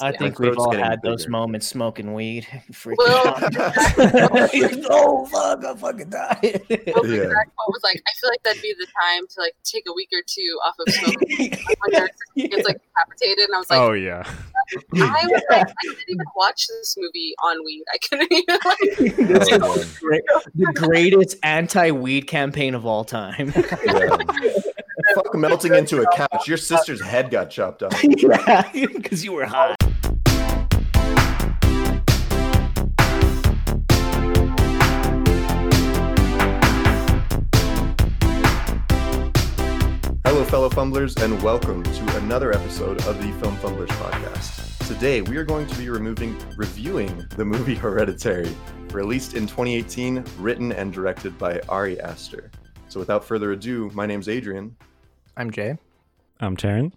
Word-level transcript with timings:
I 0.00 0.10
Yeah. 0.10 0.18
think 0.18 0.38
we've 0.38 0.56
all 0.58 0.70
getting 0.70 0.84
had 0.86 1.02
those 1.02 1.28
moments 1.28 1.66
smoking 1.66 2.14
weed. 2.14 2.46
Freaking 2.72 2.96
Well, 2.98 3.28
out. 3.28 4.50
oh 4.90 5.26
fuck! 5.26 5.64
I'm 5.64 5.76
fucking 5.76 6.10
dying. 6.10 6.60
Well, 6.94 7.06
Yeah. 7.06 7.22
exact 7.24 7.50
was 7.68 7.80
like, 7.84 8.02
I 8.06 8.12
feel 8.20 8.30
like 8.30 8.42
that'd 8.42 8.62
be 8.62 8.74
the 8.78 8.86
time 8.86 9.26
to 9.28 9.40
like 9.40 9.54
take 9.64 9.84
a 9.88 9.92
week 9.92 10.08
or 10.12 10.22
two 10.26 10.58
off 10.64 10.74
of 10.78 10.92
smoking 10.94 11.50
when 11.80 11.92
your 11.92 12.08
like 12.64 12.80
decapitated. 12.80 13.44
And 13.46 13.54
I 13.54 13.58
was 13.58 13.70
like, 13.70 13.78
oh 13.80 13.92
yeah. 13.92 14.22
I 14.94 15.26
was 15.26 15.42
like, 15.50 15.68
I 15.68 15.72
couldn't 15.82 15.98
even 16.08 16.26
watch 16.36 16.66
this 16.68 16.96
movie 16.98 17.34
on 17.44 17.64
weed. 17.64 17.84
I 17.92 17.98
couldn't 18.08 18.32
even 18.32 18.58
like. 18.64 19.28
This 19.28 19.48
is 19.52 19.58
Oh, 19.62 19.84
great- 20.00 20.22
the 20.54 20.72
greatest 20.74 21.36
anti-weed 21.42 22.26
campaign 22.26 22.74
of 22.74 22.86
all 22.86 23.04
time. 23.04 23.52
yeah. 23.84 24.16
Fuck 25.14 25.34
melting 25.34 25.74
into 25.74 26.02
a 26.02 26.16
couch. 26.16 26.46
Your 26.46 26.56
sister's 26.56 27.00
head 27.00 27.30
got 27.30 27.50
chopped 27.50 27.82
off. 27.82 27.92
yeah, 28.04 28.70
because 28.72 29.24
you 29.24 29.32
were 29.32 29.44
high. 29.44 29.74
Hello, 40.24 40.44
fellow 40.44 40.68
fumblers, 40.68 41.16
and 41.16 41.42
welcome 41.42 41.82
to 41.82 42.16
another 42.18 42.52
episode 42.52 43.04
of 43.06 43.18
the 43.18 43.32
Film 43.40 43.56
Fumblers 43.56 43.88
podcast. 43.88 44.86
Today, 44.86 45.22
we 45.22 45.36
are 45.36 45.44
going 45.44 45.66
to 45.66 45.76
be 45.76 45.88
removing, 45.88 46.38
reviewing 46.56 47.26
the 47.36 47.44
movie 47.44 47.74
Hereditary, 47.76 48.54
released 48.92 49.34
in 49.34 49.48
2018, 49.48 50.24
written 50.38 50.70
and 50.70 50.92
directed 50.92 51.36
by 51.36 51.60
Ari 51.68 52.00
Aster. 52.00 52.50
So, 52.86 53.00
without 53.00 53.24
further 53.24 53.50
ado, 53.52 53.90
my 53.92 54.06
name's 54.06 54.28
Adrian. 54.28 54.76
I'm 55.40 55.50
Jay. 55.50 55.74
I'm 56.40 56.54
Taryn. 56.54 56.92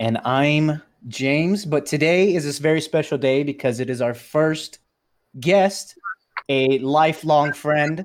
And 0.00 0.18
I'm 0.24 0.82
James, 1.06 1.64
but 1.64 1.86
today 1.86 2.34
is 2.34 2.42
this 2.42 2.58
very 2.58 2.80
special 2.80 3.16
day 3.16 3.44
because 3.44 3.78
it 3.78 3.88
is 3.88 4.02
our 4.02 4.12
first 4.12 4.80
guest, 5.38 5.96
a 6.48 6.80
lifelong 6.80 7.52
friend, 7.52 8.04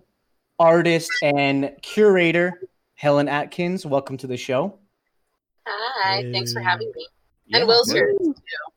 artist, 0.59 1.09
and 1.23 1.72
curator, 1.81 2.61
Helen 2.94 3.28
Atkins. 3.28 3.88
Welcome 3.88 4.17
to 4.17 4.28
the 4.28 4.38
show. 4.38 4.78
Hi, 5.66 6.30
thanks 6.31 6.54
for 6.54 6.59
having 6.59 6.92
me. 6.95 7.08
Yeah. 7.48 7.58
And 7.58 7.67
Will's 7.67 7.92
here. 7.92 8.16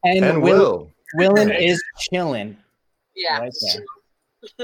And, 0.04 0.24
And 0.24 0.42
Will, 0.42 0.56
Will. 0.56 0.90
Willin 1.16 1.52
is 1.52 1.78
chilling. 1.98 2.56
Yeah. 3.14 3.40
Right 3.40 3.52
there. 3.74 3.84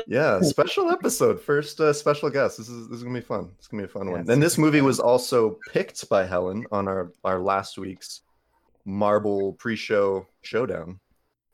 Yeah, 0.07 0.41
special 0.43 0.91
episode. 0.91 1.41
First 1.41 1.81
uh, 1.81 1.93
special 1.93 2.31
guest. 2.31 2.59
This 2.59 2.69
is 2.69 2.89
this 2.89 2.99
is 2.99 3.03
gonna 3.05 3.19
be 3.19 3.25
fun. 3.25 3.51
It's 3.59 3.67
gonna 3.69 3.83
be 3.83 3.87
a 3.87 3.89
fun 3.89 4.11
one. 4.11 4.21
Yes. 4.21 4.29
And 4.33 4.43
this 4.43 4.59
movie 4.59 4.81
was 4.81 5.01
also 5.01 5.59
picked 5.73 6.09
by 6.09 6.25
Helen 6.27 6.65
on 6.73 6.89
our 6.89 7.13
our 7.25 7.39
last 7.39 7.79
week's 7.79 8.23
Marble 8.85 9.53
pre-show 9.55 10.27
showdown. 10.43 10.99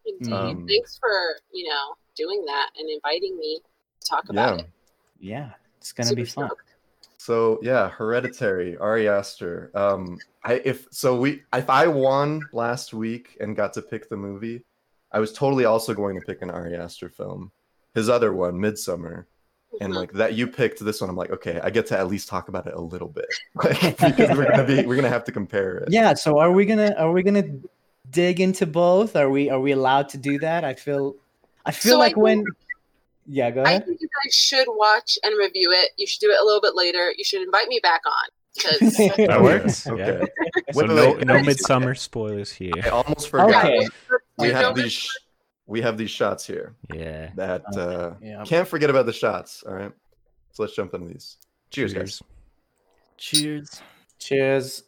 Indeed. 0.07 0.33
Um, 0.33 0.67
thanks 0.67 0.99
for 0.99 1.11
you 1.53 1.69
know 1.69 1.95
doing 2.17 2.45
that 2.47 2.71
and 2.79 2.89
inviting 2.89 3.39
me 3.39 3.61
to 4.01 4.09
talk 4.09 4.29
about 4.31 4.57
Yeah. 4.59 4.65
it. 4.65 4.71
Yeah, 5.21 5.51
it's 5.79 5.93
gonna 5.93 6.09
Super 6.09 6.23
be 6.23 6.25
fun. 6.27 6.47
stoked. 6.47 6.63
So 7.19 7.59
yeah, 7.63 7.89
Hereditary, 7.91 8.77
Ari 8.79 9.09
Aster. 9.09 9.71
Um, 9.75 10.19
I 10.45 10.55
if 10.65 10.87
so 10.91 11.19
we 11.19 11.43
if 11.53 11.69
I 11.69 11.87
won 11.89 12.43
last 12.53 12.95
week 12.95 13.37
and 13.41 13.55
got 13.57 13.73
to 13.75 13.83
pick 13.83 14.09
the 14.09 14.17
movie, 14.17 14.65
I 15.13 15.19
was 15.19 15.33
totally 15.33 15.65
also 15.65 15.93
going 15.95 16.19
to 16.19 16.25
pick 16.25 16.43
an 16.43 16.51
Ari 16.51 16.77
Aster 16.77 17.09
film. 17.09 17.51
His 17.99 18.09
other 18.09 18.33
one, 18.33 18.55
Midsommar, 18.55 19.25
and 19.81 19.95
like 19.95 20.13
that 20.13 20.35
you 20.35 20.47
picked 20.47 20.79
this 20.85 21.01
one. 21.01 21.11
I'm 21.11 21.17
like, 21.17 21.31
okay, 21.31 21.61
I 21.63 21.71
get 21.71 21.87
to 21.89 21.99
at 21.99 22.07
least 22.09 22.29
talk 22.29 22.49
about 22.49 22.67
it 22.67 22.75
a 22.75 22.81
little 22.81 23.09
bit, 23.09 23.27
like, 23.55 23.81
because 23.99 24.37
we're 24.37 24.51
gonna 24.51 24.65
be 24.65 24.87
we're 24.87 24.97
gonna 24.97 25.09
have 25.09 25.25
to 25.25 25.33
compare 25.33 25.79
it. 25.79 25.89
Yeah, 25.91 26.15
so 26.15 26.39
are 26.39 26.51
we 26.53 26.65
gonna 26.67 26.95
are 26.99 27.13
we 27.13 27.23
gonna 27.23 27.45
dig 28.11 28.41
into 28.41 28.67
both? 28.67 29.17
Are 29.17 29.29
we 29.31 29.51
are 29.51 29.61
we 29.61 29.73
allowed 29.73 30.09
to 30.11 30.19
do 30.19 30.39
that? 30.39 30.65
I 30.65 30.75
feel 30.75 31.17
I 31.67 31.73
feel 31.73 31.93
So 31.93 31.97
I 31.97 32.01
like 32.07 32.17
when 32.17 32.39
think- 32.39 32.57
Yeah, 33.27 33.51
go 33.51 33.61
ahead 33.63 33.67
I 33.69 33.71
ahead. 33.73 33.87
think 33.87 34.01
you 34.01 34.09
guys 34.25 34.35
should 34.35 34.67
watch 34.69 35.19
and 35.23 35.37
review 35.39 35.71
it. 35.73 35.91
You 35.99 36.07
should 36.07 36.21
do 36.21 36.31
it 36.31 36.41
a 36.41 36.45
little 36.45 36.63
bit 36.63 36.75
later. 36.75 37.13
You 37.19 37.25
should 37.25 37.43
invite 37.43 37.69
me 37.69 37.79
back 37.83 38.01
on 38.07 38.29
because 38.55 38.97
That 39.29 39.43
works. 39.43 39.87
yeah. 39.91 39.95
Yeah. 39.97 40.05
Okay. 40.05 40.27
So 40.73 40.81
no 40.87 41.13
no 41.15 41.35
Midsommar 41.43 41.97
spoilers 41.99 42.51
here. 42.53 42.73
I 42.85 42.89
almost 42.89 43.29
forgot. 43.29 43.65
Okay. 43.67 43.87
We 44.39 44.49
have 44.49 44.75
these 44.75 44.93
sh- 44.93 45.11
we 45.69 45.81
have 45.83 45.97
these 45.99 46.11
shots 46.11 46.45
here 46.47 46.75
Yeah. 46.93 47.31
that 47.37 47.63
uh, 47.77 48.15
Yeah. 48.21 48.43
can't 48.45 48.67
forget 48.67 48.91
about 48.91 49.07
the 49.07 49.13
shots. 49.13 49.63
All 49.63 49.75
right, 49.75 49.93
so 50.53 50.63
let's 50.65 50.75
jump 50.75 50.95
into 50.95 51.07
these. 51.09 51.37
Cheers, 51.71 51.95
guys. 51.95 52.23
Cheers. 53.19 53.81
Cheers. 54.19 54.83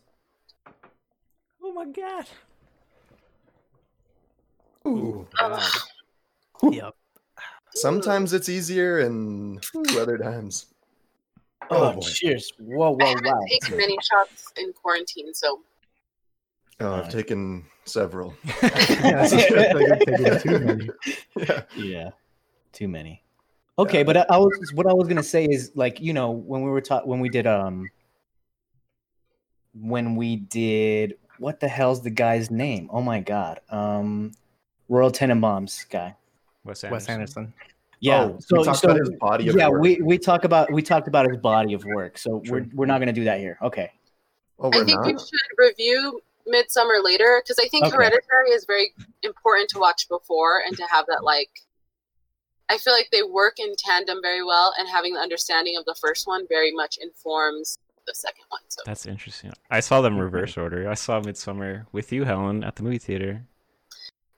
Oh 1.63 1.73
my 1.73 1.85
god. 1.87 2.27
Ooh. 4.87 5.29
Ugh. 5.39 5.73
Yep. 6.73 6.95
Sometimes 7.75 8.33
it's 8.33 8.49
easier, 8.49 9.01
and 9.01 9.65
other 9.99 10.19
times. 10.19 10.67
Oh, 11.71 11.91
Oh, 11.91 11.93
boy. 11.93 12.01
cheers. 12.01 12.53
Whoa, 12.59 12.95
I 12.95 13.05
whoa, 13.05 13.07
haven't 13.07 13.47
taken 13.49 13.77
many 13.77 13.97
shots 14.11 14.53
in 14.57 14.73
quarantine, 14.73 15.33
so 15.35 15.61
Oh, 16.81 16.95
I've 16.95 17.05
Nice. 17.05 17.13
taken 17.13 17.67
several. 17.85 18.35
Yeah, 18.63 19.29
like 19.75 20.01
taking 20.01 20.39
too 20.41 20.59
many. 20.61 20.91
yeah. 21.37 21.63
Yeah. 21.77 22.11
Too 22.73 22.89
many. 22.89 23.23
Okay, 23.79 24.03
but 24.03 24.17
I, 24.17 24.27
I 24.31 24.37
was 24.39 24.73
what 24.75 24.87
I 24.87 24.93
was 24.93 25.09
gonna 25.09 25.23
say 25.23 25.45
is 25.45 25.73
like, 25.75 26.01
you 26.01 26.13
know, 26.13 26.31
when 26.31 26.63
we 26.63 26.71
were 26.71 26.81
taught 26.81 27.07
when 27.07 27.21
we 27.21 27.29
did 27.29 27.47
um 27.47 27.89
when 29.75 30.17
we 30.17 30.37
did 30.37 31.15
what 31.39 31.61
the 31.61 31.69
hell's 31.69 32.03
the 32.03 32.11
guy's 32.11 32.51
name? 32.51 32.89
Oh 32.93 33.03
my 33.03 33.21
god. 33.21 33.61
Um 33.71 34.33
Royal 34.89 35.11
Tenenbaums 35.11 35.89
guy. 35.89 36.17
Wes 36.65 36.83
Wes 36.83 37.09
Anderson. 37.09 37.45
Anderson. 37.45 37.55
Yeah. 38.01 38.23
Oh, 38.23 38.39
so 38.41 38.59
we 38.59 38.65
talked 38.65 38.79
so 38.79 38.89
about 38.89 39.01
his 39.01 39.11
body 39.21 39.49
of 39.49 39.57
yeah, 39.57 39.69
work. 39.69 39.83
we 39.83 40.01
we 40.03 40.19
talk 40.19 40.45
about 40.45 40.73
we 40.73 40.83
talked 40.83 41.09
about 41.09 41.29
his 41.29 41.39
body 41.39 41.75
of 41.75 41.85
work. 41.85 42.19
So 42.19 42.43
we're 42.49 42.67
we're 42.73 42.87
not 42.87 42.99
gonna 42.99 43.13
do 43.13 43.25
that 43.25 43.39
here. 43.39 43.59
Okay. 43.63 43.91
Oh, 44.59 44.69
I 44.69 44.85
think 44.85 45.01
not. 45.01 45.07
you 45.07 45.19
should 45.19 45.41
review 45.59 46.21
Midsommar 46.49 47.03
later 47.03 47.43
because 47.43 47.59
I 47.59 47.69
think 47.69 47.87
Okay. 47.87 47.97
Hereditary 47.97 48.51
is 48.51 48.65
very 48.65 48.93
important 49.23 49.69
to 49.71 49.79
watch 49.79 50.09
before 50.09 50.61
and 50.67 50.77
to 50.77 50.85
have 50.91 51.07
that 51.07 51.23
like. 51.25 51.51
I 52.69 52.79
feel 52.79 52.93
like 52.93 53.09
they 53.11 53.23
work 53.25 53.59
in 53.59 53.75
tandem 53.77 54.19
very 54.23 54.45
well, 54.45 54.73
and 54.79 54.89
having 54.89 55.15
the 55.15 55.21
understanding 55.21 55.77
of 55.77 55.85
the 55.87 55.97
first 56.01 56.29
one 56.29 56.47
very 56.49 56.71
much 56.73 56.99
informs 57.03 57.79
the 58.07 58.15
second 58.15 58.45
one. 58.49 58.61
So 58.69 58.83
That's 58.87 59.07
interesting. 59.07 59.53
I 59.71 59.81
saw 59.81 60.01
them 60.01 60.13
mm-hmm. 60.13 60.23
reverse 60.23 60.57
order. 60.57 60.89
I 60.89 60.95
saw 60.95 61.21
Midsommar 61.21 61.87
with 61.91 62.13
you, 62.13 62.23
Helen, 62.25 62.63
at 62.63 62.77
the 62.77 62.85
movie 62.85 62.99
theater. 62.99 63.45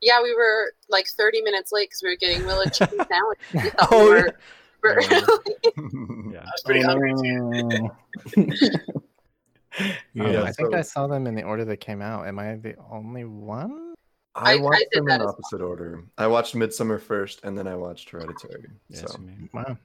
yeah, 0.00 0.22
we 0.22 0.34
were 0.34 0.72
like 0.88 1.06
30 1.08 1.42
minutes 1.42 1.72
late 1.72 1.90
because 1.90 2.00
we 2.02 2.08
were 2.08 2.16
getting 2.16 2.46
Will 2.46 2.60
a 2.62 2.70
chicken 2.70 2.98
sandwich. 3.06 3.38
We 3.52 3.70
thought 3.70 3.88
Oh, 3.92 4.04
we 4.04 4.10
were, 4.10 4.38
were- 4.82 6.32
Yeah. 6.32 6.44
pretty 6.64 6.80
hungry 6.82 7.12
Yeah, 10.14 10.24
Um, 10.40 10.46
I 10.46 10.52
think 10.52 10.72
so- 10.72 10.78
I 10.78 10.82
saw 10.82 11.06
them 11.06 11.26
in 11.26 11.34
the 11.34 11.42
order 11.42 11.64
they 11.64 11.76
came 11.76 12.02
out. 12.02 12.26
Am 12.26 12.38
I 12.38 12.56
the 12.56 12.74
only 12.90 13.24
one? 13.24 13.94
I 14.34 14.52
I- 14.52 14.52
I 14.54 14.56
watched 14.60 14.78
did 14.92 14.98
them 15.00 15.04
that 15.06 15.14
in 15.16 15.20
as 15.20 15.24
well. 15.26 15.34
opposite 15.34 15.60
order. 15.62 16.04
I 16.18 16.26
watched 16.26 16.54
Midsommar 16.54 17.00
first, 17.00 17.40
and 17.44 17.56
then 17.56 17.66
I 17.66 17.74
watched 17.74 18.10
Hereditary. 18.10 18.66
Yes, 18.88 19.12
so 19.12 19.18
man. 19.18 19.48
Wow. 19.52 19.76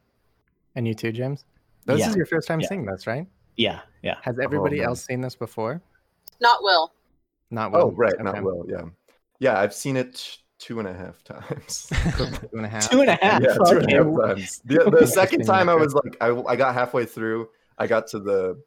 And 0.76 0.88
you 0.88 0.94
too, 0.94 1.12
James? 1.12 1.44
This 1.86 2.00
Yeah. 2.00 2.10
is 2.10 2.16
your 2.16 2.26
first 2.26 2.48
time 2.48 2.60
Yeah. 2.62 2.68
seeing 2.68 2.86
this, 2.86 3.08
right? 3.08 3.28
Yeah, 3.56 3.82
yeah. 4.04 4.16
Has 4.22 4.40
everybody 4.40 4.78
man. 4.80 4.90
else 4.90 5.04
seen 5.04 5.22
this 5.22 5.36
before? 5.36 5.82
Not 6.40 6.62
Will. 6.64 6.94
Not 7.50 7.72
Will. 7.72 7.82
oh 7.82 7.86
Will. 7.88 7.96
right, 7.96 8.14
not 8.20 8.36
Okay. 8.36 8.42
Will. 8.42 8.66
Yeah, 8.68 8.84
yeah. 9.40 9.60
I've 9.60 9.74
seen 9.74 9.98
it 9.98 10.38
two 10.60 10.80
and 10.80 10.88
a 10.88 10.94
half 10.94 11.24
times. 11.24 11.88
Two 12.18 12.58
and 12.58 12.66
a 12.66 12.70
half. 12.76 12.90
Two 12.90 13.02
and 13.02 13.10
a 13.10 13.16
half. 13.16 13.42
yeah, 13.42 13.54
two 13.54 13.78
and 13.78 13.92
a 13.92 13.96
half 14.04 14.36
times. 14.36 14.62
The, 14.66 14.90
the 15.00 15.08
second 15.22 15.46
time 15.46 15.70
I 15.70 15.76
was 15.76 15.94
like, 15.94 16.18
I, 16.22 16.30
I 16.48 16.56
got 16.56 16.74
halfway 16.74 17.06
through. 17.06 17.50
I 17.78 17.86
got 17.88 18.08
to 18.08 18.20
the 18.20 18.56
The 18.58 18.62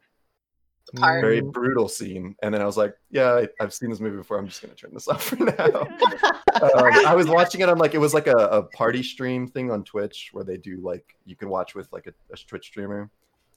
part. 0.95 1.21
very 1.21 1.41
Mm, 1.41 1.51
brutal 1.51 1.87
scene, 1.87 2.35
and 2.43 2.53
then 2.53 2.61
I 2.61 2.65
was 2.65 2.77
like, 2.77 2.95
yeah, 3.09 3.33
I, 3.33 3.47
I've 3.59 3.73
seen 3.73 3.89
this 3.89 3.99
movie 3.99 4.17
before. 4.17 4.37
I'm 4.37 4.47
just 4.47 4.61
gonna 4.61 4.73
turn 4.75 4.91
this 4.93 5.07
off 5.09 5.23
for 5.23 5.35
now. 5.37 5.51
um, 6.61 7.05
I 7.07 7.13
was 7.15 7.27
watching 7.27 7.61
it 7.61 7.69
on 7.69 7.77
like 7.77 7.93
it 7.93 7.99
was 7.99 8.13
like 8.13 8.27
a, 8.27 8.35
a 8.37 8.63
party 8.63 9.03
stream 9.03 9.47
thing 9.47 9.71
on 9.71 9.83
Twitch 9.83 10.29
where 10.33 10.43
they 10.43 10.57
do 10.57 10.77
like 10.81 11.15
you 11.25 11.35
can 11.35 11.49
watch 11.49 11.75
with 11.75 11.91
like 11.91 12.07
a, 12.07 12.13
a 12.33 12.37
Twitch 12.37 12.65
streamer. 12.67 13.09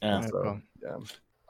Yeah. 0.02 0.20
So 0.26 0.60
yeah, 0.82 0.96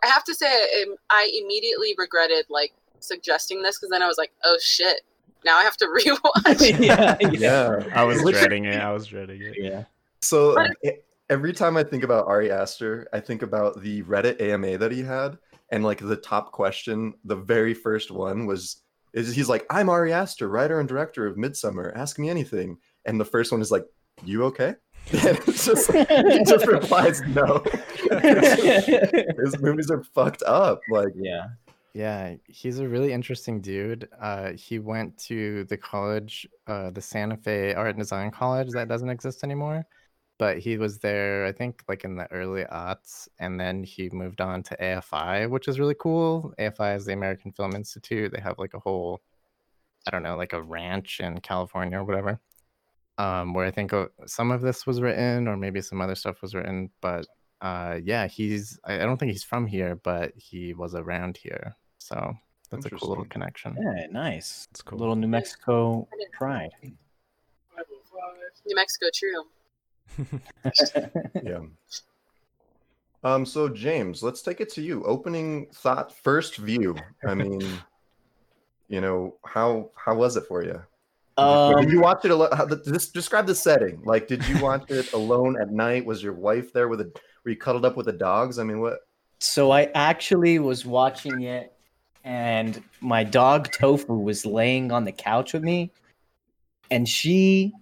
I 0.03 0.07
have 0.07 0.25
to 0.25 0.35
say, 0.35 0.47
um, 0.83 0.97
I 1.11 1.31
immediately 1.43 1.95
regretted 1.99 2.47
like 2.49 2.73
suggesting 3.01 3.63
this 3.63 3.79
because 3.79 3.91
then 3.91 4.03
I 4.03 4.07
was 4.07 4.19
like, 4.19 4.33
oh 4.45 4.59
shit, 4.61 5.01
now 5.45 5.57
I 5.57 5.63
have 5.65 5.77
to 5.79 5.87
rewatch. 6.47 6.81
yeah, 6.81 7.17
yeah. 7.31 7.85
I 7.95 8.05
was 8.05 8.23
dreading 8.23 8.65
it. 8.67 8.81
I 8.81 8.93
was 8.93 9.07
dreading 9.07 9.43
it. 9.43 9.55
yeah. 9.59 9.85
So 10.23 10.55
But- 10.55 10.71
every 11.31 11.53
time 11.55 11.77
I 11.77 11.83
think 11.83 12.05
about 12.05 12.27
Ari 12.27 12.51
Aster, 12.51 13.09
I 13.13 13.21
think 13.21 13.43
about 13.43 13.81
the 13.81 14.03
Reddit 14.03 14.41
AMA 14.41 14.77
that 14.79 14.93
he 14.93 15.03
had, 15.03 15.39
and 15.71 15.85
like 15.85 15.99
the 15.99 16.17
top 16.17 16.53
question, 16.53 17.15
the 17.25 17.37
very 17.37 17.75
first 17.75 18.11
one 18.11 18.47
was, 18.47 18.83
"Is 19.13 19.35
he's 19.35 19.49
like, 19.49 19.67
I'm 19.71 19.89
Ari 19.89 20.13
Aster, 20.13 20.49
writer 20.49 20.81
and 20.81 20.89
director 20.89 21.27
of 21.27 21.37
Midsommar. 21.37 21.97
Ask 21.97 22.19
me 22.19 22.29
anything." 22.31 22.79
And 23.05 23.21
the 23.21 23.25
first 23.25 23.53
one 23.53 23.61
is 23.61 23.71
like, 23.71 23.85
"You 24.25 24.45
okay?" 24.45 24.75
And 25.13 25.39
it's 25.47 25.67
just 25.67 25.93
he 25.93 26.45
just 26.45 26.67
replies, 26.79 27.21
"No." 27.29 27.63
His 29.43 29.59
movies 29.61 29.91
are 29.91 30.03
fucked 30.15 30.43
up. 30.45 30.81
Like 30.91 31.13
yeah. 31.17 31.47
Yeah, 31.95 32.35
he's 32.49 32.81
a 32.81 32.89
really 32.89 33.13
interesting 33.13 33.61
dude. 33.61 34.09
Uh, 34.21 34.51
he 34.53 34.81
went 34.81 35.17
to 35.27 35.63
the 35.65 35.77
college, 35.77 36.45
uh, 36.67 36.91
the 36.91 37.01
Santa 37.01 37.37
Fe 37.37 37.73
Art 37.73 37.91
and 37.91 37.99
Design 37.99 38.33
College 38.33 38.71
that 38.73 38.89
doesn't 38.89 39.09
exist 39.09 39.45
anymore. 39.45 39.87
But 40.45 40.59
he 40.59 40.77
was 40.77 40.99
there, 40.99 41.47
I 41.47 41.53
think, 41.53 41.83
like 41.89 42.05
in 42.05 42.17
the 42.17 42.31
early 42.31 42.65
aughts, 42.65 43.29
and 43.39 43.59
then 43.59 43.83
he 43.83 44.11
moved 44.11 44.43
on 44.43 44.63
to 44.65 44.77
AFI, 44.77 45.49
which 45.49 45.69
is 45.69 45.81
really 45.81 45.95
cool. 45.99 46.53
AFI 46.59 46.97
is 46.97 47.07
the 47.07 47.15
American 47.15 47.51
Film 47.51 47.75
Institute. 47.75 48.31
They 48.31 48.43
have 48.43 48.59
like 48.59 48.75
a 48.75 48.79
whole, 48.79 49.23
I 50.07 50.11
don't 50.11 50.23
know, 50.23 50.37
like 50.37 50.53
a 50.53 50.61
ranch 50.61 51.21
in 51.21 51.41
California 51.41 51.99
or 51.99 52.05
whatever, 52.05 52.41
um, 53.17 53.55
where 53.55 53.65
I 53.65 53.71
think 53.71 53.95
uh, 53.95 54.09
some 54.27 54.51
of 54.51 54.61
this 54.61 54.87
was 54.87 55.01
written, 55.01 55.49
or 55.49 55.57
maybe 55.57 55.81
some 55.81 56.03
other 56.03 56.15
stuff 56.15 56.43
was 56.43 56.55
written. 56.55 56.91
But 57.01 57.27
uh, 57.63 58.01
yeah, 58.05 58.27
he's, 58.27 58.79
I 58.85 58.97
I 58.97 59.05
don't 59.07 59.17
think 59.17 59.33
he's 59.33 59.45
from 59.45 59.67
here, 59.67 59.97
but 59.97 60.35
he 60.37 60.75
was 60.75 60.95
around 60.95 61.39
here. 61.39 61.75
So 61.97 62.35
that's 62.69 62.85
a 62.85 62.91
cool 62.91 63.09
little 63.09 63.25
connection. 63.25 63.79
Yeah, 63.81 64.09
nice. 64.11 64.69
It's 64.73 64.83
cool. 64.83 64.99
Little 64.99 65.17
New 65.17 65.27
Mexico 65.27 66.07
pride. 66.35 66.73
New 66.83 68.77
Mexico, 68.77 69.07
true. 69.15 69.45
yeah. 71.43 71.61
Um. 73.23 73.47
So 73.47 73.69
James, 73.69 74.23
let's 74.23 74.43
take 74.43 74.61
it 74.61 74.71
to 74.75 74.83
you. 74.83 75.05
Opening 75.05 75.67
thought, 75.73 76.15
first 76.15 76.57
view. 76.57 76.97
I 77.27 77.35
mean, 77.35 77.63
you 78.89 79.01
know 79.01 79.37
how 79.45 79.91
how 79.97 80.15
was 80.15 80.37
it 80.37 80.45
for 80.47 80.63
you? 80.65 80.83
um, 81.37 81.75
did 81.81 81.91
you 81.91 82.01
watch 82.01 82.25
it 82.25 82.31
alone? 82.31 82.51
Just 82.85 83.13
describe 83.13 83.47
the 83.47 83.55
setting. 83.55 84.01
Like, 84.05 84.29
did 84.29 84.47
you 84.47 84.63
watch 84.63 84.91
it 84.91 85.13
alone 85.13 85.61
at 85.61 85.73
night? 85.73 86.05
Was 86.05 86.23
your 86.23 86.35
wife 86.35 86.73
there 86.73 86.89
with 86.89 87.01
a? 87.01 87.13
Were 87.45 87.51
you 87.51 87.57
cuddled 87.57 87.85
up 87.85 87.97
with 87.97 88.07
the 88.07 88.13
dogs? 88.13 88.59
I 88.59 88.65
mean, 88.65 88.81
what? 88.81 89.01
so 89.45 89.71
I 89.71 89.91
actually 89.95 90.59
was 90.59 90.87
watching 90.87 91.43
it, 91.43 91.73
and 92.25 92.83
my 93.01 93.25
dog 93.25 93.71
Tofu 93.73 94.15
was 94.15 94.47
laying 94.47 94.91
on 94.91 95.05
the 95.05 95.13
couch 95.13 95.53
with 95.53 95.63
me, 95.63 95.93
and 96.91 97.09
she 97.09 97.73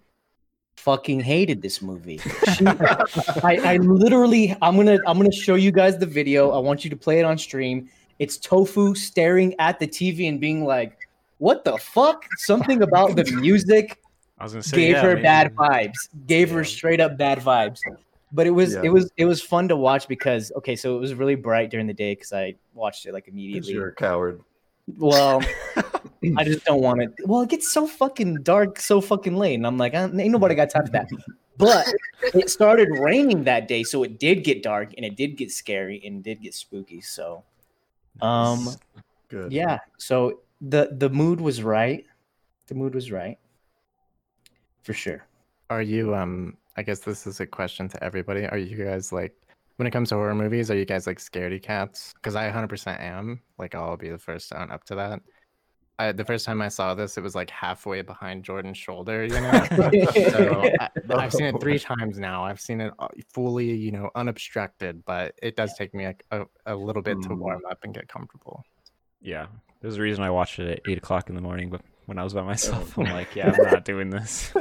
fucking 0.82 1.20
hated 1.20 1.62
this 1.62 1.81
movie. 1.81 2.19
She, 2.56 2.67
I, 2.67 3.58
I 3.64 3.76
literally, 3.76 4.56
I'm 4.61 4.76
gonna, 4.76 4.99
I'm 5.06 5.17
gonna 5.17 5.32
show 5.32 5.55
you 5.55 5.70
guys 5.70 5.99
the 5.99 6.06
video. 6.06 6.50
I 6.50 6.58
want 6.58 6.84
you 6.84 6.90
to 6.90 6.96
play 6.96 7.19
it 7.20 7.25
on 7.25 7.38
stream. 7.38 7.88
It's 8.19 8.37
Tofu 8.37 8.94
staring 8.94 9.55
at 9.58 9.79
the 9.79 9.87
TV 9.87 10.29
and 10.29 10.40
being 10.40 10.64
like, 10.64 10.99
"What 11.38 11.64
the 11.64 11.76
fuck?" 11.79 12.25
Something 12.38 12.82
about 12.82 13.17
the 13.17 13.25
music 13.32 13.99
I 14.38 14.44
was 14.44 14.52
gonna 14.52 14.62
say 14.64 14.76
gave 14.76 14.90
yeah, 14.94 15.02
her 15.02 15.08
maybe- 15.14 15.23
bad 15.23 15.55
vibes. 15.55 16.08
Gave 16.26 16.50
her 16.50 16.64
straight 16.64 17.00
up 17.00 17.17
bad 17.17 17.38
vibes. 17.38 17.79
But 18.32 18.46
it 18.46 18.50
was 18.50 18.75
Yeah. 18.75 18.82
it 18.84 18.88
was 18.88 19.11
it 19.17 19.25
was 19.25 19.40
fun 19.40 19.69
to 19.69 19.76
watch 19.76 20.08
because 20.08 20.50
okay, 20.56 20.75
so 20.75 20.96
it 20.96 21.00
was 21.00 21.14
really 21.14 21.37
bright 21.37 21.70
during 21.70 21.87
the 21.87 21.94
day 21.94 22.14
because 22.14 22.32
I 22.32 22.55
watched 22.75 23.06
it 23.06 23.12
like 23.12 23.29
immediately. 23.29 23.73
You're 23.73 23.88
a 23.88 23.94
coward. 23.94 24.40
Well, 24.96 25.43
I 26.37 26.44
just 26.44 26.64
don't 26.64 26.81
want 26.81 27.02
it. 27.02 27.12
Well, 27.25 27.43
it 27.43 27.50
gets 27.50 27.73
so 27.73 27.87
fucking 27.87 28.43
dark 28.43 28.81
so 28.81 29.00
fucking 29.00 29.37
late, 29.37 29.55
and 29.55 29.67
I'm 29.67 29.79
like, 29.79 29.94
"Uh, 29.94 30.08
ain't 30.17 30.32
nobody 30.32 30.55
got 30.55 30.70
time 30.70 30.87
for 30.87 30.93
that. 30.93 31.08
But 31.56 31.87
it 32.34 32.50
started 32.50 32.88
raining 32.99 33.44
that 33.44 33.69
day, 33.69 33.82
so 33.82 34.02
it 34.02 34.19
did 34.19 34.43
get 34.43 34.62
dark 34.62 34.94
and 34.96 35.05
it 35.05 35.17
did 35.17 35.37
get 35.37 35.50
scary 35.50 36.02
and 36.05 36.19
it 36.19 36.23
did 36.23 36.43
get 36.43 36.55
spooky. 36.55 37.00
So, 37.00 37.44
um, 38.20 38.69
Good. 39.29 39.52
yeah. 39.52 39.79
So 39.99 40.40
the 40.61 40.90
the 40.93 41.11
mood 41.11 41.40
was 41.40 41.62
right. 41.62 42.06
The 42.69 42.75
mood 42.75 42.94
was 42.94 43.12
right, 43.12 43.38
for 44.82 44.94
sure. 44.94 45.25
Are 45.70 45.82
you 45.82 46.14
um 46.14 46.56
I 46.76 46.82
guess 46.82 47.00
this 47.00 47.26
is 47.26 47.40
a 47.40 47.46
question 47.46 47.88
to 47.88 48.02
everybody. 48.02 48.46
Are 48.46 48.58
you 48.58 48.82
guys 48.82 49.12
like 49.12 49.37
when 49.82 49.88
it 49.88 49.90
comes 49.90 50.11
to 50.11 50.14
horror 50.14 50.32
movies, 50.37 50.70
are 50.70 50.76
you 50.76 50.84
guys 50.84 51.08
like 51.08 51.19
scaredy 51.19 51.61
cats? 51.61 52.12
Because 52.14 52.37
I 52.37 52.49
100% 52.49 53.00
am. 53.00 53.40
Like 53.58 53.75
I'll 53.75 53.96
be 53.96 54.11
the 54.11 54.19
first 54.19 54.50
to 54.50 54.62
own 54.62 54.70
up 54.70 54.84
to 54.84 54.94
that. 54.94 55.20
I, 55.99 56.12
the 56.12 56.25
first 56.25 56.46
time 56.46 56.62
I 56.62 56.69
saw 56.69 56.94
this, 56.94 57.19
it 57.19 57.20
was 57.20 57.34
like 57.34 57.50
halfway 57.50 58.00
behind 58.02 58.44
Jordan's 58.44 58.79
shoulder, 58.79 59.25
you 59.25 59.40
know. 59.40 59.67
so 60.31 60.70
I, 60.79 60.88
I've 61.11 61.32
seen 61.32 61.46
it 61.46 61.61
three 61.61 61.79
times 61.81 62.20
now. 62.20 62.44
I've 62.44 62.61
seen 62.61 62.81
it 62.81 62.93
uh, 63.00 63.08
fully, 63.34 63.73
you 63.73 63.90
know, 63.90 64.08
unobstructed, 64.14 65.05
but 65.05 65.34
it 65.43 65.56
does 65.56 65.75
take 65.75 65.94
me 65.94 66.06
like 66.06 66.25
a, 66.31 66.44
a 66.67 66.76
little 66.76 67.02
bit 67.02 67.20
to 67.23 67.31
Mm. 67.31 67.38
warm 67.38 67.62
up 67.69 67.79
and 67.82 67.93
get 67.93 68.06
comfortable. 68.06 68.64
Yeah, 69.20 69.46
there's 69.81 69.96
a 69.96 70.00
reason 70.00 70.23
I 70.23 70.31
watched 70.31 70.61
it 70.61 70.70
at 70.70 70.81
eight 70.88 70.99
o'clock 70.99 71.29
in 71.29 71.34
the 71.34 71.43
morning. 71.43 71.70
But 71.70 71.81
when 72.06 72.20
I 72.20 72.23
was 72.23 72.34
by 72.34 72.43
myself, 72.43 72.96
I'm 73.00 73.06
like, 73.06 73.34
yeah, 73.34 73.50
I'm 73.50 73.64
not 73.64 73.84
doing 73.84 74.11
this. 74.11 74.55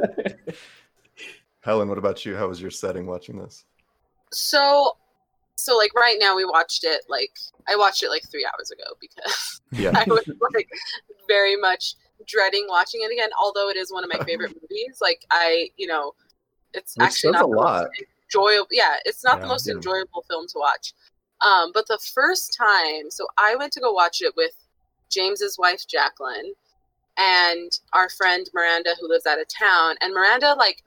Helen, 1.61 1.89
what 1.89 1.99
about 1.99 2.25
you? 2.25 2.35
How 2.35 2.47
was 2.47 2.59
your 2.59 2.71
setting 2.71 3.05
watching 3.05 3.37
this? 3.37 3.65
So, 4.33 4.93
so 5.61 5.77
like 5.77 5.93
right 5.95 6.17
now 6.19 6.35
we 6.35 6.43
watched 6.45 6.83
it 6.83 7.01
like 7.07 7.31
I 7.67 7.75
watched 7.75 8.01
it 8.03 8.09
like 8.09 8.23
three 8.29 8.45
hours 8.45 8.71
ago 8.71 8.95
because 8.99 9.61
Yeah. 9.71 9.91
I 9.95 10.05
was 10.09 10.27
like 10.53 10.67
very 11.27 11.55
much 11.55 11.95
dreading 12.27 12.65
watching 12.67 13.01
it 13.03 13.11
again. 13.11 13.29
Although 13.39 13.69
it 13.69 13.77
is 13.77 13.91
one 13.91 14.03
of 14.03 14.09
my 14.11 14.23
favorite 14.25 14.53
movies, 14.61 14.97
like 15.01 15.25
I, 15.31 15.69
you 15.77 15.87
know, 15.87 16.13
it's 16.73 16.95
Which 16.97 17.05
actually 17.05 17.33
not 17.33 17.43
a 17.43 17.47
lot. 17.47 17.87
enjoyable. 18.27 18.67
Yeah, 18.71 18.95
it's 19.05 19.23
not 19.23 19.41
the 19.41 19.47
most 19.47 19.67
Yeah. 19.67 19.75
enjoyable 19.75 20.23
film 20.29 20.47
to 20.47 20.57
watch. 20.57 20.93
Um, 21.41 21.71
but 21.73 21.87
the 21.87 21.99
first 22.13 22.55
time, 22.57 23.09
so 23.09 23.25
I 23.37 23.55
went 23.55 23.73
to 23.73 23.79
go 23.79 23.91
watch 23.91 24.21
it 24.21 24.33
with 24.35 24.53
James's 25.09 25.57
wife 25.57 25.87
Jacqueline 25.87 26.53
and 27.17 27.71
our 27.93 28.09
friend 28.09 28.49
Miranda 28.53 28.95
who 28.99 29.07
lives 29.09 29.25
out 29.25 29.39
of 29.39 29.47
town. 29.47 29.95
And 30.01 30.13
Miranda 30.13 30.53
like 30.57 30.83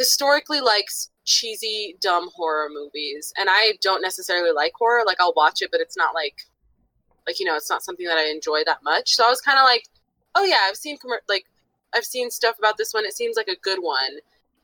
historically 0.00 0.62
likes 0.62 1.10
cheesy, 1.26 1.94
dumb 2.00 2.30
horror 2.34 2.68
movies. 2.72 3.34
And 3.36 3.48
I 3.50 3.74
don't 3.82 4.00
necessarily 4.00 4.50
like 4.50 4.72
horror. 4.78 5.02
Like 5.06 5.20
I'll 5.20 5.34
watch 5.36 5.60
it, 5.60 5.68
but 5.70 5.80
it's 5.82 5.96
not 5.96 6.14
like 6.14 6.36
like 7.26 7.38
you 7.38 7.44
know, 7.44 7.54
it's 7.54 7.68
not 7.68 7.82
something 7.82 8.06
that 8.06 8.16
I 8.16 8.30
enjoy 8.30 8.62
that 8.64 8.82
much. 8.82 9.14
So 9.14 9.26
I 9.26 9.28
was 9.28 9.42
kind 9.42 9.58
of 9.58 9.64
like, 9.64 9.84
oh 10.36 10.44
yeah, 10.44 10.60
I've 10.66 10.76
seen 10.76 10.96
commer- 10.96 11.26
like 11.28 11.44
I've 11.94 12.04
seen 12.04 12.30
stuff 12.30 12.58
about 12.58 12.78
this 12.78 12.94
one. 12.94 13.04
It 13.04 13.12
seems 13.12 13.36
like 13.36 13.48
a 13.48 13.56
good 13.62 13.80
one. 13.80 14.14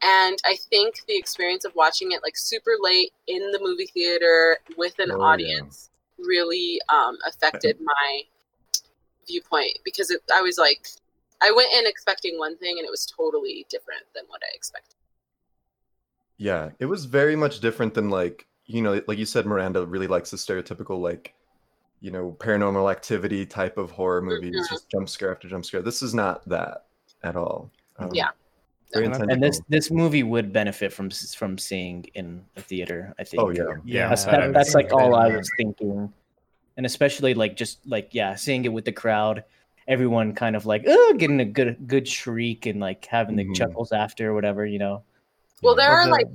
And 0.02 0.38
I 0.46 0.56
think 0.70 1.00
the 1.06 1.18
experience 1.18 1.66
of 1.66 1.74
watching 1.74 2.12
it 2.12 2.22
like 2.22 2.36
super 2.36 2.72
late 2.80 3.12
in 3.26 3.50
the 3.52 3.60
movie 3.60 3.90
theater 3.92 4.58
with 4.78 4.98
an 4.98 5.10
Oh, 5.12 5.18
yeah. 5.18 5.24
audience 5.24 5.90
really 6.18 6.80
um, 6.88 7.18
affected 7.26 7.76
my 7.92 8.22
viewpoint 9.26 9.78
because 9.84 10.10
it, 10.10 10.22
I 10.34 10.40
was 10.40 10.56
like, 10.56 10.86
I 11.42 11.50
went 11.50 11.72
in 11.74 11.86
expecting 11.86 12.38
one 12.38 12.56
thing 12.56 12.76
and 12.78 12.86
it 12.86 12.90
was 12.90 13.04
totally 13.04 13.66
different 13.68 14.04
than 14.14 14.24
what 14.28 14.40
I 14.42 14.54
expected. 14.54 14.96
Yeah, 16.38 16.70
it 16.78 16.86
was 16.86 17.04
very 17.06 17.36
much 17.36 17.60
different 17.60 17.94
than 17.94 18.10
like 18.10 18.46
you 18.66 18.82
know, 18.82 19.00
like 19.06 19.18
you 19.18 19.24
said, 19.26 19.46
Miranda 19.46 19.86
really 19.86 20.08
likes 20.08 20.30
the 20.30 20.36
stereotypical 20.36 21.00
like 21.00 21.34
you 22.00 22.10
know 22.10 22.36
paranormal 22.38 22.90
activity 22.90 23.46
type 23.46 23.78
of 23.78 23.90
horror 23.90 24.20
movies, 24.22 24.54
Mhm. 24.56 24.70
just 24.70 24.90
jump 24.90 25.08
scare 25.08 25.32
after 25.32 25.48
jump 25.48 25.64
scare. 25.64 25.82
This 25.82 26.02
is 26.02 26.14
not 26.14 26.46
that 26.48 26.84
at 27.22 27.36
all. 27.36 27.70
Um, 27.98 28.10
Yeah. 28.12 28.30
And 28.94 29.42
this 29.42 29.61
this 29.68 29.90
movie 29.90 30.22
would 30.22 30.52
benefit 30.52 30.92
from 30.92 31.11
from 31.11 31.58
seeing 31.58 32.04
in 32.14 32.44
a 32.56 32.61
theater. 32.61 33.14
I 33.18 33.25
think. 33.25 33.42
Oh 33.42 33.50
yeah, 33.50 33.64
Yeah, 33.84 34.08
that's, 34.08 34.25
that, 34.25 34.52
that's 34.52 34.75
like 34.75 34.92
all 34.92 35.14
I 35.14 35.28
was 35.28 35.50
thinking, 35.56 36.12
and 36.76 36.87
especially 36.87 37.34
like 37.34 37.56
just 37.56 37.84
like 37.87 38.14
yeah, 38.14 38.34
seeing 38.37 38.64
it 38.64 38.72
with 38.72 38.84
the 38.84 38.92
crowd, 38.92 39.42
everyone 39.88 40.34
kind 40.34 40.54
of 40.54 40.66
like 40.66 40.84
oh, 40.87 41.14
getting 41.18 41.40
a 41.40 41.44
good 41.44 41.87
good 41.87 42.06
shriek 42.06 42.66
and 42.66 42.80
like 42.80 43.04
having 43.06 43.37
the 43.37 43.44
Mhm. 43.44 43.56
chuckles 43.56 43.90
after 43.92 44.30
or 44.30 44.34
whatever, 44.34 44.64
you 44.64 44.78
know. 44.78 45.02
Well, 45.66 45.75
there 45.75 45.90
are 45.90 46.06
like 46.08 46.26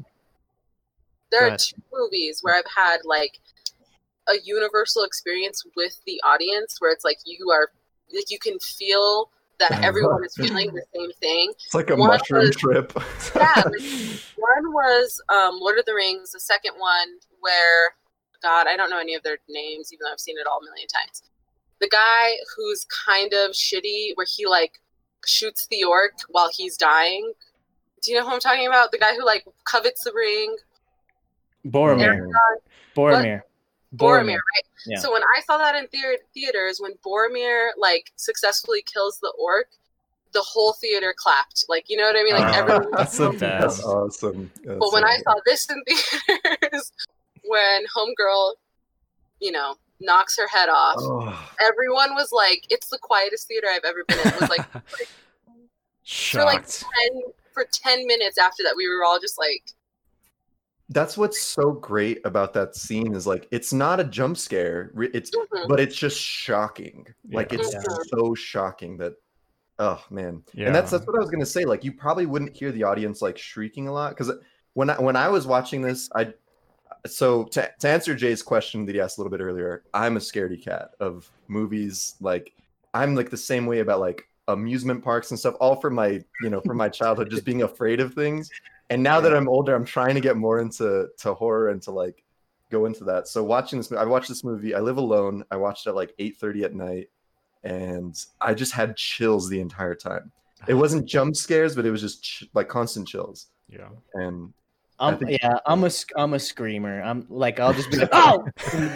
there 1.32 1.48
are 1.50 1.58
two 1.58 1.82
movies 1.94 2.40
where 2.42 2.56
I've 2.56 2.66
had 2.76 2.98
like 3.06 3.40
a 4.30 4.34
universal 4.44 5.04
experience 5.04 5.64
with 5.76 6.00
the 6.06 6.22
audience 6.24 6.78
where 6.80 6.92
it's 6.92 7.04
like 7.06 7.18
you 7.26 7.50
are 7.52 7.70
like 8.14 8.30
you 8.30 8.38
can 8.40 8.60
feel 8.60 9.30
that 9.60 9.72
everyone 9.84 10.24
is 10.26 10.36
feeling 10.36 10.74
the 10.74 10.84
same 10.94 11.12
thing. 11.22 11.52
it's 11.66 11.74
like 11.74 11.90
a 11.90 11.96
One 11.96 12.10
mushroom 12.10 12.42
was- 12.48 12.56
trip. 12.56 12.92
Yeah, 13.36 13.64
one 14.38 14.74
was 14.74 15.22
um, 15.30 15.58
Lord 15.60 15.80
of 15.80 15.86
the 15.86 15.94
Rings. 15.94 16.32
The 16.32 16.40
second 16.40 16.74
one, 16.78 17.08
where 17.40 17.94
God, 18.44 18.68
I 18.68 18.76
don't 18.76 18.90
know 18.90 19.00
any 19.00 19.16
of 19.16 19.24
their 19.24 19.38
names, 19.50 19.94
even 19.94 20.04
though 20.06 20.12
I've 20.12 20.20
seen 20.20 20.38
it 20.38 20.48
all 20.48 20.60
a 20.60 20.66
million 20.66 20.88
times. 20.88 21.24
The 21.80 21.88
guy 21.90 22.32
who's 22.56 22.86
kind 23.06 23.32
of 23.34 23.52
shitty, 23.52 24.12
where 24.16 24.28
he 24.30 24.46
like 24.48 24.74
shoots 25.26 25.68
the 25.72 25.84
orc 25.84 26.14
while 26.30 26.50
he's 26.54 26.76
dying. 26.78 27.34
Do 28.02 28.12
you 28.12 28.18
know 28.20 28.26
who 28.28 28.34
I'm 28.34 28.40
talking 28.40 28.68
about? 28.68 28.92
The 28.92 28.98
guy 28.98 29.14
who 29.16 29.26
like 29.26 29.46
covets 29.66 30.04
the 30.04 30.12
ring. 30.14 30.56
Boromir, 31.68 32.28
Boromir, 32.96 33.42
Boromir, 33.96 34.28
right? 34.36 34.66
Yeah. 34.88 34.98
So 34.98 35.12
when 35.12 35.22
I 35.22 35.42
saw 35.46 35.60
that 35.60 35.76
in 35.76 35.88
thea- 35.90 36.18
theaters, 36.34 36.80
when 36.80 36.94
Boromir 37.06 37.70
like 37.78 38.12
successfully 38.16 38.84
kills 38.92 39.20
the 39.22 39.32
orc, 39.40 39.68
the 40.34 40.42
whole 40.42 40.74
theater 40.74 41.14
clapped. 41.16 41.66
Like 41.70 41.86
you 41.88 41.98
know 41.98 42.06
what 42.06 42.16
I 42.16 42.24
mean? 42.24 42.34
Like 42.34 42.54
Ah, 42.56 42.58
everyone. 42.58 42.92
that's 42.98 43.18
the 43.18 43.30
That's 43.32 43.84
awesome. 43.84 44.52
That's 44.64 44.80
But 44.80 44.92
when 44.94 45.04
I 45.06 45.18
saw 45.24 45.36
this 45.46 45.70
in 45.70 45.84
theaters, 45.88 46.92
when 47.44 47.84
Homegirl, 47.96 48.54
you 49.40 49.52
know, 49.52 49.76
knocks 50.00 50.36
her 50.40 50.48
head 50.48 50.70
off, 50.70 50.96
Oh, 51.00 51.50
everyone 51.62 52.16
was 52.16 52.32
like, 52.32 52.66
"It's 52.72 52.88
the 52.88 52.98
quietest 53.00 53.48
theater 53.48 53.68
I've 53.72 53.86
ever 53.86 54.04
been 54.08 54.20
in." 54.20 54.28
It 54.30 54.42
was 54.42 54.50
like 54.50 54.66
for 56.04 56.44
like 56.44 56.66
ten 56.66 57.22
for 57.54 57.66
ten 57.72 58.06
minutes 58.08 58.38
after 58.38 58.64
that, 58.64 58.76
we 58.76 58.88
were 58.88 59.04
all 59.04 59.20
just 59.20 59.38
like, 59.40 59.64
that's 60.90 61.18
what's 61.18 61.42
so 61.42 61.72
great 61.72 62.20
about 62.26 62.54
that 62.54 62.76
scene 62.76 63.16
is 63.16 63.26
like 63.26 63.48
it's 63.52 63.72
not 63.72 64.00
a 64.00 64.04
jump 64.04 64.38
scare. 64.38 64.92
re- 64.94 65.10
It's 65.14 65.32
Mhm. 65.32 65.68
but 65.70 65.80
it's 65.80 65.96
just 65.96 66.20
shocking. 66.20 67.08
Like 67.32 67.54
it's 67.54 67.74
Yeah. 67.74 67.82
so 68.10 68.36
shocking 68.36 68.98
that 68.98 69.14
oh 69.80 70.04
man. 70.10 70.44
Yeah. 70.54 70.68
And 70.68 70.76
that's 70.76 70.92
that's 70.92 71.06
what 71.08 71.16
I 71.16 71.20
was 71.20 71.30
gonna 71.30 71.46
say. 71.46 71.64
Like 71.64 71.84
you 71.86 71.94
probably 71.94 72.26
wouldn't 72.26 72.56
hear 72.56 72.72
the 72.74 72.84
audience 72.84 73.22
like 73.22 73.38
shrieking 73.38 73.88
a 73.88 73.94
lot 73.94 74.10
because 74.10 74.32
when 74.74 74.90
I 74.90 75.00
when 75.02 75.16
I 75.16 75.30
was 75.30 75.48
watching 75.48 75.82
this, 75.82 76.10
I 76.14 76.34
so 77.08 77.46
to, 77.46 77.72
to 77.80 77.88
answer 77.88 78.14
Jay's 78.14 78.44
question 78.44 78.86
that 78.86 78.94
he 78.94 79.00
asked 79.02 79.18
a 79.18 79.22
little 79.22 79.36
bit 79.36 79.42
earlier, 79.44 79.84
I'm 79.94 80.18
a 80.18 80.20
scaredy 80.20 80.62
cat 80.62 80.92
of 81.00 81.32
movies. 81.48 82.16
Like 82.20 82.54
I'm 82.94 83.16
like 83.16 83.30
the 83.30 83.38
same 83.38 83.66
way 83.66 83.80
about 83.80 84.02
like 84.02 84.28
amusement 84.54 85.04
parks 85.04 85.32
and 85.32 85.40
stuff, 85.40 85.56
all 85.60 85.76
from 85.76 85.96
my 85.96 86.22
you 86.42 86.50
know 86.50 86.62
from 86.62 86.78
my 86.78 86.90
childhood, 87.00 87.30
just 87.30 87.46
being 87.46 87.64
afraid 87.64 88.00
of 88.00 88.14
things. 88.14 88.50
And 88.90 89.02
now 89.02 89.22
that 89.22 89.34
I'm 89.34 89.48
older, 89.48 89.74
I'm 89.74 89.86
trying 89.86 90.16
to 90.16 90.22
get 90.22 90.36
more 90.36 90.60
into 90.60 91.08
to 91.20 91.34
horror 91.34 91.70
and 91.70 91.82
to 91.84 91.92
like 91.92 92.24
go 92.70 92.86
into 92.86 93.04
that. 93.06 93.28
So 93.28 93.44
watching 93.44 93.80
this, 93.80 93.92
I 93.92 94.04
watched 94.06 94.28
this 94.30 94.44
movie. 94.44 94.74
I 94.76 94.80
live 94.80 94.98
alone. 94.98 95.44
I 95.52 95.58
watched 95.58 95.88
it 95.88 95.92
at 95.92 95.96
like 95.96 96.14
8:30 96.20 96.64
at 96.64 96.74
night, 96.74 97.10
and 97.64 98.16
I 98.40 98.54
just 98.54 98.74
had 98.74 98.96
chills 98.98 99.50
the 99.50 99.60
entire 99.62 99.96
time. 99.96 100.32
It 100.68 100.74
wasn't 100.84 101.06
jump 101.06 101.36
scares, 101.36 101.76
but 101.76 101.86
it 101.86 101.92
was 101.92 102.02
just 102.02 102.24
ch- 102.24 102.44
like 102.54 102.68
constant 102.68 103.08
chills. 103.08 103.48
Yeah. 103.70 103.90
And 104.14 104.54
I 105.00 105.08
I'm, 105.10 105.18
think- 105.18 105.42
yeah, 105.42 105.58
I'm 105.66 105.84
a 105.86 105.90
sc- 105.90 106.12
I'm 106.16 106.34
a 106.34 106.40
screamer. 106.40 107.02
I'm 107.02 107.26
like 107.30 107.60
I'll 107.60 107.74
just 107.74 107.90
be 107.92 107.98
like, 107.98 108.10
oh, 108.14 108.46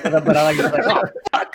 but, 0.04 0.26
but 0.26 0.38
I 0.38 0.44
like, 0.52 0.58
like 0.74 0.86
oh 0.88 1.04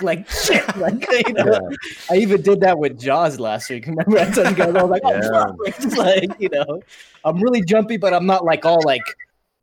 like 0.02 0.28
shit, 0.28 0.76
like 0.76 1.06
you 1.26 1.34
know. 1.34 1.44
yeah, 1.46 1.76
I 2.10 2.16
even 2.16 2.42
did 2.42 2.60
that 2.60 2.78
with 2.78 2.99
Jaws 2.99 3.38
last 3.38 3.70
week. 3.70 3.87
Remember 3.87 4.18
I 4.18 4.30
told 4.30 4.49
you 4.49 4.54
guys 4.54 4.75
I 4.75 4.82
was 4.82 4.90
like, 4.90 5.02
oh, 5.04 5.14
yeah. 5.14 5.72
fuck. 5.72 5.96
like 5.96 6.40
you 6.40 6.49
know, 6.49 6.82
I'm 7.25 7.40
really 7.40 7.62
jumpy, 7.62 7.96
but 7.96 8.14
I'm 8.14 8.26
not 8.26 8.44
like 8.44 8.64
all 8.64 8.82
like 8.84 9.02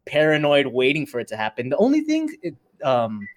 paranoid 0.05 0.67
waiting 0.67 1.05
for 1.05 1.19
it 1.19 1.27
to 1.29 1.38
happen. 1.38 1.69
The 1.69 1.77
only 1.77 2.01
thing, 2.01 2.36
it, 2.41 2.55
um, 2.83 3.27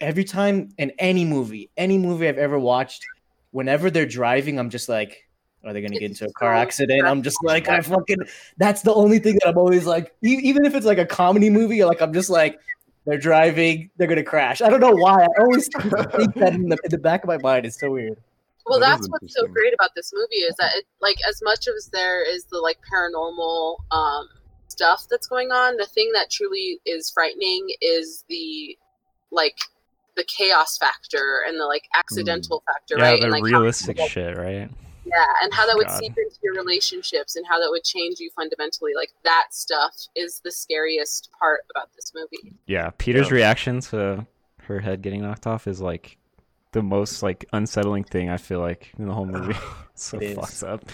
every 0.00 0.24
time 0.24 0.70
in 0.78 0.92
any 0.98 1.24
movie, 1.24 1.70
any 1.76 1.98
movie 1.98 2.28
I've 2.28 2.38
ever 2.38 2.58
watched, 2.58 3.04
whenever 3.50 3.90
they're 3.90 4.06
driving, 4.06 4.58
I'm 4.58 4.70
just 4.70 4.88
like, 4.88 5.28
are 5.64 5.72
they 5.72 5.80
gonna 5.80 5.98
get 5.98 6.10
into 6.10 6.26
a 6.26 6.32
car 6.32 6.54
accident? 6.54 7.06
I'm 7.06 7.22
just 7.22 7.38
like, 7.44 7.68
I 7.68 7.80
fucking. 7.80 8.18
That's 8.56 8.82
the 8.82 8.94
only 8.94 9.18
thing 9.18 9.38
that 9.42 9.48
I'm 9.48 9.58
always 9.58 9.86
like, 9.86 10.14
even 10.22 10.64
if 10.64 10.74
it's 10.74 10.86
like 10.86 10.98
a 10.98 11.06
comedy 11.06 11.50
movie, 11.50 11.84
like 11.84 12.00
I'm 12.00 12.12
just 12.12 12.30
like. 12.30 12.58
They're 13.06 13.18
driving. 13.18 13.90
They're 13.96 14.06
gonna 14.06 14.22
crash. 14.24 14.62
I 14.62 14.70
don't 14.70 14.80
know 14.80 14.92
why. 14.94 15.24
I 15.24 15.28
always 15.40 15.68
think 15.76 16.34
that 16.36 16.52
in 16.54 16.68
the, 16.68 16.78
in 16.84 16.90
the 16.90 16.98
back 16.98 17.24
of 17.24 17.28
my 17.28 17.38
mind. 17.38 17.66
It's 17.66 17.80
so 17.80 17.90
weird. 17.90 18.16
Well, 18.66 18.78
That 18.78 19.00
is 19.00 19.08
that's 19.08 19.10
what's 19.10 19.34
so 19.34 19.46
great 19.48 19.74
about 19.74 19.90
this 19.96 20.12
movie 20.14 20.36
is 20.36 20.54
that 20.58 20.70
it, 20.76 20.84
like 21.00 21.16
as 21.28 21.40
much 21.42 21.66
as 21.66 21.88
there 21.92 22.22
is 22.22 22.44
the 22.44 22.58
like 22.58 22.78
paranormal 22.92 23.76
um 23.90 24.28
stuff 24.68 25.06
that's 25.10 25.26
going 25.26 25.50
on, 25.50 25.76
the 25.76 25.86
thing 25.86 26.10
that 26.14 26.30
truly 26.30 26.80
is 26.86 27.10
frightening 27.10 27.68
is 27.80 28.24
the 28.28 28.78
like 29.32 29.58
the 30.16 30.24
chaos 30.24 30.78
factor 30.78 31.42
and 31.48 31.58
the 31.58 31.64
like 31.66 31.82
accidental 31.96 32.62
factor, 32.66 32.96
Yeah, 32.98 33.02
right? 33.10 33.18
the 33.20 33.24
and 33.24 33.32
like 33.32 33.42
how- 33.42 33.58
realistic 33.60 33.98
shit, 33.98 34.36
right? 34.36 34.70
Yeah, 35.12 35.26
and 35.42 35.52
how 35.52 35.66
that 35.66 35.76
would 35.76 35.86
God. 35.88 35.98
seep 35.98 36.14
into 36.16 36.36
your 36.42 36.54
relationships 36.54 37.36
and 37.36 37.46
how 37.46 37.58
that 37.60 37.68
would 37.70 37.84
change 37.84 38.18
you 38.20 38.30
fundamentally. 38.34 38.92
Like 38.96 39.10
that 39.24 39.48
stuff 39.50 39.94
is 40.16 40.40
the 40.44 40.50
scariest 40.52 41.28
part 41.38 41.60
about 41.74 41.90
this 41.94 42.12
movie. 42.14 42.54
Yeah, 42.66 42.90
Peter's 42.98 43.28
Yeah. 43.28 43.34
reaction 43.34 43.80
to 43.80 44.26
her 44.64 44.80
head 44.80 45.02
getting 45.02 45.22
knocked 45.22 45.46
off 45.46 45.66
is 45.66 45.80
like 45.80 46.16
the 46.72 46.82
most 46.82 47.22
like 47.22 47.44
unsettling 47.52 48.04
thing 48.04 48.30
I 48.30 48.36
feel 48.38 48.60
like 48.60 48.92
in 48.98 49.06
the 49.06 49.12
whole 49.14 49.26
movie. 49.36 49.54
It's 49.94 50.04
so 50.06 50.16
It 50.16 50.22
is. 50.22 50.36
fucked 50.36 50.62
up. 50.62 50.84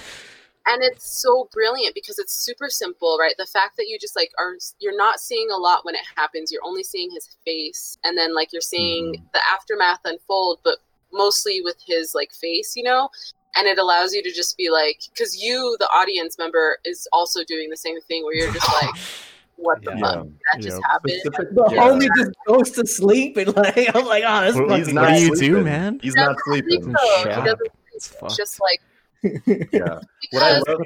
and 0.66 0.82
it's 0.82 1.22
so 1.22 1.48
brilliant 1.52 1.94
because 1.94 2.18
it's 2.18 2.32
super 2.34 2.68
simple 2.68 3.16
right 3.20 3.34
the 3.38 3.46
fact 3.46 3.76
that 3.76 3.86
you 3.86 3.96
just 3.98 4.16
like 4.16 4.32
are 4.40 4.54
you're 4.80 4.96
not 4.96 5.20
seeing 5.20 5.48
a 5.54 5.56
lot 5.56 5.84
when 5.84 5.94
it 5.94 6.00
happens 6.16 6.50
you're 6.50 6.64
only 6.64 6.82
seeing 6.82 7.10
his 7.12 7.36
face 7.46 7.96
and 8.02 8.18
then 8.18 8.34
like 8.34 8.52
you're 8.52 8.60
seeing 8.60 9.12
mm-hmm. 9.14 9.24
the 9.32 9.40
aftermath 9.50 10.00
unfold 10.04 10.58
but 10.64 10.78
mostly 11.12 11.60
with 11.62 11.76
his 11.86 12.12
like 12.14 12.32
face 12.32 12.74
you 12.76 12.82
know 12.82 13.08
and 13.56 13.66
it 13.66 13.78
allows 13.78 14.12
you 14.12 14.22
to 14.22 14.32
just 14.32 14.56
be 14.56 14.70
like 14.70 15.00
because 15.12 15.40
you 15.42 15.76
the 15.80 15.86
audience 15.86 16.38
member 16.38 16.78
is 16.84 17.08
also 17.12 17.42
doing 17.44 17.68
the 17.70 17.76
same 17.76 18.00
thing 18.02 18.24
where 18.24 18.34
you're 18.34 18.52
just 18.52 18.68
like 18.82 18.94
what 19.56 19.82
the 19.84 19.92
Yeah. 19.92 20.00
fuck 20.00 20.26
that 20.52 20.60
just 20.62 20.76
Yep. 20.76 20.82
happened 20.84 21.12
Specific- 21.24 21.54
The 21.54 21.68
yeah. 21.72 21.80
homie 21.82 22.08
just 22.16 22.30
goes 22.46 22.70
to 22.72 22.86
sleep 22.86 23.36
and 23.36 23.56
like 23.56 23.90
I'm 23.94 24.04
like, 24.06 24.24
oh, 24.26 24.44
this 24.44 24.54
Well, 24.54 24.68
fucking 24.68 24.84
he's 24.86 24.94
What 24.94 25.38
do 25.38 25.44
you 25.46 25.56
do, 25.56 25.64
man? 25.64 25.98
He's 26.02 26.14
He 26.14 26.20
not 26.20 26.36
doesn't 26.36 26.42
sleep, 26.44 26.64
sleeping. 26.68 26.92
though. 26.92 27.42
He 27.42 27.50
up. 27.50 27.58
It's 27.94 28.16
sleep. 28.18 28.32
just 28.36 28.60
like 28.60 28.80
Yeah. 29.72 29.98
What 30.30 30.42
I 30.42 30.58
love, 30.58 30.80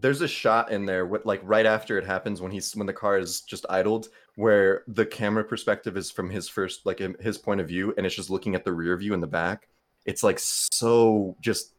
there's 0.00 0.20
a 0.20 0.28
shot 0.28 0.70
in 0.70 0.86
there, 0.86 1.04
with, 1.06 1.26
like 1.26 1.40
right 1.42 1.66
after 1.66 1.98
it 1.98 2.06
happens, 2.06 2.40
when 2.40 2.52
he's 2.52 2.74
when 2.76 2.86
the 2.86 2.92
car 2.92 3.18
is 3.18 3.40
just 3.42 3.66
idled, 3.68 4.08
where 4.36 4.84
the 4.86 5.04
camera 5.04 5.42
perspective 5.44 5.96
is 5.96 6.08
from 6.10 6.30
his 6.30 6.48
first, 6.48 6.86
like 6.86 7.00
his 7.20 7.36
point 7.36 7.60
of 7.60 7.66
view, 7.68 7.92
and 7.96 8.06
it's 8.06 8.14
just 8.14 8.30
looking 8.30 8.54
at 8.54 8.64
the 8.64 8.72
rear 8.72 8.96
view 8.96 9.12
in 9.12 9.20
the 9.20 9.26
back. 9.26 9.66
It's 10.06 10.22
like 10.22 10.38
so 10.38 11.36
just, 11.40 11.74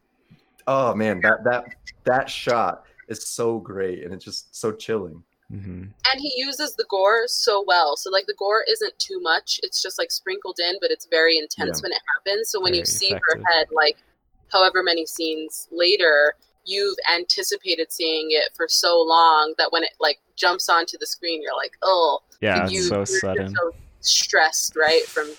oh 0.66 0.94
man, 0.94 1.20
that 1.22 1.44
that 1.44 1.64
that 2.04 2.30
shot 2.30 2.84
is 3.08 3.26
so 3.28 3.58
great, 3.58 4.04
and 4.04 4.12
it's 4.14 4.24
just 4.24 4.54
so 4.54 4.72
chilling. 4.72 5.22
hmm 5.50 5.84
and 6.10 6.20
he 6.20 6.32
uses 6.36 6.74
the 6.76 6.86
gore 6.88 7.24
so 7.26 7.64
well. 7.66 7.96
So 7.96 8.10
like 8.10 8.26
the 8.26 8.34
gore 8.38 8.64
isn't 8.70 8.98
too 8.98 9.20
much; 9.20 9.58
it's 9.62 9.82
just 9.82 9.98
like 9.98 10.10
sprinkled 10.10 10.58
in, 10.60 10.76
but 10.80 10.90
it's 10.90 11.06
very 11.06 11.36
intense 11.38 11.78
Yeah. 11.78 11.82
when 11.82 11.92
it 11.92 12.02
happens. 12.14 12.50
So 12.50 12.60
when 12.60 12.74
you 12.74 12.84
see 12.84 13.06
effective. 13.08 13.42
her 13.44 13.52
head, 13.52 13.66
like 13.72 13.96
however 14.52 14.82
many 14.82 15.06
scenes 15.06 15.68
later, 15.70 16.34
you've 16.64 16.96
anticipated 17.12 17.90
seeing 17.92 18.28
it 18.30 18.50
for 18.56 18.66
so 18.68 19.00
long 19.00 19.54
that 19.58 19.72
when 19.72 19.82
it 19.82 19.90
like 20.00 20.18
jumps 20.36 20.68
onto 20.68 20.96
the 20.98 21.06
screen, 21.06 21.42
you're 21.42 21.56
like, 21.56 21.72
oh, 21.82 22.20
Yeah, 22.40 22.68
you, 22.68 22.82
so 22.82 22.96
you're 22.96 23.06
sudden. 23.06 23.54
so 23.54 23.72
stressed, 24.00 24.74
right? 24.76 25.04
From 25.06 25.30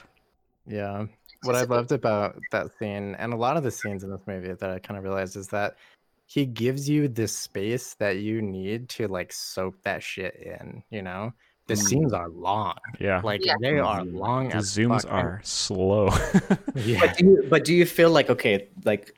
Yeah. 0.67 1.05
What 1.43 1.55
I 1.55 1.63
loved 1.63 1.91
about 2.01 2.37
that 2.51 2.67
scene 2.77 3.15
and 3.15 3.33
a 3.33 3.35
lot 3.37 3.57
of 3.57 3.63
the 3.63 3.71
scenes 3.71 4.03
in 4.03 4.11
this 4.11 4.21
movie 4.27 4.53
that 4.53 4.69
I 4.69 4.79
kind 4.79 4.97
of 4.97 5.03
realized 5.03 5.35
is 5.35 5.47
that 5.49 5.75
he 6.27 6.45
gives 6.45 6.89
you 6.89 7.07
this 7.07 7.35
space 7.37 7.95
that 7.95 8.17
you 8.19 8.41
need 8.41 8.87
to 8.89 9.07
like 9.07 9.33
soak 9.33 9.81
that 9.83 10.01
shit 10.03 10.35
in, 10.35 10.83
you 10.89 11.01
know? 11.01 11.33
The 11.67 11.73
Mm. 11.75 11.77
scenes 11.77 12.13
are 12.13 12.29
long. 12.29 12.75
Yeah. 12.99 13.21
Like 13.23 13.45
Yeah. 13.45 13.55
they 13.61 13.77
are 13.79 14.01
Mhm. 14.01 14.13
long 14.13 14.49
the 14.49 14.55
as 14.57 14.65
zooms 14.75 15.03
fuck, 15.03 15.11
are 15.13 15.41
slow. 15.43 16.09
Yeah. 16.75 16.99
But 17.05 17.17
do 17.17 17.25
you 17.25 17.47
but 17.49 17.65
do 17.65 17.73
you 17.73 17.85
feel 17.85 18.09
like 18.11 18.29
okay, 18.29 18.69
like 18.83 19.13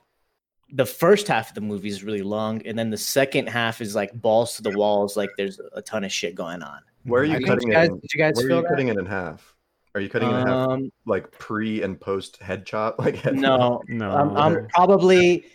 the 0.72 0.86
first 0.86 1.27
half 1.27 1.50
of 1.50 1.56
the 1.56 1.62
movie 1.62 1.89
is 1.89 2.03
really 2.03 2.24
long, 2.24 2.65
and 2.65 2.77
then 2.77 2.89
the 2.89 2.98
second 2.98 3.48
half 3.48 3.80
is 3.80 3.94
like 3.96 4.12
balls 4.13 4.56
to 4.56 4.63
the 4.63 4.72
walls, 4.72 5.15
like 5.15 5.30
there's 5.38 5.60
a 5.74 5.82
ton 5.84 6.03
of 6.03 6.12
shit 6.12 6.34
going 6.36 6.63
on. 6.63 6.80
Where 7.03 7.22
are 7.22 7.25
you 7.25 7.34
think 7.36 7.48
cutting 7.48 7.68
Did 7.68 7.68
you 7.70 7.74
guys, 7.74 7.88
it? 7.89 7.92
In, 7.92 8.00
did 8.00 8.13
you 8.13 8.18
guys 8.18 8.34
where 8.36 8.46
are 8.46 8.48
feel 8.48 8.58
you 8.58 8.63
that? 8.63 8.70
cutting 8.70 8.88
it 8.88 8.98
in 8.98 9.06
half? 9.06 9.53
Are 9.96 10.02
you 10.02 10.10
cutting 10.10 10.30
it 10.30 10.34
in 10.42 10.48
half 10.48 10.70
Um, 10.70 10.92
like 11.06 11.32
pre 11.32 11.82
and 11.84 12.00
post 12.00 12.38
head 12.42 12.66
chop? 12.66 12.96
Like 13.00 13.16
head 13.18 13.36
no, 13.36 13.82
no. 13.88 14.10
I'm, 14.10 14.36
I'm 14.36 14.68
probably 14.70 15.46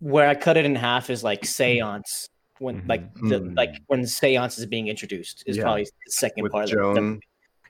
where 0.00 0.28
I 0.28 0.34
cut 0.34 0.56
it 0.56 0.64
in 0.64 0.74
half 0.74 1.10
is 1.10 1.24
like 1.24 1.44
seance 1.44 2.28
when 2.58 2.82
Mhm. 2.82 2.88
like 2.88 3.14
the 3.14 3.40
Mm. 3.40 3.56
like 3.56 3.70
when 3.86 4.06
seance 4.06 4.58
is 4.58 4.66
being 4.66 4.88
introduced 4.88 5.42
is 5.46 5.56
Yeah. 5.56 5.62
probably 5.64 5.84
the 5.84 6.12
second 6.12 6.42
with 6.42 6.52
part. 6.52 6.64
of 6.64 6.70
the- 6.70 6.76
Joan? 6.76 7.20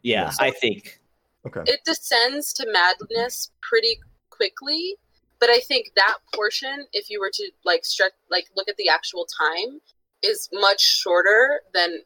yeah, 0.03 0.25
Yeah. 0.25 0.33
I 0.41 0.51
think. 0.51 1.01
Okay. 1.47 1.63
it 1.67 1.81
descends 1.85 2.53
to 2.55 2.67
madness 2.71 3.53
pretty 3.63 3.99
quickly 4.29 4.97
but 5.39 5.49
i 5.49 5.61
think 5.61 5.87
that 5.95 6.17
portion 6.35 6.85
if 6.93 7.09
you 7.09 7.21
were 7.21 7.31
to 7.33 7.51
like 7.65 7.85
stretch 7.85 8.13
like 8.29 8.47
look 8.57 8.69
at 8.69 8.77
the 8.77 8.89
actual 8.89 9.25
time 9.41 9.81
is 10.23 10.49
much 10.53 10.81
shorter 10.83 11.61
than 11.73 12.03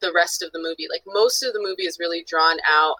the 0.00 0.12
rest 0.12 0.42
of 0.42 0.52
the 0.52 0.58
movie 0.60 0.86
like 0.90 1.02
most 1.06 1.42
of 1.42 1.52
the 1.54 1.58
movie 1.60 1.84
is 1.86 1.98
really 1.98 2.22
drawn 2.28 2.58
out 2.68 2.96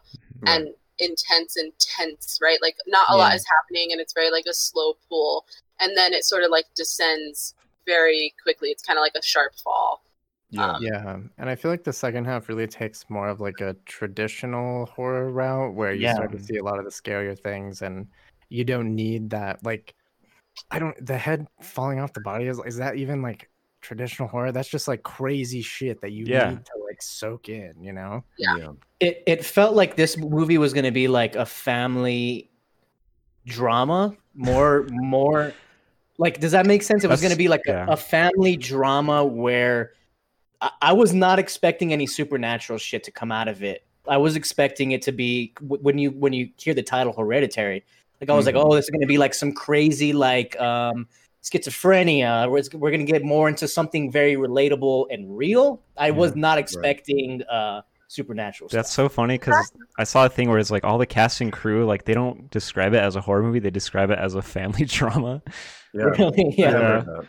Right. 0.46 0.60
and 0.60 0.74
intense 0.98 1.56
and 1.56 1.72
tense 1.78 2.38
right 2.40 2.58
like 2.62 2.76
not 2.86 3.06
a 3.10 3.16
lot 3.16 3.34
is 3.34 3.44
happening 3.46 3.92
and 3.92 4.00
it's 4.00 4.14
very 4.14 4.30
like 4.30 4.46
a 4.48 4.54
slow 4.54 4.94
pull 5.10 5.44
and 5.78 5.94
then 5.94 6.14
it 6.14 6.24
sort 6.24 6.42
of 6.42 6.50
like 6.50 6.64
descends 6.74 7.54
very 7.84 8.32
quickly 8.42 8.70
it's 8.70 8.82
kind 8.82 8.98
of 8.98 9.02
like 9.02 9.12
a 9.14 9.22
sharp 9.22 9.52
fall 9.62 10.02
yeah. 10.50 10.70
Um, 10.70 10.82
yeah, 10.82 11.16
and 11.38 11.50
I 11.50 11.56
feel 11.56 11.70
like 11.70 11.84
the 11.84 11.92
second 11.92 12.24
half 12.24 12.48
really 12.48 12.66
takes 12.66 13.04
more 13.08 13.28
of 13.28 13.40
like 13.40 13.60
a 13.60 13.74
traditional 13.84 14.86
horror 14.86 15.30
route 15.30 15.74
where 15.74 15.92
you 15.92 16.08
start 16.08 16.32
to 16.32 16.42
see 16.42 16.58
a 16.58 16.64
lot 16.64 16.78
of 16.78 16.84
the 16.84 16.90
scarier 16.90 17.38
things, 17.38 17.82
and 17.82 18.06
you 18.48 18.64
don't 18.64 18.94
need 18.94 19.30
that. 19.30 19.64
Like, 19.64 19.94
I 20.70 20.78
don't. 20.78 21.04
The 21.04 21.18
head 21.18 21.46
falling 21.60 21.98
off 21.98 22.12
the 22.12 22.20
body 22.20 22.46
is 22.46 22.60
is 22.64 22.76
that 22.76 22.96
even 22.96 23.22
like 23.22 23.50
traditional 23.86 24.28
horror? 24.28 24.52
That's 24.52 24.68
just 24.68 24.88
like 24.88 25.02
crazy 25.02 25.62
shit 25.62 26.00
that 26.00 26.10
you 26.12 26.24
Yeah. 26.26 26.50
need 26.50 26.64
to 26.66 26.72
like 26.86 27.00
soak 27.00 27.48
in. 27.48 27.74
You 27.80 27.92
know? 27.92 28.24
Yeah. 28.38 28.72
It 29.00 29.22
it 29.26 29.44
felt 29.44 29.74
like 29.74 29.96
this 29.96 30.16
movie 30.18 30.58
was 30.58 30.72
going 30.72 30.84
to 30.84 30.90
be 30.90 31.08
like 31.08 31.36
a 31.36 31.46
family 31.46 32.50
drama, 33.46 34.16
more 34.34 34.86
more 34.90 35.52
like 36.18 36.40
does 36.40 36.52
that 36.52 36.66
make 36.66 36.82
sense? 36.82 37.04
It 37.04 37.10
was 37.10 37.20
going 37.20 37.32
to 37.32 37.38
be 37.38 37.48
like 37.48 37.62
a, 37.66 37.70
yeah. 37.72 37.86
a 37.88 37.96
family 37.96 38.56
drama 38.56 39.24
where 39.24 39.92
I, 40.60 40.70
I 40.82 40.92
was 40.92 41.12
not 41.14 41.38
expecting 41.38 41.92
any 41.92 42.06
supernatural 42.06 42.78
shit 42.78 43.04
to 43.04 43.10
come 43.10 43.30
out 43.30 43.48
of 43.48 43.62
it. 43.62 43.84
I 44.08 44.16
was 44.18 44.36
expecting 44.36 44.92
it 44.92 45.02
to 45.02 45.12
be 45.12 45.52
when 45.60 45.98
you 45.98 46.10
when 46.12 46.32
you 46.32 46.50
hear 46.58 46.74
the 46.74 46.82
title 46.82 47.12
Hereditary, 47.12 47.84
like 48.20 48.30
I 48.30 48.34
was 48.34 48.44
Mhm. 48.44 48.54
like, 48.54 48.64
oh, 48.64 48.74
this 48.74 48.84
is 48.86 48.90
going 48.90 49.00
to 49.00 49.06
be 49.06 49.18
like 49.18 49.34
some 49.34 49.52
crazy 49.52 50.12
like 50.12 50.58
um 50.60 51.06
schizophrenia. 51.50 52.50
We're, 52.50 52.62
we're 52.78 52.90
going 52.90 53.04
to 53.06 53.10
get 53.12 53.22
more 53.24 53.48
into 53.48 53.68
something 53.68 54.10
very 54.10 54.34
relatable 54.34 55.06
and 55.10 55.36
real. 55.36 55.82
I 55.96 56.10
was 56.10 56.34
not 56.36 56.58
expecting 56.58 57.42
uh 57.44 57.82
supernatural 58.08 58.68
That's 58.70 58.90
stuff. 58.92 59.06
so 59.06 59.08
funny 59.08 59.36
because 59.36 59.72
I 59.98 60.04
saw 60.04 60.26
a 60.26 60.28
thing 60.28 60.48
where 60.48 60.58
it's 60.60 60.70
like 60.70 60.84
all 60.84 60.96
the 60.98 61.06
cast 61.06 61.40
and 61.40 61.52
crew, 61.52 61.84
like 61.86 62.04
they 62.04 62.14
don't 62.14 62.48
describe 62.50 62.92
it 62.94 63.00
as 63.00 63.16
a 63.16 63.20
horror 63.20 63.42
movie; 63.42 63.58
they 63.58 63.70
describe 63.70 64.10
it 64.10 64.18
as 64.18 64.34
a 64.34 64.42
family 64.42 64.84
drama. 64.98 65.42
Yeah. 65.92 66.04
Really? 66.18 66.44
I 66.44 66.54
yeah. 66.56 66.72
remember. 66.72 67.28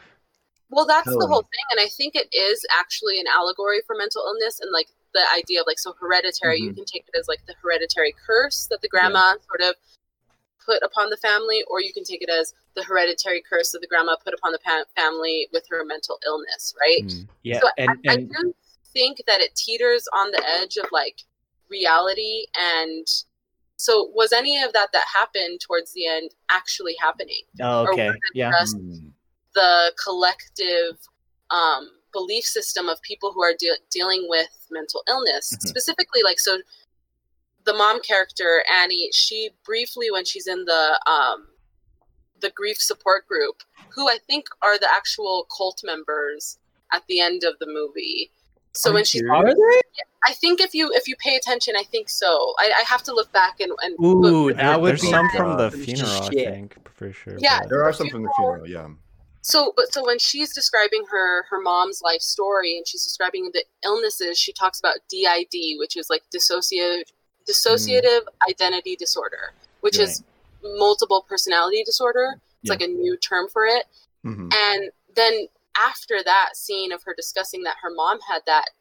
Well, 0.70 0.86
that's 0.86 1.06
the 1.10 1.26
whole 1.28 1.44
thing, 1.44 1.66
and 1.72 1.80
I 1.80 1.88
think 1.88 2.14
it 2.16 2.28
is 2.36 2.60
actually 2.78 3.20
an 3.22 3.26
allegory 3.34 3.80
for 3.88 3.96
mental 3.96 4.22
illness 4.28 4.60
and 4.60 4.70
like 4.74 4.88
the 5.14 5.24
idea 5.34 5.62
of 5.62 5.66
like 5.68 5.80
so 5.80 5.96
hereditary. 6.00 6.60
You 6.60 6.72
Mhm. 6.72 6.76
can 6.76 6.86
take 6.86 7.06
it 7.08 7.18
as 7.18 7.28
like 7.30 7.40
the 7.48 7.56
hereditary 7.64 8.14
curse 8.26 8.68
that 8.70 8.82
the 8.82 8.90
grandma 8.90 9.36
sort 9.48 9.62
of 9.62 9.76
put 10.68 10.84
upon 10.84 11.10
the 11.10 11.18
family, 11.18 11.64
or 11.70 11.82
you 11.82 11.94
can 11.94 12.04
take 12.04 12.22
it 12.22 12.30
as 12.30 12.54
the 12.76 12.84
hereditary 12.84 13.42
curse 13.50 13.72
that 13.72 13.80
the 13.80 13.88
grandma 13.88 14.16
put 14.24 14.34
upon 14.34 14.52
the 14.52 14.60
pa- 14.60 14.84
family 14.96 15.48
with 15.54 15.64
her 15.70 15.84
mental 15.86 16.20
illness, 16.26 16.76
right? 16.80 17.08
Mm. 17.08 17.28
Yeah, 17.44 17.60
So 17.62 17.70
and, 17.78 17.90
I 18.08 18.14
and 18.14 18.30
do 18.30 18.54
think 18.94 19.22
that 19.28 19.40
it 19.42 19.56
teeters 19.56 20.08
on 20.14 20.32
the 20.32 20.44
edge 20.60 20.78
of 20.78 20.86
like 20.92 21.22
reality 21.70 22.46
and. 22.58 23.08
So 23.80 24.10
was 24.16 24.34
any 24.34 24.60
of 24.64 24.74
that 24.74 24.88
that 24.94 25.06
happened 25.14 25.60
towards 25.62 25.94
the 25.94 26.08
end 26.08 26.32
actually 26.50 26.96
happening? 27.00 27.44
oh, 27.62 27.84
or 27.84 27.94
okay, 27.94 28.08
was 28.08 28.16
it 28.16 28.22
yeah, 28.34 28.50
just 28.60 28.76
Mm. 28.76 29.12
the 29.54 29.94
collective 30.04 30.98
um, 31.52 31.92
belief 32.12 32.44
system 32.44 32.90
of 32.90 33.00
people 33.04 33.32
who 33.34 33.44
are 33.44 33.54
de- 33.54 33.78
dealing 33.92 34.26
with 34.28 34.50
mental 34.72 35.04
illness 35.08 35.54
Mhm. 35.54 35.68
specifically 35.68 36.22
like 36.24 36.40
so 36.40 36.58
the 37.68 37.74
mom 37.74 38.02
character 38.02 38.64
annie 38.82 39.10
she 39.14 39.50
briefly 39.64 40.10
when 40.12 40.26
she's 40.26 40.48
in 40.48 40.66
the 40.66 41.00
um, 41.16 41.40
the 42.42 42.50
grief 42.52 42.78
support 42.80 43.28
group 43.28 43.58
who 43.94 44.08
i 44.10 44.18
think 44.28 44.46
are 44.62 44.78
the 44.80 44.88
actual 44.92 45.46
cult 45.56 45.80
members 45.84 46.58
at 46.94 47.04
the 47.08 47.20
end 47.20 47.44
of 47.44 47.54
the 47.60 47.68
movie 47.68 48.32
so 48.74 48.90
Are 48.90 48.94
when 48.96 49.02
you 49.02 49.06
she's 49.06 49.24
are 49.30 49.44
they? 49.46 49.82
i 50.26 50.34
think 50.34 50.62
if 50.62 50.74
you 50.74 50.92
if 50.94 51.08
you 51.08 51.16
pay 51.28 51.36
attention 51.36 51.74
i 51.78 51.84
think 51.84 52.10
so 52.10 52.54
i, 52.60 52.72
I 52.80 52.84
have 52.84 53.04
to 53.04 53.14
look 53.14 53.32
back 53.32 53.60
and, 53.60 53.72
and 53.84 53.94
Ooh, 54.04 54.22
look- 54.22 54.58
that 54.58 54.80
would 54.82 54.90
There's 54.92 55.02
be 55.02 55.10
some 55.18 55.30
from 55.36 55.58
the 55.58 55.70
funeral, 55.72 56.12
I 56.24 56.30
think, 56.30 56.76
for 56.98 57.12
sure. 57.12 57.38
Yeah. 57.40 57.60
but- 57.62 57.70
There 57.70 57.84
are 57.84 57.94
some 57.94 58.10
from 58.10 58.24
the 58.24 58.32
funeral, 58.38 58.68
yeah. 58.68 58.88
So, 59.42 59.72
but 59.78 59.94
so 59.94 60.06
when 60.06 60.20
she's 60.20 60.54
describing 60.54 61.04
her 61.10 61.44
her 61.50 61.62
mom's 61.62 62.02
life 62.02 62.22
story 62.22 62.76
and 62.78 62.86
she's 62.86 63.04
describing 63.06 63.50
the 63.54 63.64
illnesses, 63.84 64.38
she 64.38 64.52
talks 64.52 64.78
about 64.80 64.96
DID, 65.10 65.56
which 65.82 65.96
is 65.96 66.10
like 66.10 66.24
dissociative 66.36 67.04
dissociative 67.48 68.22
identity 68.50 68.96
disorder, 68.96 69.54
which 69.82 69.98
is 70.00 70.24
multiple 70.64 71.26
personality 71.28 71.84
disorder. 71.84 72.36
It's 72.62 72.70
Yeah. 72.70 72.74
like 72.74 72.82
a 72.82 72.88
new 72.88 73.16
term 73.18 73.48
for 73.50 73.66
it. 73.66 73.86
Mhm. 74.26 74.54
And 74.54 74.92
then 75.16 75.48
after 75.76 76.22
that 76.24 76.56
scene 76.56 76.92
of 76.92 77.04
her 77.04 77.14
discussing 77.14 77.64
that 77.64 77.78
her 77.82 77.90
mom 77.90 78.20
had 78.22 78.46
that, 78.46 78.72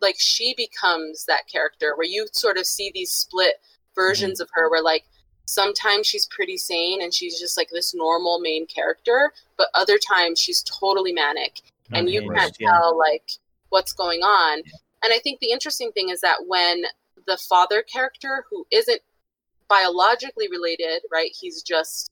like 0.00 0.16
she 0.18 0.54
becomes 0.54 1.24
that 1.26 1.46
character 1.46 1.94
where 1.96 2.06
you 2.06 2.26
sort 2.32 2.56
of 2.56 2.66
see 2.66 2.90
these 2.92 3.10
split 3.12 3.60
versions 3.94 4.40
of 4.40 4.48
her 4.52 4.70
where 4.70 4.82
like 4.82 5.04
sometimes 5.44 6.06
she's 6.06 6.26
pretty 6.26 6.56
sane 6.56 7.02
and 7.02 7.14
she's 7.14 7.38
just 7.38 7.56
like 7.56 7.68
this 7.70 7.94
normal 7.94 8.40
main 8.40 8.66
character, 8.66 9.32
but 9.56 9.68
other 9.74 9.98
times 9.98 10.40
she's 10.40 10.62
totally 10.62 11.12
manic 11.12 11.60
and 11.92 12.10
you 12.10 12.20
can't 12.32 12.56
yeah. 12.58 12.70
tell 12.70 12.96
like 12.96 13.30
what's 13.68 13.92
going 13.92 14.22
on. 14.22 14.62
And 15.02 15.12
I 15.12 15.18
think 15.18 15.40
the 15.40 15.50
interesting 15.50 15.92
thing 15.92 16.08
is 16.08 16.20
that 16.22 16.46
when 16.46 16.84
the 17.26 17.36
father 17.48 17.82
character 17.82 18.44
who 18.50 18.66
isn't 18.70 19.00
biologically 19.68 20.48
related, 20.50 21.02
right? 21.12 21.30
He's 21.38 21.62
just 21.62 22.10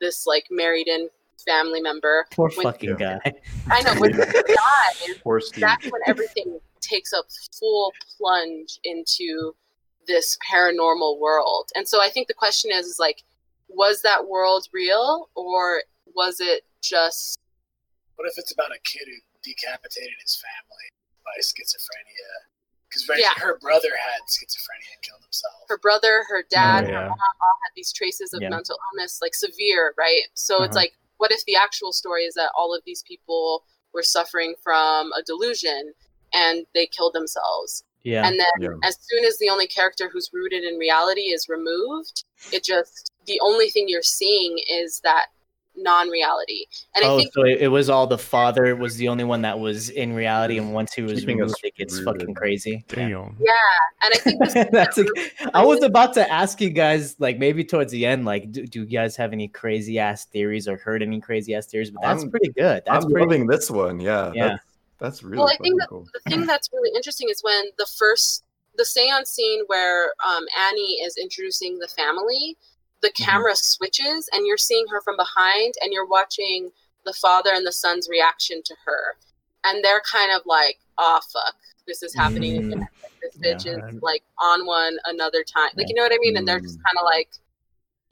this 0.00 0.26
like 0.26 0.44
married 0.50 0.88
in 0.88 1.08
family 1.44 1.80
member. 1.80 2.26
Poor 2.32 2.50
When- 2.56 2.64
fucking 2.64 2.96
guy. 2.96 3.18
I 3.70 3.82
know 3.82 4.00
when 4.00 4.12
he 4.14 4.18
dies, 4.22 5.16
Poor 5.22 5.40
Steve. 5.40 5.60
that's 5.60 5.84
when 5.90 6.00
everything 6.06 6.60
takes 6.80 7.12
a 7.12 7.22
full 7.58 7.92
plunge 8.16 8.78
into 8.84 9.54
this 10.06 10.36
paranormal 10.50 11.18
world. 11.20 11.70
And 11.74 11.86
so 11.88 12.02
I 12.02 12.10
think 12.10 12.28
the 12.28 12.34
question 12.34 12.70
is, 12.72 12.86
is 12.86 12.98
like, 12.98 13.22
was 13.68 14.02
that 14.02 14.26
world 14.28 14.68
real 14.72 15.28
or 15.34 15.82
was 16.14 16.40
it 16.40 16.64
just 16.82 17.38
What 18.16 18.28
if 18.28 18.34
it's 18.36 18.52
about 18.52 18.70
a 18.70 18.78
kid 18.84 19.06
who 19.06 19.18
decapitated 19.42 20.14
his 20.20 20.36
family 20.36 20.90
by 21.24 21.40
schizophrenia? 21.40 22.51
Because 22.92 23.18
Yeah. 23.18 23.32
her 23.36 23.58
brother 23.58 23.88
had 23.96 24.20
schizophrenia 24.28 24.92
and 24.94 25.02
killed 25.02 25.22
himself. 25.22 25.54
her 25.68 25.78
brother, 25.78 26.24
her 26.28 26.42
dad, 26.50 26.84
Oh, 26.84 26.92
her 26.92 27.00
mom 27.00 27.18
all 27.40 27.56
had 27.64 27.70
these 27.74 27.92
traces 27.92 28.34
of 28.34 28.42
Yeah. 28.42 28.50
mental 28.50 28.78
illness, 28.92 29.20
like 29.22 29.34
severe, 29.34 29.94
right? 29.96 30.24
So 30.34 30.62
it's 30.62 30.76
Uh-huh. 30.76 30.82
like, 30.82 30.98
what 31.16 31.32
if 31.32 31.44
the 31.46 31.56
actual 31.56 31.92
story 31.92 32.24
is 32.24 32.34
that 32.34 32.52
all 32.54 32.74
of 32.74 32.82
these 32.84 33.02
people 33.04 33.64
were 33.92 34.02
suffering 34.02 34.54
from 34.62 35.12
a 35.12 35.22
delusion 35.22 35.94
and 36.34 36.66
they 36.74 36.86
killed 36.86 37.14
themselves? 37.14 37.84
Yeah, 38.02 38.26
And 38.26 38.38
then 38.38 38.52
Yeah. 38.60 38.68
as 38.82 38.98
soon 39.00 39.24
as 39.24 39.38
the 39.38 39.48
only 39.48 39.66
character 39.66 40.08
who's 40.08 40.30
rooted 40.32 40.64
in 40.64 40.76
reality 40.78 41.32
is 41.32 41.48
removed, 41.48 42.24
it 42.50 42.64
just 42.64 43.10
the 43.26 43.40
only 43.40 43.70
thing 43.70 43.88
you're 43.88 44.02
seeing 44.02 44.58
is 44.58 45.00
that 45.00 45.28
non-reality. 45.76 46.66
And 46.94 47.04
I 47.04 47.08
oh, 47.08 47.18
think 47.18 47.32
so 47.32 47.44
it, 47.44 47.62
it 47.62 47.68
was 47.68 47.88
all 47.88 48.06
the 48.06 48.18
father 48.18 48.76
was 48.76 48.96
the 48.96 49.08
only 49.08 49.24
one 49.24 49.42
that 49.42 49.58
was 49.58 49.90
in 49.90 50.12
reality, 50.14 50.58
and 50.58 50.72
once 50.72 50.92
he 50.92 51.02
was 51.02 51.20
Keeping 51.20 51.38
removed, 51.38 51.60
it 51.62 51.74
gets 51.76 51.94
rooted. 52.00 52.20
fucking 52.20 52.34
crazy. 52.34 52.84
Yeah. 52.90 52.96
Damn. 52.96 53.36
yeah, 53.40 54.04
and 54.04 54.14
I 54.14 54.18
think 54.18 54.42
this 54.42 54.52
That's 54.72 54.98
a, 54.98 55.06
I 55.54 55.64
was 55.64 55.82
about 55.82 56.14
to 56.14 56.30
ask 56.30 56.60
you 56.60 56.70
guys, 56.70 57.16
like 57.18 57.38
maybe 57.38 57.64
towards 57.64 57.92
the 57.92 58.06
end, 58.06 58.24
like, 58.24 58.50
do, 58.52 58.66
do 58.66 58.80
you 58.80 58.86
guys 58.86 59.16
have 59.16 59.32
any 59.32 59.48
crazy 59.48 59.98
ass 59.98 60.24
theories 60.26 60.68
or 60.68 60.76
heard 60.76 61.02
any 61.02 61.20
crazy 61.20 61.54
ass 61.54 61.66
theories? 61.66 61.90
But 61.90 62.02
that's 62.02 62.22
I'm- 62.22 62.30
pretty 62.30 62.50
good. 62.50 62.82
That's 62.86 63.04
I'm 63.04 63.10
pretty. 63.10 63.26
loving 63.26 63.46
this 63.46 63.70
one. 63.70 64.00
Yeah. 64.00 64.32
Yeah. 64.34 64.48
That's, 64.48 64.64
that's 64.98 65.22
really 65.22 65.38
well, 65.38 65.48
I 65.48 65.56
think 65.56 65.80
that 65.80 65.88
cool. 65.88 66.06
the 66.12 66.30
thing 66.30 66.46
that's 66.46 66.68
really 66.72 66.94
interesting 66.94 67.28
is 67.28 67.42
when 67.42 67.64
the 67.76 67.86
first 67.98 68.44
the 68.76 68.84
seance 68.84 69.30
scene 69.30 69.62
where 69.66 70.12
um, 70.26 70.44
Annie 70.58 71.00
is 71.02 71.16
introducing 71.16 71.78
the 71.78 71.88
family, 71.88 72.56
the 73.02 73.08
Mm-hmm. 73.08 73.24
camera 73.30 73.56
switches 73.56 74.28
and 74.32 74.46
you're 74.46 74.56
seeing 74.56 74.86
her 74.90 75.00
from 75.02 75.16
behind 75.16 75.74
and 75.82 75.92
you're 75.92 76.06
watching 76.06 76.70
the 77.04 77.12
father 77.12 77.50
and 77.52 77.66
the 77.66 77.72
son's 77.72 78.08
reaction 78.08 78.62
to 78.64 78.74
her, 78.84 79.16
and 79.64 79.82
they're 79.84 80.02
kind 80.10 80.30
of 80.32 80.42
like, 80.46 80.78
"Oh 80.98 81.20
fuck, 81.32 81.56
this 81.86 82.02
is 82.02 82.14
happening 82.14 82.54
Mm. 82.62 82.66
again. 82.74 82.88
This 83.20 83.36
bitch 83.38 83.64
Yeah. 83.66 83.88
is 83.88 84.02
like 84.02 84.22
on 84.38 84.66
one 84.66 84.98
another 85.06 85.42
time." 85.44 85.70
Like 85.74 85.88
you 85.88 85.94
know 85.96 86.02
what 86.02 86.12
I 86.12 86.18
mean? 86.20 86.36
And 86.36 86.46
they're 86.46 86.60
just 86.60 86.78
Mm. 86.78 86.82
kind 86.84 86.98
of 86.98 87.04
like. 87.04 87.30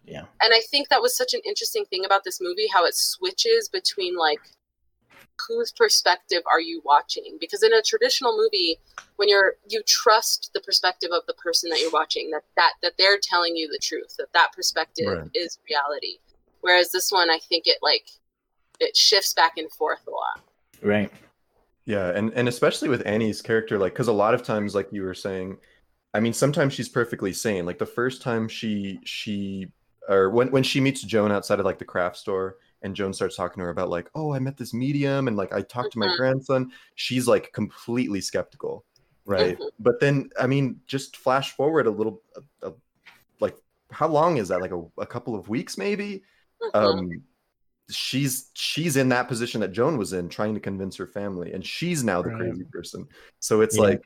Yeah. 0.04 0.24
And 0.42 0.52
I 0.52 0.60
think 0.70 0.88
that 0.88 1.00
was 1.02 1.16
such 1.16 1.34
an 1.34 1.40
interesting 1.44 1.84
thing 1.86 2.04
about 2.04 2.24
this 2.24 2.40
movie, 2.40 2.66
how 2.66 2.84
it 2.84 2.96
switches 2.96 3.68
between 3.68 4.16
like 4.16 4.40
whose 5.48 5.72
perspective 5.72 6.42
are 6.50 6.60
you 6.60 6.82
watching? 6.84 7.36
Because 7.40 7.62
in 7.62 7.72
a 7.72 7.82
traditional 7.82 8.36
movie, 8.36 8.78
when 9.16 9.28
you're 9.28 9.56
you 9.68 9.82
trust 9.86 10.50
the 10.54 10.60
perspective 10.60 11.10
of 11.12 11.22
the 11.26 11.34
person 11.34 11.70
that 11.70 11.80
you're 11.80 11.90
watching, 11.90 12.30
that 12.30 12.42
that 12.56 12.72
that 12.82 12.92
they're 12.98 13.18
telling 13.22 13.56
you 13.56 13.68
the 13.68 13.78
truth, 13.82 14.16
that 14.18 14.32
that 14.34 14.52
perspective 14.54 15.06
Right. 15.06 15.30
is 15.34 15.58
reality. 15.68 16.18
Whereas 16.60 16.90
this 16.92 17.10
one, 17.10 17.30
I 17.30 17.38
think 17.38 17.66
it 17.66 17.78
like 17.82 18.08
it 18.78 18.96
shifts 18.96 19.34
back 19.34 19.58
and 19.58 19.70
forth 19.72 20.06
a 20.06 20.10
lot. 20.10 20.40
Right. 20.82 21.12
Yeah, 21.86 22.10
and 22.10 22.32
and 22.34 22.48
especially 22.48 22.88
with 22.88 23.06
Annie's 23.06 23.42
character, 23.42 23.78
like, 23.78 23.92
because 23.92 24.08
a 24.08 24.12
lot 24.12 24.34
of 24.34 24.42
times, 24.42 24.74
like 24.74 24.88
you 24.92 25.02
were 25.02 25.14
saying, 25.14 25.58
I 26.14 26.20
mean, 26.20 26.32
sometimes 26.32 26.74
she's 26.74 26.88
perfectly 26.88 27.32
sane. 27.32 27.66
Like 27.66 27.78
the 27.78 27.86
first 27.86 28.22
time 28.22 28.48
she 28.48 29.00
she 29.04 29.72
or 30.08 30.30
when 30.30 30.50
when 30.50 30.62
she 30.62 30.80
meets 30.80 31.02
Joan 31.02 31.32
outside 31.32 31.58
of 31.58 31.64
like 31.66 31.78
the 31.78 31.84
craft 31.84 32.16
store, 32.16 32.56
and 32.82 32.94
Joan 32.96 33.12
starts 33.12 33.36
talking 33.36 33.60
to 33.60 33.64
her 33.64 33.70
about 33.70 33.90
like, 33.90 34.08
oh, 34.14 34.32
I 34.32 34.38
met 34.38 34.56
this 34.56 34.72
medium, 34.74 35.28
and 35.28 35.36
like 35.36 35.52
I 35.52 35.62
talked 35.62 35.92
to 35.92 35.98
my 35.98 36.06
Mhm. 36.08 36.16
grandson. 36.16 36.72
She's 36.94 37.26
like 37.28 37.52
completely 37.52 38.20
skeptical, 38.20 38.84
right? 39.26 39.58
Mhm. 39.58 39.70
But 39.78 40.00
then, 40.00 40.30
I 40.38 40.46
mean, 40.46 40.80
just 40.86 41.16
flash 41.16 41.54
forward 41.56 41.86
a 41.86 41.90
little, 41.90 42.22
a, 42.62 42.68
a- 42.68 42.74
like, 43.40 43.56
how 43.90 44.08
long 44.08 44.36
is 44.38 44.48
that? 44.48 44.60
Like 44.60 44.72
a, 44.72 44.82
a 44.98 45.06
couple 45.06 45.34
of 45.34 45.48
weeks, 45.48 45.76
maybe. 45.78 46.22
Mhm. 46.62 46.70
um 46.74 47.22
she's 47.88 48.50
she's 48.54 48.96
in 48.96 49.08
that 49.08 49.26
position 49.26 49.60
that 49.62 49.72
joan 49.72 49.96
was 49.98 50.12
in 50.12 50.28
trying 50.28 50.54
to 50.54 50.60
convince 50.60 50.94
her 50.94 51.08
family 51.08 51.52
and 51.54 51.66
she's 51.66 52.04
now 52.04 52.22
the 52.22 52.28
Right. 52.28 52.38
crazy 52.38 52.62
person 52.64 53.08
so 53.40 53.62
it's 53.62 53.76
Yeah. 53.76 53.82
like 53.82 54.02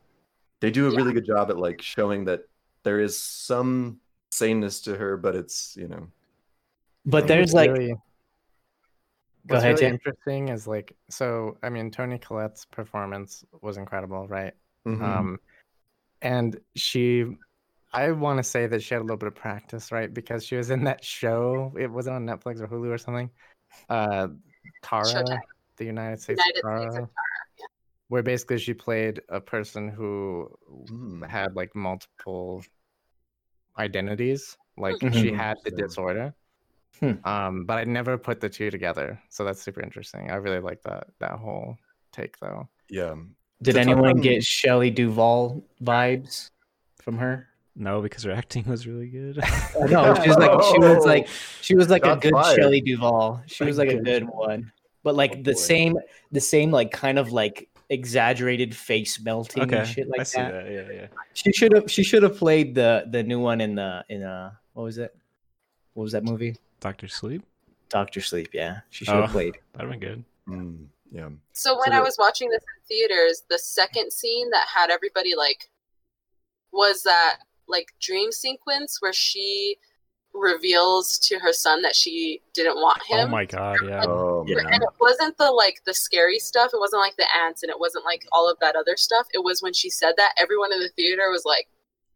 they 0.60 0.70
do 0.70 0.86
a 0.86 0.90
Yeah. 0.90 0.96
really 0.96 1.12
good 1.12 1.26
job 1.26 1.50
at 1.50 1.58
like 1.58 1.82
showing 1.82 2.24
that 2.26 2.48
there 2.82 2.98
is 3.00 3.20
some 3.20 4.00
saneness 4.30 4.80
to 4.82 4.96
her 4.96 5.18
but 5.18 5.34
it's 5.34 5.76
you 5.76 5.88
know 5.88 6.06
But 7.04 7.26
there's 7.26 7.52
like, 7.52 7.72
really, 7.72 7.94
Go 9.46 9.54
what's 9.56 9.64
ahead, 9.64 9.74
really 9.76 9.86
Jay. 9.86 9.90
interesting 9.90 10.48
is 10.48 10.66
like 10.66 10.96
so. 11.10 11.58
I 11.62 11.68
mean, 11.68 11.90
Toni 11.90 12.18
Collette's 12.18 12.64
performance 12.64 13.44
was 13.60 13.76
incredible, 13.76 14.26
right? 14.26 14.54
mhm. 14.86 15.02
Um, 15.02 15.38
and 16.22 16.58
she, 16.76 17.26
I 17.92 18.10
want 18.12 18.38
to 18.38 18.42
say 18.42 18.66
that 18.66 18.82
she 18.82 18.94
had 18.94 19.00
a 19.00 19.04
little 19.04 19.18
bit 19.18 19.26
of 19.26 19.34
practice, 19.34 19.92
right? 19.92 20.12
Because 20.12 20.46
she 20.46 20.56
was 20.56 20.70
in 20.70 20.84
that 20.84 21.04
show. 21.04 21.74
It 21.78 21.90
was 21.90 22.06
not 22.06 22.14
on 22.14 22.26
Netflix 22.26 22.60
or 22.60 22.68
Hulu 22.68 22.88
or 22.90 22.96
something. 22.98 23.28
Uh, 23.90 24.28
Tara, 24.82 25.04
Showtime. 25.04 25.40
the 25.76 25.84
United 25.84 26.20
States 26.20 26.40
of 26.40 26.46
United 26.70 26.92
States 26.92 26.94
Tara, 26.94 27.02
of 27.04 27.08
where 28.08 28.22
basically 28.22 28.58
she 28.58 28.72
played 28.72 29.20
a 29.28 29.40
person 29.40 29.88
who 29.88 30.48
Mm. 30.90 31.28
had 31.28 31.54
like 31.54 31.74
multiple 31.74 32.64
identities. 33.78 34.56
Like 34.76 34.96
she 35.00 35.06
Mhm. 35.30 35.36
had 35.36 35.56
the 35.64 35.70
Interesting. 35.70 35.76
disorder. 35.76 36.34
Hmm. 37.00 37.12
Um, 37.24 37.64
but 37.66 37.78
I 37.78 37.84
never 37.84 38.16
put 38.16 38.40
the 38.40 38.48
two 38.48 38.70
together. 38.70 39.20
So 39.28 39.44
that's 39.44 39.60
super 39.62 39.82
interesting. 39.82 40.30
I 40.30 40.36
really 40.36 40.60
like 40.60 40.82
that 40.82 41.08
that 41.18 41.32
whole 41.32 41.76
take 42.12 42.38
though. 42.38 42.68
yeah 42.88 43.14
Did 43.62 43.74
To 43.74 43.80
anyone 43.80 44.10
on- 44.10 44.20
get 44.20 44.44
Shelley 44.44 44.90
Duvall 44.90 45.64
vibes 45.82 46.50
from 47.02 47.18
her? 47.18 47.48
No, 47.76 48.00
because 48.00 48.22
her 48.22 48.30
acting 48.30 48.64
was 48.68 48.86
really 48.86 49.08
good. 49.08 49.36
No, 49.90 50.14
she 50.22 50.28
was 50.28 50.36
like 50.38 50.62
she 50.62 50.78
was 50.78 51.04
like 51.12 51.28
she 51.60 51.74
was 51.74 51.90
like 51.90 52.06
a 52.06 52.14
good 52.16 52.32
fired. 52.32 52.54
Shelley 52.56 52.80
Duvall. 52.80 53.42
She 53.46 53.64
was 53.64 53.76
like 53.78 53.88
a 53.88 53.94
Good. 53.96 54.04
good 54.04 54.28
one, 54.28 54.70
but 55.02 55.16
like 55.16 55.32
Oh, 55.32 55.42
the 55.42 55.52
boy. 55.54 55.58
same 55.58 55.96
the 56.30 56.40
same 56.40 56.70
like 56.70 56.92
kind 56.92 57.18
of 57.18 57.32
like 57.32 57.68
exaggerated 57.90 58.74
face 58.76 59.20
melting 59.20 59.64
okay, 59.64 59.78
and 59.78 59.88
shit 59.88 60.08
like 60.08 60.20
I 60.20 60.22
see 60.22 60.40
that. 60.40 60.52
that. 60.52 60.70
Yeah, 60.72 60.92
yeah. 60.92 61.06
She 61.32 61.50
should 61.52 61.72
have 61.74 61.90
she 61.90 62.04
should 62.04 62.22
have 62.22 62.36
played 62.38 62.76
the 62.76 63.06
the 63.10 63.22
new 63.24 63.40
one 63.40 63.60
in 63.60 63.74
the 63.74 64.04
in 64.08 64.22
uh 64.22 64.52
what 64.74 64.84
was 64.84 64.98
it? 64.98 65.12
What 65.94 66.04
was 66.04 66.12
that 66.12 66.22
movie? 66.24 66.56
Doctor 66.84 67.08
Sleep. 67.08 67.42
Doctor 67.88 68.20
Sleep. 68.20 68.50
Yeah, 68.52 68.80
she 68.90 69.06
should 69.06 69.14
have 69.14 69.30
Oh. 69.30 69.32
played. 69.32 69.56
That'd 69.74 69.90
been 69.90 70.00
good. 70.00 70.24
Mm, 70.46 70.86
yeah. 71.10 71.30
So 71.54 71.74
when 71.78 71.92
So 71.92 71.98
I 71.98 72.00
was 72.00 72.16
watching 72.18 72.50
this 72.50 72.62
in 72.62 72.86
theaters, 72.86 73.42
the 73.48 73.58
second 73.58 74.12
scene 74.12 74.50
that 74.50 74.66
had 74.68 74.90
everybody 74.90 75.34
like 75.34 75.70
was 76.72 77.02
that 77.04 77.38
like 77.68 77.94
dream 78.00 78.30
sequence 78.32 78.98
where 79.00 79.14
she 79.14 79.78
reveals 80.34 81.16
to 81.20 81.38
her 81.38 81.52
son 81.54 81.80
that 81.82 81.94
she 81.96 82.42
didn't 82.52 82.74
want 82.76 83.00
him. 83.06 83.28
Oh 83.28 83.30
my 83.30 83.46
god, 83.46 83.78
yeah. 83.86 84.04
Oh 84.06 84.44
Yeah. 84.46 84.58
And 84.58 84.82
it 84.82 84.88
wasn't 85.00 85.38
the 85.38 85.50
like 85.50 85.80
the 85.86 85.94
scary 85.94 86.38
stuff. 86.38 86.72
It 86.74 86.80
wasn't 86.80 87.00
like 87.00 87.16
the 87.16 87.26
ants, 87.34 87.62
and 87.62 87.70
it 87.70 87.80
wasn't 87.80 88.04
like 88.04 88.26
all 88.32 88.50
of 88.50 88.58
that 88.60 88.76
other 88.76 88.98
stuff. 88.98 89.26
It 89.32 89.42
was 89.42 89.62
when 89.62 89.72
she 89.72 89.88
said 89.88 90.12
that 90.18 90.34
everyone 90.38 90.70
in 90.72 90.80
the 90.80 90.90
theater 90.90 91.30
was 91.30 91.44
like, 91.46 91.66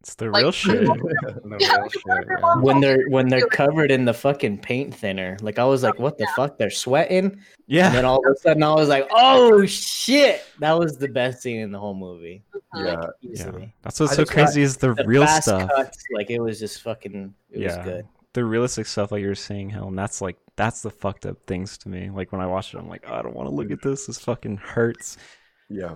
It's 0.01 0.15
the 0.15 0.29
like, 0.31 0.41
real 0.43 0.51
shit. 0.51 0.83
The 0.87 1.41
real 1.43 1.89
shit, 1.89 2.03
yeah. 2.07 2.55
When 2.61 2.79
they're 2.79 3.07
when 3.09 3.27
they're 3.27 3.47
covered 3.47 3.91
in 3.91 4.05
the 4.05 4.13
fucking 4.13 4.59
paint 4.59 4.95
thinner, 4.95 5.37
like 5.41 5.59
I 5.59 5.65
was 5.65 5.83
like, 5.83 5.99
what 5.99 6.17
the 6.17 6.27
fuck? 6.35 6.57
They're 6.57 6.69
sweating, 6.69 7.25
and 7.25 7.41
Yeah. 7.67 7.89
then 7.89 8.05
all 8.05 8.17
of 8.25 8.31
a 8.31 8.39
sudden 8.39 8.63
I 8.63 8.73
was 8.73 8.87
like, 8.89 9.07
oh 9.11 9.65
shit! 9.65 10.45
That 10.59 10.77
was 10.79 10.97
the 10.97 11.07
best 11.09 11.41
scene 11.41 11.59
in 11.59 11.71
the 11.71 11.79
whole 11.79 11.95
movie. 11.95 12.43
Yeah. 12.75 12.81
Like, 12.93 13.09
Yeah. 13.21 13.51
That's 13.81 13.99
what's 13.99 14.13
I 14.13 14.15
so 14.17 14.25
crazy 14.25 14.61
is 14.61 14.77
the, 14.77 14.93
The 14.93 15.05
real 15.05 15.25
fast 15.25 15.47
stuff. 15.47 15.69
cuts, 15.75 16.03
like 16.13 16.29
it 16.29 16.39
was 16.39 16.59
just 16.59 16.81
fucking. 16.81 17.33
It 17.51 17.59
yeah. 17.61 17.77
was 17.77 17.85
good. 17.85 18.07
The 18.33 18.45
realistic 18.45 18.85
stuff, 18.85 19.11
like 19.11 19.21
you 19.21 19.27
were 19.27 19.35
saying, 19.35 19.71
Helen, 19.71 19.95
that's 19.95 20.21
like 20.21 20.37
that's 20.55 20.81
the 20.81 20.91
fucked 20.91 21.25
up 21.25 21.37
things 21.47 21.77
to 21.79 21.89
me. 21.89 22.09
Like 22.09 22.31
when 22.31 22.41
I 22.41 22.45
watch 22.45 22.73
it, 22.73 22.77
I'm 22.77 22.87
like, 22.87 23.03
oh, 23.07 23.15
I 23.15 23.21
don't 23.21 23.35
want 23.35 23.49
to 23.49 23.55
look 23.55 23.71
at 23.71 23.81
this. 23.81 24.05
This 24.05 24.19
fucking 24.19 24.57
hurts. 24.57 25.17
Yeah. 25.67 25.95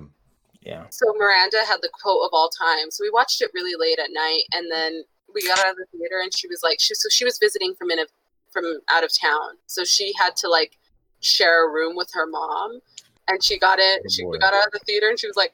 Yeah. 0.65 0.85
So 0.89 1.05
Miranda 1.17 1.57
had 1.67 1.79
the 1.81 1.89
quote 1.89 2.25
of 2.25 2.29
all 2.33 2.49
time. 2.49 2.89
So 2.89 3.03
we 3.03 3.09
watched 3.09 3.41
it 3.41 3.51
really 3.53 3.75
late 3.77 3.99
at 3.99 4.09
night, 4.11 4.43
and 4.53 4.71
then 4.71 5.03
we 5.33 5.45
got 5.47 5.59
out 5.59 5.71
of 5.71 5.77
the 5.77 5.85
theater, 5.97 6.19
and 6.21 6.35
she 6.35 6.47
was 6.47 6.61
like, 6.63 6.79
she 6.79 6.93
so 6.95 7.09
she 7.09 7.25
was 7.25 7.37
visiting 7.37 7.75
from 7.75 7.91
in 7.91 7.99
a, 7.99 8.05
from 8.51 8.65
out 8.89 9.03
of 9.03 9.11
town, 9.19 9.57
so 9.65 9.83
she 9.83 10.13
had 10.17 10.35
to 10.37 10.49
like 10.49 10.77
share 11.19 11.67
a 11.67 11.71
room 11.71 11.95
with 11.95 12.09
her 12.13 12.25
mom, 12.25 12.79
and 13.27 13.43
she 13.43 13.57
got 13.57 13.79
it. 13.79 14.01
Oh, 14.05 14.09
she 14.09 14.23
boy. 14.23 14.37
got 14.37 14.53
out 14.53 14.67
of 14.67 14.71
the 14.71 14.79
theater, 14.79 15.09
and 15.09 15.19
she 15.19 15.27
was 15.27 15.35
like, 15.35 15.53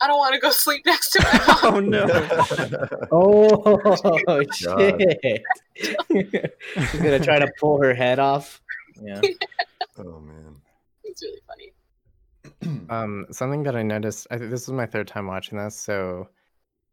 I 0.00 0.06
don't 0.06 0.18
want 0.18 0.34
to 0.34 0.40
go 0.40 0.50
sleep 0.50 0.84
next 0.86 1.10
to 1.10 1.22
my 1.22 1.44
mom. 1.46 1.74
oh 1.74 1.80
no. 1.80 2.06
Oh 3.12 4.42
shit! 4.52 5.42
She's 5.76 7.00
gonna 7.00 7.20
try 7.20 7.38
to 7.38 7.50
pull 7.58 7.82
her 7.82 7.94
head 7.94 8.18
off. 8.18 8.60
Yeah. 9.02 9.20
oh 9.98 10.20
man. 10.20 10.56
it's 11.04 11.22
really 11.22 11.40
funny. 11.46 11.72
Um, 12.90 13.26
something 13.30 13.62
that 13.64 13.76
I 13.76 13.82
noticed, 13.82 14.26
I 14.30 14.38
think 14.38 14.50
this 14.50 14.62
is 14.62 14.70
my 14.70 14.86
third 14.86 15.06
time 15.08 15.26
watching 15.26 15.58
this, 15.58 15.76
so 15.80 16.28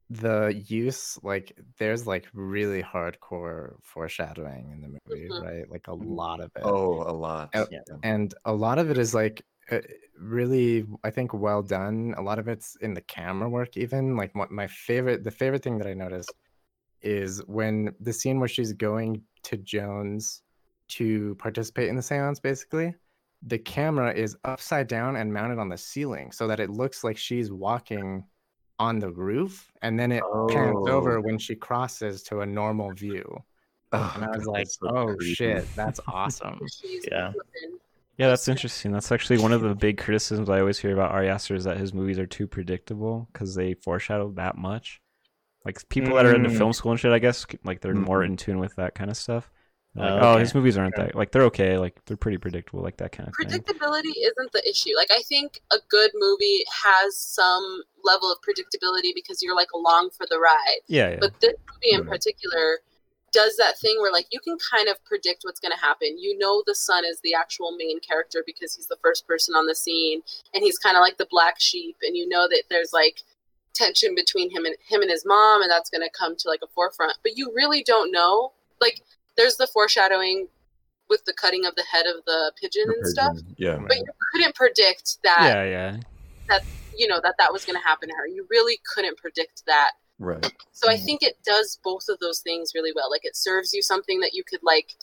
the 0.10 0.64
use, 0.68 1.20
like, 1.24 1.58
there's 1.80 2.08
like 2.08 2.28
really 2.34 2.82
hardcore 2.84 3.76
foreshadowing 3.82 4.72
in 4.72 4.82
the 4.82 4.88
movie, 5.08 5.28
Mhm. 5.30 5.44
right? 5.44 5.70
Like 5.70 5.88
a 5.88 5.94
lot 5.94 6.40
of 6.40 6.52
it. 6.56 6.62
oh, 6.64 7.02
a 7.04 7.12
lot. 7.12 7.50
Oh, 7.56 7.68
Yeah. 7.72 7.80
and 8.04 8.34
a 8.46 8.54
lot 8.54 8.80
of 8.80 8.90
it 8.92 8.98
is 8.98 9.14
like 9.14 9.44
uh, 9.72 9.82
really 10.18 10.88
i 11.04 11.12
think 11.12 11.34
well 11.34 11.62
done 11.62 12.14
a 12.18 12.22
lot 12.22 12.40
of 12.40 12.48
it's 12.48 12.76
in 12.78 12.94
the 12.94 13.02
camera 13.02 13.50
work 13.50 13.76
even 13.76 14.16
like 14.16 14.34
what 14.34 14.50
my 14.50 14.66
favorite 14.68 15.24
the 15.26 15.32
favorite 15.32 15.62
thing 15.62 15.78
that 15.78 15.88
i 15.88 15.94
noticed 15.94 16.34
is 17.02 17.40
when 17.48 17.94
the 18.00 18.14
scene 18.14 18.40
where 18.40 18.48
she's 18.50 18.74
going 18.74 19.24
to 19.44 19.58
Joan's 19.58 20.42
to 20.90 21.36
participate 21.36 21.90
in 21.90 21.96
the 21.98 22.02
seance 22.02 22.40
basically 22.40 22.96
the 23.44 23.58
camera 23.58 24.14
is 24.14 24.36
upside 24.46 24.88
down 24.88 25.16
and 25.16 25.32
mounted 25.34 25.60
on 25.60 25.70
the 25.70 25.78
ceiling 25.78 26.32
so 26.32 26.48
that 26.48 26.60
it 26.60 26.70
looks 26.70 27.04
like 27.04 27.18
she's 27.18 27.52
walking 27.52 28.24
on 28.80 29.00
the 29.00 29.10
roof 29.12 29.72
and 29.82 30.00
then 30.00 30.12
it 30.12 30.24
pans 30.50 30.88
over 30.88 31.18
Oh. 31.18 31.22
when 31.22 31.38
she 31.40 31.56
crosses 31.56 32.24
to 32.24 32.42
a 32.42 32.46
normal 32.46 32.92
view 32.94 33.26
Oh, 33.94 34.12
and 34.16 34.26
i 34.26 34.30
was 34.36 34.46
God, 34.46 34.52
like 34.52 34.68
so 34.68 34.88
oh 34.90 35.06
creepy. 35.16 35.34
shit 35.34 35.76
that's 35.76 36.00
awesome 36.08 36.60
Yeah. 37.10 37.32
Yeah, 38.20 38.30
that's 38.30 38.48
interesting. 38.48 38.92
That's 38.92 39.12
actually 39.12 39.38
one 39.38 39.54
of 39.54 39.62
the 39.62 39.76
big 39.76 40.00
criticisms 40.00 40.50
I 40.50 40.60
always 40.60 40.80
hear 40.80 40.92
about 40.92 41.12
Ari 41.12 41.30
Aster 41.30 41.54
is 41.54 41.66
that 41.66 41.78
his 41.78 41.94
movies 41.94 42.18
are 42.18 42.26
too 42.26 42.48
predictable 42.48 43.28
because 43.32 43.54
they 43.54 43.76
foreshadow 43.76 44.32
that 44.38 44.58
much. 44.58 45.00
Like 45.64 45.88
people 45.90 46.16
that 46.16 46.26
are 46.26 46.34
into 46.34 46.50
Mm. 46.50 46.58
film 46.58 46.74
school 46.74 46.90
and 46.94 47.00
shit, 47.00 47.12
I 47.12 47.20
guess, 47.20 47.46
like 47.64 47.82
they're 47.82 47.94
more 47.94 48.22
Mhm. 48.22 48.26
in 48.26 48.38
tune 48.38 48.58
with 48.58 48.76
that 48.78 48.96
kind 48.96 49.12
of 49.12 49.18
stuff. 49.18 49.52
They're 49.98 50.12
Like, 50.14 50.22
Oh, 50.24 50.32
okay. 50.34 50.40
his 50.42 50.56
movies 50.56 50.78
aren't 50.78 50.96
that 50.96 51.16
like 51.16 51.32
they're 51.32 51.44
okay, 51.44 51.78
like 51.78 52.04
they're 52.06 52.18
pretty 52.18 52.38
predictable, 52.38 52.82
like 52.84 52.98
that 52.98 53.12
kind 53.12 53.28
of 53.30 53.36
thing. 53.36 53.48
predictability 53.60 54.14
isn't 54.18 54.52
the 54.54 54.62
issue. 54.70 54.92
Like 54.96 55.12
I 55.12 55.22
think 55.24 55.62
a 55.72 55.78
good 55.90 56.12
movie 56.16 56.64
has 56.84 57.18
some 57.18 57.82
level 58.04 58.32
of 58.32 58.38
predictability 58.40 59.12
because 59.16 59.42
you're 59.42 59.56
like 59.56 59.72
along 59.74 60.12
for 60.16 60.26
the 60.30 60.40
ride. 60.40 60.80
Yeah, 60.88 61.10
yeah. 61.10 61.18
But 61.20 61.40
this 61.42 61.54
movie 61.74 61.96
in 61.96 62.04
Yeah. 62.04 62.10
particular 62.10 62.80
does 63.34 63.58
that 63.58 63.78
thing 63.80 63.98
where 64.00 64.12
like 64.12 64.28
you 64.32 64.40
can 64.40 64.58
kind 64.72 64.88
of 64.88 65.04
predict 65.04 65.44
what's 65.44 65.60
going 65.60 65.74
to 65.74 65.78
happen. 65.86 66.18
You 66.18 66.38
know 66.38 66.64
the 66.66 66.76
son 66.76 67.04
is 67.06 67.20
the 67.22 67.34
actual 67.34 67.76
main 67.76 68.00
character 68.00 68.42
because 68.46 68.76
he's 68.76 68.88
the 68.88 68.96
first 69.04 69.28
person 69.28 69.54
on 69.56 69.66
the 69.66 69.76
scene 69.76 70.22
and 70.54 70.64
he's 70.64 70.78
kind 70.78 70.96
of 70.96 71.02
like 71.02 71.18
the 71.18 71.28
black 71.30 71.60
sheep 71.60 71.98
and 72.04 72.16
you 72.16 72.28
know 72.28 72.48
that 72.48 72.64
there's 72.70 72.94
like 72.94 73.22
tension 73.74 74.16
between 74.16 74.50
him 74.50 74.66
and 74.66 74.76
him 74.88 75.02
and 75.02 75.12
his 75.12 75.24
mom 75.26 75.62
and 75.62 75.70
that's 75.70 75.90
going 75.90 76.02
to 76.02 76.10
come 76.18 76.36
to 76.38 76.48
like 76.48 76.62
a 76.64 76.68
forefront. 76.68 77.14
But 77.22 77.38
you 77.38 77.52
really 77.54 77.84
don't 77.84 78.12
know. 78.12 78.54
Like 78.80 79.02
there's 79.38 79.56
the 79.58 79.68
foreshadowing 79.68 80.48
with 81.10 81.24
the 81.26 81.34
cutting 81.34 81.66
of 81.66 81.76
the 81.76 81.84
head 81.92 82.06
of 82.06 82.24
the 82.26 82.52
pigeon 82.62 82.84
The 82.88 82.94
and 82.96 83.08
stuff 83.08 83.38
Yeah. 83.58 83.78
but 83.88 83.98
you 83.98 84.04
couldn't 84.34 84.56
predict 84.56 85.18
that 85.24 85.40
yeah, 85.44 85.64
yeah. 85.64 85.98
That 86.50 86.64
you 86.98 87.08
know 87.08 87.20
that 87.24 87.36
that 87.38 87.54
was 87.54 87.64
going 87.66 87.80
to 87.80 87.86
happen 87.88 88.10
to 88.10 88.16
her 88.16 88.28
you 88.28 88.46
really 88.50 88.80
couldn't 88.94 89.18
predict 89.18 89.64
that 89.68 89.92
Right. 90.20 90.52
so 90.72 90.90
i 90.90 90.98
think 90.98 91.22
it 91.22 91.38
does 91.46 91.80
both 91.84 92.06
of 92.10 92.18
those 92.20 92.40
things 92.40 92.72
really 92.74 92.92
well 92.96 93.10
like 93.12 93.24
it 93.24 93.36
serves 93.36 93.72
you 93.74 93.82
something 93.84 94.20
that 94.22 94.34
you 94.34 94.44
could 94.44 94.62
like 94.64 94.96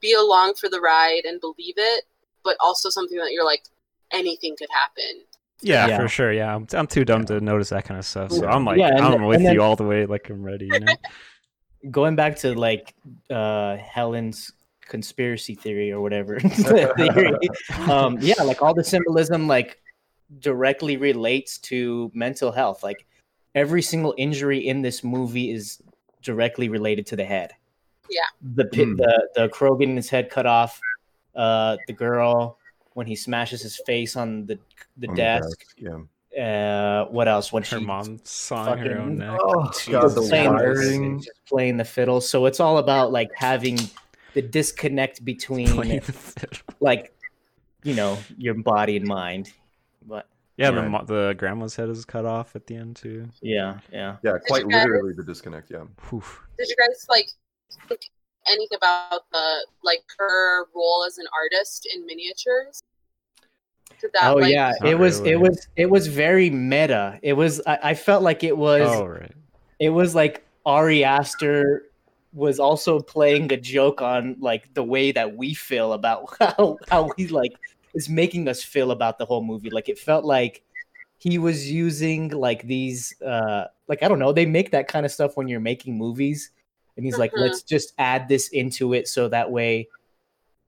be 0.00 0.12
along 0.12 0.54
for 0.54 0.68
the 0.68 0.80
ride 0.80 1.22
and 1.24 1.40
believe 1.40 1.74
it 1.76 2.04
but 2.44 2.56
also 2.60 2.88
something 2.90 3.18
that 3.18 3.32
you're 3.32 3.44
like 3.44 3.64
anything 4.12 4.54
could 4.56 4.68
happen 4.70 5.22
Yeah, 5.62 5.88
Yeah. 5.88 5.98
for 5.98 6.06
sure. 6.08 6.32
Yeah, 6.32 6.54
I'm, 6.54 6.66
I'm 6.74 6.86
too 6.86 7.04
dumb 7.04 7.24
to 7.26 7.40
notice 7.40 7.70
that 7.70 7.84
kind 7.86 7.98
of 7.98 8.04
stuff. 8.06 8.30
So 8.30 8.46
I'm 8.46 8.64
like, 8.66 8.78
Yeah, 8.78 8.94
I'm 9.04 9.20
the- 9.22 9.26
with 9.26 9.42
then- 9.42 9.54
you 9.54 9.62
all 9.62 9.74
the 9.74 9.84
way. 9.84 10.04
Like 10.06 10.28
I'm 10.30 10.42
ready. 10.44 10.66
You 10.70 10.80
know? 10.80 10.94
Going 11.90 12.16
back 12.16 12.36
to 12.36 12.54
like 12.54 12.94
uh 13.30 13.76
Helen's 13.76 14.52
conspiracy 14.80 15.54
theory 15.54 15.90
or 15.92 16.00
whatever 16.00 16.38
theory. 16.40 17.34
Um, 17.88 18.18
yeah, 18.20 18.42
like 18.42 18.62
all 18.62 18.74
the 18.74 18.84
symbolism 18.84 19.46
like 19.48 19.80
directly 20.40 20.96
relates 20.96 21.58
to 21.58 22.10
mental 22.14 22.50
health. 22.52 22.82
Like 22.82 23.06
every 23.54 23.82
single 23.82 24.14
injury 24.16 24.66
in 24.66 24.82
this 24.82 25.02
movie 25.04 25.50
is 25.50 25.80
directly 26.22 26.68
related 26.68 27.06
to 27.06 27.16
the 27.16 27.24
head. 27.24 27.52
Yeah. 28.10 28.22
The 28.54 28.64
pit, 28.66 28.86
Hmm. 28.88 28.96
the 28.96 29.28
the 29.34 29.48
crow 29.48 29.76
getting 29.76 29.96
his 29.96 30.08
head 30.08 30.30
cut 30.30 30.46
off. 30.46 30.80
Uh, 31.34 31.76
the 31.86 31.92
girl 31.92 32.58
when 32.94 33.06
he 33.06 33.14
smashes 33.14 33.60
his 33.60 33.78
face 33.84 34.16
on 34.16 34.46
the 34.46 34.58
the 34.96 35.08
On 35.08 35.14
the 35.14 35.20
desk. 35.20 35.60
Yeah. 35.76 35.98
Uh, 36.38 37.06
what 37.06 37.28
else? 37.28 37.52
When 37.52 37.62
Her 37.62 37.78
she 37.78 37.84
mom 37.84 38.20
sawing 38.24 38.78
her 38.78 38.98
own 38.98 39.18
neck. 39.18 39.38
Oh 39.40 39.70
she 39.72 39.92
God, 39.92 40.08
the 40.08 40.20
playing, 40.22 40.52
wiring. 40.52 41.18
just 41.20 41.30
playing 41.46 41.76
the 41.78 41.84
fiddle. 41.84 42.20
So 42.20 42.46
it's 42.46 42.60
all 42.60 42.78
about 42.78 43.10
like 43.12 43.30
having 43.34 43.78
the 44.34 44.42
disconnect 44.42 45.24
between 45.24 45.66
the 45.76 46.60
like 46.80 47.14
you 47.84 47.94
know 47.94 48.18
your 48.36 48.54
body 48.54 48.96
and 48.98 49.06
mind. 49.06 49.52
But 50.06 50.28
Yeah, 50.58 50.70
the 50.72 50.82
Right. 50.82 50.90
mo- 50.90 51.04
the 51.04 51.34
grandma's 51.38 51.74
head 51.76 51.88
is 51.88 52.04
cut 52.04 52.24
off 52.26 52.54
at 52.54 52.66
the 52.66 52.76
end 52.76 52.96
too. 52.96 53.28
yeah, 53.40 53.78
yeah. 53.92 54.16
Yeah, 54.22 54.32
quite 54.46 54.68
guys- 54.68 54.84
literally 54.84 55.14
the 55.16 55.22
disconnect. 55.24 55.70
Yeah. 55.70 55.84
Whew. 56.10 56.22
did 56.58 56.68
you 56.68 56.76
guys 56.76 57.06
like 57.08 57.28
think 57.88 58.00
anything 58.46 58.76
about 58.76 59.22
the 59.32 59.66
like 59.82 60.02
her 60.18 60.66
role 60.74 61.04
as 61.06 61.16
an 61.18 61.26
artist 61.34 61.88
in 61.94 62.04
miniatures 62.06 62.82
did 62.82 62.84
that 62.84 62.95
oh 64.22 64.34
like 64.34 64.52
yeah, 64.52 64.72
it 64.84 64.98
was 64.98 65.20
really. 65.20 65.32
it 65.32 65.36
was 65.40 65.68
it 65.76 65.90
was 65.90 66.06
very 66.06 66.50
meta. 66.50 67.18
It 67.22 67.34
was 67.34 67.60
I, 67.66 67.78
I 67.82 67.94
felt 67.94 68.22
like 68.22 68.44
it 68.44 68.56
was 68.56 68.88
Oh 68.88 69.06
right. 69.06 69.32
it 69.78 69.90
was 69.90 70.14
like 70.14 70.44
Ari 70.64 71.04
Aster 71.04 71.84
was 72.32 72.58
also 72.58 73.00
playing 73.00 73.50
a 73.52 73.56
joke 73.56 74.02
on 74.02 74.36
like 74.40 74.72
the 74.74 74.82
way 74.82 75.10
that 75.12 75.36
we 75.36 75.54
feel 75.54 75.92
about 75.92 76.36
how 76.40 76.78
how 76.90 77.10
he 77.16 77.28
like 77.28 77.52
is 77.94 78.08
making 78.08 78.48
us 78.48 78.62
feel 78.62 78.90
about 78.90 79.18
the 79.18 79.24
whole 79.24 79.42
movie. 79.42 79.70
Like 79.70 79.88
it 79.88 79.98
felt 79.98 80.24
like 80.24 80.62
he 81.18 81.38
was 81.38 81.70
using 81.70 82.28
like 82.28 82.66
these 82.66 83.14
uh 83.22 83.64
like 83.88 84.02
I 84.02 84.08
don't 84.08 84.18
know, 84.18 84.32
they 84.32 84.44
make 84.46 84.70
that 84.72 84.88
kind 84.88 85.06
of 85.06 85.12
stuff 85.12 85.36
when 85.36 85.48
you're 85.48 85.60
making 85.60 85.96
movies 85.96 86.50
and 86.96 87.06
he's 87.06 87.16
like 87.18 87.32
Mhm. 87.32 87.40
let's 87.40 87.62
just 87.62 87.94
add 87.98 88.28
this 88.28 88.48
into 88.48 88.92
it 88.92 89.08
so 89.08 89.28
that 89.28 89.50
way 89.50 89.88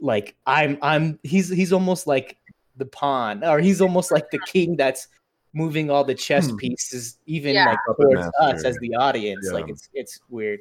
like 0.01 0.37
I'm 0.47 0.79
I'm 0.81 1.19
he's 1.23 1.51
he's 1.51 1.73
almost 1.73 2.07
like 2.07 2.38
the 2.79 2.87
pawn 2.87 3.45
or 3.45 3.59
he's 3.61 3.81
almost 3.81 4.11
like 4.11 4.31
the 4.31 4.39
king 4.47 4.77
that's 4.77 5.09
moving 5.55 5.91
all 5.91 6.05
the 6.05 6.15
chess 6.15 6.49
Hmm. 6.51 6.57
pieces, 6.57 7.19
even 7.27 7.55
Yeah. 7.55 7.67
like 7.67 7.79
Puppet 7.87 8.05
towards 8.07 8.29
us 8.41 8.65
as 8.65 8.77
the 8.79 8.95
audience. 8.95 9.51
Like 9.53 9.69
it's 9.69 9.89
it's 9.93 10.19
weird. 10.29 10.61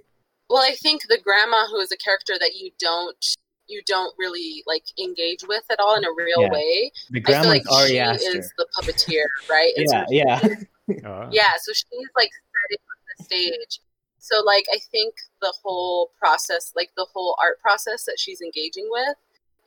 Well, 0.49 0.63
I 0.63 0.75
think 0.75 1.03
the 1.09 1.19
grandma 1.23 1.67
who 1.67 1.77
is 1.79 1.91
a 1.91 1.97
character 1.97 2.33
that 2.39 2.55
you 2.55 2.71
don't 2.79 3.23
you 3.67 3.81
don't 3.85 4.13
really 4.17 4.63
like 4.65 4.83
engage 4.97 5.43
with 5.47 5.63
at 5.69 5.79
all 5.79 5.95
in 5.97 6.05
a 6.05 6.11
real 6.17 6.41
Yeah. 6.43 6.51
way. 6.51 6.91
The 7.09 7.19
I 7.19 7.21
feel 7.21 7.23
grandma's 7.23 7.47
like 7.47 7.71
Ari 7.71 7.89
she 7.89 7.99
Aster. 7.99 8.37
is 8.39 8.53
the 8.57 8.67
puppeteer, 8.77 9.25
right? 9.49 9.73
And 9.75 9.89
so 9.89 10.03
Yeah, 10.09 10.39
yeah. 10.41 10.55
Oh, 11.05 11.27
yeah 11.33 11.51
so 11.61 11.73
she's 11.73 12.07
like 12.15 12.29
setting 12.61 12.83
the 13.17 13.23
stage 13.25 13.81
so 14.19 14.41
like 14.45 14.63
i 14.73 14.77
think 14.89 15.13
the 15.41 15.53
whole 15.61 16.11
process 16.17 16.71
like 16.77 16.89
the 16.95 17.05
whole 17.13 17.35
art 17.43 17.59
process 17.59 18.05
that 18.05 18.15
she's 18.17 18.39
engaging 18.39 18.87
with 18.89 19.17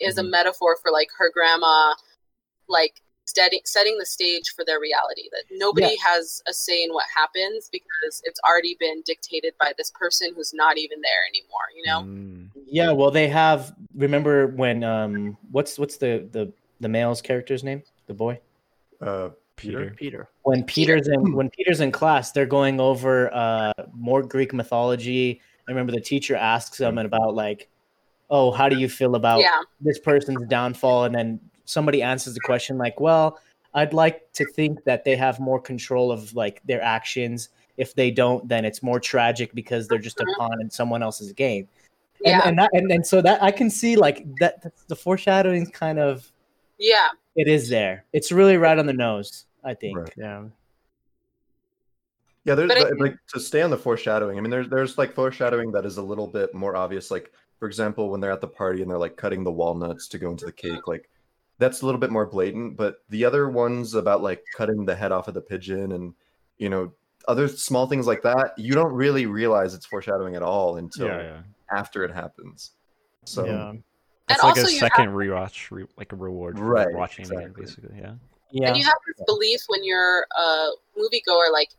is 0.01 0.17
Mm-hmm. 0.17 0.27
a 0.27 0.31
metaphor 0.31 0.79
for 0.83 0.91
like 0.91 1.09
her 1.19 1.31
grandma 1.31 1.93
like 2.71 3.03
setting 3.27 3.61
setting 3.65 3.97
the 3.99 4.07
stage 4.07 4.55
for 4.57 4.65
their 4.65 4.81
reality 4.81 5.29
that 5.31 5.45
nobody 5.53 5.97
has 6.05 6.43
a 6.49 6.53
say 6.53 6.83
in 6.83 6.93
what 6.93 7.05
happens 7.15 7.69
because 7.71 8.23
it's 8.25 8.41
already 8.49 8.77
been 8.81 9.03
dictated 9.07 9.53
by 9.61 9.73
this 9.79 9.93
person 9.93 10.33
who's 10.35 10.53
not 10.53 10.79
even 10.79 11.01
there 11.01 11.23
anymore 11.29 11.69
you 11.77 11.83
know 11.87 12.03
Mm. 12.03 12.51
Yeah, 12.71 12.93
well, 12.93 13.11
they 13.11 13.29
have. 13.29 13.75
Remember 13.95 14.49
when? 14.49 14.85
Um, 14.85 15.37
what's 15.51 15.79
what's 15.79 15.97
the 15.97 16.29
the 16.31 16.53
the 16.81 16.89
male's 16.89 17.21
character's 17.21 17.65
name? 17.65 17.83
The 18.07 18.15
boy. 18.15 18.41
Uh, 19.01 19.31
Peter. 19.57 19.79
Peter. 19.79 19.95
Peter. 19.97 20.29
When 20.43 20.63
Peter's 20.65 21.09
in 21.09 21.35
when 21.35 21.51
Peter's 21.51 21.81
in 21.81 21.91
class, 21.91 22.33
they're 22.33 22.47
going 22.47 22.81
over 22.81 23.33
uh 23.35 23.73
more 23.93 24.23
Greek 24.23 24.55
mythology. 24.55 25.41
I 25.69 25.73
remember 25.73 25.93
the 25.93 26.01
teacher 26.01 26.37
asks 26.37 26.79
them 26.79 26.99
about 26.99 27.35
like, 27.35 27.69
oh, 28.31 28.51
how 28.53 28.69
do 28.69 28.79
you 28.79 28.89
feel 28.89 29.17
about 29.17 29.41
yeah 29.41 29.61
this 29.81 29.99
person's 29.99 30.47
downfall? 30.49 31.05
And 31.05 31.15
then 31.15 31.41
somebody 31.71 32.03
answers 32.03 32.35
the 32.35 32.41
question 32.41 32.77
like, 32.77 33.01
well, 33.01 33.39
I'd 33.75 33.93
like 33.93 34.33
to 34.33 34.45
think 34.53 34.83
that 34.85 35.05
they 35.05 35.17
have 35.17 35.39
more 35.39 35.61
control 35.61 36.11
of 36.11 36.35
like 36.35 36.61
their 36.65 36.83
actions. 36.83 37.51
If 37.77 37.95
they 37.95 38.11
don't, 38.11 38.47
then 38.49 38.65
it's 38.65 38.83
more 38.83 38.99
tragic 39.01 39.55
because 39.55 39.87
they're 39.89 39.99
just 39.99 40.21
a 40.21 40.25
Mhm. 40.25 40.37
pawn 40.39 40.61
in 40.61 40.71
someone 40.71 41.03
else's 41.03 41.33
game. 41.33 41.69
yeah 42.23 42.41
and 42.41 42.49
and, 42.51 42.59
that, 42.59 42.71
and 42.75 42.93
and 42.93 43.07
so 43.07 43.23
that 43.23 43.43
I 43.43 43.51
can 43.51 43.71
see 43.71 43.97
like 43.97 44.27
that 44.41 44.55
the 44.89 44.97
foreshadowing 44.97 45.65
kind 45.71 45.99
of 45.99 46.31
yeah 46.79 47.09
it 47.35 47.49
is 47.49 47.71
there. 47.71 48.05
It's 48.13 48.31
really 48.31 48.59
right 48.59 48.77
on 48.77 48.85
the 48.85 48.93
nose, 48.93 49.47
I 49.65 49.73
think. 49.73 49.97
Right. 49.97 50.13
Yeah. 50.17 50.45
Yeah, 52.45 52.55
there's 52.57 52.69
But 52.69 52.79
I 52.79 52.91
like 52.99 53.17
to 53.35 53.41
stay 53.41 53.63
on 53.63 53.71
the 53.71 53.79
foreshadowing. 53.79 54.37
I 54.37 54.41
mean, 54.43 54.51
there's 54.51 54.69
there's 54.69 54.99
like 54.99 55.15
foreshadowing 55.15 55.73
that 55.73 55.87
is 55.87 55.97
a 55.99 56.03
little 56.03 56.27
bit 56.27 56.53
more 56.55 56.77
obvious. 56.77 57.11
Like 57.11 57.33
for 57.59 57.67
example, 57.67 58.11
when 58.11 58.21
they're 58.21 58.33
at 58.33 58.41
the 58.41 58.49
party 58.49 58.83
and 58.83 58.91
they're 58.91 58.99
like 58.99 59.17
cutting 59.17 59.45
the 59.45 59.53
walnuts 59.53 60.09
to 60.09 60.19
go 60.19 60.31
into 60.31 60.45
the 60.47 60.53
cake, 60.53 60.87
like 60.89 61.09
that's 61.61 61.83
a 61.83 61.87
little 61.87 62.01
bit 62.01 62.11
more 62.11 62.27
blatant. 62.27 62.77
But 62.77 62.97
the 63.11 63.25
other 63.25 63.49
ones 63.49 63.95
about 63.95 64.23
like 64.23 64.43
cutting 64.57 64.85
the 64.85 64.97
head 64.97 65.13
off 65.13 65.29
of 65.29 65.35
the 65.35 65.41
pigeon 65.41 65.93
and 65.93 66.15
you 66.59 66.69
know 66.69 66.93
other 67.29 67.47
small 67.47 67.87
things 67.87 68.07
like 68.07 68.23
that, 68.23 68.59
you 68.59 68.73
don't 68.75 68.93
really 68.93 69.27
realize 69.27 69.75
it's 69.75 69.87
foreshadowing 69.87 70.35
at 70.35 70.43
all 70.43 70.77
until 70.79 71.07
Yeah, 71.07 71.23
yeah. 71.23 71.41
after 71.71 72.03
it 72.03 72.11
happens. 72.13 72.73
So 73.25 73.45
yeah. 73.47 73.73
It's 74.29 74.41
And 74.43 74.49
like 74.49 74.57
a 74.57 74.61
also 74.61 74.69
you 74.73 74.81
have- 74.81 74.91
second 74.97 75.09
rewatch, 75.13 75.71
re- 75.71 75.87
like 75.97 76.13
a 76.13 76.17
reward 76.17 76.57
for 76.59 76.65
Right, 76.65 76.93
watching 76.95 77.27
it 77.27 77.33
again, 77.33 77.53
basically. 77.57 77.97
Yeah. 77.99 78.15
Yeah. 78.53 78.69
And 78.69 78.77
you 78.77 78.85
have 78.85 78.95
this 79.07 79.25
belief 79.27 79.61
when 79.69 79.85
you're 79.85 80.27
a 80.37 80.71
moviegoer, 80.99 81.53
like 81.53 81.71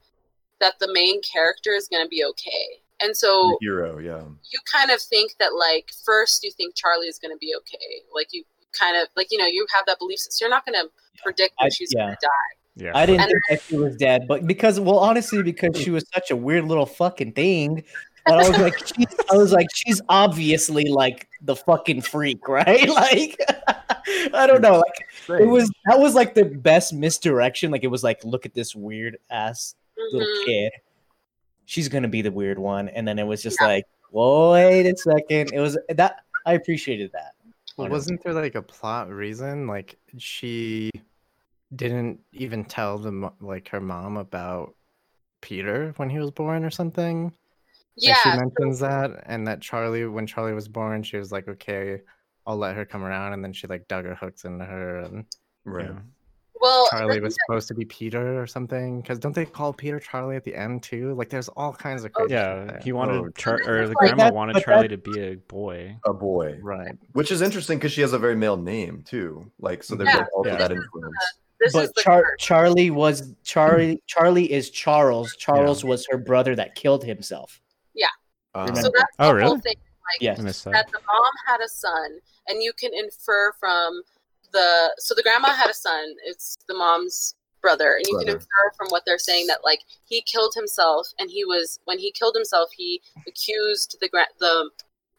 that 0.59 0.77
the 0.79 0.91
main 0.93 1.21
character 1.23 1.71
is 1.71 1.87
going 1.87 2.05
to 2.05 2.09
be 2.09 2.23
okay. 2.23 2.81
And 3.01 3.17
so 3.17 3.57
the 3.59 3.65
hero, 3.65 3.97
yeah. 3.97 4.21
you 4.51 4.59
kind 4.71 4.91
of 4.91 5.01
think 5.01 5.33
that, 5.39 5.55
like, 5.55 5.89
first 6.05 6.43
you 6.43 6.51
think 6.51 6.75
Charlie 6.75 7.07
is 7.07 7.17
going 7.17 7.33
to 7.33 7.39
be 7.39 7.53
okay. 7.57 8.03
Like, 8.13 8.27
you 8.31 8.43
kind 8.77 9.01
of, 9.01 9.07
like, 9.15 9.27
you 9.31 9.37
know, 9.37 9.45
you 9.47 9.65
have 9.73 9.85
that 9.87 9.99
belief. 9.99 10.19
So 10.19 10.29
you're 10.45 10.49
not 10.49 10.65
going 10.65 10.81
to 10.81 10.89
predict 11.23 11.55
that 11.59 11.65
I- 11.65 11.69
she's 11.69 11.91
yeah. 11.95 12.03
going 12.05 12.11
to 12.15 12.17
die. 12.21 12.83
Yeah. 12.85 12.91
I 12.95 13.05
didn't 13.05 13.21
And- 13.21 13.29
think 13.31 13.41
that 13.49 13.61
she 13.67 13.75
was 13.77 13.95
dead, 13.97 14.27
but 14.27 14.47
because 14.47 14.79
well, 14.79 14.97
honestly, 14.99 15.43
because 15.43 15.75
she 15.79 15.89
was 15.91 16.05
such 16.13 16.31
a 16.31 16.35
weird 16.35 16.65
little 16.65 16.85
fucking 16.85 17.33
thing. 17.33 17.83
But 18.25 18.35
I 18.45 18.49
was 18.49 18.59
like, 18.59 18.77
she, 18.87 19.05
I 19.31 19.35
was 19.35 19.51
like, 19.51 19.67
she's 19.73 19.99
obviously 20.07 20.85
like 20.85 21.27
the 21.41 21.55
fucking 21.55 22.01
freak, 22.01 22.47
right? 22.47 22.87
Like, 22.89 23.37
I 24.33 24.45
don't 24.47 24.61
know. 24.61 24.81
Like, 25.27 25.41
it 25.41 25.45
was 25.47 25.69
that 25.85 25.99
was 25.99 26.15
like 26.15 26.33
the 26.33 26.45
best 26.45 26.93
misdirection. 26.93 27.71
Like, 27.71 27.83
it 27.83 27.87
was 27.87 28.03
like, 28.03 28.23
look 28.23 28.45
at 28.45 28.53
this 28.53 28.75
weird 28.75 29.17
ass 29.29 29.75
little 30.11 30.27
Mhm. 30.27 30.45
kid. 30.45 30.71
She's 31.65 31.87
gonna 31.89 32.07
be 32.07 32.21
the 32.21 32.31
weird 32.31 32.57
one, 32.59 32.89
and 32.89 33.07
then 33.07 33.19
it 33.19 33.23
was 33.25 33.41
just 33.43 33.57
Yeah. 33.59 33.67
like, 33.67 33.85
wait 34.11 34.85
a 34.89 34.95
second. 34.97 35.51
It 35.53 35.59
was 35.59 35.77
that 35.89 36.17
I 36.45 36.53
appreciated 36.53 37.11
that. 37.13 37.33
Well, 37.77 37.89
wasn't 37.89 38.23
there 38.23 38.33
like 38.33 38.55
a 38.55 38.61
plot 38.61 39.09
reason? 39.09 39.67
Like 39.67 39.97
she 40.17 40.89
didn't 41.75 42.19
even 42.33 42.65
tell 42.65 42.97
the 42.97 43.31
like 43.39 43.69
her 43.69 43.81
mom 43.81 44.17
about 44.17 44.75
Peter 45.41 45.93
when 45.97 46.09
he 46.09 46.19
was 46.19 46.31
born 46.31 46.65
or 46.65 46.69
something. 46.69 47.25
Like, 47.25 47.33
Yeah. 47.95 48.13
she 48.15 48.29
mentions 48.29 48.79
that, 48.79 49.23
and 49.25 49.47
that 49.47 49.61
Charlie, 49.61 50.05
when 50.05 50.27
Charlie 50.27 50.53
was 50.53 50.67
born, 50.67 51.03
she 51.03 51.17
was 51.17 51.31
like, 51.31 51.47
"Okay, 51.47 52.01
I'll 52.45 52.57
let 52.57 52.75
her 52.75 52.85
come 52.85 53.03
around," 53.03 53.33
and 53.33 53.43
then 53.43 53.53
she 53.53 53.67
like 53.67 53.87
dug 53.87 54.05
her 54.05 54.15
hooks 54.15 54.45
into 54.45 54.65
her, 54.65 54.99
and 54.99 55.25
right. 55.65 55.91
Well, 56.61 56.87
Charlie 56.91 57.19
was 57.19 57.35
supposed 57.45 57.67
to 57.69 57.73
be 57.73 57.85
Peter 57.85 58.41
or 58.41 58.47
something. 58.47 59.01
Because 59.01 59.19
don't 59.19 59.33
they 59.35 59.45
call 59.45 59.73
Peter 59.73 59.99
Charlie 59.99 60.35
at 60.35 60.43
the 60.43 60.55
end 60.55 60.83
too? 60.83 61.13
Like, 61.15 61.29
there's 61.29 61.49
all 61.49 61.73
kinds 61.73 62.03
of 62.03 62.11
Oh, 62.15 62.19
crazy 62.19 62.33
Yeah, 62.33 62.65
there. 62.65 62.79
he 62.83 62.91
wanted 62.91 63.15
Oh, 63.17 63.29
Char- 63.37 63.61
or 63.67 63.87
the 63.87 63.93
like- 63.93 63.97
grandma 63.97 64.23
that- 64.25 64.33
wanted 64.33 64.63
Charlie 64.63 64.87
that- 64.87 65.03
to 65.03 65.11
be 65.11 65.19
a 65.21 65.35
boy. 65.35 65.97
A 66.05 66.13
boy, 66.13 66.57
right. 66.61 66.95
which 67.13 67.31
is 67.31 67.41
interesting 67.41 67.77
because 67.77 67.91
she 67.91 68.01
has 68.01 68.13
a 68.13 68.19
very 68.19 68.35
male 68.35 68.57
name 68.57 69.03
too. 69.03 69.51
Like 69.59 69.83
so, 69.83 69.95
there's 69.95 70.09
Yeah. 70.09 70.17
like 70.17 70.27
also 70.35 70.49
Yeah. 70.51 70.57
that 70.57 70.71
uh, 70.71 70.75
influence. 70.75 71.15
this 71.59 71.73
but 71.73 71.95
Char- 71.97 72.35
Charlie 72.39 72.89
was 72.89 73.33
Charlie. 73.43 73.93
Hmm. 73.93 73.97
Charlie 74.07 74.51
is 74.51 74.69
Charles. 74.71 75.35
Charles 75.35 75.83
was 75.83 76.07
her 76.09 76.17
brother 76.17 76.55
that 76.55 76.73
killed 76.75 77.03
himself. 77.03 77.61
Yeah. 77.93 78.07
Remember. 78.55 78.81
So 78.81 78.91
that's 78.95 79.15
Oh, 79.19 79.27
the 79.27 79.33
really? 79.35 79.47
whole 79.47 79.59
thing. 79.59 79.75
Like, 79.77 80.21
Yes. 80.21 80.39
I 80.39 80.41
missed 80.41 80.63
that 80.65 80.71
that. 80.73 80.91
the 80.91 80.99
mom 81.05 81.31
had 81.45 81.61
a 81.61 81.69
son 81.69 82.19
and 82.47 82.63
you 82.63 82.73
can 82.73 82.91
infer 82.95 83.51
from 83.59 84.01
the 84.53 84.93
so 84.97 85.13
the 85.15 85.23
grandma 85.23 85.49
had 85.53 85.69
a 85.69 85.73
son 85.73 86.13
it's 86.25 86.57
the 86.67 86.73
mom's 86.73 87.35
brother 87.61 87.93
and 87.95 88.05
you 88.07 88.17
can 88.19 88.27
infer 88.29 88.71
from 88.75 88.87
what 88.89 89.03
they're 89.05 89.19
saying 89.19 89.45
that 89.47 89.59
like 89.63 89.79
he 90.05 90.21
killed 90.23 90.53
himself 90.55 91.07
and 91.19 91.29
he 91.29 91.45
was 91.45 91.79
when 91.85 91.99
he 91.99 92.11
killed 92.11 92.35
himself 92.35 92.69
he 92.75 93.01
accused 93.27 93.97
the 94.01 94.09
gra- 94.09 94.25
the 94.39 94.69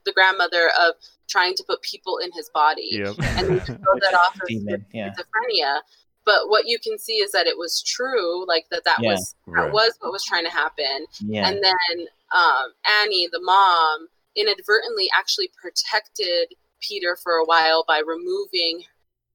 the 0.05 0.13
grandmother 0.13 0.71
of 0.81 0.95
trying 1.29 1.55
to 1.55 1.63
put 1.69 1.81
people 1.83 2.19
in 2.19 2.31
his 2.33 2.51
body 2.53 2.89
Yep. 2.93 3.15
and 3.21 3.49
we 3.55 3.61
can 3.61 3.77
throw 3.79 3.95
that 4.01 4.15
off 4.15 4.35
as 4.43 4.49
Demon. 4.49 4.85
Yeah. 4.93 5.11
schizophrenia 5.11 5.81
but 6.25 6.49
what 6.49 6.67
you 6.67 6.79
can 6.81 6.99
see 6.99 7.15
is 7.15 7.31
that 7.33 7.47
it 7.47 7.57
was 7.57 7.81
true 7.83 8.45
like 8.47 8.67
that 8.73 8.83
that 8.85 8.99
Yeah. 9.01 9.13
was 9.13 9.35
that 9.47 9.53
Right. 9.53 9.73
was 9.73 9.93
what 10.01 10.13
was 10.13 10.25
trying 10.25 10.45
to 10.45 10.51
happen 10.51 11.07
Yeah. 11.21 11.49
and 11.49 11.63
then 11.63 12.07
um, 12.35 12.73
Annie, 13.03 13.29
the 13.31 13.41
mom, 13.43 14.09
inadvertently 14.37 15.07
actually 15.17 15.51
protected 15.61 16.55
Peter 16.81 17.15
for 17.23 17.33
a 17.35 17.45
while 17.45 17.85
by 17.87 17.99
removing 17.99 18.85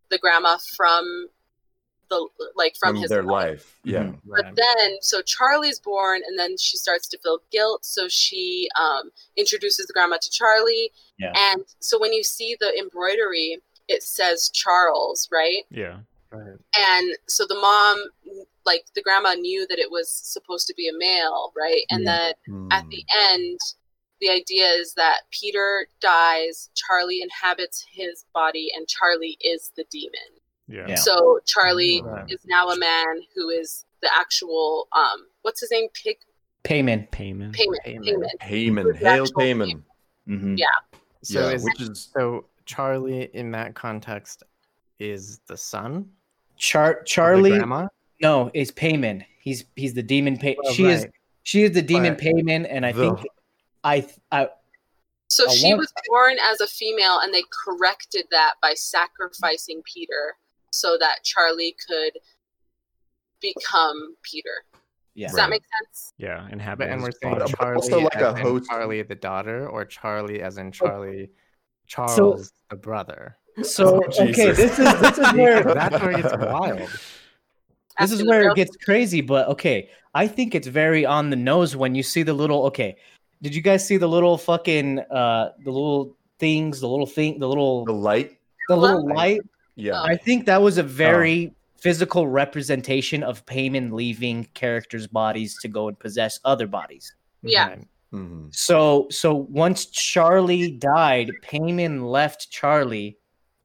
the 0.10 0.18
grandma 0.18 0.58
from 0.76 1.28
the 2.10 2.28
like 2.56 2.76
from, 2.80 2.94
from 2.94 3.02
his 3.02 3.10
their 3.10 3.24
life. 3.24 3.50
life. 3.50 3.76
Yeah. 3.84 4.04
Mhm. 4.04 4.20
But 4.26 4.44
right. 4.46 4.56
then, 4.56 4.98
so 5.02 5.22
Charlie's 5.22 5.80
born, 5.80 6.22
and 6.26 6.40
then 6.40 6.56
she 6.58 6.78
starts 6.78 7.08
to 7.10 7.18
feel 7.18 7.40
guilt. 7.52 7.86
So 7.86 8.08
she 8.08 8.70
um, 8.80 9.12
introduces 9.36 9.88
the 9.88 9.94
grandma 9.94 10.18
to 10.22 10.30
Charlie, 10.30 10.92
Yeah. 11.20 11.34
and 11.36 11.64
so 11.80 12.00
when 12.00 12.14
you 12.14 12.24
see 12.24 12.56
the 12.60 12.72
embroidery, 12.80 13.58
it 13.90 14.04
says 14.04 14.50
Charles, 14.54 15.28
right? 15.32 15.64
yeah. 15.70 15.98
right. 16.32 16.58
and 16.78 17.18
so 17.28 17.46
the 17.48 17.56
mom 17.56 17.98
like 18.66 18.84
the 18.96 19.02
grandma 19.02 19.34
knew 19.34 19.66
that 19.68 19.80
it 19.80 19.90
was 19.90 20.10
supposed 20.12 20.68
to 20.68 20.74
be 20.76 20.90
a 20.90 20.98
male 20.98 21.54
right 21.56 21.84
and 21.90 22.04
Yeah. 22.04 22.34
then 22.48 22.68
at 22.72 22.84
Mm. 22.84 22.90
the 22.90 23.04
end 23.32 23.60
the 24.22 24.30
idea 24.30 24.66
is 24.68 24.94
that 24.96 25.22
peter 25.32 25.88
dies 26.02 26.70
charlie 26.76 27.22
inhabits 27.22 27.86
his 27.92 28.26
body 28.34 28.70
and 28.76 28.88
charlie 28.88 29.38
is 29.42 29.72
the 29.78 29.84
demon 29.92 30.30
Yeah. 30.68 30.86
Yeah. 30.90 30.96
so 30.96 31.40
charlie 31.46 32.02
Right. 32.04 32.30
is 32.32 32.40
now 32.46 32.70
a 32.70 32.78
man 32.78 33.22
who 33.36 33.50
is 33.50 33.86
the 34.02 34.10
actual 34.14 34.88
um 34.94 35.28
what's 35.44 35.62
his 35.62 35.72
name 35.72 35.88
pig 35.94 36.18
Paimon. 36.64 37.10
Paimon. 37.12 37.54
payment 37.54 37.84
Paimon. 37.86 38.40
payment, 38.40 38.98
hail 38.98 39.24
actual 39.24 39.42
Heyman. 39.42 39.84
hmm 40.26 40.56
Yeah. 40.58 40.66
So 41.24 41.40
yeah, 41.48 41.56
is 41.56 41.64
which 41.64 41.80
is 41.82 42.10
so 42.14 42.46
Charlie 42.66 43.30
in 43.34 43.52
that 43.52 43.74
context 43.74 44.44
is 45.00 45.40
the 45.48 45.56
son 45.56 46.10
Char- 46.58 46.92
of 46.92 47.00
the 47.00 47.06
Charlie. 47.06 47.50
grandma. 47.52 47.88
No, 48.22 48.52
is 48.54 48.72
Paimon. 48.72 49.24
He's 49.40 49.64
he's 49.78 49.94
the 49.94 50.04
demon. 50.04 50.38
Pay- 50.38 50.58
Well, 50.62 50.74
she 50.74 50.86
is 50.86 51.08
she 51.44 51.64
is 51.64 51.72
the 51.72 51.82
demon 51.82 52.16
But- 52.16 52.24
Paimon, 52.24 52.68
and 52.70 52.86
I 52.86 52.92
The- 52.92 53.16
think 53.16 53.28
I 53.88 54.08
I 54.32 54.50
so 55.30 55.50
I 55.50 55.54
she 55.54 55.68
want- 55.68 55.80
was 55.80 55.94
born 56.08 56.36
as 56.52 56.62
a 56.62 56.68
female 56.68 57.20
and 57.22 57.34
they 57.34 57.44
corrected 57.66 58.26
that 58.32 58.54
by 58.62 58.74
sacrificing 58.76 59.82
peter 59.92 60.36
so 60.72 60.98
that 61.00 61.24
charlie 61.24 61.76
could 61.88 62.14
become 63.42 64.16
peter 64.24 64.64
yeah. 65.20 65.30
Does 65.30 65.38
that 65.38 65.50
make 65.50 65.64
sense? 65.82 66.14
Yeah. 66.20 66.48
Inhabit. 66.52 66.78
But, 66.90 66.94
and 66.94 67.02
we're 67.02 67.10
saying 67.24 67.40
body. 67.40 67.52
Charlie 67.58 67.76
also 67.78 68.00
like 68.02 68.16
as 68.18 68.22
a 68.22 68.30
in 68.38 68.42
host- 68.44 68.70
Charlie 68.70 69.02
the 69.02 69.16
daughter, 69.16 69.68
or 69.68 69.84
Charlie 69.84 70.44
as 70.44 70.60
in 70.60 70.72
Charlie 70.72 71.32
Charles 71.88 72.54
the 72.70 72.76
brother. 72.76 73.36
So 73.64 73.96
Oh, 73.96 74.24
okay, 74.26 74.52
this 74.52 74.78
is 74.78 74.78
this 74.78 75.18
is 75.18 75.34
where 75.34 75.64
That's 75.74 76.00
where 76.04 76.12
it 76.12 76.22
gets 76.22 76.38
wild. 76.40 76.88
this 78.00 78.12
is 78.12 78.24
where 78.28 78.48
it 78.52 78.56
gets 78.56 78.78
crazy, 78.78 79.22
but 79.22 79.48
okay. 79.48 79.90
I 80.14 80.28
think 80.28 80.54
it's 80.54 80.68
very 80.68 81.04
on 81.04 81.32
the 81.32 81.36
nose 81.36 81.76
when 81.76 81.96
you 81.96 82.04
see 82.04 82.22
the 82.22 82.34
little 82.36 82.68
okay. 82.68 82.98
Did 83.42 83.54
you 83.56 83.62
guys 83.62 83.86
see 83.86 83.98
the 83.98 84.08
little 84.08 84.38
fucking 84.38 85.00
uh 85.00 85.52
the 85.64 85.72
little 85.72 86.16
things, 86.40 86.80
the 86.82 86.88
little 86.88 87.06
thing, 87.06 87.40
the 87.40 87.48
little 87.48 87.86
The 87.86 87.94
light. 87.94 88.38
the 88.70 88.76
little 88.76 89.06
Light. 89.08 89.16
light? 89.16 89.42
Yeah. 89.76 90.02
I 90.02 90.16
think 90.18 90.46
that 90.48 90.62
was 90.62 90.78
a 90.78 90.84
very 90.84 91.54
physical 91.80 92.28
representation 92.28 93.22
of 93.24 93.46
Paimon 93.46 93.92
leaving 93.92 94.46
characters' 94.56 95.06
bodies 95.08 95.58
to 95.62 95.68
go 95.68 95.88
and 95.88 95.98
possess 96.00 96.40
other 96.44 96.66
bodies. 96.68 97.14
Yeah. 97.44 97.68
Right. 97.70 97.88
Mhm. 98.14 98.56
So 98.56 99.08
so 99.12 99.36
once 99.36 99.86
Charlie 99.88 100.72
died, 100.72 101.30
Paimon 101.44 102.10
left 102.10 102.50
Charlie 102.50 103.18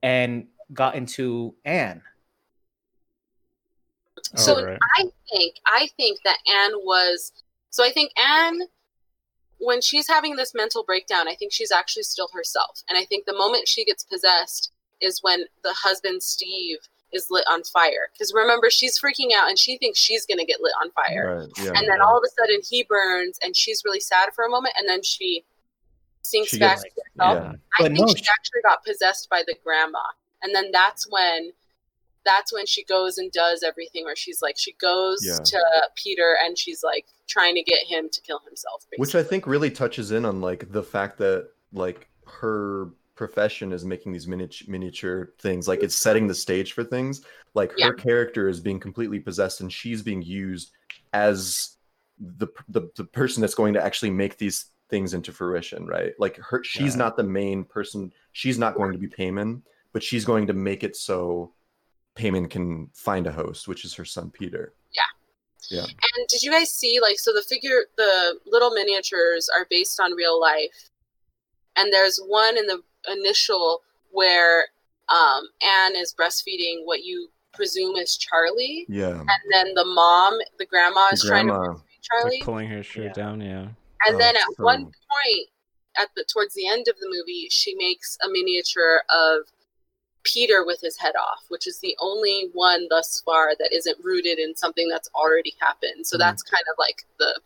and 0.02 0.46
got 0.74 0.94
into 0.96 1.54
Anne. 1.64 2.02
So 4.36 4.58
Oh, 4.58 4.64
right. 4.64 4.78
I 4.98 5.04
think 5.30 5.54
I 5.66 5.88
think 5.96 6.18
that 6.24 6.38
Anne 6.46 6.72
was 6.84 7.32
so 7.70 7.84
I 7.84 7.90
think 7.90 8.12
Anne 8.18 8.60
when 9.64 9.80
she's 9.80 10.08
having 10.08 10.36
this 10.36 10.52
mental 10.54 10.82
breakdown, 10.84 11.28
I 11.28 11.34
think 11.34 11.52
she's 11.52 11.70
actually 11.72 12.02
still 12.04 12.28
herself. 12.34 12.82
And 12.88 12.98
I 12.98 13.04
think 13.04 13.26
the 13.26 13.32
moment 13.36 13.68
she 13.68 13.84
gets 13.84 14.02
possessed 14.04 14.72
is 15.00 15.20
when 15.22 15.44
the 15.62 15.72
husband 15.72 16.22
Steve 16.22 16.78
is 17.12 17.26
lit 17.30 17.44
on 17.50 17.62
fire. 17.64 18.08
Because 18.12 18.32
remember, 18.34 18.70
she's 18.70 18.98
freaking 18.98 19.32
out 19.36 19.48
and 19.48 19.58
she 19.58 19.76
thinks 19.78 19.98
she's 19.98 20.24
gonna 20.26 20.44
get 20.46 20.60
lit 20.60 20.72
on 20.82 20.90
fire. 20.92 21.38
Right. 21.40 21.48
Yeah. 21.64 21.72
And 21.78 21.88
then 21.88 22.00
all 22.00 22.16
of 22.16 22.24
a 22.24 22.30
sudden 22.40 22.60
he 22.68 22.84
burns 22.88 23.38
and 23.42 23.54
she's 23.56 23.82
really 23.84 24.00
sad 24.00 24.30
for 24.34 24.44
a 24.44 24.48
moment 24.50 24.74
and 24.78 24.88
then 24.88 25.02
she 25.02 25.44
sinks 26.22 26.50
She 26.50 26.58
back 26.58 26.76
gets- 26.82 26.94
to 26.94 27.00
herself. 27.24 27.44
yeah. 27.44 27.52
I 27.78 27.82
But 27.82 27.92
think 27.92 27.98
no, 28.00 28.06
she 28.14 28.22
she- 28.22 28.30
actually 28.30 28.62
got 28.62 28.84
possessed 28.84 29.28
by 29.28 29.42
the 29.46 29.54
grandma, 29.64 30.02
and 30.42 30.54
then 30.54 30.70
that's 30.72 31.06
when, 31.10 31.52
that's 32.24 32.52
when 32.52 32.66
she 32.66 32.84
goes 32.84 33.18
and 33.18 33.30
does 33.32 33.62
everything. 33.62 34.04
Where 34.04 34.16
she's 34.16 34.40
like, 34.42 34.56
she 34.58 34.72
goes 34.74 35.18
Yeah. 35.24 35.38
to 35.38 35.58
Peter 35.96 36.36
and 36.44 36.56
she's 36.56 36.82
like 36.82 37.06
trying 37.28 37.54
to 37.54 37.62
get 37.62 37.84
him 37.86 38.08
to 38.10 38.20
kill 38.20 38.40
himself. 38.46 38.82
Basically. 38.90 39.00
Which 39.00 39.14
I 39.14 39.22
think 39.28 39.46
really 39.46 39.70
touches 39.70 40.10
in 40.12 40.24
on 40.24 40.40
like 40.40 40.70
the 40.72 40.82
fact 40.82 41.18
that 41.18 41.48
like 41.72 42.08
her 42.26 42.90
profession 43.14 43.72
is 43.72 43.84
making 43.84 44.10
these 44.12 44.26
miniature 44.26 44.66
miniature 44.70 45.32
things 45.38 45.68
like 45.68 45.82
it's 45.82 45.94
setting 45.94 46.26
the 46.26 46.34
stage 46.34 46.72
for 46.72 46.82
things 46.82 47.20
like 47.54 47.70
Yeah. 47.76 47.88
her 47.88 47.92
character 47.92 48.48
is 48.48 48.58
being 48.58 48.80
completely 48.80 49.20
possessed 49.20 49.60
and 49.60 49.70
she's 49.70 50.00
being 50.02 50.22
used 50.22 50.72
as 51.12 51.76
the, 52.18 52.48
the 52.70 52.90
the 52.96 53.04
person 53.04 53.40
that's 53.42 53.54
going 53.54 53.74
to 53.74 53.84
actually 53.84 54.10
make 54.10 54.38
these 54.38 54.66
things 54.88 55.12
into 55.12 55.30
fruition 55.30 55.86
right 55.86 56.14
like 56.18 56.36
her 56.38 56.64
she's 56.64 56.94
Yeah. 56.94 57.00
not 57.04 57.16
the 57.18 57.22
main 57.22 57.64
person 57.64 58.12
she's 58.32 58.58
not 58.58 58.76
going 58.76 58.92
to 58.92 58.98
be 58.98 59.08
Paimon 59.08 59.60
but 59.92 60.02
she's 60.02 60.24
going 60.24 60.46
to 60.46 60.54
make 60.54 60.82
it 60.82 60.96
so 60.96 61.52
Paimon 62.16 62.48
can 62.50 62.88
find 62.94 63.26
a 63.26 63.32
host 63.32 63.68
which 63.68 63.84
is 63.84 63.94
her 63.94 64.04
son 64.04 64.30
peter 64.30 64.74
Yeah. 64.94 65.02
Yeah. 65.70 65.84
And 65.86 66.28
did 66.28 66.42
you 66.42 66.50
guys 66.50 66.72
see 66.72 66.98
like 67.00 67.18
so 67.18 67.32
the 67.32 67.42
figure 67.42 67.84
the 67.96 68.38
little 68.46 68.72
miniatures 68.72 69.48
are 69.56 69.66
based 69.70 69.98
on 70.00 70.12
real 70.12 70.38
life, 70.40 70.90
and 71.76 71.92
there's 71.92 72.18
one 72.26 72.58
in 72.58 72.66
the 72.66 72.80
initial 73.10 73.82
where 74.10 74.66
um, 75.08 75.44
Anne 75.62 75.96
is 75.96 76.14
breastfeeding 76.18 76.84
what 76.84 77.04
you 77.04 77.28
presume 77.54 77.96
is 77.96 78.16
Charlie, 78.16 78.84
yeah 78.88 79.20
and 79.20 79.42
then 79.52 79.72
the 79.74 79.84
mom, 79.84 80.34
the 80.58 80.66
grandma, 80.66 81.08
is 81.12 81.22
The 81.22 81.28
trying 81.28 81.46
to 81.46 81.52
grandma. 81.52 81.74
breastfeed 81.74 81.82
Charlie. 82.02 82.36
Like 82.36 82.44
pulling 82.44 82.68
her 82.68 82.82
shirt 82.82 83.04
Yeah. 83.04 83.12
down, 83.12 83.40
yeah. 83.40 83.68
And 84.06 84.16
Oh, 84.16 84.18
then 84.18 84.36
at 84.36 84.42
so- 84.56 84.64
one 84.64 84.84
point, 84.84 85.48
at 85.96 86.08
the 86.16 86.24
towards 86.32 86.54
the 86.54 86.66
end 86.68 86.88
of 86.88 86.96
the 86.98 87.08
movie, 87.08 87.46
she 87.50 87.74
makes 87.76 88.18
a 88.24 88.28
miniature 88.28 89.02
of 89.10 89.42
Peter 90.24 90.64
with 90.64 90.80
his 90.80 90.98
head 90.98 91.14
off, 91.16 91.44
which 91.48 91.66
is 91.66 91.80
the 91.80 91.96
only 92.00 92.50
one 92.52 92.86
thus 92.90 93.20
far 93.24 93.54
that 93.58 93.72
isn't 93.72 94.02
rooted 94.04 94.38
in 94.38 94.54
something 94.54 94.88
that's 94.88 95.08
already 95.14 95.54
happened. 95.60 96.06
So 96.06 96.16
Mhm. 96.16 96.20
that's 96.20 96.42
kind 96.42 96.64
of 96.70 96.76
like 96.78 97.04
the 97.18 97.40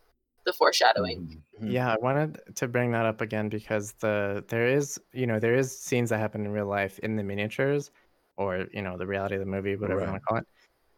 the 0.44 0.52
foreshadowing. 0.52 1.42
Mhm. 1.60 1.72
Yeah, 1.72 1.92
I 1.92 1.96
wanted 2.00 2.40
to 2.54 2.68
bring 2.68 2.92
that 2.92 3.04
up 3.04 3.20
again 3.20 3.48
because 3.48 3.92
the 3.94 4.44
there 4.48 4.68
is 4.68 5.00
you 5.12 5.26
know 5.26 5.40
there 5.40 5.54
is 5.54 5.76
scenes 5.76 6.10
that 6.10 6.18
happen 6.18 6.44
in 6.44 6.52
real 6.52 6.66
life 6.66 6.98
in 7.00 7.16
the 7.16 7.24
miniatures, 7.24 7.90
or 8.36 8.66
you 8.72 8.82
know 8.82 8.96
the 8.96 9.06
reality 9.06 9.34
of 9.34 9.40
the 9.40 9.46
movie, 9.46 9.74
whatever 9.74 10.00
you 10.02 10.06
want 10.06 10.22
to 10.22 10.26
call 10.26 10.38
it. 10.38 10.46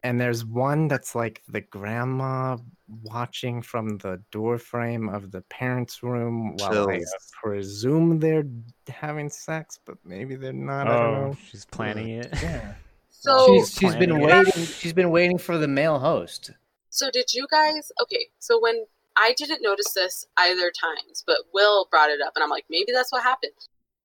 And 0.04 0.20
there's 0.20 0.44
one 0.44 0.86
that's 0.88 1.14
like 1.16 1.42
the 1.48 1.60
grandma 1.60 2.56
watching 3.02 3.62
from 3.62 3.98
the 3.98 4.22
door 4.30 4.56
frame 4.58 5.08
of 5.08 5.30
the 5.32 5.40
parents' 5.42 6.02
room 6.02 6.56
while 6.56 6.88
I 6.88 6.98
Chills. 6.98 7.14
presume 7.42 8.20
they're 8.20 8.44
having 8.88 9.28
sex, 9.28 9.78
but 9.84 9.96
maybe 10.04 10.36
they're 10.36 10.52
not. 10.52 10.86
I 10.86 10.96
don't 10.98 11.14
Oh, 11.14 11.26
know. 11.30 11.36
she's 11.50 11.64
planning 11.64 12.10
it. 12.10 12.28
Yeah. 12.42 12.74
So 13.20 13.46
she's 13.56 13.72
she's 13.74 13.96
been 13.96 14.10
planning 14.10 14.28
it. 14.30 14.46
waiting. 14.46 14.64
She's 14.64 14.92
been 14.92 15.10
waiting 15.10 15.38
for 15.38 15.58
the 15.58 15.66
male 15.66 15.98
host. 15.98 16.52
so 16.90 17.10
did 17.10 17.34
you 17.34 17.48
guys? 17.50 17.90
Okay, 18.00 18.26
so 18.38 18.60
when 18.60 18.84
I 19.16 19.34
didn't 19.36 19.60
notice 19.60 19.92
this 19.92 20.24
either 20.36 20.70
times, 20.70 21.24
but 21.26 21.38
Will 21.52 21.88
brought 21.90 22.10
it 22.10 22.20
up, 22.24 22.34
and 22.36 22.44
I'm 22.44 22.48
like, 22.48 22.66
maybe 22.70 22.92
that's 22.92 23.10
what 23.10 23.24
happened. 23.24 23.50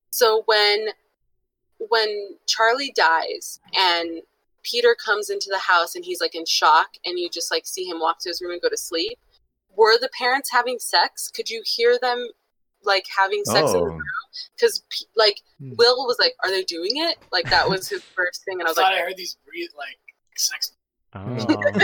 So 0.09 0.41
when 0.47 0.87
when 1.77 2.29
Charlie 2.47 2.91
dies 2.95 3.59
and 3.77 4.23
Peter 4.63 4.95
comes 4.95 5.29
into 5.29 5.47
the 5.51 5.59
house 5.59 5.95
and 5.95 6.03
he's 6.05 6.21
like 6.21 6.35
in 6.35 6.45
shock, 6.45 6.89
and 7.05 7.19
you 7.19 7.29
just 7.29 7.51
like 7.51 7.65
see 7.65 7.83
him 7.85 7.99
walk 7.99 8.19
to 8.21 8.29
his 8.29 8.41
room 8.41 8.51
and 8.51 8.61
go 8.61 8.69
to 8.69 8.77
sleep. 8.77 9.19
Were 9.75 9.97
the 9.99 10.09
parents 10.17 10.51
having 10.51 10.79
sex? 10.79 11.29
Could 11.33 11.49
you 11.49 11.61
hear 11.65 11.97
them 12.01 12.27
like 12.83 13.05
having 13.17 13.43
sex 13.45 13.71
in 13.73 13.79
the 13.79 13.85
Oh, 13.91 13.99
because 14.55 14.83
like 15.15 15.39
Hmm. 15.59 15.73
Will 15.77 16.05
was 16.05 16.17
like, 16.19 16.33
"Are 16.43 16.49
they 16.49 16.63
doing 16.63 16.91
it?" 16.93 17.17
Like 17.31 17.49
that 17.49 17.69
was 17.69 17.87
his 17.89 18.01
first 18.15 18.43
thing, 18.45 18.59
and 18.59 18.63
I 18.63 18.65
I 18.67 18.69
was 18.71 18.75
thought 18.77 18.91
like, 18.91 19.01
I 19.01 19.05
heard 19.05 19.17
these 19.17 19.37
breathe 19.47 19.69
like 19.77 19.97
sex. 20.35 20.73
Oh. 21.15 21.21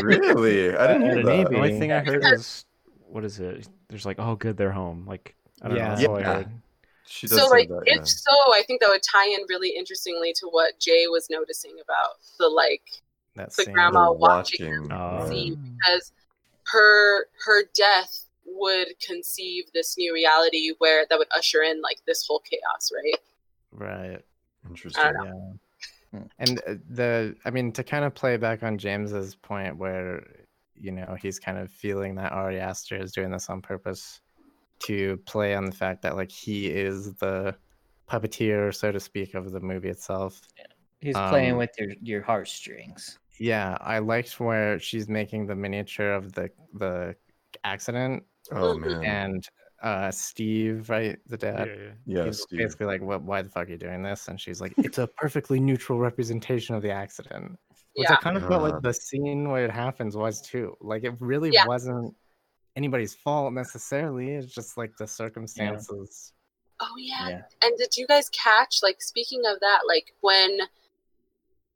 really? 0.01 0.75
I 0.77 0.87
didn't 0.87 1.01
hear 1.03 1.17
Yeah, 1.19 1.23
that. 1.43 1.49
The 1.51 1.55
only 1.57 1.79
thing 1.79 1.91
I 1.91 1.99
heard 1.99 2.21
Because- 2.21 2.31
was 2.31 2.65
what 3.07 3.23
is 3.25 3.39
it? 3.39 3.67
There's 3.87 4.05
like, 4.05 4.17
oh, 4.19 4.35
good, 4.35 4.55
they're 4.57 4.71
home. 4.71 5.05
Like, 5.07 5.35
I 5.63 5.67
don't 5.67 5.77
know. 5.77 5.83
Yeah. 5.99 6.07
All 6.07 6.15
I 6.15 6.19
Yeah. 6.19 6.33
heard. 6.35 6.49
She 7.10 7.28
does 7.28 7.39
so 7.39 7.45
say 7.45 7.50
like 7.50 7.69
that, 7.69 7.82
if 7.86 7.98
yeah. 7.98 8.04
so, 8.04 8.32
I 8.54 8.63
think 8.67 8.82
that 8.82 8.89
would 8.89 9.02
tie 9.02 9.28
in 9.28 9.41
really 9.50 9.69
interestingly 9.69 10.32
to 10.34 10.48
what 10.48 10.80
Jay 10.80 11.08
was 11.08 11.28
noticing 11.30 11.72
about 11.82 12.17
the 12.38 12.48
like 12.48 12.84
That 13.36 13.52
the 13.56 13.65
grandma 13.65 14.12
The 14.12 14.13
watching, 14.13 14.88
watching, 14.89 14.91
Oh. 14.91 15.30
see 15.30 15.56
because 15.56 16.12
her 16.72 17.26
her 17.45 17.63
death 17.76 18.26
would 18.45 18.89
conceive 19.06 19.65
this 19.74 19.98
new 19.98 20.13
reality 20.13 20.72
where 20.78 21.06
that 21.10 21.17
would 21.17 21.28
usher 21.36 21.62
in 21.63 21.82
like 21.82 22.00
this 22.06 22.26
whole 22.28 22.41
chaos, 22.41 22.91
right? 22.95 23.17
Right. 23.72 24.22
Interesting. 24.67 25.04
Yeah. 25.04 26.19
Hmm. 26.19 26.26
And 26.39 26.62
uh, 26.67 26.76
the, 26.89 27.36
I 27.45 27.52
mean, 27.52 27.72
to 27.74 27.84
kind 27.84 28.04
of 28.06 28.15
play 28.15 28.38
back 28.38 28.63
on 28.63 28.78
James's 28.78 29.36
point 29.36 29.78
where, 29.78 30.26
you 30.76 30.91
know, 30.91 31.15
he's 31.22 31.39
kind 31.39 31.58
of 31.58 31.72
feeling 31.72 32.15
that 32.15 32.32
Ari 32.32 32.60
Aster 32.60 32.98
is 33.02 33.12
doing 33.12 33.30
this 33.32 33.50
on 33.50 33.62
purpose 33.62 34.22
to 34.79 35.17
play 35.25 35.53
on 35.55 35.65
the 35.65 35.71
fact 35.71 36.01
that, 36.03 36.15
like, 36.15 36.31
he 36.31 36.67
is 36.67 37.13
the 37.15 37.55
puppeteer, 38.09 38.73
so 38.73 38.91
to 38.91 38.99
speak, 38.99 39.33
of 39.35 39.51
the 39.51 39.59
movie 39.59 39.89
itself. 39.89 40.41
He's 41.01 41.15
playing 41.15 41.51
Um, 41.53 41.57
with 41.57 41.71
your 41.79 41.89
your 42.01 42.21
heartstrings. 42.21 43.19
Yeah, 43.39 43.77
I 43.79 43.99
liked 43.99 44.39
where 44.39 44.79
she's 44.79 45.07
making 45.07 45.45
the 45.47 45.55
miniature 45.55 46.11
of 46.13 46.33
the 46.33 46.49
the 46.73 47.15
accident 47.63 48.23
Oh 48.51 48.77
man. 48.77 49.03
and 49.05 49.49
uh 49.81 50.11
Steve, 50.11 50.89
right, 50.89 51.17
the 51.27 51.37
dad. 51.37 51.67
yeah. 52.05 52.17
yeah, 52.19 52.25
he's 52.25 52.41
Steve. 52.41 52.59
basically 52.59 52.85
like, 52.87 53.01
"What? 53.01 53.21
Why 53.23 53.41
the 53.41 53.49
fuck 53.49 53.67
are 53.67 53.71
you 53.71 53.77
doing 53.77 54.03
this?" 54.03 54.27
And 54.27 54.39
she's 54.41 54.59
like, 54.59 54.73
"It's 54.77 54.97
a 54.97 55.07
perfectly 55.07 55.59
neutral 55.61 55.99
representation 55.99 56.75
of 56.75 56.81
the 56.81 56.91
accident." 56.91 57.57
Which 57.95 58.09
I 58.09 58.17
kind 58.17 58.35
of 58.35 58.43
felt 58.47 58.61
Uh. 58.61 58.69
like 58.71 58.81
the 58.81 58.93
scene 58.93 59.49
where 59.49 59.63
it 59.63 59.71
happens 59.71 60.17
was 60.17 60.41
too. 60.41 60.75
Like 60.81 61.05
it 61.05 61.13
really 61.21 61.51
Yeah. 61.53 61.65
wasn't 61.65 62.13
anybody's 62.75 63.13
fault 63.15 63.53
necessarily. 63.53 64.32
It's 64.36 64.53
just 64.53 64.77
like 64.77 64.95
the 64.97 65.08
circumstances. 65.08 66.34
Oh 66.79 66.95
yeah. 66.97 67.29
Yeah. 67.29 67.41
And 67.63 67.77
did 67.77 67.97
you 67.97 68.08
guys 68.08 68.29
catch 68.29 68.79
like 68.82 69.01
speaking 69.01 69.41
of 69.45 69.60
that, 69.60 69.79
like 69.88 70.13
when 70.21 70.60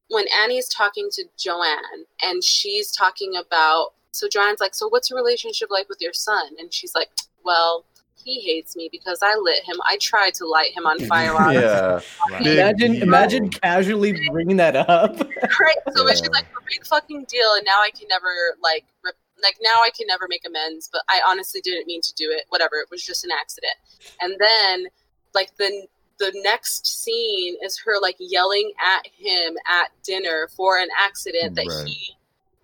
when 0.10 0.26
Annie's 0.44 0.70
talking 0.70 1.10
to 1.14 1.24
Joanne 1.38 2.06
and 2.24 2.44
she's 2.44 2.92
talking 2.92 3.34
about 3.36 3.94
so 4.12 4.28
Joanne's 4.30 4.60
like, 4.60 4.76
So 4.76 4.88
what's 4.88 5.10
your 5.10 5.18
relationship 5.18 5.70
like 5.72 5.90
with 5.90 5.98
your 6.00 6.14
son? 6.14 6.48
And 6.60 6.72
she's 6.74 6.94
like, 6.96 7.10
Well, 7.44 7.84
he 8.16 8.40
hates 8.40 8.76
me 8.78 8.88
because 8.92 9.20
I 9.22 9.36
lit 9.36 9.64
him. 9.66 9.76
I 9.86 9.98
tried 9.98 10.34
to 10.36 10.46
light 10.46 10.72
him 10.78 10.86
on 10.86 11.00
fire. 11.00 11.36
I 11.38 11.54
yeah. 11.54 12.00
Right. 12.32 12.46
Imagine 12.46 12.92
deal. 12.94 13.04
imagine 13.04 13.50
casually 13.50 14.14
bringing 14.32 14.58
that 14.58 14.76
up. 14.76 15.18
Right. 15.60 15.76
So 15.96 16.08
it's 16.08 16.22
Yeah. 16.22 16.28
just 16.28 16.32
like 16.32 16.46
a 16.46 16.64
big 16.70 16.86
fucking 16.86 17.26
deal, 17.26 17.54
and 17.58 17.66
now 17.66 17.80
I 17.82 17.90
can 17.92 18.08
never 18.08 18.30
like 18.62 18.86
rip, 19.04 19.16
like 19.44 19.58
now 19.62 19.82
I 19.84 19.90
can 19.96 20.08
never 20.08 20.28
make 20.28 20.46
amends. 20.48 20.90
But 20.92 21.02
I 21.10 21.22
honestly 21.28 21.62
didn't 21.62 21.86
mean 21.88 22.02
to 22.02 22.14
do 22.16 22.32
it. 22.32 22.46
Whatever. 22.50 22.78
It 22.78 22.88
was 22.90 23.04
just 23.06 23.24
an 23.26 23.32
accident. 23.32 23.74
And 24.22 24.36
then 24.40 24.88
like 25.36 25.56
the 25.58 25.88
the 26.20 26.32
next 26.44 26.86
scene 26.86 27.56
is 27.64 27.80
her 27.86 28.00
like 28.02 28.16
yelling 28.20 28.72
at 28.84 29.06
him 29.08 29.56
at 29.68 29.90
dinner 30.04 30.48
for 30.56 30.78
an 30.78 30.88
accident 30.98 31.56
that 31.56 31.66
Right. 31.68 31.88
he 31.88 32.16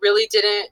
really 0.01 0.27
didn't 0.31 0.69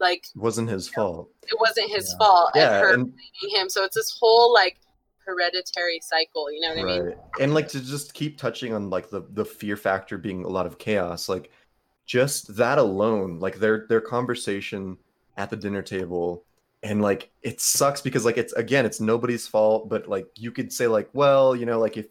like. 0.00 0.24
It 0.34 0.40
wasn't 0.40 0.70
his 0.70 0.88
fault. 0.88 1.30
It 1.44 1.58
wasn't 1.60 1.90
his 1.90 2.10
Yeah. 2.10 2.18
fault, 2.18 2.50
and 2.54 2.62
Yeah, 2.62 2.80
her 2.80 2.92
and 2.94 3.04
blaming 3.04 3.56
him. 3.56 3.68
So 3.68 3.84
it's 3.84 3.96
this 3.96 4.16
whole 4.18 4.52
like 4.52 4.78
hereditary 5.26 6.00
cycle. 6.02 6.50
You 6.50 6.60
know 6.60 6.70
what 6.70 6.78
I 6.78 6.84
mean? 6.84 7.14
And 7.38 7.54
like 7.54 7.68
to 7.68 7.80
just 7.80 8.14
keep 8.14 8.38
touching 8.38 8.72
on 8.72 8.90
like 8.90 9.10
the 9.10 9.22
the 9.30 9.44
fear 9.44 9.76
factor 9.76 10.18
being 10.18 10.44
a 10.44 10.48
lot 10.48 10.66
of 10.66 10.78
chaos. 10.78 11.28
Like 11.28 11.50
just 12.06 12.56
that 12.56 12.78
alone, 12.78 13.38
like 13.38 13.56
their 13.58 13.86
their 13.88 14.00
conversation 14.00 14.96
at 15.36 15.50
the 15.50 15.56
dinner 15.56 15.82
table, 15.82 16.44
and 16.82 17.02
like 17.02 17.30
it 17.42 17.60
sucks 17.60 18.00
because 18.00 18.24
like 18.24 18.38
it's 18.38 18.52
again 18.54 18.84
it's 18.86 19.00
nobody's 19.00 19.46
fault, 19.46 19.88
but 19.88 20.08
like 20.08 20.26
you 20.36 20.50
could 20.50 20.72
say 20.72 20.86
like, 20.86 21.08
well, 21.12 21.54
you 21.54 21.66
know, 21.66 21.78
like 21.78 21.96
if 21.96 22.06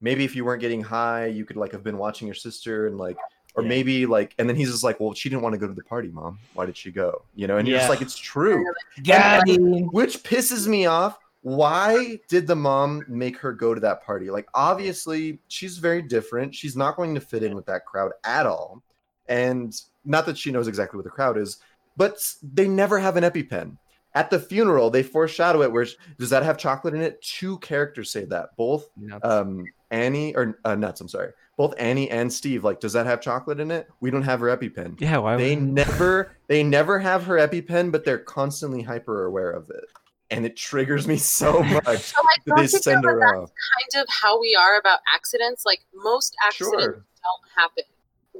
maybe 0.00 0.24
if 0.24 0.34
you 0.36 0.44
weren't 0.44 0.60
getting 0.60 0.82
high, 0.82 1.26
you 1.26 1.44
could 1.44 1.56
like 1.56 1.72
have 1.72 1.82
been 1.84 1.98
watching 1.98 2.26
your 2.26 2.34
sister 2.34 2.86
and 2.86 2.98
like 2.98 3.16
or 3.54 3.62
Yeah. 3.62 3.68
maybe 3.68 4.06
like 4.06 4.34
and 4.38 4.48
then 4.48 4.56
he's 4.56 4.70
just 4.70 4.82
like, 4.84 4.98
well, 5.00 5.14
she 5.14 5.28
didn't 5.28 5.42
want 5.42 5.54
to 5.54 5.58
go 5.58 5.66
to 5.66 5.74
the 5.74 5.84
party, 5.84 6.08
mom. 6.08 6.38
Why 6.54 6.66
did 6.66 6.76
she 6.76 6.90
go? 6.90 7.22
You 7.34 7.46
know, 7.46 7.56
and 7.58 7.66
you're 7.68 7.78
just 7.78 7.90
like, 7.90 8.00
it's 8.02 8.16
true 8.16 8.64
Got 9.04 9.46
him. 9.48 9.86
which 9.92 10.22
pisses 10.22 10.66
me 10.66 10.86
off. 10.86 11.18
Why 11.44 12.18
did 12.28 12.46
the 12.46 12.54
mom 12.54 13.04
make 13.08 13.36
her 13.38 13.52
go 13.52 13.74
to 13.74 13.80
that 13.80 14.04
party? 14.04 14.30
Like, 14.30 14.46
obviously, 14.54 15.40
she's 15.48 15.76
very 15.78 16.00
different. 16.00 16.54
She's 16.54 16.76
not 16.76 16.96
going 16.96 17.16
to 17.16 17.20
fit 17.20 17.42
in 17.42 17.56
with 17.56 17.66
that 17.66 17.84
crowd 17.84 18.12
at 18.24 18.46
all. 18.46 18.80
And 19.26 19.74
not 20.04 20.24
that 20.26 20.38
she 20.38 20.52
knows 20.52 20.68
exactly 20.68 20.98
what 20.98 21.04
the 21.04 21.10
crowd 21.10 21.36
is, 21.36 21.58
but 21.96 22.16
they 22.42 22.68
never 22.68 22.98
have 22.98 23.16
an 23.16 23.24
EpiPen. 23.24 23.76
At 24.14 24.28
the 24.30 24.38
funeral, 24.38 24.90
they 24.90 25.02
foreshadow 25.02 25.62
it. 25.62 25.72
Where 25.72 25.86
does 26.18 26.30
that 26.30 26.42
have 26.42 26.58
chocolate 26.58 26.92
in 26.94 27.00
it? 27.00 27.22
Two 27.22 27.56
characters 27.58 28.12
say 28.12 28.26
that. 28.26 28.50
Both 28.58 28.90
um, 29.22 29.64
Annie 29.90 30.34
or 30.34 30.58
uh, 30.66 30.74
nuts. 30.74 31.00
I'm 31.00 31.08
sorry. 31.08 31.32
Both 31.56 31.74
Annie 31.78 32.10
and 32.10 32.30
Steve. 32.30 32.62
Like, 32.62 32.78
does 32.78 32.92
that 32.92 33.06
have 33.06 33.22
chocolate 33.22 33.58
in 33.58 33.70
it? 33.70 33.88
We 34.00 34.10
don't 34.10 34.22
have 34.22 34.40
her 34.40 34.54
EpiPen. 34.54 35.00
Yeah, 35.00 35.16
why 35.18 35.36
They 35.36 35.54
would 35.56 35.64
never 35.68 36.32
they 36.46 36.62
never 36.62 36.98
have 36.98 37.24
her 37.24 37.36
EpiPen, 37.36 37.90
but 37.90 38.04
they're 38.04 38.18
constantly 38.18 38.82
hyper 38.82 39.24
aware 39.24 39.50
of 39.50 39.70
it. 39.70 39.84
And 40.30 40.44
it 40.44 40.56
triggers 40.56 41.08
me 41.08 41.16
so 41.16 41.62
much 41.62 41.84
that 41.84 41.98
So 42.00 42.20
like, 42.22 42.44
they 42.44 42.50
don't 42.50 42.62
you 42.64 42.68
feel 42.68 42.80
send 42.82 43.04
her 43.04 43.18
that's 43.18 43.32
off. 43.32 43.50
kind 43.94 44.02
of 44.02 44.08
how 44.22 44.38
we 44.38 44.54
are 44.60 44.78
about 44.78 44.98
accidents? 45.14 45.64
Like 45.64 45.80
most 45.94 46.34
accidents 46.46 46.82
Sure. 46.84 46.92
don't 46.92 47.50
happen. 47.56 47.84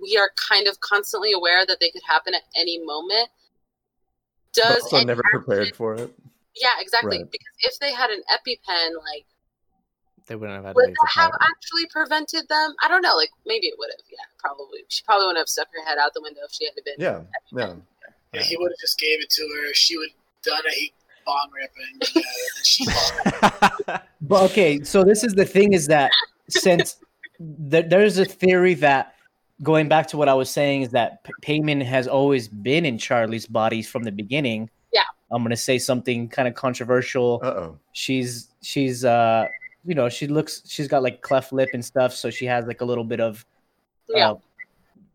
We 0.02 0.18
are 0.18 0.30
kind 0.50 0.66
of 0.68 0.80
constantly 0.80 1.32
aware 1.32 1.64
that 1.64 1.80
they 1.80 1.90
could 1.90 2.02
happen 2.06 2.34
at 2.34 2.42
any 2.56 2.78
moment. 2.84 3.28
But 4.54 4.62
Does 4.62 4.82
also 4.84 4.96
any 4.96 5.06
never 5.06 5.22
prepared 5.30 5.60
accident- 5.68 5.76
for 5.76 5.94
it. 5.94 6.14
Yeah, 6.54 6.68
exactly. 6.80 7.18
Right. 7.18 7.30
Because 7.30 7.54
if 7.60 7.78
they 7.78 7.92
had 7.92 8.10
an 8.10 8.20
EpiPen, 8.30 8.90
like 9.04 9.24
they 10.26 10.36
wouldn't 10.36 10.56
have 10.56 10.64
had 10.66 10.74
would 10.76 10.90
that 10.90 11.10
have 11.14 11.30
party. 11.30 11.44
actually 11.50 11.86
prevented 11.86 12.46
them? 12.48 12.74
I 12.82 12.88
don't 12.88 13.00
know. 13.02 13.16
Like 13.16 13.30
maybe 13.46 13.66
it 13.68 13.74
would 13.78 13.88
have. 13.90 14.04
Yeah, 14.10 14.18
probably. 14.38 14.84
She 14.88 15.02
probably 15.04 15.26
wouldn't 15.26 15.38
have 15.38 15.48
stuck 15.48 15.68
her 15.72 15.84
head 15.88 15.96
out 15.98 16.12
the 16.14 16.20
window 16.22 16.40
if 16.44 16.52
she 16.52 16.66
had 16.66 16.74
been. 16.84 16.94
Yeah, 16.98 17.20
yeah. 17.52 17.74
Yeah, 18.34 18.42
he 18.42 18.56
would 18.58 18.70
have 18.70 18.78
just 18.78 18.98
gave 18.98 19.20
it 19.22 19.30
to 19.30 19.42
her. 19.42 19.74
She 19.74 19.96
would 19.96 20.10
done 20.42 20.60
a 20.66 20.74
heat 20.74 20.92
bong 21.24 21.50
ripping, 21.54 22.00
you 22.14 22.22
and 22.56 22.66
she. 22.66 22.86
But 24.22 24.42
okay, 24.50 24.82
so 24.82 25.04
this 25.04 25.24
is 25.24 25.34
the 25.34 25.44
thing 25.44 25.72
is 25.72 25.86
that 25.88 26.10
since 26.48 26.96
th- 27.70 27.86
there's 27.88 28.18
a 28.18 28.24
theory 28.24 28.74
that 28.74 29.14
going 29.62 29.88
back 29.88 30.06
to 30.08 30.16
what 30.16 30.28
I 30.28 30.34
was 30.34 30.50
saying 30.50 30.82
is 30.82 30.90
that 30.90 31.22
P- 31.24 31.32
Paimon 31.60 31.82
has 31.84 32.08
always 32.08 32.48
been 32.48 32.84
in 32.84 32.98
Charlie's 32.98 33.46
body 33.46 33.82
from 33.82 34.02
the 34.02 34.12
beginning. 34.12 34.68
Yeah. 34.92 35.02
I'm 35.30 35.42
gonna 35.42 35.56
say 35.56 35.78
something 35.78 36.28
kind 36.28 36.48
of 36.48 36.54
controversial. 36.54 37.40
Uh 37.42 37.46
oh. 37.46 37.78
she's 37.92 38.48
she's 38.62 39.04
uh 39.04 39.46
you 39.84 39.94
know 39.94 40.08
she 40.08 40.26
looks 40.26 40.62
she's 40.66 40.86
got 40.88 41.02
like 41.02 41.22
cleft 41.22 41.52
lip 41.52 41.68
and 41.74 41.84
stuff 41.84 42.14
so 42.14 42.30
she 42.30 42.46
has 42.46 42.66
like 42.66 42.80
a 42.80 42.84
little 42.84 43.04
bit 43.04 43.20
of 43.20 43.44
Yeah. 44.08 44.34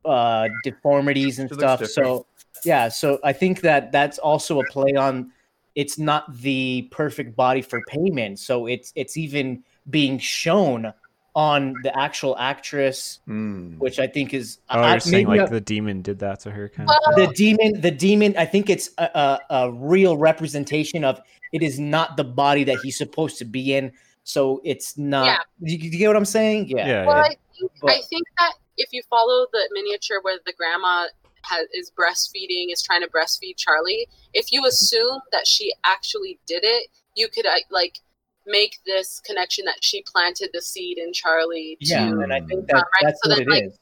uh, 0.03 0.09
uh 0.09 0.49
deformities 0.63 1.39
and 1.39 1.49
She 1.49 1.55
stuff 1.55 1.85
so 1.85 2.25
yeah 2.65 2.89
so 2.89 3.19
i 3.23 3.31
think 3.31 3.61
that 3.61 3.91
that's 3.93 4.17
also 4.17 4.59
a 4.59 4.63
play 4.65 4.93
on 4.95 5.31
it's 5.75 5.97
not 5.97 6.35
the 6.41 6.87
perfect 6.91 7.35
body 7.35 7.61
for 7.61 7.81
Paimon 7.89 8.37
so 8.37 8.65
it's 8.67 8.91
it's 8.95 9.15
even 9.15 9.63
being 9.89 10.17
shown 10.19 10.91
on 11.37 11.75
the 11.83 11.95
actual 11.97 12.35
actress 12.37 13.19
Mm. 13.29 13.77
which 13.77 13.99
i 13.99 14.07
think 14.07 14.33
is 14.33 14.57
Oh, 14.71 14.79
I- 14.79 14.91
you're 14.91 14.99
saying 14.99 15.27
like 15.27 15.41
I- 15.41 15.45
the 15.45 15.61
demon 15.61 16.01
did 16.01 16.17
that 16.19 16.39
to 16.41 16.51
her 16.51 16.67
kind 16.67 16.87
Well, 16.89 16.99
of 17.05 17.15
thing? 17.15 17.27
the 17.27 17.33
demon 17.35 17.81
the 17.81 17.91
demon 17.91 18.35
i 18.37 18.45
think 18.45 18.69
it's 18.71 18.89
a, 18.97 19.03
a, 19.25 19.39
a 19.59 19.71
real 19.71 20.17
representation 20.17 21.03
of 21.03 21.21
it 21.53 21.61
is 21.61 21.79
not 21.79 22.17
the 22.17 22.23
body 22.23 22.63
that 22.65 22.79
he's 22.83 22.97
supposed 22.97 23.37
to 23.37 23.45
be 23.45 23.75
in 23.75 23.91
so 24.23 24.59
it's 24.65 24.97
not 24.97 25.25
Yeah. 25.27 25.37
you, 25.59 25.77
you 25.77 25.97
get 25.99 26.07
what 26.07 26.17
i'm 26.17 26.25
saying 26.25 26.69
yeah, 26.69 26.87
Yeah, 26.87 27.05
Well, 27.05 27.17
yeah. 27.17 27.21
I 27.23 27.35
think 27.59 27.71
I 27.87 28.01
think 28.09 28.27
that 28.39 28.53
if 28.77 28.89
you 28.91 29.01
follow 29.09 29.45
the 29.53 29.69
miniature 29.73 30.19
where 30.23 30.37
the 30.43 30.53
grandma 30.53 31.05
has, 31.43 31.65
is 31.73 31.91
breastfeeding, 31.97 32.71
is 32.73 32.81
trying 32.83 33.01
to 33.01 33.07
breastfeed 33.07 33.57
Charlie, 33.57 34.07
if 34.33 34.51
you 34.51 34.65
assume 34.65 35.19
that 35.31 35.47
she 35.47 35.71
actually 35.85 36.39
did 36.45 36.63
it, 36.63 36.89
you 37.15 37.27
could 37.29 37.45
uh, 37.47 37.53
like 37.71 37.95
make 38.47 38.77
this 38.85 39.19
connection 39.25 39.65
that 39.65 39.77
she 39.81 40.01
planted 40.03 40.49
the 40.53 40.61
seed 40.61 40.97
in 40.97 41.13
Charlie. 41.13 41.77
To 41.81 41.87
yeah 41.87 42.07
and 42.07 42.33
i 42.33 42.39
think 42.41 42.65
that 42.67 42.75
right, 42.75 42.83
that's 43.01 43.19
so 43.23 43.29
what 43.29 43.37
then, 43.39 43.47
it 43.51 43.65
is. 43.65 43.71
like, 43.73 43.79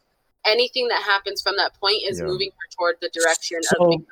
anything 0.53 0.87
that 0.89 1.01
happens 1.03 1.41
from 1.41 1.55
that 1.57 1.73
point 1.79 2.01
is 2.05 2.19
Yeah. 2.19 2.25
moving 2.25 2.49
her 2.49 2.67
toward 2.77 2.95
the 3.01 3.09
direction 3.09 3.61
So- 3.63 3.75
of 3.77 3.89
becoming. 3.89 4.05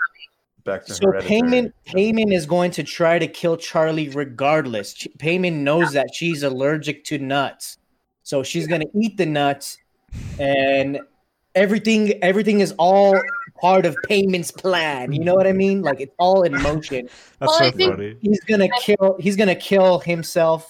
Back 0.65 0.85
to 0.85 0.93
so 0.93 1.07
Hereditary. 1.07 1.41
Paimon 1.41 1.73
Paimon 1.85 2.33
is 2.33 2.45
going 2.45 2.71
to 2.71 2.83
try 2.83 3.19
to 3.19 3.27
kill 3.27 3.57
charlie 3.57 4.07
regardless 4.07 4.93
Ch- 4.93 5.09
Paimon 5.17 5.55
knows 5.55 5.91
that 5.91 6.15
she's 6.15 6.41
allergic 6.43 7.03
to 7.05 7.17
nuts 7.17 7.77
so 8.23 8.43
she's 8.43 8.65
going 8.65 8.79
to 8.79 8.87
eat 8.97 9.17
the 9.17 9.25
nuts 9.25 9.77
and 10.39 10.99
everything 11.53 12.13
everything 12.23 12.61
is 12.61 12.73
all 12.77 13.13
part 13.63 13.85
of 13.85 13.95
Paimon's 14.09 14.51
plan 14.51 15.11
you 15.13 15.23
know 15.23 15.33
what 15.35 15.47
i 15.47 15.53
mean 15.53 15.81
like 15.81 16.01
it's 16.01 16.13
all 16.19 16.43
in 16.43 16.51
motion 16.61 17.07
That's 17.39 17.59
Well, 17.59 17.71
so 17.71 17.91
funny. 17.91 18.17
he's 18.21 18.41
gonna 18.41 18.67
kill 18.81 19.15
he's 19.19 19.35
gonna 19.37 19.55
kill 19.55 19.99
himself 19.99 20.67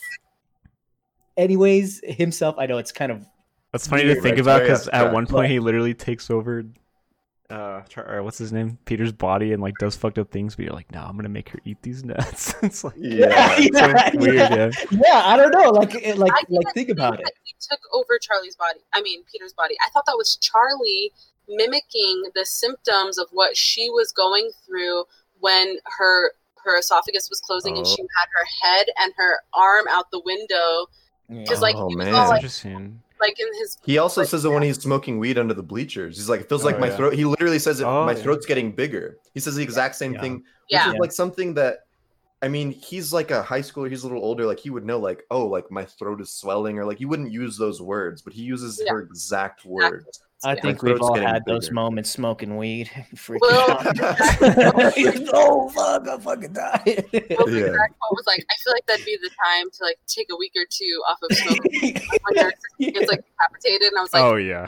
anyways 1.37 2.01
himself 2.03 2.55
i 2.59 2.65
know 2.65 2.77
it's 2.77 2.91
kind 2.91 3.11
of 3.11 3.25
That's 3.71 3.87
funny 3.87 4.05
Weird, 4.05 4.17
to 4.17 4.21
think 4.21 4.33
right? 4.35 4.41
about 4.41 4.57
Very 4.59 4.69
because 4.69 4.87
at 4.89 4.93
abstract. 4.93 5.13
one 5.13 5.25
point 5.27 5.51
he 5.51 5.59
literally 5.59 5.93
takes 5.95 6.29
over. 6.29 6.63
Uh, 7.49 7.81
what's 8.21 8.37
his 8.39 8.51
name? 8.51 8.79
Peter's 8.85 9.11
body 9.11 9.53
and 9.53 9.61
like 9.61 9.75
does 9.79 9.95
fucked 9.95 10.17
up 10.17 10.31
things, 10.31 10.55
but 10.55 10.65
you're 10.65 10.73
like, 10.73 10.91
no, 10.91 11.01
I'm 11.01 11.15
gonna 11.15 11.29
make 11.29 11.49
her 11.49 11.59
eat 11.65 11.77
these 11.83 12.03
nuts. 12.03 12.55
it's 12.63 12.83
like 12.83 12.93
Yeah. 12.97 13.27
it's 13.57 13.77
so 13.77 13.87
Yeah, 13.87 14.09
weird, 14.15 14.35
yeah. 14.35 14.55
yeah. 14.55 14.71
yeah 15.05 15.21
i 15.25 15.37
don't 15.37 15.51
know 15.51 15.69
like 15.69 15.93
it- 15.93 16.17
like 16.17 16.31
I 16.33 16.41
think 16.45 16.63
like 16.65 16.73
think 16.73 16.89
about 16.89 17.19
it 17.19 17.29
He 17.43 17.53
took 17.69 17.79
over 17.93 18.17
Charlie's 18.19 18.55
body. 18.55 18.79
I 18.93 19.01
mean, 19.01 19.23
Peter's 19.31 19.53
body. 19.53 19.75
I 19.85 19.89
thought 19.89 20.05
that 20.07 20.15
was 20.17 20.35
Charlie 20.41 21.11
mimicking 21.55 22.23
the 22.35 22.45
symptoms 22.45 23.17
of 23.17 23.27
what 23.31 23.55
she 23.57 23.89
was 23.89 24.11
going 24.11 24.49
through 24.65 25.05
when 25.39 25.77
her 25.97 26.31
her 26.63 26.77
esophagus 26.77 27.29
was 27.29 27.41
closing 27.41 27.75
and 27.77 27.85
Oh. 27.85 27.89
she 27.95 28.01
had 28.01 28.27
her 28.37 28.45
head 28.61 28.87
and 29.01 29.13
her 29.17 29.41
arm 29.53 29.85
out 29.89 30.09
the 30.11 30.21
window 30.23 30.87
because 31.29 31.61
like 31.61 31.75
Oh, 31.75 31.89
he 31.89 31.95
was 31.97 32.05
man. 32.05 32.15
all 32.15 32.29
like, 32.29 32.37
interesting. 32.37 33.01
like 33.19 33.37
in 33.39 33.47
his 33.59 33.77
He 33.85 33.97
also 33.97 34.21
Like, 34.21 34.29
says 34.29 34.43
that 34.43 34.51
when 34.51 34.63
he's 34.63 34.79
smoking 34.81 35.19
weed 35.19 35.37
under 35.37 35.53
the 35.53 35.63
bleachers, 35.63 36.15
he's 36.15 36.29
like, 36.29 36.41
it 36.41 36.47
feels 36.49 36.63
oh, 36.63 36.67
like 36.67 36.75
Oh, 36.77 36.79
my 36.79 36.87
yeah. 36.87 36.95
throat. 36.95 37.13
He 37.15 37.25
literally 37.25 37.59
says 37.59 37.81
it, 37.81 37.83
Oh, 37.85 38.05
my 38.05 38.13
yeah. 38.13 38.21
throat's 38.23 38.45
getting 38.45 38.71
bigger. 38.71 39.17
He 39.33 39.41
says 39.41 39.55
the 39.55 39.63
exact 39.63 39.95
same 39.95 40.13
Yeah. 40.13 40.21
thing, 40.21 40.33
which 40.35 40.43
Yeah. 40.69 40.91
is 40.93 40.95
like 40.99 41.11
something 41.11 41.53
that, 41.55 41.79
I 42.41 42.47
mean, 42.47 42.71
he's 42.71 43.11
like 43.11 43.31
a 43.31 43.41
high 43.41 43.61
schooler. 43.61 43.89
He's 43.89 44.03
a 44.03 44.07
little 44.07 44.23
older. 44.23 44.45
Like 44.45 44.59
he 44.59 44.69
would 44.69 44.85
know, 44.85 44.99
like, 44.99 45.23
oh, 45.31 45.45
like 45.47 45.69
my 45.71 45.83
throat 45.85 46.21
is 46.21 46.31
swelling, 46.31 46.77
or 46.79 46.85
like 46.85 46.97
he 46.97 47.05
wouldn't 47.05 47.31
use 47.31 47.57
those 47.57 47.81
words, 47.81 48.21
but 48.21 48.31
he 48.33 48.41
uses 48.41 48.81
Yeah. 48.83 48.91
her 48.93 49.01
exact 49.01 49.65
words. 49.65 50.21
I 50.45 50.53
Yeah. 50.55 50.61
think 50.61 50.81
we've 50.83 51.01
all 51.01 51.13
getting 51.13 51.27
had 51.29 51.45
those 51.45 51.71
moments 51.71 52.09
smoking 52.09 52.57
weed. 52.57 52.89
Freaking 53.15 53.39
Well, 53.41 53.71
out. 53.71 54.93
oh 55.33 55.69
fuck, 55.69 56.07
I'm 56.09 56.19
fucking 56.21 56.53
dying. 56.53 57.03
Well, 57.37 57.49
Yeah. 57.49 57.71
was 58.11 58.23
like, 58.27 58.45
I 58.49 58.55
feel 58.63 58.73
like 58.73 58.85
that'd 58.87 59.05
be 59.05 59.17
the 59.21 59.29
time 59.29 59.69
to 59.71 59.83
like 59.83 59.97
take 60.07 60.27
a 60.31 60.35
week 60.35 60.51
or 60.55 60.65
two 60.69 61.01
off 61.09 61.17
of 61.23 61.35
smoking 61.37 61.95
when 62.23 62.35
your 62.79 63.01
like 63.07 63.23
decapitated. 63.39 63.87
And 63.89 63.97
I 63.97 64.01
was 64.01 64.13
like, 64.13 64.23
oh 64.23 64.35
yeah. 64.35 64.67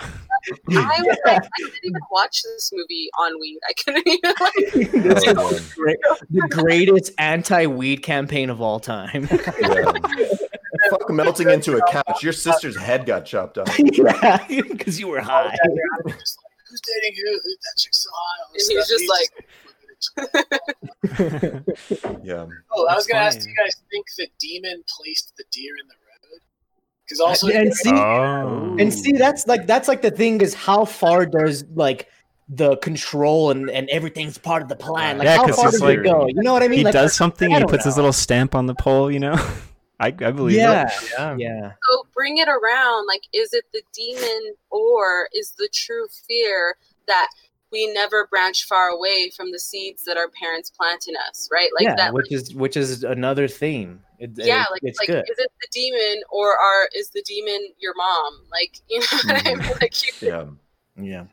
I 0.70 1.02
was 1.02 1.18
like, 1.26 1.44
I 1.44 1.48
couldn't 1.58 1.80
even 1.84 2.02
watch 2.12 2.42
this 2.44 2.72
movie 2.74 3.10
on 3.20 3.40
weed. 3.40 3.60
I 3.68 3.74
couldn't 3.84 4.08
even 4.08 4.34
like 4.40 5.04
This 5.04 5.24
Oh, 5.38 5.50
is 5.52 5.74
great- 5.74 5.98
the 6.30 6.48
greatest 6.50 7.12
anti-weed 7.18 8.04
campaign 8.04 8.50
of 8.50 8.62
all 8.62 8.80
time. 8.80 9.28
Yeah. 9.62 9.92
Fuck 10.90 11.10
melting 11.10 11.50
into 11.50 11.78
a 11.78 11.92
couch. 11.92 12.24
Your 12.24 12.34
sister's 12.34 12.78
head 12.78 13.06
got 13.06 13.26
chopped 13.26 13.58
off. 13.58 13.68
yeah, 13.80 14.46
because 14.48 15.00
you 15.00 15.08
were 15.08 15.22
high. 15.22 15.56
just 16.08 16.38
like, 16.44 16.54
who's 16.70 16.82
dating 16.82 17.16
who? 17.24 17.32
Who 17.32 17.50
that 17.50 17.76
chick's 17.78 18.04
so 18.04 18.10
hot? 18.14 18.50
And 18.54 18.62
he 18.70 18.76
was 18.76 18.86
stuff. 18.88 19.00
just 19.00 19.24
He's 21.08 22.20
Yeah. 22.24 22.46
Oh, 22.72 22.88
I 22.88 22.96
was 22.96 23.08
gonna 23.08 23.24
ask, 23.24 23.40
do 23.42 23.50
you 23.50 23.56
guys 23.56 23.74
think 23.90 24.06
the 24.18 24.28
demon 24.40 24.84
placed 24.98 25.36
the 25.38 25.44
deer 25.52 25.74
in 25.82 25.88
the 25.88 25.94
road? 25.94 26.42
Because 27.06 27.20
also, 27.20 27.48
and 27.48 27.74
see, 27.74 27.92
oh. 27.94 28.76
and 28.80 28.94
see, 28.94 29.12
that's 29.14 29.48
like 29.48 29.68
that's 29.68 29.88
like 29.88 30.02
the 30.02 30.12
thing 30.12 30.42
is 30.42 30.54
how 30.54 30.86
far 30.86 31.26
does 31.26 31.64
like 31.76 32.10
the 32.50 32.78
control 32.78 33.52
and 33.52 33.70
and 33.70 33.90
everything's 33.90 34.38
part 34.38 34.62
of 34.62 34.68
the 34.70 34.76
plan. 34.76 35.18
Like 35.18 35.26
Yeah, 35.26 35.38
how 35.38 35.46
'cause 35.48 35.56
far 35.56 35.72
does 35.72 35.82
like- 35.82 36.00
it 36.00 36.04
go? 36.04 36.28
You 36.28 36.42
know 36.44 36.54
what 36.54 36.64
I 36.64 36.68
mean? 36.68 36.80
he 36.80 36.84
like, 36.86 36.94
does 36.94 37.14
something 37.16 37.46
and 37.48 37.54
he 37.56 37.60
don't 37.62 37.70
puts 37.70 37.86
his 37.86 37.96
little 37.96 38.14
stamp 38.14 38.54
on 38.56 38.66
the 38.66 38.76
pole, 38.76 39.12
you 39.12 39.20
know? 39.20 39.36
I, 40.00 40.08
I 40.08 40.12
believe 40.32 40.58
Yeah, 40.58 40.90
Yeah. 41.18 41.36
yeah. 41.38 41.72
so 41.90 42.06
bring 42.14 42.38
it 42.38 42.50
around. 42.50 43.08
Like, 43.08 43.22
is 43.34 43.54
it 43.54 43.64
the 43.74 43.82
demon 43.94 44.54
or 44.70 45.30
is 45.34 45.52
the 45.52 45.70
true 45.74 46.08
fear 46.28 46.76
that 47.08 47.30
we 47.72 47.92
never 47.94 48.28
branch 48.28 48.66
far 48.66 48.90
away 48.90 49.32
from 49.36 49.52
the 49.52 49.60
seeds 49.60 50.04
that 50.06 50.18
our 50.18 50.30
parents 50.30 50.70
plant 50.70 51.06
in 51.08 51.16
us, 51.28 51.50
right? 51.52 51.70
Like 51.76 51.84
yeah, 51.84 51.96
that. 51.96 52.14
which 52.14 52.32
is 52.32 52.54
which 52.56 52.78
is 52.78 53.04
another 53.04 53.48
theme. 53.48 54.02
It, 54.20 54.32
yeah, 54.36 54.64
it- 54.64 54.72
like 54.72 54.82
it's 54.84 55.00
like 55.00 55.08
good. 55.08 55.26
is 55.30 55.40
it 55.40 55.52
the 55.62 55.68
demon 55.74 56.24
or 56.30 56.58
are 56.58 56.88
is 56.96 57.10
the 57.10 57.22
demon 57.24 57.68
your 57.80 57.94
mom? 57.96 58.42
Like 58.52 58.80
you 58.90 59.00
know 59.00 59.06
what 59.26 59.36
I 59.36 59.40
mm-hmm. 59.52 59.62
mean? 59.62 59.78
Like 59.82 60.22
you, 60.22 60.28
Yeah. 60.28 60.46
Yeah. 60.98 61.26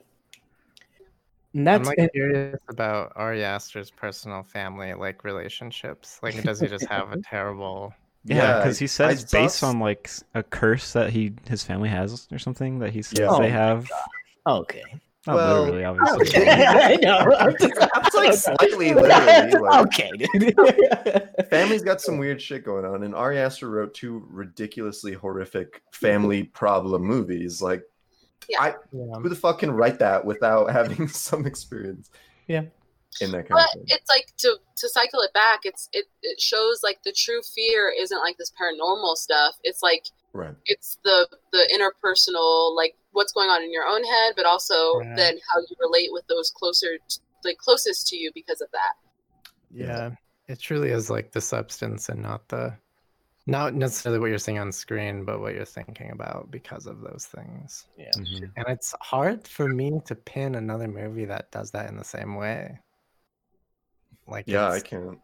And 1.54 1.68
I'm 1.68 1.84
that's 1.84 1.88
like 1.88 1.98
and- 1.98 2.12
curious 2.12 2.58
about 2.68 3.12
Ari 3.14 3.44
Aster's 3.44 3.90
personal 3.90 4.42
family 4.42 4.94
like 4.94 5.22
relationships. 5.24 6.18
Like, 6.22 6.42
does 6.42 6.60
he 6.60 6.66
just 6.66 6.86
have 6.86 7.12
a 7.12 7.20
terrible? 7.30 7.92
Yeah, 8.25 8.59
because 8.59 8.79
he 8.79 8.85
I 8.85 8.87
says 8.87 9.20
saw 9.29 9.39
based 9.41 9.57
s- 9.57 9.62
on 9.64 9.81
like 9.81 10.11
a 10.35 10.43
curse 10.43 10.93
that 10.93 11.11
he 11.11 11.33
his 11.49 11.64
family 11.64 11.89
has 11.89 12.29
or 12.31 12.39
something 12.39 12.79
that 12.81 12.91
he 12.93 13.03
says 13.03 13.18
Yeah. 13.18 13.37
they 13.39 13.49
Oh, 13.49 13.51
have. 13.51 13.89
okay. 14.47 14.83
Not 15.27 15.37
Well, 15.37 15.62
literally, 15.62 15.85
obviously. 15.85 16.41
Okay, 16.43 16.64
I 16.68 16.97
know. 16.97 17.18
I'm 17.39 17.57
just- 17.59 17.75
That's 17.79 18.14
like 18.14 18.33
slightly 18.35 18.93
literally. 18.95 19.53
Like, 19.53 19.87
okay, 19.87 20.11
dude. 20.16 21.29
family's 21.51 21.83
got 21.83 22.01
some 22.01 22.18
weird 22.18 22.41
shit 22.43 22.64
going 22.64 22.85
on, 22.85 23.03
and 23.05 23.14
Ari 23.14 23.39
Aster 23.39 23.68
wrote 23.70 23.95
two 23.95 24.27
ridiculously 24.31 25.12
horrific 25.12 25.83
family 25.93 26.43
problem 26.45 27.03
movies. 27.03 27.62
Like, 27.62 27.83
Yeah. 28.49 28.75
who 28.91 29.29
the 29.29 29.37
fuck 29.37 29.61
can 29.61 29.70
write 29.70 30.01
that 30.01 30.25
without 30.25 30.70
having 30.73 31.07
some 31.09 31.47
experience? 31.47 32.11
Yeah. 32.49 32.62
In 33.20 33.30
that 33.32 33.48
kind 33.48 33.60
But 33.60 33.66
of 33.66 33.72
thing. 33.72 33.84
it's 33.88 34.08
like 34.08 34.32
to 34.38 34.56
to 34.76 34.88
cycle 34.88 35.20
it 35.20 35.32
back. 35.32 35.60
It's 35.64 35.88
it 35.92 36.06
it 36.22 36.40
shows 36.40 36.82
like 36.82 37.02
the 37.04 37.12
true 37.12 37.40
fear 37.54 37.92
isn't 37.96 38.18
like 38.18 38.36
this 38.38 38.52
paranormal 38.60 39.16
stuff. 39.16 39.56
It's 39.64 39.82
like 39.82 40.06
Right. 40.32 40.54
it's 40.66 40.98
the 41.04 41.28
the 41.52 41.68
interpersonal 41.74 42.74
like 42.74 42.96
what's 43.12 43.32
going 43.32 43.50
on 43.50 43.62
in 43.62 43.72
your 43.72 43.84
own 43.86 44.02
head, 44.02 44.32
but 44.36 44.46
also 44.46 44.94
Right. 44.98 45.16
then 45.16 45.38
how 45.52 45.60
you 45.60 45.76
relate 45.78 46.08
with 46.12 46.26
those 46.26 46.50
closer 46.50 46.96
t- 47.08 47.20
like 47.44 47.58
closest 47.58 48.06
to 48.08 48.16
you 48.16 48.30
because 48.34 48.60
of 48.62 48.70
that. 48.72 48.94
Yeah, 49.70 50.10
it 50.48 50.58
truly 50.60 50.90
is 50.90 51.10
like 51.10 51.32
the 51.32 51.40
substance 51.40 52.08
and 52.08 52.22
not 52.22 52.48
the, 52.48 52.74
not 53.46 53.74
necessarily 53.74 54.20
what 54.20 54.28
you're 54.30 54.38
seeing 54.38 54.58
on 54.58 54.70
screen, 54.70 55.24
but 55.24 55.40
what 55.40 55.54
you're 55.54 55.64
thinking 55.64 56.10
about 56.12 56.50
because 56.50 56.86
of 56.86 57.00
those 57.00 57.26
things. 57.26 57.86
Mhm. 57.98 58.52
And 58.56 58.66
it's 58.68 58.94
hard 59.00 59.46
for 59.48 59.68
me 59.68 60.00
to 60.06 60.14
pin 60.14 60.54
another 60.54 60.88
movie 60.88 61.24
that 61.24 61.50
does 61.50 61.70
that 61.72 61.88
in 61.90 61.96
the 61.96 62.04
same 62.04 62.36
way. 62.36 62.78
Like, 64.27 64.45
Yeah, 64.47 64.68
I 64.70 64.81
can't. 64.81 65.18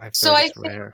I 0.00 0.10
So 0.12 0.34
I 0.34 0.42
it's 0.42 0.58
think. 0.58 0.92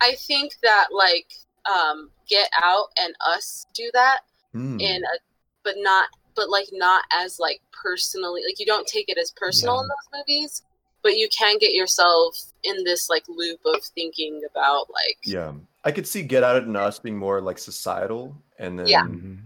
I 0.00 0.14
think 0.26 0.52
that 0.62 0.88
like 0.92 1.26
um 1.64 2.10
Get 2.28 2.48
Out 2.62 2.86
and 3.00 3.14
Us 3.26 3.66
do 3.74 3.90
that 3.94 4.20
Hmm. 4.52 4.80
in 4.80 5.02
a 5.04 5.18
but 5.64 5.74
not 5.78 6.08
but 6.34 6.48
like 6.50 6.68
not 6.72 7.04
as 7.12 7.38
like 7.38 7.60
personally 7.72 8.42
like 8.46 8.58
you 8.58 8.66
don't 8.66 8.86
take 8.86 9.08
it 9.08 9.18
as 9.18 9.32
personal 9.36 9.80
in 9.80 9.88
those 9.88 10.20
movies 10.20 10.62
but 11.02 11.16
you 11.16 11.28
can 11.36 11.56
get 11.58 11.72
yourself 11.72 12.36
in 12.64 12.84
this 12.84 13.08
like 13.08 13.24
loop 13.28 13.60
of 13.64 13.82
thinking 13.94 14.42
about 14.50 14.86
like 14.90 15.18
Yeah, 15.24 15.52
I 15.84 15.92
could 15.92 16.06
see 16.06 16.22
Get 16.22 16.42
Out 16.42 16.62
and 16.64 16.76
Us 16.76 16.98
being 16.98 17.16
more 17.16 17.40
like 17.40 17.58
societal, 17.58 18.36
and 18.58 18.78
then 18.78 18.88
Yeah. 18.88 19.02
Mhm. 19.04 19.38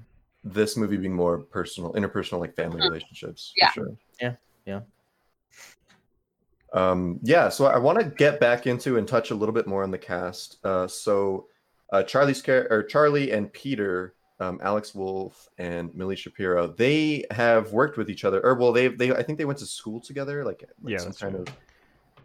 this 0.42 0.76
movie 0.76 0.96
being 0.96 1.14
more 1.14 1.38
personal, 1.38 1.92
interpersonal, 1.92 2.40
like 2.40 2.56
family 2.56 2.80
Mhm. 2.80 2.84
relationships. 2.88 3.52
Yeah. 3.56 3.68
For 3.72 3.80
sure. 3.80 3.98
Yeah, 4.20 4.36
yeah. 4.64 4.80
Um, 6.72 7.18
yeah, 7.22 7.48
so 7.48 7.66
I 7.66 7.78
want 7.78 7.98
to 7.98 8.04
get 8.04 8.38
back 8.38 8.66
into 8.66 8.96
and 8.96 9.06
touch 9.06 9.30
a 9.30 9.34
little 9.34 9.54
bit 9.54 9.66
more 9.66 9.82
on 9.82 9.90
the 9.90 9.98
cast. 9.98 10.64
Uh, 10.64 10.86
so 10.86 11.46
uh, 11.92 12.02
Charlie's 12.02 12.42
char- 12.42 12.68
or 12.70 12.82
Charlie 12.84 13.32
and 13.32 13.52
Peter, 13.52 14.14
um, 14.38 14.60
Alex 14.62 14.94
Wolff 14.94 15.48
and 15.58 15.94
Millie 15.94 16.16
Shapiro, 16.16 16.68
they 16.68 17.24
have 17.30 17.72
worked 17.72 17.96
with 17.98 18.08
each 18.08 18.24
other, 18.24 18.40
or 18.44 18.54
well, 18.54 18.72
they 18.72 18.88
they 18.88 19.12
I 19.12 19.22
think 19.22 19.38
they 19.38 19.44
went 19.44 19.58
to 19.58 19.66
school 19.66 20.00
together, 20.00 20.44
like, 20.44 20.64
like 20.82 20.92
Yeah, 20.92 20.98
some 20.98 21.12
kind 21.12 21.34
right. 21.34 21.48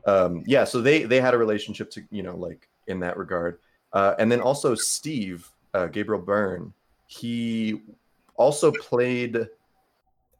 of 0.06 0.32
um, 0.34 0.44
yeah. 0.46 0.64
So 0.64 0.82
they 0.82 1.04
they 1.04 1.20
had 1.20 1.34
a 1.34 1.38
relationship 1.38 1.90
to 1.92 2.04
you 2.12 2.24
know 2.24 2.36
like 2.36 2.70
in 2.88 3.00
that 3.00 3.18
regard, 3.18 3.60
uh, 3.94 4.14
and 4.20 4.32
then 4.32 4.42
also 4.42 4.76
Steve 4.76 5.50
uh, 5.74 5.88
Gabriel 5.88 6.22
Byrne, 6.22 6.74
he 7.08 7.82
also 8.36 8.72
played 8.72 9.48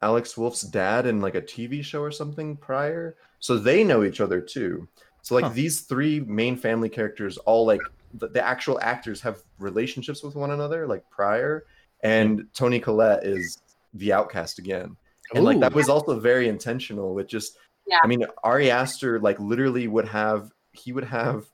Alex 0.02 0.36
Wolff's 0.36 0.62
dad 0.62 1.06
in 1.06 1.20
like 1.20 1.34
a 1.34 1.42
TV 1.42 1.84
show 1.84 2.02
or 2.02 2.10
something 2.10 2.56
prior. 2.56 3.16
So 3.46 3.56
they 3.56 3.84
know 3.84 4.02
each 4.02 4.20
other 4.20 4.40
too. 4.40 4.88
So 5.22 5.36
like 5.36 5.44
Huh. 5.44 5.50
these 5.50 5.82
three 5.82 6.18
main 6.18 6.56
family 6.56 6.88
characters 6.88 7.38
all 7.38 7.64
like 7.64 7.80
the, 8.14 8.26
the 8.26 8.44
actual 8.44 8.80
actors 8.80 9.20
have 9.20 9.40
relationships 9.60 10.24
with 10.24 10.34
one 10.34 10.50
another 10.50 10.84
like 10.88 11.08
prior 11.10 11.64
and 12.02 12.48
Toni 12.54 12.80
Collette 12.80 13.24
is 13.24 13.62
the 13.94 14.12
outcast 14.12 14.58
again. 14.58 14.96
And 15.32 15.44
like 15.44 15.60
that 15.60 15.74
was 15.74 15.88
also 15.88 16.18
very 16.18 16.48
intentional 16.48 17.14
with 17.14 17.28
just 17.28 17.56
Yeah. 17.86 18.00
I 18.02 18.08
mean 18.08 18.26
Ari 18.42 18.68
Aster 18.72 19.20
like 19.20 19.38
literally 19.38 19.86
would 19.86 20.08
have 20.08 20.50
he 20.72 20.90
would 20.92 21.04
have 21.04 21.44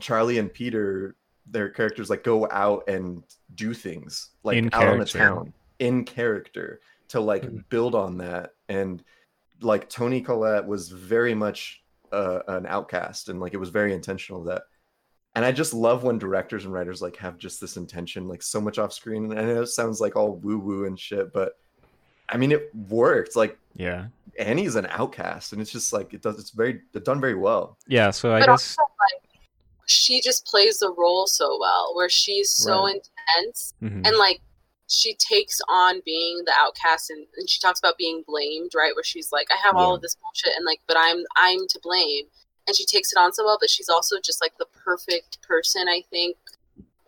Charlie 0.00 0.38
and 0.38 0.52
Peter 0.52 1.14
their 1.46 1.68
characters 1.68 2.10
like 2.10 2.24
go 2.24 2.48
out 2.50 2.88
and 2.88 3.22
do 3.54 3.74
things 3.74 4.30
like 4.42 4.58
In 4.58 4.70
out 4.72 4.88
on 4.88 4.98
the 4.98 5.04
town 5.04 5.52
in 5.78 6.04
character 6.04 6.80
to 7.10 7.20
like 7.20 7.44
Mhm. 7.44 7.64
build 7.68 7.94
on 7.94 8.18
that 8.18 8.54
and 8.68 9.04
like 9.62 9.88
Toni 9.88 10.20
Collette 10.20 10.66
was 10.66 10.88
very 10.88 11.34
much 11.34 11.82
uh, 12.12 12.40
an 12.48 12.66
outcast 12.66 13.28
and 13.28 13.40
like 13.40 13.54
it 13.54 13.58
was 13.58 13.68
very 13.70 13.92
intentional 13.94 14.42
that 14.44 14.62
and 15.36 15.44
I 15.44 15.52
just 15.52 15.72
love 15.72 16.02
when 16.02 16.18
directors 16.18 16.64
and 16.64 16.74
writers 16.74 17.00
like 17.00 17.16
have 17.16 17.38
just 17.38 17.60
this 17.60 17.76
intention 17.76 18.26
like 18.26 18.42
so 18.42 18.60
much 18.60 18.78
off 18.78 18.92
screen 18.92 19.30
and 19.30 19.38
I 19.38 19.44
know 19.44 19.62
it 19.62 19.66
sounds 19.68 20.00
like 20.00 20.16
all 20.16 20.34
woo 20.36 20.58
woo 20.58 20.86
and 20.86 20.98
shit 20.98 21.32
but 21.32 21.52
I 22.28 22.36
mean 22.36 22.50
it 22.52 22.70
worked 22.88 23.36
like 23.36 23.56
Yeah. 23.76 24.06
Annie's 24.38 24.74
an 24.76 24.86
outcast 24.90 25.52
and 25.52 25.62
it's 25.62 25.70
just 25.70 25.92
like 25.92 26.12
it 26.14 26.22
does 26.22 26.38
it's 26.40 26.50
very 26.50 26.80
it's 26.94 27.04
done 27.04 27.20
very 27.20 27.36
well 27.36 27.78
Yeah. 27.86 28.10
So 28.10 28.32
I 28.34 28.40
but 28.40 28.46
guess 28.46 28.76
also 28.78 28.82
like 28.82 29.22
she 29.86 30.20
just 30.20 30.46
plays 30.46 30.78
the 30.78 30.92
role 30.96 31.26
so 31.28 31.58
well 31.60 31.92
where 31.94 32.08
she's 32.08 32.50
so 32.50 32.84
Right. 32.84 32.94
intense 33.36 33.74
mhm. 33.82 34.04
and 34.06 34.16
like 34.16 34.40
she 34.90 35.14
takes 35.14 35.60
on 35.68 36.02
being 36.04 36.42
the 36.44 36.52
outcast 36.58 37.10
and, 37.10 37.26
and 37.36 37.48
she 37.48 37.60
talks 37.60 37.78
about 37.78 37.96
being 37.96 38.24
blamed 38.26 38.72
right? 38.74 38.94
Where 38.94 39.04
she's 39.04 39.30
like 39.32 39.48
i 39.52 39.56
have 39.64 39.76
all 39.76 39.94
of 39.94 40.02
this 40.02 40.16
bullshit 40.16 40.56
and 40.56 40.66
like 40.66 40.80
but 40.86 40.96
i'm 40.98 41.24
i'm 41.36 41.66
to 41.68 41.80
blame. 41.82 42.24
And 42.66 42.76
she 42.76 42.84
takes 42.84 43.12
it 43.12 43.18
on 43.18 43.32
so 43.32 43.44
well 43.44 43.58
but 43.60 43.70
she's 43.70 43.88
also 43.88 44.16
just 44.22 44.40
like 44.40 44.58
the 44.58 44.66
perfect 44.84 45.40
person 45.42 45.88
i 45.88 46.02
think. 46.10 46.36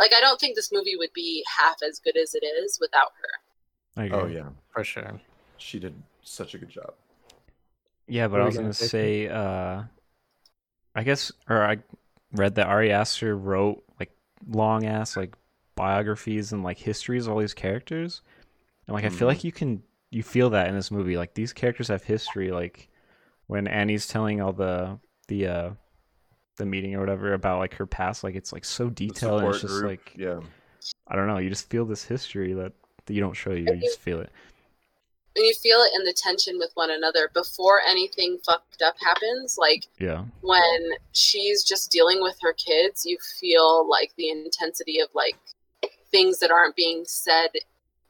Like 0.00 0.12
i 0.14 0.20
don't 0.20 0.40
think 0.40 0.56
this 0.56 0.70
movie 0.72 0.96
would 0.96 1.12
be 1.14 1.44
half 1.58 1.76
as 1.86 1.98
good 1.98 2.16
as 2.16 2.34
it 2.34 2.44
is 2.44 2.78
without 2.80 3.12
her. 3.20 4.00
I 4.02 4.04
agree. 4.06 4.18
oh 4.18 4.26
yeah. 4.26 4.48
For 4.70 4.84
sure. 4.84 5.20
she 5.58 5.78
did 5.78 5.94
such 6.22 6.54
a 6.54 6.58
good 6.58 6.70
job. 6.70 6.94
Yeah, 8.08 8.28
but 8.28 8.34
What 8.34 8.42
I 8.42 8.46
was 8.46 8.54
gonna 8.56 8.64
gonna 8.66 8.74
say, 8.74 9.26
say, 9.26 9.28
uh, 9.28 9.82
I 10.94 11.02
guess, 11.02 11.32
or 11.48 11.62
I 11.62 11.78
read 12.32 12.54
that 12.56 12.66
Ari 12.66 12.92
Aster 12.92 13.36
wrote 13.36 13.82
like 14.00 14.10
long 14.50 14.84
ass 14.86 15.16
like 15.16 15.36
biographies 15.74 16.52
and 16.52 16.62
like 16.62 16.78
histories 16.78 17.26
of 17.26 17.32
all 17.32 17.38
these 17.40 17.54
characters, 17.54 18.22
and 18.86 18.94
like 18.94 19.04
I 19.04 19.08
feel 19.08 19.26
Mhm. 19.26 19.32
like 19.32 19.44
you 19.44 19.52
can 19.52 19.82
you 20.10 20.22
feel 20.22 20.50
that 20.50 20.68
in 20.68 20.74
this 20.74 20.90
movie. 20.90 21.16
Like 21.16 21.34
these 21.34 21.52
characters 21.52 21.88
have 21.88 22.02
history. 22.04 22.50
Like 22.50 22.88
when 23.46 23.66
Annie's 23.66 24.06
telling 24.06 24.40
all 24.40 24.52
the 24.52 24.98
the 25.28 25.46
uh 25.46 25.70
the 26.56 26.66
meeting 26.66 26.94
or 26.94 27.00
whatever 27.00 27.32
about 27.32 27.58
like 27.58 27.74
her 27.74 27.86
past, 27.86 28.22
like 28.22 28.34
it's 28.34 28.52
like 28.52 28.64
so 28.64 28.90
detailed 28.90 29.42
and 29.42 29.50
it's 29.52 29.62
just 29.62 29.72
group, 29.80 29.86
like 29.90 30.12
yeah 30.16 30.40
I 31.08 31.16
don't 31.16 31.26
know. 31.28 31.38
You 31.38 31.48
just 31.48 31.70
feel 31.70 31.84
this 31.86 32.04
history 32.04 32.52
that, 32.54 32.72
that 33.06 33.14
you 33.14 33.20
don't 33.20 33.34
show 33.34 33.52
you. 33.52 33.64
You 33.72 33.76
just 33.80 34.00
feel 34.00 34.20
it. 34.20 34.30
and 35.34 35.46
you 35.46 35.54
feel 35.54 35.78
it 35.78 35.92
in 35.98 36.04
the 36.04 36.12
tension 36.12 36.58
with 36.58 36.70
one 36.74 36.90
another 36.90 37.30
before 37.32 37.80
anything 37.88 38.38
fucked 38.44 38.82
up 38.82 38.94
happens 39.00 39.56
like 39.56 39.86
Yeah. 39.98 40.24
when 40.42 40.90
she's 41.12 41.64
just 41.64 41.90
dealing 41.90 42.20
with 42.20 42.36
her 42.42 42.52
kids, 42.52 43.06
you 43.06 43.16
feel 43.40 43.88
like 43.88 44.12
the 44.16 44.28
intensity 44.28 45.00
of 45.00 45.08
like 45.14 45.36
things 46.12 46.38
that 46.38 46.50
aren't 46.50 46.76
being 46.76 47.04
said 47.06 47.48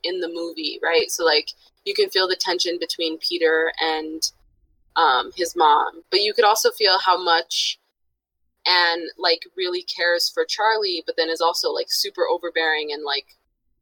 in 0.02 0.20
the 0.20 0.28
movie, 0.28 0.78
right? 0.82 1.10
So 1.10 1.24
like 1.24 1.50
you 1.84 1.94
can 1.94 2.10
feel 2.10 2.28
the 2.28 2.36
tension 2.36 2.76
between 2.78 3.18
Peter 3.18 3.72
and 3.80 4.22
um, 4.96 5.30
his 5.34 5.56
mom, 5.56 6.02
but 6.10 6.20
you 6.20 6.34
could 6.34 6.44
also 6.44 6.70
feel 6.72 6.98
how 6.98 7.22
much 7.22 7.78
Anne 8.66 9.06
like 9.18 9.42
really 9.56 9.82
cares 9.82 10.28
for 10.28 10.44
Charlie, 10.44 11.02
but 11.06 11.16
then 11.16 11.30
is 11.30 11.40
also 11.40 11.70
like 11.70 11.86
super 11.88 12.28
overbearing 12.28 12.90
and 12.92 13.02
like 13.04 13.26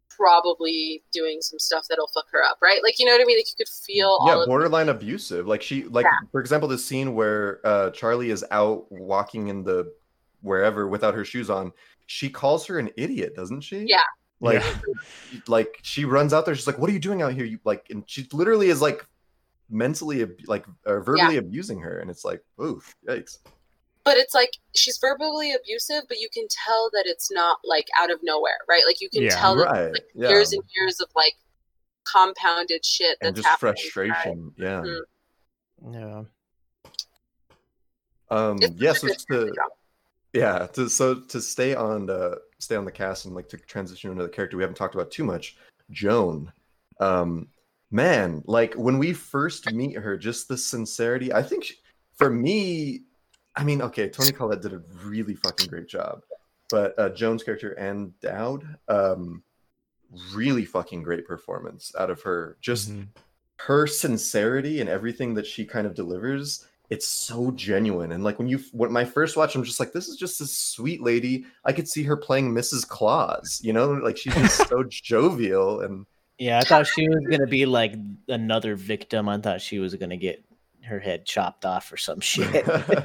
probably 0.08 1.02
doing 1.12 1.40
some 1.40 1.58
stuff 1.58 1.86
that'll 1.88 2.08
fuck 2.08 2.26
her 2.30 2.42
up, 2.42 2.58
right? 2.62 2.80
Like 2.82 2.98
you 2.98 3.06
know 3.06 3.12
what 3.12 3.22
I 3.22 3.24
mean? 3.24 3.38
Like 3.38 3.48
you 3.48 3.64
could 3.64 3.68
feel 3.68 4.18
yeah 4.26 4.34
all 4.34 4.42
of 4.42 4.46
borderline 4.46 4.88
abusive 4.88 5.46
like 5.46 5.62
she 5.62 5.84
like 5.84 6.06
for 6.30 6.40
example 6.40 6.68
the 6.68 6.78
scene 6.78 7.14
where 7.14 7.60
uh 7.64 7.90
charlie 7.90 8.30
is 8.30 8.44
out 8.50 8.90
walking 8.90 9.48
in 9.48 9.62
the 9.62 9.92
wherever 10.42 10.88
without 10.88 11.14
her 11.14 11.24
shoes 11.24 11.50
on 11.50 11.72
she 12.12 12.28
calls 12.28 12.66
her 12.66 12.80
an 12.80 12.90
idiot 12.96 13.36
doesn't 13.36 13.60
she 13.60 13.84
Yeah. 13.86 14.02
like 14.40 14.60
Yeah. 14.60 14.74
like 15.46 15.78
she 15.82 16.04
runs 16.04 16.32
out 16.32 16.44
there 16.44 16.56
she's 16.56 16.66
like 16.66 16.76
what 16.78 16.90
are 16.90 16.92
you 16.92 16.98
doing 16.98 17.22
out 17.22 17.32
here 17.32 17.44
you 17.44 17.60
like 17.64 17.86
and 17.90 18.02
she 18.06 18.26
literally 18.32 18.68
is 18.68 18.80
like 18.82 19.06
mentally 19.70 20.22
ab- 20.22 20.40
like 20.48 20.66
or 20.86 21.00
verbally 21.04 21.36
abusing 21.36 21.78
her 21.80 22.00
and 22.00 22.10
it's 22.10 22.24
like 22.24 22.42
oof 22.60 22.96
yikes 23.08 23.38
but 24.02 24.16
it's 24.16 24.34
like 24.34 24.56
she's 24.74 24.96
verbally 24.98 25.52
abusive, 25.54 26.04
but 26.08 26.18
you 26.18 26.28
can 26.32 26.46
tell 26.66 26.88
that 26.94 27.04
it's 27.06 27.30
not 27.30 27.58
like 27.64 27.86
out 28.00 28.10
of 28.10 28.18
nowhere, 28.22 28.56
right? 28.66 28.80
Like 28.86 28.98
you 29.02 29.10
can 29.10 29.22
Yeah. 29.22 29.36
tell 29.38 29.54
that 29.56 29.66
right 29.70 29.92
like, 29.92 30.06
yeah 30.14 30.30
years 30.30 30.52
and 30.54 30.62
years 30.74 31.00
of 31.00 31.08
like 31.14 31.34
compounded 32.10 32.82
shit 32.84 33.18
that's 33.20 33.28
and 33.28 33.36
just 33.36 33.46
happening. 33.46 33.74
frustration 33.74 34.52
yeah 34.56 34.82
Mhm. 34.82 35.00
Yeah. 35.92 36.22
um 38.36 38.56
It's 38.62 38.74
yeah 38.80 38.92
so 38.94 39.06
a 39.06 39.10
it's 39.10 39.24
to 39.26 39.32
good 39.34 39.54
job. 39.54 39.70
Yeah 40.32 40.66
to 40.74 40.88
so 40.88 41.20
to 41.20 41.40
stay 41.40 41.74
on 41.74 42.06
the 42.06 42.38
stay 42.58 42.76
on 42.76 42.84
the 42.84 42.92
cast 42.92 43.24
and 43.26 43.34
like 43.34 43.48
to 43.48 43.56
transition 43.56 44.10
into 44.10 44.22
the 44.22 44.28
character 44.28 44.56
we 44.56 44.62
haven't 44.62 44.76
talked 44.76 44.94
about 44.94 45.10
too 45.10 45.24
much 45.24 45.56
joan 45.90 46.52
um 47.00 47.48
man, 47.90 48.42
like 48.46 48.74
when 48.74 48.98
we 48.98 49.12
first 49.12 49.72
meet 49.72 49.96
her, 49.96 50.16
just 50.16 50.48
the 50.48 50.56
sincerity. 50.56 51.32
I 51.32 51.42
think 51.42 51.64
she, 51.64 51.74
for 52.16 52.30
me, 52.30 53.02
I 53.56 53.64
mean, 53.64 53.82
okay, 53.82 54.08
Toni 54.08 54.32
Collette 54.32 54.62
did 54.62 54.72
a 54.72 54.82
really 55.04 55.34
fucking 55.34 55.66
great 55.66 55.88
job, 55.88 56.22
but 56.68 56.96
uh, 56.98 57.10
Joan's 57.10 57.42
character 57.42 57.78
Ann 57.78 58.14
Dowd, 58.20 58.64
um, 58.88 59.42
really 60.32 60.64
fucking 60.64 61.02
great 61.02 61.26
performance 61.26 61.92
out 61.98 62.10
of 62.10 62.22
her. 62.22 62.56
Just 62.60 62.90
Mhm. 62.90 63.08
her 63.58 63.86
sincerity 63.86 64.80
and 64.80 64.88
everything 64.88 65.34
that 65.34 65.46
she 65.46 65.64
kind 65.64 65.86
of 65.86 65.94
delivers. 65.94 66.66
It's 66.90 67.06
so 67.06 67.52
genuine, 67.52 68.10
and 68.12 68.24
like 68.24 68.38
when 68.38 68.48
you 68.48 68.58
when 68.72 68.90
my 68.92 69.04
first 69.04 69.36
watch, 69.36 69.54
I'm 69.54 69.62
just 69.62 69.78
like, 69.78 69.92
this 69.92 70.08
is 70.08 70.16
just 70.16 70.40
a 70.40 70.46
sweet 70.46 71.00
lady. 71.00 71.44
I 71.64 71.72
could 71.72 71.88
see 71.88 72.02
her 72.02 72.16
playing 72.16 72.52
Mrs. 72.52 72.86
Claus, 72.86 73.60
you 73.62 73.72
know, 73.72 73.92
like 73.92 74.16
she's 74.16 74.34
just 74.34 74.68
so 74.68 74.82
jovial 74.88 75.80
and 75.82 76.04
Yeah, 76.38 76.58
I 76.58 76.62
thought 76.62 76.88
she 76.88 77.08
was 77.08 77.24
gonna 77.30 77.46
be 77.46 77.64
like 77.64 77.94
another 78.28 78.74
victim. 78.74 79.28
I 79.28 79.38
thought 79.38 79.60
she 79.60 79.78
was 79.78 79.94
gonna 79.94 80.16
get 80.16 80.44
her 80.84 80.98
head 80.98 81.26
chopped 81.26 81.64
off 81.64 81.92
or 81.92 81.96
some 81.96 82.18
shit. 82.32 82.66
No, 82.66 82.96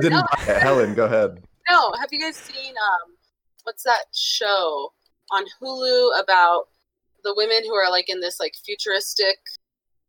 Didn't 0.00 0.10
no, 0.12 0.24
it. 0.46 0.60
Helen, 0.60 0.94
go 0.94 1.06
ahead. 1.06 1.42
no. 1.70 1.92
Have 1.98 2.10
you 2.12 2.20
guys 2.20 2.36
seen 2.36 2.74
um, 2.76 3.14
what's 3.62 3.84
that 3.84 4.04
show 4.12 4.92
on 5.30 5.44
Hulu 5.62 6.20
about 6.22 6.64
the 7.24 7.32
women 7.36 7.62
who 7.64 7.72
are 7.74 7.90
like 7.90 8.10
in 8.10 8.20
this 8.20 8.38
like 8.38 8.52
futuristic 8.66 9.38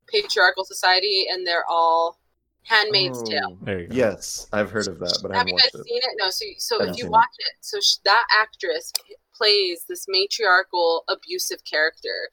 patriarchal 0.09 0.65
society 0.65 1.27
and 1.31 1.47
they're 1.47 1.63
all 1.69 2.19
Handmaid's 2.63 3.21
Tale. 3.23 3.49
Oh, 3.51 3.57
There 3.65 3.79
you 3.81 3.87
go. 3.87 3.95
Yes, 3.95 4.47
I've 4.53 4.71
heard 4.71 4.87
of 4.87 4.99
that, 4.99 5.19
but 5.21 5.31
I 5.31 5.35
Have 5.35 5.47
haven't 5.47 5.53
you 5.53 5.59
guys 5.59 5.69
watched 5.73 5.85
it. 5.85 5.89
seen 5.89 6.01
it? 6.03 6.09
No. 6.17 6.29
So, 6.29 6.45
so 6.57 6.81
if 6.83 6.87
you 6.89 6.93
seen 6.95 7.05
it. 7.07 7.11
watch 7.11 7.35
it, 7.37 7.53
so 7.61 7.79
sh- 7.81 7.97
that 8.05 8.25
actress 8.33 8.91
plays 9.35 9.85
this 9.89 10.05
matriarchal, 10.07 11.03
abusive 11.09 11.63
character, 11.65 12.29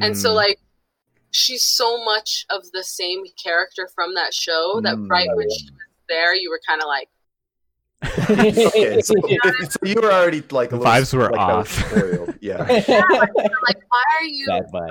and 0.00 0.16
so 0.16 0.30
Mm. 0.30 0.34
like 0.36 0.60
she's 1.30 1.64
so 1.64 2.02
much 2.04 2.44
of 2.50 2.70
the 2.72 2.84
same 2.84 3.24
character 3.42 3.88
from 3.94 4.14
that 4.14 4.32
show 4.34 4.80
that 4.82 4.96
Mm. 4.96 5.10
right 5.10 5.28
when 5.34 5.48
she 5.50 5.64
was 5.70 5.80
there, 6.08 6.34
you 6.34 6.50
were 6.50 6.60
kind 6.66 6.80
of 6.82 6.86
like, 6.86 7.08
Okay, 8.02 8.52
so, 9.02 9.14
if, 9.24 9.72
so 9.72 9.78
you 9.84 9.94
were 10.00 10.12
already 10.12 10.42
like 10.50 10.72
a 10.72 10.76
little 10.76 10.92
Vibes 10.92 11.14
were 11.14 11.30
like 11.30 11.40
off. 11.40 11.68
spoiled. 11.68 12.34
Yeah. 12.42 12.56
like, 12.58 12.88
why 13.36 14.04
are 14.18 14.24
you 14.24 14.46
grabbing 14.46 14.72
on 14.74 14.90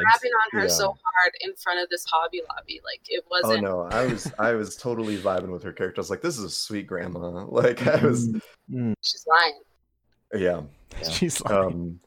her 0.54 0.62
Yeah. 0.62 0.68
so 0.68 0.86
hard 0.88 1.34
in 1.42 1.54
front 1.56 1.82
of 1.82 1.90
this 1.90 2.06
Hobby 2.10 2.42
Lobby? 2.50 2.80
Like 2.86 3.02
it 3.10 3.24
Oh 3.26 3.40
wasn't. 3.44 3.66
Oh 3.66 3.90
no, 3.90 3.96
I 3.98 4.06
was 4.06 4.32
I 4.40 4.54
was 4.54 4.78
totally 4.78 5.18
vibing 5.18 5.50
with 5.52 5.64
her 5.64 5.74
character. 5.74 6.00
I 6.00 6.04
was 6.04 6.10
like, 6.10 6.22
this 6.22 6.38
is 6.38 6.46
a 6.46 6.50
sweet 6.50 6.88
grandma. 6.88 7.46
Like 7.52 7.86
I 7.86 8.04
was 8.06 8.30
She's 9.02 9.26
lying. 9.28 9.60
yeah. 10.34 10.62
She's 11.12 11.42
lying. 11.44 11.66
Um 11.66 12.00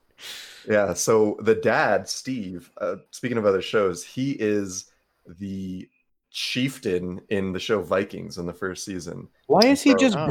yeah, 0.66 0.94
so 0.94 1.36
the 1.42 1.55
dad, 1.57 2.09
Steve, 2.09 2.70
uh, 2.80 2.96
speaking 3.11 3.36
of 3.36 3.44
other 3.44 3.61
shows, 3.61 4.02
he 4.02 4.30
is 4.32 4.86
the 5.26 5.86
chieftain 6.30 7.20
in 7.28 7.52
the 7.52 7.61
show 7.61 7.82
Vikings 7.82 8.38
in 8.38 8.46
the 8.46 8.52
first 8.55 8.84
season. 8.84 9.28
Why 9.46 9.61
is 9.66 9.82
he 9.82 9.94
just 9.94 10.16
Oh, 10.16 10.20
wow. 10.20 10.26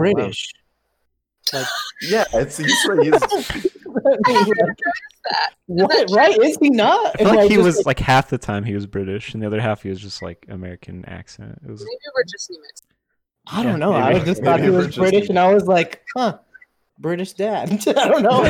British? 1.52 1.70
Yeah, 2.02 2.26
it's 2.34 2.58
he's, 2.58 2.82
he's 3.02 3.12
That 5.24 5.54
what? 5.68 6.10
Right? 6.12 6.38
Is 6.42 6.58
he 6.60 6.70
not? 6.70 7.16
I 7.16 7.18
feel 7.20 7.28
Am 7.30 7.36
like 7.36 7.52
he 7.52 7.58
was 7.58 7.86
like 7.86 8.00
half 8.00 8.30
the 8.30 8.38
time 8.38 8.64
he 8.64 8.74
was 8.74 8.86
British, 8.86 9.34
and 9.34 9.42
the 9.42 9.48
other 9.48 9.62
half 9.62 9.84
he 9.84 9.90
was 9.90 10.00
just 10.00 10.22
like 10.22 10.46
American 10.50 11.06
accent. 11.06 11.60
It 11.66 11.72
was 11.72 11.82
maybe 11.82 11.98
we're 12.16 12.24
just 12.26 12.50
New 12.50 12.62
Mexico. 12.62 12.90
I 13.48 13.64
don't 13.64 13.80
know. 13.80 13.94
I 13.94 14.14
maybe- 14.14 14.26
just 14.26 14.44
thought 14.44 14.60
he 14.60 14.70
was 14.70 14.96
British, 14.96 15.30
and 15.30 15.40
I 15.40 15.54
was 15.54 15.66
like, 15.66 16.04
huh, 16.16 16.40
British 17.00 17.34
dad. 17.34 17.72
I 17.88 18.08
don't 18.08 18.24
know. 18.24 18.44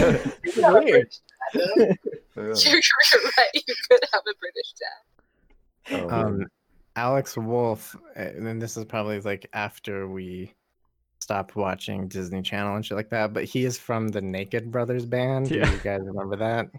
It's 0.44 0.58
weird. 0.58 1.14
yeah. 1.54 1.94
You're, 2.36 2.46
you're 2.46 3.32
right. 3.38 3.50
You 3.54 3.76
could 3.90 4.00
have 4.12 4.24
a 4.28 4.34
British 4.40 4.74
dad. 4.80 6.10
Oh. 6.10 6.10
Um, 6.10 6.48
Alex 6.96 7.38
Wolff, 7.38 7.96
and 8.16 8.46
then 8.46 8.60
this 8.60 8.78
is 8.78 8.86
probably 8.86 9.20
like 9.22 9.48
after 9.54 10.08
we 10.08 10.54
stopped 11.24 11.56
watching 11.56 12.08
Disney 12.08 12.42
Channel 12.42 12.76
and 12.76 12.86
shit 12.86 12.96
like 12.98 13.10
that, 13.10 13.34
but 13.34 13.46
he 13.46 13.66
is 13.66 13.78
from 13.78 14.10
the 14.10 14.22
Naked 14.22 14.72
Brothers 14.72 15.06
band. 15.06 15.50
Do 15.50 15.56
Yeah. 15.56 15.72
you 15.72 15.78
guys 15.80 16.02
remember 16.04 16.36
that? 16.38 16.70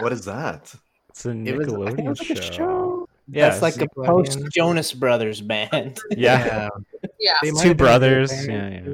what 0.00 0.12
is 0.12 0.24
that? 0.24 0.74
it's 1.08 1.24
a 1.24 1.30
It 1.30 1.56
was, 1.56 1.68
it 1.68 1.70
Nickelodeon 1.70 2.08
was 2.08 2.18
like 2.28 2.42
show. 2.42 2.50
show. 2.52 3.08
Yeah, 3.28 3.48
That's 3.48 3.62
like 3.62 3.80
a 3.80 3.88
post 4.04 4.38
Jonas 4.52 4.92
Brothers 4.92 5.40
band. 5.40 5.98
Yeah, 6.10 6.68
Yeah. 7.18 7.34
They 7.42 7.50
two 7.50 7.56
have 7.56 7.56
been 7.56 7.56
a 7.56 7.68
good 7.68 7.76
brothers. 7.78 8.30
band, 8.46 8.84
Yeah, 8.86 8.92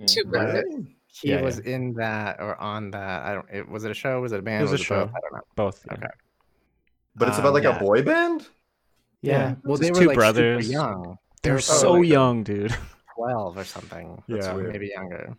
yeah. 0.00 0.06
Two 0.06 0.24
brothers. 0.24 0.64
Right? 0.68 0.86
He 1.06 1.30
Yeah, 1.30 1.40
was 1.40 1.62
yeah. 1.64 1.74
in 1.76 1.94
that 1.94 2.40
or 2.40 2.60
on 2.60 2.90
that. 2.90 3.22
I 3.24 3.32
don't. 3.34 3.46
It 3.50 3.66
was 3.68 3.84
it 3.84 3.90
a 3.90 3.94
show? 3.94 4.20
Was 4.20 4.32
it 4.32 4.40
a 4.40 4.42
band? 4.42 4.60
It 4.60 4.70
was 4.70 4.72
a 4.72 4.76
both? 4.76 4.86
show. 4.86 4.94
I 5.16 5.20
don't 5.20 5.32
know. 5.32 5.40
both. 5.54 5.82
yeah. 5.86 5.94
Okay. 5.94 6.06
But 7.14 7.28
it's 7.28 7.38
Um, 7.38 7.44
about 7.44 7.54
like 7.54 7.62
yeah. 7.64 7.76
a 7.76 7.80
boy 7.80 8.02
band? 8.02 8.46
Yeah. 9.22 9.32
Yeah, 9.32 9.54
Well, 9.64 9.78
just 9.78 9.82
they 9.82 9.90
were 9.92 10.00
two 10.00 10.06
like 10.08 10.16
brothers. 10.16 10.66
super 10.66 10.72
young. 10.78 11.18
They're 11.42 11.54
were 11.54 11.60
so 11.60 11.92
like, 11.92 12.08
young, 12.08 12.42
dude. 12.42 12.76
Twelve 13.16 13.56
or 13.58 13.64
something. 13.64 14.22
That's 14.28 14.46
yeah, 14.46 14.54
weird. 14.54 14.72
maybe 14.72 14.88
younger. 14.94 15.36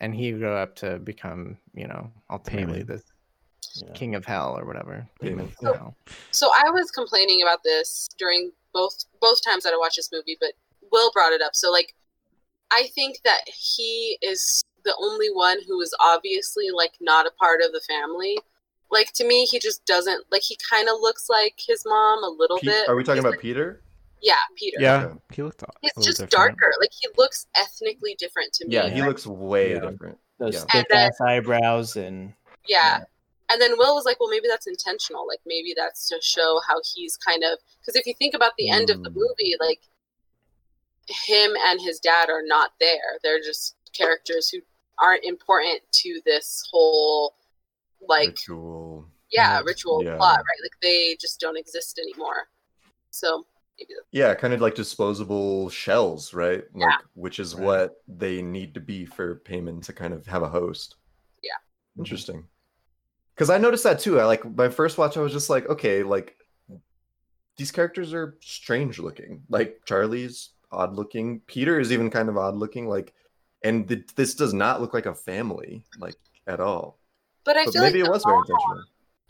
And 0.00 0.14
he 0.14 0.32
grew 0.32 0.52
up 0.52 0.74
to 0.76 0.98
become, 0.98 1.56
you 1.74 1.86
know, 1.86 2.10
ultimately 2.30 2.82
Paimon. 2.82 2.86
this 2.86 3.02
Yeah. 3.76 3.92
king 3.94 4.14
of 4.14 4.24
hell 4.24 4.56
or 4.58 4.64
whatever. 4.66 5.08
Paimon. 5.22 5.50
Paimon 5.56 5.76
hell. 5.76 5.96
So 6.30 6.50
I 6.54 6.70
was 6.70 6.90
complaining 6.90 7.42
about 7.42 7.62
this 7.62 8.08
during 8.18 8.52
both 8.72 9.04
both 9.20 9.42
times 9.44 9.64
that 9.64 9.72
I 9.72 9.78
watched 9.78 9.96
this 9.96 10.10
movie, 10.12 10.36
but 10.40 10.52
Will 10.92 11.10
brought 11.12 11.32
it 11.32 11.40
up. 11.42 11.54
So 11.56 11.70
like, 11.72 11.94
I 12.70 12.88
think 12.94 13.20
that 13.24 13.40
he 13.46 14.18
is 14.20 14.62
the 14.84 14.94
only 15.00 15.28
one 15.30 15.58
who 15.66 15.80
is 15.80 15.94
obviously 16.00 16.66
like 16.70 16.92
not 17.00 17.26
a 17.26 17.30
part 17.32 17.60
of 17.62 17.72
the 17.72 17.80
family. 17.88 18.36
Like 18.90 19.12
to 19.14 19.26
me, 19.26 19.44
he 19.46 19.58
just 19.58 19.84
doesn't 19.86 20.24
like. 20.30 20.42
He 20.42 20.58
kind 20.70 20.88
of 20.88 21.00
looks 21.00 21.28
like 21.30 21.54
his 21.66 21.84
mom 21.86 22.22
a 22.22 22.28
little 22.28 22.58
Pe- 22.58 22.66
bit. 22.66 22.88
are 22.88 22.94
we 22.96 23.02
talking 23.02 23.16
He's 23.16 23.24
about 23.24 23.30
like- 23.32 23.40
Peter? 23.40 23.80
Yeah, 24.24 24.36
Peter. 24.56 24.78
Yeah, 24.80 25.04
Okay. 25.04 25.18
he 25.34 25.42
looked. 25.42 25.62
a 25.62 25.66
He's 25.82 25.92
little 25.96 26.02
just 26.06 26.20
different. 26.20 26.58
darker. 26.58 26.72
Like 26.80 26.90
he 26.98 27.08
looks 27.18 27.46
ethnically 27.56 28.16
different 28.18 28.52
to 28.54 28.66
me. 28.66 28.74
Yeah, 28.74 28.88
he 28.88 29.02
looks 29.02 29.26
way 29.26 29.74
Yeah. 29.74 29.80
different. 29.90 30.18
Those 30.38 30.54
Yeah. 30.54 30.64
thick 30.72 30.86
And 30.90 30.98
ass 30.98 31.20
eyebrows 31.20 31.96
and 31.96 32.32
Yeah. 32.66 33.04
And 33.50 33.60
then 33.60 33.76
Will 33.76 33.94
was 33.94 34.06
like, 34.06 34.18
well, 34.18 34.30
maybe 34.30 34.48
that's 34.48 34.66
intentional. 34.66 35.26
Like, 35.28 35.40
maybe 35.44 35.74
that's 35.76 36.08
to 36.08 36.18
show 36.22 36.62
how 36.66 36.80
he's 36.94 37.18
kind 37.18 37.44
of. 37.44 37.58
Because 37.80 37.94
if 37.94 38.06
you 38.06 38.14
think 38.14 38.32
about 38.32 38.52
the 38.56 38.70
end 38.70 38.88
of 38.88 39.02
the 39.04 39.10
Mm. 39.10 39.16
movie, 39.16 39.54
like, 39.60 39.82
him 41.26 41.54
and 41.66 41.78
his 41.80 42.00
dad 42.00 42.30
are 42.30 42.42
not 42.42 42.72
there. 42.80 43.18
They're 43.22 43.42
just 43.42 43.76
characters 43.92 44.48
who 44.48 44.60
aren't 44.98 45.24
important 45.24 45.82
to 45.92 46.22
this 46.24 46.66
whole, 46.70 47.36
like, 48.00 48.28
Ritual. 48.30 49.10
yeah, 49.30 49.60
ritual 49.60 50.02
Yeah. 50.02 50.16
plot, 50.16 50.38
right? 50.38 50.62
Like, 50.62 50.80
they 50.80 51.14
just 51.20 51.38
don't 51.38 51.58
exist 51.58 51.98
anymore. 51.98 52.48
So, 53.10 53.28
maybe 53.36 53.42
that's. 53.42 53.53
Yeah, 54.12 54.34
kind 54.34 54.54
of 54.54 54.60
like 54.60 54.74
disposable 54.76 55.68
shells, 55.70 56.32
right? 56.32 56.62
Like, 56.74 56.90
Yeah. 56.90 56.96
which 57.14 57.38
is 57.40 57.54
Right. 57.54 57.64
what 57.64 58.02
they 58.06 58.40
need 58.42 58.74
to 58.74 58.80
be 58.80 59.04
for 59.04 59.40
Paimon 59.40 59.82
to 59.86 59.92
kind 59.92 60.14
of 60.14 60.26
have 60.26 60.42
a 60.42 60.48
host. 60.48 60.96
Yeah. 61.42 61.50
Mm-hmm. 61.54 62.00
Interesting. 62.02 62.48
Because 63.34 63.50
I 63.50 63.58
noticed 63.58 63.82
that 63.84 63.98
too. 63.98 64.20
I 64.20 64.24
like 64.26 64.44
my 64.56 64.68
first 64.68 64.96
watch. 64.98 65.16
I 65.16 65.20
was 65.20 65.32
just 65.32 65.50
like, 65.50 65.68
okay, 65.68 66.02
like 66.04 66.36
these 67.56 67.72
characters 67.72 68.12
are 68.14 68.36
strange 68.40 68.98
looking. 68.98 69.42
Like 69.48 69.80
Charlie's 69.86 70.50
odd 70.70 70.94
looking. 70.94 71.40
Peter 71.40 71.80
is 71.80 71.90
even 71.92 72.10
kind 72.10 72.28
of 72.28 72.36
odd 72.36 72.54
looking. 72.54 72.88
Like, 72.88 73.12
and 73.62 73.88
th- 73.88 74.06
this 74.14 74.34
does 74.34 74.54
not 74.54 74.80
look 74.80 74.94
like 74.94 75.06
a 75.06 75.14
family, 75.14 75.84
like 75.98 76.14
at 76.46 76.60
all. 76.60 76.98
But 77.44 77.56
I 77.56 77.64
But 77.64 77.72
feel 77.74 77.82
maybe 77.82 77.98
like 77.98 78.04
it 78.04 78.06
the 78.06 78.12
was 78.12 78.24
very 78.24 78.34
mom, 78.36 78.44
intentional. 78.48 78.84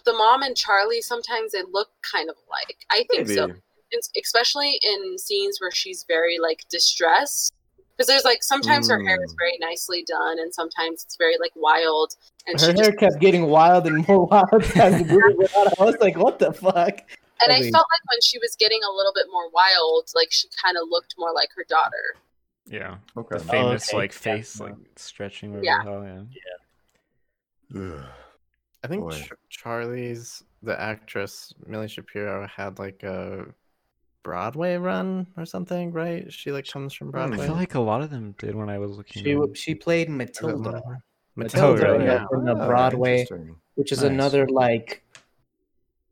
the 0.05 0.13
mom 0.13 0.43
and 0.43 0.57
Charlie 0.57 1.01
sometimes 1.01 1.53
they 1.53 1.63
look 1.71 1.89
kind 2.03 2.29
of 2.29 2.37
alike. 2.47 2.85
I 2.91 3.05
think 3.11 3.27
Maybe. 3.29 3.35
so. 3.37 3.49
It's- 3.95 4.11
especially 4.23 4.79
in 4.83 5.17
scenes 5.19 5.59
where 5.61 5.71
she's 5.71 6.05
very 6.07 6.39
like 6.39 6.65
distressed 6.71 7.55
because 7.97 8.09
there's 8.09 8.25
like 8.25 8.43
sometimes 8.43 8.89
her 8.89 9.01
hair 9.03 9.19
is 9.25 9.33
Mm. 9.33 9.39
very 9.39 9.59
nicely 9.61 10.05
done 10.07 10.39
and 10.41 10.53
sometimes 10.53 11.05
it's 11.05 11.17
very 11.17 11.37
like 11.41 11.53
wild 11.55 12.15
and 12.47 12.61
her 12.61 12.67
she 12.67 12.73
hair 12.83 12.91
just, 12.91 12.99
kept 12.99 13.19
getting 13.21 13.47
wild 13.47 13.87
and 13.87 14.07
more 14.09 14.27
wild 14.33 14.63
as 14.77 14.93
the 14.99 15.05
movie 15.09 15.35
went 15.39 15.55
on. 15.57 15.69
I 15.79 15.85
was 15.85 15.97
like, 16.01 16.17
what 16.17 16.39
the 16.39 16.53
fuck? 16.53 16.97
and 17.43 17.51
I 17.53 17.57
Probably- 17.57 17.71
felt 17.73 17.87
like 17.95 18.05
when 18.13 18.21
she 18.23 18.39
was 18.39 18.57
getting 18.59 18.81
a 18.83 18.91
little 18.93 19.13
bit 19.15 19.27
more 19.31 19.49
wild 19.51 20.11
like 20.15 20.29
she 20.31 20.49
kind 20.63 20.77
of 20.77 20.85
looked 20.91 21.15
more 21.19 21.33
like 21.33 21.49
her 21.57 21.65
daughter 21.69 22.17
Yeah, 22.67 22.97
Okay. 23.17 23.39
the 23.39 23.45
famous 23.45 23.89
okay, 23.91 23.97
like 23.97 24.13
yeah. 24.13 24.19
face 24.19 24.61
like 24.61 24.75
stretching 24.97 25.53
over 25.55 25.63
Yeah. 25.65 25.83
hell. 25.83 26.03
Yeah. 26.05 27.81
Ugh. 27.81 28.05
I 28.83 28.87
think 28.87 29.13
Ch- 29.13 29.33
Charlie's 29.49 30.43
the 30.63 30.79
actress 30.81 31.53
Millie 31.67 31.89
Shapiro 31.89 32.47
had 32.47 32.79
like 32.79 33.03
a 33.03 33.47
Broadway 34.25 34.75
run 34.75 35.29
or 35.37 35.45
something, 35.47 35.93
right? 35.93 36.33
She 36.33 36.51
like 36.51 36.67
comes 36.67 36.93
from 36.93 37.13
Broadway. 37.13 37.39
I 37.45 37.47
feel 37.47 37.55
like 37.55 37.75
a 37.77 37.81
lot 37.81 38.03
of 38.03 38.11
them 38.11 38.35
did 38.39 38.57
when 38.57 38.69
I 38.69 38.79
was 38.79 38.97
looking. 38.97 39.23
She 39.23 39.35
them. 39.35 39.55
she 39.55 39.77
played 39.77 40.09
Is 40.09 40.15
it 40.15 40.17
Matilda, 40.17 40.81
one? 40.85 40.99
Matilda 41.37 41.83
really? 41.93 42.01
in 42.01 42.07
the- 42.07 42.29
in 42.39 42.45
the 42.45 42.57
Ah, 42.57 42.67
Broadway, 42.67 43.21
interesting. 43.21 43.57
which 43.77 43.93
is 43.93 44.03
Nice. 44.03 44.11
another 44.11 44.49
like 44.49 45.05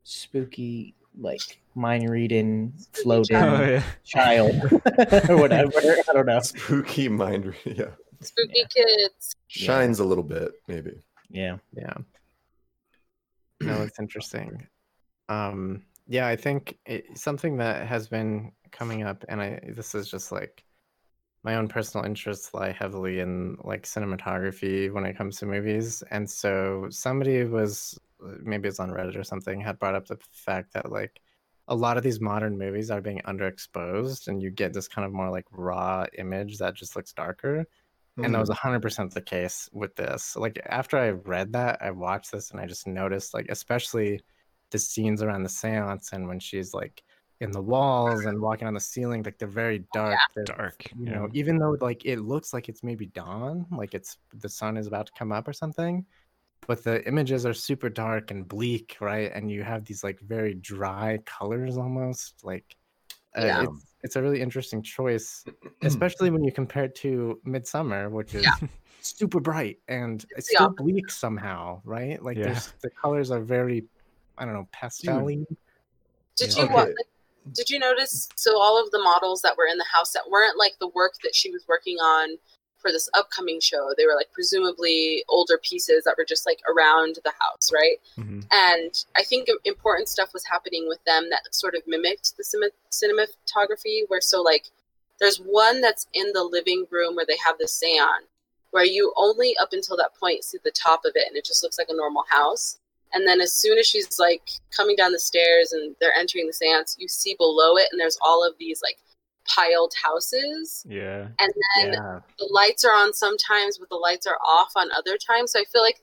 spooky, 0.03 0.95
like 1.19 1.41
mind 1.75 2.09
reading, 2.09 2.73
floating 2.93 3.35
Oh 3.35 3.61
yeah. 3.63 3.83
child 4.03 4.55
or 5.29 5.37
whatever. 5.37 5.71
I 5.77 6.13
don't 6.13 6.25
know. 6.25 6.39
Spooky 6.39 7.09
mind. 7.09 7.45
reading. 7.47 7.75
Yeah. 7.75 7.91
spooky 8.21 8.63
kids 8.73 9.35
Shines 9.47 9.99
a 9.99 10.05
little 10.05 10.23
bit, 10.23 10.51
maybe. 10.67 11.03
Yeah. 11.29 11.57
Yeah. 11.75 11.93
No, 13.61 13.81
it's 13.81 13.99
interesting. 13.99 14.67
Um, 15.29 15.83
yeah, 16.07 16.27
I 16.27 16.35
think 16.35 16.77
it, 16.85 17.17
something 17.17 17.57
that 17.57 17.87
has 17.87 18.07
been 18.07 18.51
coming 18.71 19.03
up, 19.03 19.23
and 19.29 19.41
I 19.41 19.59
this 19.75 19.95
is 19.95 20.09
just 20.09 20.31
like 20.31 20.63
my 21.43 21.55
own 21.55 21.67
personal 21.67 22.05
interests 22.05 22.53
lie 22.53 22.71
heavily 22.71 23.19
in 23.19 23.57
like 23.63 23.83
cinematography 23.83 24.91
when 24.91 25.05
it 25.05 25.17
comes 25.17 25.37
to 25.37 25.45
movies, 25.45 26.03
and 26.11 26.29
so 26.29 26.87
somebody 26.89 27.43
was 27.45 27.99
uh, 28.25 28.33
maybe 28.41 28.67
it's 28.69 28.79
on 28.79 28.91
Reddit 28.91 29.17
or 29.17 29.23
something 29.23 29.61
had 29.61 29.79
brought 29.79 29.95
up 29.95 30.07
the 30.07 30.17
fact 30.31 30.73
that 30.73 30.91
like 30.91 31.21
a 31.67 31.75
lot 31.75 31.97
of 31.97 32.03
these 32.03 32.19
modern 32.19 32.57
movies 32.57 32.91
are 32.91 33.01
being 33.01 33.21
underexposed, 33.25 34.27
and 34.27 34.41
you 34.41 34.51
get 34.51 34.73
this 34.73 34.87
kind 34.87 35.05
of 35.05 35.13
more 35.13 35.29
like 35.29 35.45
raw 35.51 36.05
image 36.17 36.57
that 36.57 36.75
just 36.75 36.95
looks 36.95 37.13
darker. 37.13 37.65
And 38.17 38.35
that 38.35 38.39
was 38.39 38.49
mm-hmm. 38.51 38.75
100% 38.75 39.11
the 39.11 39.21
case 39.21 39.69
with 39.73 39.95
this. 39.95 40.35
Like, 40.35 40.61
after 40.67 40.97
I 40.99 41.09
read 41.09 41.53
that, 41.53 41.81
I 41.81 41.89
watched 41.89 42.31
this 42.31 42.51
and 42.51 42.59
I 42.59 42.67
just 42.67 42.85
noticed, 42.85 43.33
like, 43.33 43.47
especially 43.49 44.21
the 44.73 44.79
scenes 44.79 45.21
around 45.23 45.43
the 45.43 45.49
seance 45.49 46.11
and 46.11 46.27
when 46.27 46.39
she's 46.39 46.73
like 46.73 47.01
in 47.39 47.51
the 47.51 47.61
walls 47.61 48.25
and 48.25 48.41
walking 48.41 48.67
on 48.67 48.73
the 48.73 48.79
ceiling, 48.79 49.23
like, 49.23 49.37
they're 49.37 49.47
very 49.47 49.85
dark. 49.93 50.19
They're, 50.35 50.45
Dark. 50.45 50.91
you 50.97 51.05
yeah. 51.05 51.13
know, 51.19 51.29
even 51.33 51.57
though 51.57 51.77
like 51.79 52.05
it 52.05 52.19
looks 52.19 52.53
like 52.53 52.69
it's 52.69 52.83
maybe 52.83 53.05
dawn, 53.05 53.65
like 53.71 53.93
it's 53.93 54.17
the 54.33 54.49
sun 54.49 54.77
is 54.77 54.87
about 54.87 55.05
to 55.07 55.13
come 55.17 55.31
up 55.31 55.47
or 55.47 55.53
something, 55.53 56.05
but 56.67 56.83
the 56.83 57.05
images 57.07 57.45
are 57.45 57.53
super 57.53 57.89
dark 57.89 58.31
and 58.31 58.47
bleak, 58.47 58.97
right? 58.99 59.31
And 59.33 59.49
you 59.51 59.63
have 59.63 59.85
these 59.85 60.03
like 60.03 60.19
very 60.21 60.53
dry 60.55 61.19
colors 61.25 61.77
almost, 61.77 62.43
like 62.43 62.75
uh, 63.35 63.45
Yeah. 63.45 63.61
it's 63.63 63.85
it's 64.03 64.15
a 64.15 64.21
really 64.21 64.41
interesting 64.41 64.81
choice, 64.81 65.43
especially 65.81 66.29
when 66.29 66.43
you 66.43 66.51
compare 66.51 66.85
it 66.85 66.95
to 66.95 67.39
Midsommar, 67.45 68.09
which 68.11 68.33
is 68.35 68.43
Yeah. 68.43 68.67
super 69.01 69.39
bright 69.39 69.79
and 69.87 70.25
it's 70.37 70.49
still 70.49 70.69
bleak 70.69 71.09
somehow, 71.11 71.81
right? 71.83 72.21
Like 72.23 72.37
Yeah. 72.37 72.59
the 72.81 72.89
colors 73.01 73.31
are 73.31 73.41
very, 73.41 73.85
I 74.37 74.45
don't 74.45 74.53
know, 74.53 74.67
pastel 74.71 75.25
Did 75.25 75.47
Yeah. 76.55 76.63
you 76.63 76.69
wa- 76.69 76.81
Okay. 76.83 76.93
like, 76.93 77.07
did 77.53 77.69
you 77.69 77.77
notice 77.79 78.29
so 78.35 78.57
all 78.59 78.81
of 78.81 78.89
the 78.91 78.99
models 78.99 79.41
that 79.41 79.57
were 79.57 79.67
in 79.67 79.77
the 79.77 79.83
house 79.83 80.11
that 80.13 80.29
weren't 80.29 80.57
like 80.57 80.79
the 80.79 80.87
work 80.87 81.13
that 81.23 81.35
she 81.35 81.51
was 81.51 81.67
working 81.67 81.97
on 81.99 82.37
for 82.77 82.89
this 82.91 83.09
upcoming 83.13 83.59
show 83.61 83.93
they 83.97 84.05
were 84.05 84.15
like 84.15 84.31
presumably 84.31 85.23
older 85.29 85.57
pieces 85.57 86.03
that 86.05 86.15
were 86.17 86.23
just 86.25 86.45
like 86.45 86.59
around 86.73 87.17
the 87.25 87.33
house 87.39 87.69
right 87.73 87.97
Mhm. 88.17 88.45
and 88.51 89.05
i 89.15 89.23
think 89.23 89.47
important 89.65 90.07
stuff 90.09 90.33
was 90.33 90.45
happening 90.45 90.87
with 90.87 91.01
them 91.05 91.29
that 91.29 91.53
sort 91.53 91.75
of 91.75 91.85
mimicked 91.85 92.35
the 92.37 92.43
cine- 92.43 92.71
cinematography 92.91 94.03
where 94.09 94.21
so 94.21 94.41
like 94.41 94.69
there's 95.19 95.37
one 95.37 95.81
that's 95.81 96.07
in 96.13 96.31
the 96.33 96.43
living 96.43 96.85
room 96.89 97.15
where 97.15 97.25
they 97.25 97.37
have 97.37 97.57
the 97.57 97.67
seance 97.67 98.25
where 98.71 98.83
you 98.85 99.13
only 99.17 99.55
up 99.57 99.73
until 99.73 99.95
that 99.97 100.15
point 100.15 100.43
see 100.43 100.57
the 100.63 100.71
top 100.71 101.05
of 101.05 101.11
it 101.15 101.27
and 101.27 101.37
it 101.37 101.45
just 101.45 101.61
looks 101.63 101.77
like 101.77 101.89
a 101.89 101.95
normal 101.95 102.23
house 102.29 102.79
and 103.13 103.27
then 103.27 103.39
as 103.41 103.53
soon 103.53 103.77
as 103.77 103.87
she's 103.87 104.19
like 104.19 104.49
coming 104.75 104.95
down 104.95 105.11
the 105.11 105.19
stairs 105.19 105.71
and 105.71 105.95
they're 105.99 106.13
entering 106.17 106.47
the 106.47 106.53
seance 106.53 106.95
you 106.99 107.07
see 107.07 107.35
below 107.37 107.75
it 107.77 107.87
and 107.91 107.99
there's 107.99 108.17
all 108.21 108.45
of 108.47 108.53
these 108.59 108.81
like 108.81 108.97
piled 109.45 109.93
houses 110.01 110.85
Yeah. 110.87 111.27
and 111.39 111.53
then 111.75 111.93
Yeah. 111.93 112.19
the 112.39 112.47
lights 112.51 112.83
are 112.85 112.93
on 112.93 113.13
sometimes 113.13 113.77
but 113.77 113.89
the 113.89 113.95
lights 113.95 114.25
are 114.25 114.37
off 114.45 114.71
on 114.75 114.89
other 114.97 115.17
times 115.17 115.51
so 115.51 115.59
i 115.59 115.65
feel 115.71 115.81
like 115.81 115.99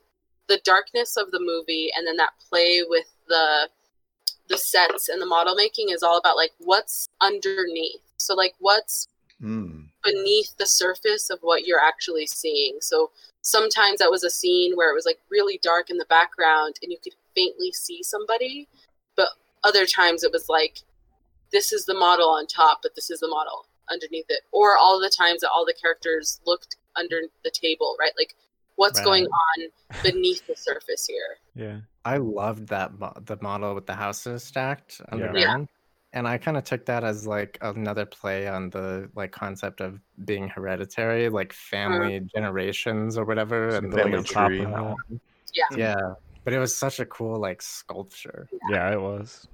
the 0.47 0.61
darkness 0.63 1.17
of 1.17 1.31
the 1.31 1.39
movie 1.39 1.89
and 1.95 2.05
then 2.05 2.17
that 2.17 2.31
play 2.49 2.83
with 2.87 3.05
the 3.27 3.69
the 4.49 4.57
sets 4.57 5.07
and 5.09 5.21
the 5.21 5.25
model 5.25 5.55
making 5.55 5.89
is 5.89 6.03
all 6.03 6.17
about 6.17 6.35
like 6.35 6.51
what's 6.59 7.07
underneath 7.21 8.01
so 8.17 8.33
like 8.35 8.53
what's 8.59 9.07
Mm. 9.41 9.87
Beneath 10.03 10.55
the 10.57 10.65
surface 10.65 11.29
of 11.29 11.39
what 11.41 11.65
you're 11.65 11.79
actually 11.79 12.25
seeing 12.25 12.77
so 12.81 13.11
sometimes 13.41 13.99
that 13.99 14.09
was 14.11 14.23
a 14.23 14.29
scene 14.29 14.75
where 14.75 14.91
it 14.91 14.95
was 14.95 15.05
like 15.05 15.19
really 15.29 15.59
dark 15.63 15.89
in 15.89 15.97
the 15.97 16.05
background 16.05 16.75
and 16.81 16.91
you 16.91 16.97
could 17.03 17.13
faintly 17.35 17.71
see 17.71 18.01
somebody 18.03 18.67
but 19.15 19.29
other 19.63 19.85
times 19.85 20.23
it 20.23 20.31
was 20.31 20.49
like 20.49 20.79
this 21.51 21.71
is 21.73 21.85
the 21.85 21.93
model 21.93 22.29
on 22.29 22.45
top 22.47 22.79
but 22.81 22.95
this 22.95 23.09
is 23.09 23.19
the 23.19 23.27
model 23.27 23.65
underneath 23.91 24.25
it 24.29 24.41
or 24.51 24.77
all 24.77 24.99
the 24.99 25.11
times 25.15 25.41
that 25.41 25.49
all 25.53 25.65
the 25.65 25.73
characters 25.81 26.39
looked 26.45 26.77
under 26.95 27.21
the 27.43 27.51
table 27.51 27.95
right 27.99 28.13
like 28.17 28.33
what's 28.75 28.99
Right. 28.99 29.05
going 29.05 29.25
on 29.25 29.67
beneath 30.03 30.45
the 30.47 30.55
surface 30.55 31.05
here 31.05 31.37
Yeah. 31.55 31.79
I 32.03 32.17
loved 32.17 32.69
that 32.69 32.97
mo- 32.97 33.13
the 33.25 33.37
model 33.41 33.75
with 33.75 33.85
the 33.85 33.93
houses 33.95 34.43
stacked 34.43 35.01
Yeah. 35.13 35.65
Underground. 36.13 36.27
And 36.27 36.27
I 36.27 36.37
kind 36.37 36.57
of 36.57 36.63
took 36.63 36.85
that 36.85 37.03
as 37.03 37.27
like 37.27 37.57
another 37.61 38.05
play 38.05 38.47
on 38.47 38.69
the 38.69 39.09
like 39.15 39.31
concept 39.31 39.81
of 39.81 39.99
being 40.25 40.47
hereditary, 40.47 41.29
like 41.29 41.53
family 41.53 42.21
generations 42.33 43.17
or 43.17 43.25
whatever. 43.25 43.71
Some 43.71 43.85
and 43.85 43.93
the, 43.93 43.97
family 43.97 44.17
like, 44.17 44.27
top 44.27 44.47
tree. 44.47 44.65
of 44.65 44.95
yeah 45.53 45.77
yeah. 45.77 46.13
But 46.43 46.53
it 46.53 46.59
was 46.59 46.75
such 46.75 46.99
a 46.99 47.05
cool 47.05 47.39
like 47.39 47.61
sculpture. 47.61 48.47
Yeah, 48.69 48.91
it 48.91 49.01
was. 49.01 49.47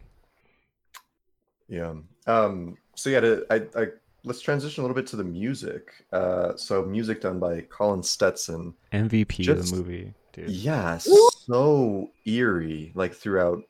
Yeah. 1.67 1.95
Um, 2.27 2.77
so 2.95 3.09
yeah, 3.09 3.19
to, 3.19 3.45
I, 3.49 3.55
I 3.79 3.87
let's 4.23 4.41
transition 4.41 4.81
a 4.81 4.87
little 4.87 4.95
bit 4.95 5.07
to 5.07 5.15
the 5.17 5.23
music. 5.23 6.05
Uh, 6.13 6.55
so 6.55 6.85
music 6.85 7.21
done 7.21 7.39
by 7.39 7.61
Colin 7.61 8.03
Stetson. 8.03 8.73
MVP 8.93 9.49
of 9.49 9.69
the 9.69 9.75
movie, 9.75 10.13
dude. 10.31 10.49
Yeah, 10.49 10.97
so 10.97 12.09
eerie, 12.25 12.93
like 12.95 13.13
throughout 13.13 13.63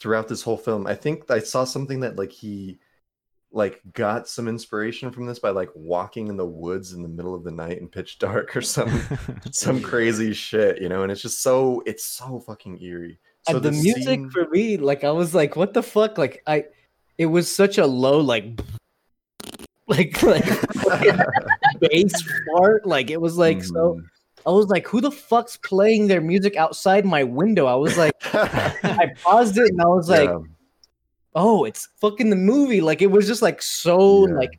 throughout 0.00 0.28
this 0.28 0.42
whole 0.42 0.56
film. 0.56 0.86
I 0.86 0.94
think 0.94 1.30
I 1.30 1.40
saw 1.40 1.64
something 1.64 2.00
that 2.00 2.16
like 2.16 2.32
he 2.32 2.78
like 3.50 3.80
got 3.94 4.28
some 4.28 4.46
inspiration 4.46 5.10
from 5.10 5.26
this 5.26 5.38
by 5.38 5.50
like 5.50 5.70
walking 5.74 6.28
in 6.28 6.36
the 6.36 6.46
woods 6.46 6.92
in 6.92 7.02
the 7.02 7.08
middle 7.08 7.34
of 7.34 7.44
the 7.44 7.50
night 7.50 7.78
in 7.78 7.88
pitch 7.88 8.18
dark 8.18 8.54
or 8.56 8.60
some 8.60 9.00
some 9.52 9.80
crazy 9.80 10.32
shit, 10.32 10.80
you 10.80 10.88
know, 10.88 11.02
and 11.02 11.10
it's 11.10 11.22
just 11.22 11.42
so 11.42 11.82
it's 11.86 12.04
so 12.04 12.40
fucking 12.40 12.82
eerie. 12.82 13.18
So 13.48 13.56
And 13.56 13.64
the, 13.64 13.72
music 13.72 14.04
scene- 14.04 14.30
for 14.30 14.46
me, 14.50 14.76
like 14.76 15.04
I 15.04 15.10
was 15.10 15.34
like, 15.34 15.56
what 15.56 15.72
the 15.72 15.82
fuck? 15.82 16.18
Like 16.18 16.42
I, 16.46 16.64
it 17.16 17.26
was 17.26 17.54
such 17.54 17.78
a 17.78 17.86
low 17.86 18.20
like, 18.20 18.60
like 19.86 20.22
like 20.22 20.44
bass 21.80 22.12
part. 22.54 22.86
Like 22.86 23.10
it 23.10 23.20
was 23.20 23.38
like 23.38 23.64
so. 23.64 23.94
Mm-hmm. 23.94 24.06
I 24.48 24.50
was 24.50 24.68
like, 24.68 24.86
who 24.88 25.02
the 25.02 25.10
fuck's 25.10 25.58
playing 25.58 26.08
their 26.08 26.22
music 26.22 26.56
outside 26.56 27.04
my 27.04 27.22
window? 27.22 27.66
I 27.66 27.74
was 27.74 27.98
like, 27.98 28.14
I 28.34 29.10
paused 29.22 29.58
it 29.58 29.68
and 29.68 29.80
I 29.82 29.86
was 29.86 30.08
like, 30.08 30.30
Yeah. 30.30 30.38
oh, 31.34 31.64
it's 31.64 31.88
fucking 32.00 32.30
the 32.30 32.36
movie. 32.36 32.80
Like 32.80 33.02
it 33.02 33.10
was 33.10 33.26
just 33.26 33.42
like 33.42 33.60
so 33.60 34.26
Yeah. 34.26 34.34
like 34.34 34.58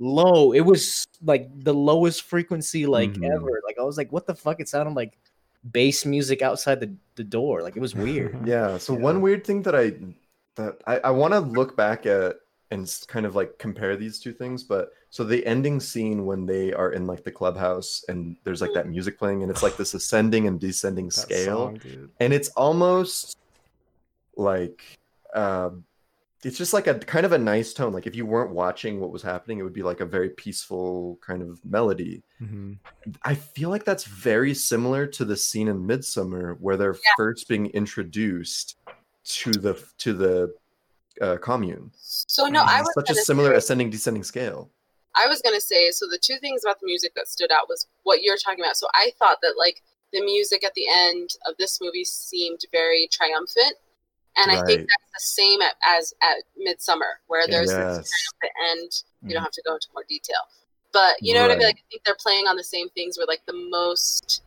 low. 0.00 0.52
It 0.52 0.62
was 0.62 1.04
like 1.22 1.48
the 1.54 1.72
lowest 1.74 2.22
frequency 2.22 2.86
like 2.86 3.12
Mhm. 3.12 3.30
ever. 3.32 3.60
Like 3.64 3.78
I 3.78 3.84
was 3.84 3.96
like, 3.96 4.10
what 4.10 4.26
the 4.26 4.34
fuck? 4.34 4.58
It 4.60 4.68
sounded 4.68 4.96
like 4.96 5.16
bass 5.70 6.04
music 6.04 6.42
outside 6.42 6.80
the, 6.80 6.92
the 7.14 7.24
door. 7.24 7.62
Like 7.62 7.76
it 7.76 7.80
was 7.80 7.94
weird. 7.94 8.34
Yeah. 8.46 8.78
So 8.78 8.92
one 8.94 9.20
weird 9.20 9.46
thing 9.46 9.62
that 9.62 9.76
I 9.76 9.92
that 10.56 10.82
I, 10.86 10.98
I 10.98 11.10
want 11.10 11.32
to 11.34 11.40
look 11.40 11.76
back 11.76 12.06
at 12.06 12.36
and 12.70 13.04
kind 13.08 13.26
of 13.26 13.34
like 13.34 13.58
compare 13.58 13.96
these 13.96 14.18
two 14.18 14.32
things, 14.32 14.62
but 14.62 14.90
so 15.10 15.24
the 15.24 15.44
ending 15.46 15.80
scene 15.80 16.26
when 16.26 16.44
they 16.46 16.72
are 16.72 16.92
in 16.92 17.06
like 17.06 17.24
the 17.24 17.30
clubhouse 17.30 18.04
and 18.08 18.36
there's 18.44 18.60
like 18.60 18.74
that 18.74 18.88
music 18.88 19.18
playing 19.18 19.42
and 19.42 19.50
it's 19.50 19.62
like 19.62 19.76
this 19.76 19.94
ascending 19.94 20.46
and 20.46 20.60
descending 20.60 21.10
scale, 21.10 21.78
song, 21.78 22.10
and 22.20 22.32
it's 22.32 22.48
almost 22.50 23.38
like 24.36 24.82
um 25.34 25.84
it's 26.44 26.56
just 26.56 26.72
like 26.72 26.86
a 26.86 26.94
kind 26.94 27.26
of 27.26 27.32
a 27.32 27.38
nice 27.38 27.72
tone. 27.72 27.92
Like 27.92 28.06
if 28.06 28.14
you 28.14 28.24
weren't 28.24 28.52
watching 28.52 29.00
what 29.00 29.10
was 29.10 29.22
happening, 29.22 29.58
it 29.58 29.62
would 29.62 29.72
be 29.72 29.82
like 29.82 30.00
a 30.00 30.06
very 30.06 30.30
peaceful 30.30 31.18
kind 31.20 31.42
of 31.42 31.64
melody. 31.64 32.22
Mhm. 32.40 32.78
I 33.22 33.34
feel 33.34 33.70
like 33.70 33.84
that's 33.84 34.04
very 34.04 34.54
similar 34.54 35.06
to 35.08 35.24
the 35.24 35.36
scene 35.36 35.66
in 35.66 35.86
Midsommar 35.86 36.56
where 36.60 36.76
they're 36.76 36.96
first 37.16 37.48
being 37.48 37.66
introduced 37.70 38.76
to 39.24 39.50
the 39.50 39.82
to 39.98 40.12
the 40.12 40.54
uh, 41.20 41.36
commune. 41.38 41.90
so 42.00 42.46
no 42.46 42.62
i 42.62 42.80
was 42.80 42.92
such 42.94 43.10
a 43.10 43.14
similar 43.14 43.50
say- 43.52 43.56
ascending 43.58 43.90
descending 43.90 44.24
scale. 44.24 44.70
I 45.16 45.26
was 45.26 45.40
gonna 45.42 45.60
say 45.60 45.90
so. 45.90 46.06
The 46.06 46.18
two 46.22 46.36
things 46.38 46.62
about 46.64 46.78
the 46.80 46.86
music 46.86 47.12
that 47.16 47.26
stood 47.26 47.50
out 47.50 47.68
was 47.68 47.88
what 48.04 48.22
you're 48.22 48.36
talking 48.36 48.62
about. 48.62 48.76
So 48.76 48.86
I 48.94 49.10
thought 49.18 49.38
that 49.42 49.54
like 49.58 49.82
the 50.12 50.20
music 50.22 50.62
at 50.64 50.74
the 50.74 50.84
end 50.88 51.30
of 51.48 51.56
this 51.58 51.80
movie 51.80 52.04
seemed 52.04 52.60
very 52.70 53.08
triumphant, 53.10 53.74
and 54.36 54.52
I 54.52 54.64
think 54.64 54.80
that's 54.82 55.12
the 55.16 55.20
same 55.42 55.60
at, 55.62 55.74
as 55.84 56.14
at 56.22 56.44
Midsommar, 56.64 57.18
where 57.26 57.48
there's 57.48 57.68
this 57.70 57.96
Yes. 57.96 58.10
triumphant 58.40 58.52
end. 58.70 59.02
You 59.26 59.34
don't 59.34 59.42
have 59.42 59.50
to 59.52 59.62
go 59.66 59.74
into 59.74 59.88
more 59.92 60.04
detail, 60.08 60.42
but 60.92 61.16
you 61.20 61.34
know 61.34 61.42
what 61.42 61.50
I 61.50 61.54
mean. 61.56 61.66
Like 61.66 61.78
I 61.78 61.84
think 61.90 62.02
they're 62.04 62.14
playing 62.14 62.46
on 62.46 62.54
the 62.56 62.62
same 62.62 62.88
things, 62.90 63.18
where 63.18 63.26
like 63.26 63.44
the 63.46 63.58
most 63.70 64.42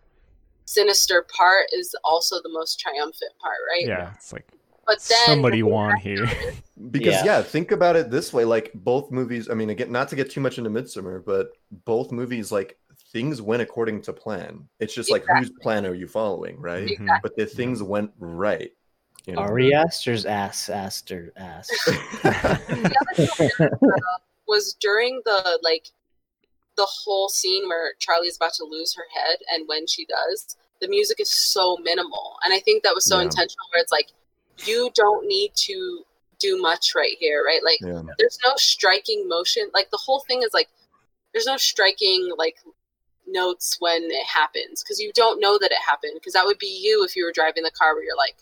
sinister 0.66 1.26
part 1.36 1.66
is 1.74 1.94
also 2.06 2.42
the 2.42 2.50
most 2.50 2.80
triumphant 2.80 3.34
part, 3.42 3.58
right? 3.70 3.86
Yeah, 3.88 4.14
it's 4.16 4.32
like 4.32 4.48
But 4.92 5.00
then 5.10 5.26
somebody 5.26 5.64
won 5.64 5.98
here. 5.98 6.28
Because 6.90 7.14
Yeah. 7.14 7.26
yeah. 7.26 7.42
think 7.44 7.72
about 7.72 7.96
it 7.96 8.10
this 8.10 8.34
way: 8.34 8.44
like 8.44 8.72
both 8.74 9.12
movies. 9.12 9.50
I 9.52 9.54
mean, 9.54 9.70
again, 9.70 9.92
not 9.92 10.10
to 10.10 10.16
get 10.16 10.32
too 10.32 10.42
much 10.42 10.58
into 10.58 10.72
Midsommar, 10.72 11.24
but 11.24 11.52
both 11.86 12.12
movies, 12.12 12.52
like 12.52 12.80
things 13.14 13.40
went 13.40 13.62
according 13.62 14.02
to 14.04 14.14
plan. 14.14 14.68
It's 14.80 14.96
just 14.96 15.12
like 15.12 15.24
whose 15.38 15.52
plan 15.62 15.86
are 15.86 15.94
you 15.94 16.08
following, 16.08 16.60
right? 16.60 16.90
Exactly. 16.90 17.20
But 17.22 17.36
the 17.38 17.46
things 17.46 17.84
went 17.84 18.12
right. 18.18 18.72
You 19.28 19.34
know? 19.36 19.42
Ari 19.42 19.76
Aster's 19.76 20.26
ass, 20.26 20.70
Aster, 20.70 21.32
ass. 21.38 21.68
the 22.24 23.30
thing 23.38 23.52
uh, 23.62 24.18
was 24.48 24.74
during 24.80 25.22
the 25.24 25.60
like 25.62 25.86
the 26.78 26.88
whole 26.90 27.30
scene 27.30 27.68
where 27.68 27.94
Charlie's 28.00 28.38
about 28.38 28.54
to 28.54 28.64
lose 28.66 28.96
her 28.96 29.06
head 29.14 29.38
and 29.54 29.68
when 29.68 29.86
she 29.86 30.06
does, 30.06 30.56
the 30.80 30.88
music 30.88 31.20
is 31.20 31.30
so 31.30 31.78
minimal. 31.84 32.38
And 32.44 32.54
I 32.54 32.60
think 32.60 32.82
that 32.84 32.96
was 32.96 33.06
so 33.06 33.18
Yeah. 33.18 33.26
intentional 33.26 33.68
where 33.72 33.82
it's 33.84 33.92
like 33.92 34.08
you 34.58 34.92
don't 34.94 35.28
need 35.28 35.52
to 35.56 36.04
do 36.40 36.62
much 36.62 36.94
right 36.96 37.16
here, 37.20 37.44
right? 37.46 37.62
Like 37.64 37.80
Yeah. 37.82 38.02
there's 38.18 38.38
no 38.46 38.54
striking 38.58 39.28
motion. 39.28 39.70
Like 39.74 39.92
the 39.92 39.98
whole 39.98 40.22
thing 40.28 40.42
is 40.42 40.54
like 40.54 40.70
there's 41.34 41.46
no 41.46 41.58
striking 41.58 42.32
like 42.38 42.58
notes 43.28 43.78
when 43.80 44.04
it 44.04 44.26
happens 44.26 44.84
because 44.84 45.00
you 45.00 45.12
don't 45.16 45.40
know 45.40 45.58
that 45.58 45.72
it 45.72 45.78
happened 45.88 46.14
because 46.16 46.34
that 46.34 46.46
would 46.46 46.58
be 46.58 46.80
you 46.84 47.04
if 47.06 47.16
you 47.16 47.24
were 47.24 47.32
driving 47.32 47.64
the 47.64 47.72
car 47.72 47.94
where 47.94 48.04
you're 48.04 48.18
like 48.18 48.36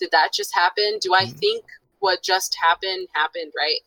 did 0.00 0.10
that 0.10 0.32
just 0.32 0.54
happen 0.54 0.98
do 1.00 1.14
i 1.14 1.24
Mhm. 1.24 1.38
think 1.38 1.64
what 2.00 2.22
just 2.22 2.56
happened 2.56 3.06
happened 3.12 3.52
right 3.56 3.80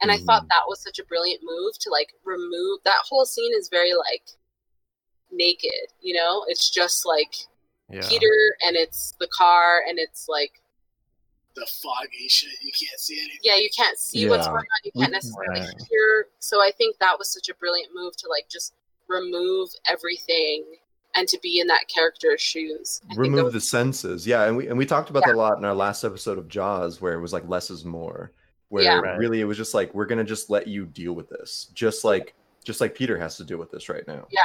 and 0.00 0.10
i 0.10 0.16
thought 0.18 0.48
that 0.48 0.66
was 0.66 0.80
such 0.80 0.98
a 0.98 1.04
brilliant 1.04 1.40
move 1.44 1.78
to 1.78 1.90
like 1.90 2.14
remove 2.24 2.80
that 2.84 3.04
whole 3.08 3.24
scene 3.26 3.52
is 3.56 3.68
very 3.68 3.92
like 3.94 4.30
naked 5.30 5.88
you 6.00 6.14
know 6.14 6.44
it's 6.48 6.70
just 6.70 7.06
like 7.06 7.34
Yeah. 7.92 8.08
peter 8.08 8.56
and 8.66 8.74
it's 8.76 9.14
the 9.20 9.28
car 9.28 9.82
and 9.88 9.98
it's 9.98 10.26
like 10.28 10.60
The 11.54 11.66
foggy 11.82 12.28
shit. 12.28 12.50
You 12.62 12.72
can't 12.72 12.98
see 12.98 13.18
anything. 13.18 13.38
yeah 13.42 13.56
you 13.56 13.68
can't 13.76 13.98
see 13.98 14.28
what's 14.28 14.46
going 14.46 14.56
on 14.58 14.64
you 14.84 14.92
can't 14.98 15.12
necessarily 15.12 15.60
Right. 15.60 15.82
hear 15.90 16.26
so 16.38 16.62
i 16.62 16.70
think 16.78 16.98
that 16.98 17.18
was 17.18 17.28
such 17.32 17.48
a 17.50 17.54
brilliant 17.54 17.90
move 17.94 18.16
to 18.18 18.28
like 18.28 18.48
just 18.50 18.72
remove 19.08 19.68
everything 19.86 20.64
and 21.14 21.28
to 21.28 21.38
be 21.42 21.60
in 21.60 21.66
that 21.66 21.86
character's 21.94 22.40
shoes 22.40 23.02
I 23.10 23.14
remove 23.16 23.44
was- 23.44 23.52
the 23.52 23.60
senses 23.60 24.26
yeah 24.26 24.44
and 24.44 24.56
we 24.56 24.68
and 24.68 24.78
we 24.78 24.86
talked 24.86 25.10
about 25.10 25.24
that 25.26 25.34
a 25.34 25.38
lot 25.38 25.58
in 25.58 25.64
our 25.66 25.74
last 25.74 26.04
episode 26.04 26.38
of 26.38 26.48
jaws 26.48 27.00
where 27.02 27.12
it 27.12 27.20
was 27.20 27.32
like 27.34 27.46
less 27.46 27.70
is 27.70 27.84
more 27.84 28.32
where 28.70 28.84
Yeah. 28.84 29.00
Right. 29.00 29.18
really 29.18 29.40
it 29.42 29.44
was 29.44 29.58
just 29.58 29.74
like 29.74 29.92
we're 29.94 30.06
gonna 30.06 30.24
just 30.24 30.48
let 30.48 30.66
you 30.66 30.86
deal 30.86 31.12
with 31.12 31.28
this 31.28 31.68
just 31.74 32.04
like 32.04 32.32
just 32.64 32.80
like 32.80 32.94
peter 32.94 33.18
has 33.18 33.36
to 33.36 33.44
deal 33.44 33.58
with 33.58 33.70
this 33.70 33.90
right 33.90 34.06
now 34.08 34.26
Yeah. 34.30 34.40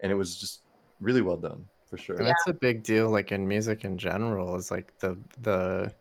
and 0.00 0.12
it 0.12 0.14
was 0.14 0.36
just 0.38 0.60
really 1.00 1.22
well 1.22 1.36
done 1.36 1.66
for 1.92 1.98
sure 1.98 2.16
And 2.16 2.26
that's 2.26 2.46
a 2.46 2.54
big 2.54 2.82
deal, 2.82 3.10
like 3.10 3.32
in 3.32 3.46
music 3.46 3.84
in 3.84 3.98
general, 3.98 4.56
is 4.56 4.70
like 4.70 4.98
the 4.98 5.18
the 5.40 5.94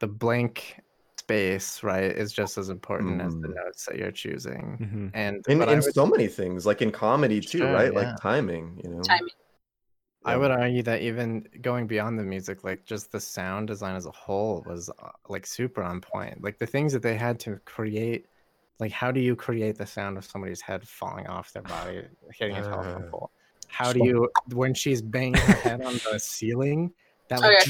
the 0.00 0.08
blank 0.08 0.80
space, 1.20 1.82
right, 1.84 2.10
is 2.10 2.32
just 2.32 2.58
as 2.58 2.68
important 2.68 3.20
as 3.22 3.32
the 3.36 3.48
Mhm. 3.48 3.54
notes 3.54 3.86
that 3.86 3.96
you're 3.96 4.10
choosing. 4.10 4.78
Mhm. 4.80 5.10
And 5.14 5.36
in, 5.48 5.62
in 5.62 5.80
would, 5.80 5.94
so 5.94 6.04
many 6.04 6.26
things 6.26 6.66
like 6.66 6.82
in 6.82 6.90
comedy 6.90 7.40
too 7.40 7.58
Sure, 7.60 7.72
right 7.72 7.92
yeah. 7.92 8.00
like 8.00 8.20
timing 8.20 8.80
you 8.82 8.90
know 8.90 9.00
Timing. 9.02 9.30
I 10.24 10.36
would 10.36 10.50
argue 10.50 10.82
that 10.84 11.02
even 11.02 11.46
going 11.60 11.86
beyond 11.86 12.18
the 12.18 12.24
music, 12.24 12.64
like 12.64 12.84
just 12.86 13.12
the 13.12 13.20
sound 13.20 13.68
design 13.68 13.94
as 13.94 14.06
a 14.06 14.10
whole 14.10 14.62
was 14.66 14.88
uh, 14.98 15.10
like 15.28 15.46
super 15.46 15.82
on 15.82 16.00
point. 16.00 16.42
Like 16.42 16.58
the 16.58 16.66
things 16.66 16.92
that 16.94 17.02
they 17.02 17.16
had 17.16 17.38
to 17.40 17.56
create, 17.66 18.26
like 18.80 18.90
how 18.92 19.12
do 19.12 19.20
you 19.20 19.36
create 19.36 19.76
the 19.76 19.86
sound 19.86 20.16
of 20.18 20.24
somebody's 20.24 20.62
head 20.62 20.88
falling 20.88 21.26
off 21.26 21.52
their 21.52 21.62
body, 21.62 22.04
hitting 22.32 22.56
a 22.56 22.62
telephone 22.62 23.04
Uh, 23.04 23.10
pole? 23.10 23.32
How 23.74 23.92
do 23.92 23.98
you 23.98 24.28
when 24.52 24.72
she's 24.72 25.02
banging 25.02 25.34
her 25.34 25.56
head 25.56 25.80
on 25.82 25.98
the 26.12 26.18
ceiling? 26.20 26.92
That 27.28 27.40
Oh, 27.42 27.48
like, 27.48 27.66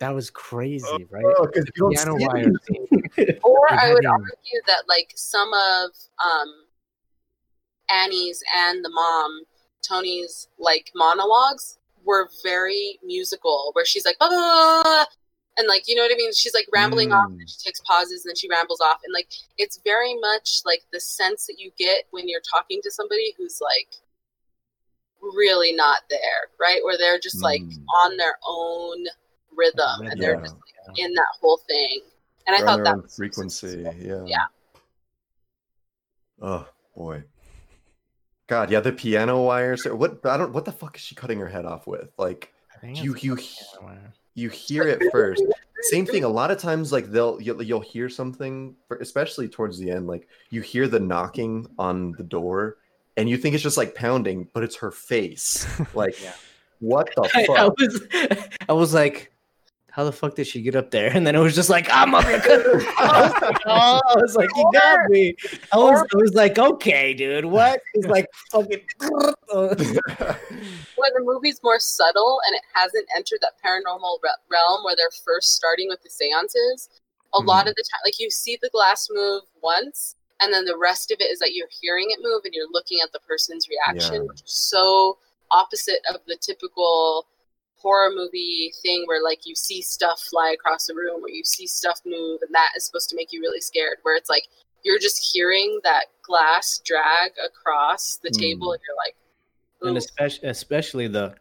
that 0.00 0.10
was 0.12 0.30
crazy, 0.30 1.04
right? 1.10 1.24
Oh, 1.38 1.46
'cause 1.46 1.64
The 1.64 1.72
you 1.76 1.82
don't 1.82 1.90
piano 1.92 2.18
see 2.18 2.24
wire 2.26 2.52
or 3.44 3.60
i 3.70 3.92
would 3.92 4.04
argue 4.04 4.60
that 4.66 4.82
like 4.88 5.12
some 5.14 5.52
of 5.54 5.90
um 6.24 6.48
annie's 7.88 8.42
and 8.56 8.84
the 8.84 8.88
mom 8.90 9.42
tony's 9.86 10.48
like 10.58 10.90
monologues 10.96 11.78
were 12.04 12.28
very 12.42 12.98
musical 13.04 13.70
where 13.74 13.84
she's 13.84 14.04
like 14.04 14.18
blah, 14.18 14.28
blah, 14.28 14.38
blah, 14.38 14.82
blah, 14.82 15.04
and 15.58 15.68
like 15.68 15.84
you 15.86 15.94
know 15.94 16.02
what 16.02 16.12
i 16.12 16.16
mean 16.16 16.32
she's 16.34 16.54
like 16.54 16.66
rambling 16.74 17.12
off 17.12 17.30
and 17.30 17.40
Mm. 17.48 17.50
she 17.50 17.68
takes 17.68 17.80
pauses 17.82 18.24
and 18.24 18.30
then 18.30 18.36
she 18.36 18.48
rambles 18.48 18.80
off 18.80 18.98
and 19.04 19.12
like 19.14 19.28
it's 19.56 19.78
very 19.84 20.14
much 20.18 20.62
like 20.64 20.82
the 20.92 21.00
sense 21.00 21.46
that 21.46 21.56
you 21.58 21.70
get 21.78 22.04
when 22.10 22.28
you're 22.28 22.42
talking 22.50 22.80
to 22.82 22.90
somebody 22.90 23.34
who's 23.38 23.60
like 23.60 23.94
really 25.36 25.72
not 25.72 26.00
there 26.10 26.20
right? 26.60 26.80
Where 26.84 26.98
they're 26.98 27.18
just 27.18 27.42
like 27.42 27.62
Mm. 27.62 27.84
on 28.04 28.16
their 28.16 28.36
own 28.46 29.04
rhythm 29.56 30.06
and 30.10 30.20
they're 30.20 30.40
just 30.40 30.54
like, 30.54 30.98
in 30.98 31.12
that 31.14 31.26
whole 31.40 31.58
thing. 31.68 32.00
And 32.46 32.54
i 32.56 32.58
They're 32.60 32.68
on 32.68 32.78
thought 32.78 32.84
that 32.96 33.02
was 33.02 33.16
frequency 33.16 33.84
yeah. 34.00 34.22
Yeah. 34.26 34.44
oh 36.42 36.66
boy. 36.96 37.24
God 38.46 38.70
yeah 38.70 38.80
the 38.80 38.92
piano 38.92 39.42
wires 39.42 39.84
what 39.86 40.24
i 40.26 40.36
don't 40.36 40.52
what 40.52 40.64
the 40.66 40.72
fuck 40.72 40.96
is 40.96 41.02
she 41.02 41.14
cutting 41.14 41.38
her 41.40 41.48
head 41.48 41.64
off 41.64 41.86
with? 41.86 42.10
Like 42.18 42.52
you 42.82 43.16
you 43.20 43.34
the 43.36 43.40
he- 43.42 43.56
piano 43.72 43.86
wire. 43.86 44.12
you 44.34 44.48
hear 44.50 44.82
it 44.88 45.02
first. 45.10 45.42
Same 45.90 46.06
thing 46.06 46.24
a 46.24 46.28
lot 46.28 46.50
of 46.50 46.58
times 46.58 46.92
like 46.92 47.06
they'll 47.10 47.40
you'll, 47.40 47.62
you'll 47.62 47.80
hear 47.80 48.08
something 48.08 48.74
for, 48.88 48.96
especially 48.98 49.48
towards 49.48 49.78
the 49.78 49.90
end 49.90 50.06
like 50.06 50.28
you 50.50 50.60
hear 50.60 50.88
the 50.88 51.00
knocking 51.00 51.66
on 51.78 52.12
the 52.12 52.22
door 52.22 52.76
and 53.16 53.28
you 53.28 53.36
think 53.36 53.54
it's 53.54 53.62
just 53.62 53.76
like 53.76 53.94
pounding 53.94 54.48
but 54.52 54.62
it's 54.62 54.76
her 54.76 54.90
face 54.90 55.66
like 55.94 56.20
Yeah. 56.22 56.32
what 56.80 57.10
the 57.16 57.22
I, 57.34 57.40
I 57.42 57.46
fuck 57.46 57.78
was, 57.78 58.02
I 58.68 58.72
was 58.72 58.94
like, 58.94 59.30
how 59.94 60.02
the 60.02 60.10
fuck 60.10 60.34
did 60.34 60.44
she 60.48 60.60
get 60.60 60.74
up 60.74 60.90
there? 60.90 61.08
And 61.14 61.24
then 61.24 61.36
it 61.36 61.38
was 61.38 61.54
just 61.54 61.70
like, 61.70 61.88
I'm 61.88 62.16
up. 62.16 62.24
I 62.24 62.32
was 62.36 62.44
like, 63.42 63.60
oh, 63.64 64.00
I 64.08 64.14
was 64.16 64.34
like, 64.34 64.48
you 64.56 64.68
got 64.72 65.08
me. 65.08 65.36
I 65.72 65.76
was, 65.76 66.00
I 66.12 66.16
was 66.16 66.34
like, 66.34 66.58
okay, 66.58 67.14
dude, 67.14 67.44
what? 67.44 67.80
It's 67.94 68.08
like 68.08 68.26
fucking. 68.50 68.80
when 68.98 69.28
the 71.14 71.22
movie's 71.22 71.60
more 71.62 71.78
subtle 71.78 72.40
and 72.44 72.56
it 72.56 72.62
hasn't 72.72 73.06
entered 73.16 73.38
that 73.42 73.52
paranormal 73.64 74.18
re- 74.20 74.30
realm 74.50 74.82
where 74.82 74.96
they're 74.96 75.12
first 75.24 75.54
starting 75.54 75.86
with 75.88 76.02
the 76.02 76.10
seances, 76.10 76.88
a 77.32 77.38
lot 77.38 77.60
mm-hmm. 77.60 77.68
of 77.68 77.74
the 77.76 77.84
time, 77.88 78.00
like 78.04 78.18
you 78.18 78.30
see 78.30 78.58
the 78.60 78.70
glass 78.70 79.06
move 79.12 79.42
once, 79.62 80.16
and 80.40 80.52
then 80.52 80.64
the 80.64 80.76
rest 80.76 81.10
of 81.10 81.18
it 81.20 81.30
is 81.30 81.38
that 81.38 81.54
you're 81.54 81.68
hearing 81.80 82.06
it 82.10 82.18
move 82.22 82.42
and 82.44 82.54
you're 82.54 82.70
looking 82.70 82.98
at 83.02 83.12
the 83.12 83.20
person's 83.20 83.68
reaction, 83.68 84.22
Yeah. 84.22 84.28
which 84.28 84.42
is 84.42 84.52
so 84.52 85.18
opposite 85.50 86.00
of 86.12 86.20
the 86.26 86.36
typical 86.36 87.26
horror 87.76 88.10
movie 88.14 88.72
thing 88.82 89.04
where 89.06 89.22
like 89.22 89.46
you 89.46 89.54
see 89.54 89.82
stuff 89.82 90.18
fly 90.30 90.50
across 90.50 90.86
the 90.86 90.94
room 90.94 91.22
or 91.22 91.28
you 91.28 91.44
see 91.44 91.66
stuff 91.66 92.00
move 92.06 92.40
and 92.40 92.54
that 92.54 92.70
is 92.74 92.86
supposed 92.86 93.10
to 93.10 93.16
make 93.16 93.30
you 93.30 93.40
really 93.40 93.60
scared 93.60 93.98
where 94.02 94.16
it's 94.16 94.30
like 94.30 94.48
you're 94.84 94.98
just 94.98 95.32
hearing 95.34 95.78
that 95.84 96.06
glass 96.22 96.80
drag 96.82 97.32
across 97.44 98.18
the 98.22 98.30
hmm. 98.30 98.40
table 98.40 98.72
and 98.72 98.80
you're 98.88 98.96
like 98.96 99.14
and 99.82 99.98
especially, 99.98 100.48
especially 100.48 101.08
the, 101.08 101.34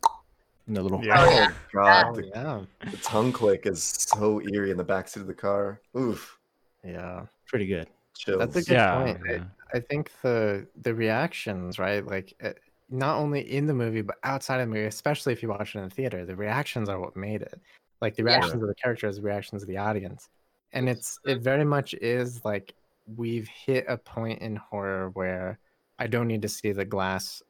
the 0.68 0.82
little. 0.82 1.02
Yeah. 1.02 1.48
Oh, 1.50 1.56
god 1.74 2.06
Oh, 2.08 2.16
the, 2.16 2.28
yeah, 2.28 2.62
the 2.91 2.98
tongue 2.98 3.32
click 3.32 3.66
is 3.66 3.82
so 3.82 4.41
eerie 4.41 4.72
in 4.72 4.76
the 4.76 4.84
backseat 4.84 5.22
of 5.22 5.28
the 5.28 5.34
car 5.34 5.80
oof 5.98 6.38
yeah. 6.84 7.26
Pretty 7.48 7.66
good. 7.66 7.88
Chills 8.18 8.39
That's 8.39 8.55
a 8.57 8.61
good 8.70 8.74
Yeah, 8.76 9.03
point. 9.03 9.18
I- 9.30 9.34
yeah. 9.34 9.43
I 9.74 9.80
think 9.80 10.11
the 10.22 10.68
the 10.82 10.93
reactions, 10.93 11.80
right? 11.80 12.05
Like 12.05 12.34
uh, 12.43 12.53
not 12.89 13.18
only 13.18 13.41
in 13.41 13.66
the 13.66 13.74
movie 13.74 14.01
but 14.03 14.18
outside 14.24 14.59
of 14.61 14.68
the 14.68 14.74
movie, 14.76 14.86
especially 14.86 15.34
if 15.34 15.41
you 15.41 15.49
watch 15.49 15.76
it 15.76 15.80
in 15.80 15.86
the 15.86 15.89
theater, 15.95 16.26
the 16.26 16.36
reactions 16.36 16.89
are 16.89 16.99
what 16.99 17.16
made 17.16 17.41
it. 17.41 17.59
Like 18.01 18.16
the 18.16 18.24
Yeah. 18.24 18.36
reactions 18.36 18.61
of 18.61 18.68
the 18.70 18.76
characters, 18.76 19.16
the 19.16 19.24
reactions 19.24 19.64
of 19.64 19.68
the 19.68 19.78
audience, 19.78 20.30
and 20.74 20.88
it's 20.89 21.18
it 21.26 21.41
very 21.41 21.66
much 21.66 21.93
is 21.95 22.43
like 22.45 22.76
we've 23.16 23.47
hit 23.47 23.86
a 23.88 23.97
point 23.97 24.41
in 24.41 24.55
horror 24.57 25.09
where 25.11 25.57
I 25.99 26.05
don't 26.07 26.28
need 26.28 26.43
to 26.43 26.49
see 26.49 26.72
the 26.72 26.86
glass, 26.86 27.41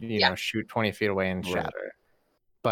you 0.00 0.18
Yeah. 0.18 0.30
know, 0.30 0.34
shoot 0.34 0.66
twenty 0.68 0.90
feet 0.92 1.10
away 1.10 1.30
and 1.30 1.44
Right. 1.46 1.72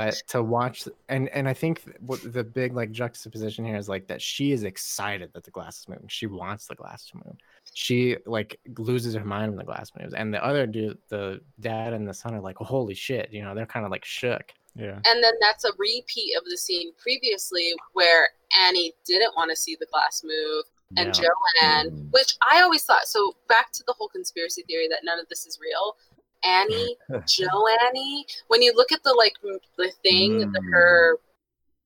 Shatter. 0.04 0.16
But 0.26 0.30
to 0.32 0.42
watch 0.42 0.88
and 1.08 1.28
and 1.30 1.48
I 1.48 1.54
think 1.54 1.82
what 2.00 2.20
the 2.32 2.44
big 2.44 2.74
like 2.74 2.90
juxtaposition 2.90 3.64
here 3.64 3.76
is 3.76 3.88
like 3.88 4.06
that 4.08 4.20
she 4.22 4.52
is 4.52 4.64
excited 4.64 5.30
that 5.34 5.44
the 5.44 5.50
glass 5.50 5.80
is 5.80 5.88
moving. 5.88 6.08
She 6.08 6.26
wants 6.26 6.66
the 6.66 6.74
glass 6.74 7.06
to 7.10 7.16
move 7.16 7.36
she 7.74 8.16
like 8.26 8.58
loses 8.78 9.14
her 9.14 9.24
mind 9.24 9.50
when 9.50 9.58
the 9.58 9.64
glass 9.64 9.90
moves 10.00 10.14
and 10.14 10.32
the 10.32 10.42
other 10.42 10.66
dude 10.66 10.96
the 11.08 11.40
dad 11.60 11.92
and 11.92 12.08
the 12.08 12.14
son 12.14 12.32
are 12.34 12.40
like 12.40 12.56
holy 12.56 12.94
shit 12.94 13.28
you 13.32 13.42
know 13.42 13.54
they're 13.54 13.66
kind 13.66 13.84
of 13.84 13.90
like 13.90 14.04
shook 14.04 14.52
Yeah. 14.76 15.00
And 15.04 15.24
then 15.24 15.32
that's 15.40 15.64
a 15.64 15.72
repeat 15.78 16.36
of 16.38 16.44
the 16.44 16.56
scene 16.56 16.92
previously 16.98 17.74
where 17.94 18.28
Annie 18.66 18.92
didn't 19.06 19.34
want 19.36 19.50
to 19.50 19.56
see 19.56 19.76
the 19.78 19.86
glass 19.92 20.22
move 20.22 20.64
and 20.96 21.08
Yeah. 21.08 21.24
Joanne, 21.24 21.90
Mm. 21.90 22.12
which 22.12 22.36
I 22.50 22.62
always 22.62 22.84
thought. 22.84 23.06
So 23.06 23.34
back 23.48 23.72
to 23.72 23.82
the 23.86 23.94
whole 23.94 24.08
conspiracy 24.08 24.62
theory 24.68 24.86
that 24.88 25.00
none 25.02 25.18
of 25.18 25.28
this 25.28 25.46
is 25.46 25.58
real. 25.60 25.96
Annie, 26.46 26.96
Joanne, 27.26 28.24
when 28.48 28.62
you 28.62 28.72
look 28.74 28.92
at 28.92 29.02
the 29.02 29.12
like 29.12 29.34
the 29.42 29.90
thing, 30.02 30.38
the, 30.38 30.46
Mm. 30.46 30.72
her 30.72 31.18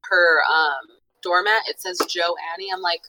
her 0.05 0.43
um 0.51 0.87
doormat, 1.23 1.63
it 1.69 1.81
says 1.81 1.99
Joe 2.09 2.35
Annie. 2.53 2.69
I'm 2.73 2.81
like, 2.83 3.03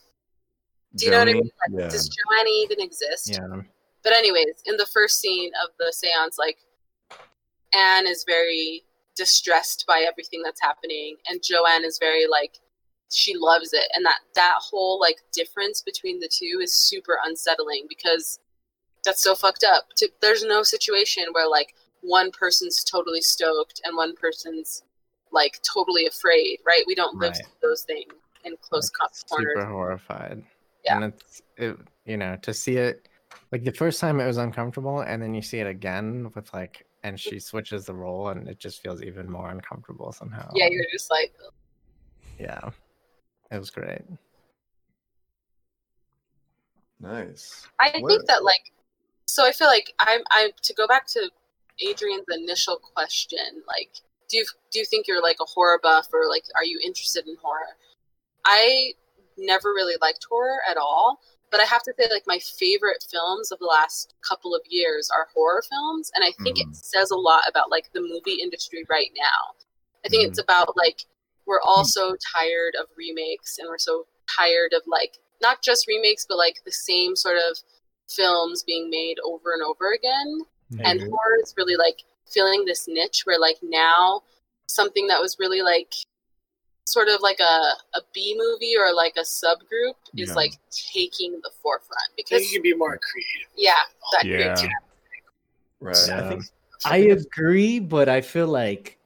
do 0.96 1.06
you 1.06 1.12
know 1.12 1.20
what 1.20 1.30
I 1.30 1.34
mean? 1.34 1.44
Like, 1.68 1.80
yeah 1.82 1.90
does 1.90 2.10
Joanne 2.10 2.48
even 2.48 2.80
exist? 2.82 3.30
yeah 3.32 3.62
But 4.04 4.14
anyways, 4.14 4.64
in 4.66 4.78
the 4.78 4.86
first 4.94 5.20
scene 5.20 5.52
of 5.64 5.70
the 5.80 5.92
seance, 5.94 6.38
like 6.38 6.58
Anne 7.74 8.08
is 8.08 8.24
very 8.28 8.84
distressed 9.16 9.86
by 9.88 10.06
everything 10.08 10.42
that's 10.44 10.62
happening, 10.62 11.18
and 11.30 11.42
Joanne 11.44 11.86
is 11.86 11.98
very 12.00 12.28
like 12.28 12.60
she 13.12 13.34
loves 13.36 13.74
it, 13.74 13.86
and 13.94 14.06
that 14.06 14.20
that 14.36 14.56
whole 14.60 15.00
like 15.00 15.18
difference 15.34 15.82
between 15.82 16.20
the 16.20 16.30
two 16.32 16.60
is 16.62 16.74
super 16.74 17.18
unsettling 17.26 17.86
because 17.90 18.40
that's 19.04 19.24
so 19.24 19.36
fucked 19.36 19.64
up. 19.64 19.86
To, 19.98 20.10
there's 20.22 20.44
no 20.44 20.64
situation 20.64 21.26
where 21.34 21.48
like 21.48 21.76
one 22.02 22.32
person's 22.32 22.84
totally 22.84 23.22
stoked 23.22 23.82
and 23.86 23.96
one 23.96 24.16
person's 24.16 24.84
like 25.32 25.60
totally 25.64 26.06
afraid, 26.08 26.60
right? 26.66 26.84
We 26.88 26.96
don't 26.96 27.18
live 27.18 27.34
Right. 27.34 27.42
those 27.62 27.84
things 27.84 28.12
in 28.44 28.56
close 28.62 28.90
like, 29.00 29.12
corners. 29.30 29.54
super 29.56 29.66
horrified 29.66 30.44
Yeah. 30.84 30.96
and 30.96 31.06
it's 31.14 31.42
it 31.58 31.78
you 32.06 32.18
know 32.18 32.36
to 32.42 32.52
see 32.56 32.78
it 32.78 33.08
like 33.52 33.64
the 33.64 33.72
first 33.72 34.00
time 34.00 34.20
it 34.20 34.26
was 34.26 34.38
uncomfortable 34.38 35.02
and 35.02 35.22
then 35.22 35.36
you 35.36 35.44
see 35.44 35.60
it 35.60 35.68
again 35.68 36.32
with 36.34 36.52
like 36.52 36.88
and 37.04 37.20
she 37.20 37.38
switches 37.40 37.86
the 37.86 37.94
role 37.94 38.30
and 38.30 38.48
it 38.48 38.58
just 38.58 38.82
feels 38.82 39.04
even 39.04 39.30
more 39.30 39.50
uncomfortable 39.52 40.12
somehow 40.12 40.50
Yeah, 40.56 40.68
you're 40.72 40.86
just 40.92 41.12
like, 41.12 41.32
Yeah, 42.40 42.72
it 43.52 43.60
was 43.60 43.70
great. 43.70 44.02
Nice. 47.00 47.68
I 47.80 47.92
What- 48.00 48.10
think 48.10 48.26
that 48.28 48.44
like 48.44 48.72
so 49.32 49.46
I 49.46 49.52
feel 49.52 49.68
like 49.68 49.94
I'm 50.00 50.22
I 50.32 50.52
to 50.62 50.74
go 50.74 50.88
back 50.88 51.08
to 51.08 51.30
Adrian's 51.80 52.26
initial 52.30 52.78
question, 52.78 53.64
like 53.68 53.92
do 54.30 54.38
you 54.38 54.46
do 54.72 54.80
you 54.80 54.86
think 54.86 55.08
you're 55.08 55.22
like 55.22 55.38
a 55.42 55.46
horror 55.46 55.80
buff 55.82 56.08
or 56.14 56.28
like 56.30 56.44
are 56.58 56.66
you 56.66 56.80
interested 56.84 57.28
in 57.28 57.36
horror? 57.42 57.78
I 58.46 58.94
never 59.38 59.70
really 59.70 59.96
liked 60.02 60.26
horror 60.30 60.60
at 60.70 60.78
all, 60.78 61.20
but 61.52 61.60
I 61.62 61.66
have 61.66 61.84
to 61.84 61.94
say 61.98 62.08
like 62.12 62.24
my 62.28 62.40
favorite 62.40 63.06
films 63.10 63.52
of 63.52 63.60
the 63.60 63.66
last 63.66 64.14
couple 64.28 64.54
of 64.54 64.62
years 64.68 65.10
are 65.16 65.28
horror 65.34 65.64
films 65.70 66.12
and 66.16 66.24
I 66.24 66.32
think 66.44 66.58
Mhm. 66.58 66.70
it 66.70 66.76
says 66.76 67.12
a 67.12 67.16
lot 67.16 67.44
about 67.48 67.72
like 67.72 67.92
the 67.94 68.02
movie 68.02 68.42
industry 68.42 68.86
right 68.90 69.12
now. 69.18 69.56
I 70.06 70.10
think 70.10 70.28
it's 70.28 70.40
about 70.40 70.76
like 70.76 71.06
we're 71.46 71.62
all 71.62 71.86
so 71.86 72.16
tired 72.36 72.76
of 72.80 72.88
remakes 72.98 73.58
and 73.60 73.68
we're 73.70 73.78
so 73.78 74.08
tired 74.38 74.74
of 74.74 74.82
like 74.88 75.18
not 75.42 75.62
just 75.62 75.88
remakes 75.88 76.26
but 76.28 76.38
like 76.38 76.64
the 76.66 76.72
same 76.72 77.16
sort 77.16 77.38
of 77.38 77.58
films 78.16 78.64
being 78.64 78.90
made 78.90 79.18
over 79.26 79.54
and 79.54 79.64
over 79.64 79.94
again 79.94 80.42
I 80.80 80.90
and 80.90 81.02
horror 81.02 81.40
is 81.42 81.54
really 81.58 81.76
like 81.76 82.00
filling 82.28 82.66
this 82.66 82.88
niche 82.88 83.22
where 83.26 83.40
like 83.40 83.58
now 83.62 84.22
something 84.68 85.08
that 85.08 85.20
was 85.22 85.38
really 85.40 85.62
like 85.62 85.94
sort 86.86 87.08
of 87.08 87.22
like 87.22 87.40
a, 87.40 87.74
a 87.96 88.02
b 88.14 88.36
movie 88.38 88.74
or 88.78 88.94
like 88.94 89.14
a 89.18 89.22
subgroup 89.22 89.96
is 90.18 90.30
Yeah. 90.30 90.36
like 90.36 90.54
taking 90.72 91.40
the 91.44 91.52
forefront 91.62 92.10
because 92.18 92.52
you 92.52 92.60
can 92.60 92.64
be 92.64 92.74
more 92.76 93.00
creative. 93.00 93.50
yeah 93.56 93.74
that 94.14 94.26
Yeah. 94.26 94.38
creativity. 94.38 94.76
Right. 95.80 95.96
I 95.96 96.22
Yeah. 96.22 96.30
think 96.30 96.44
I 96.86 96.98
agree, 96.98 97.80
but 97.80 98.10
I 98.10 98.22
feel 98.22 98.48
like 98.48 98.98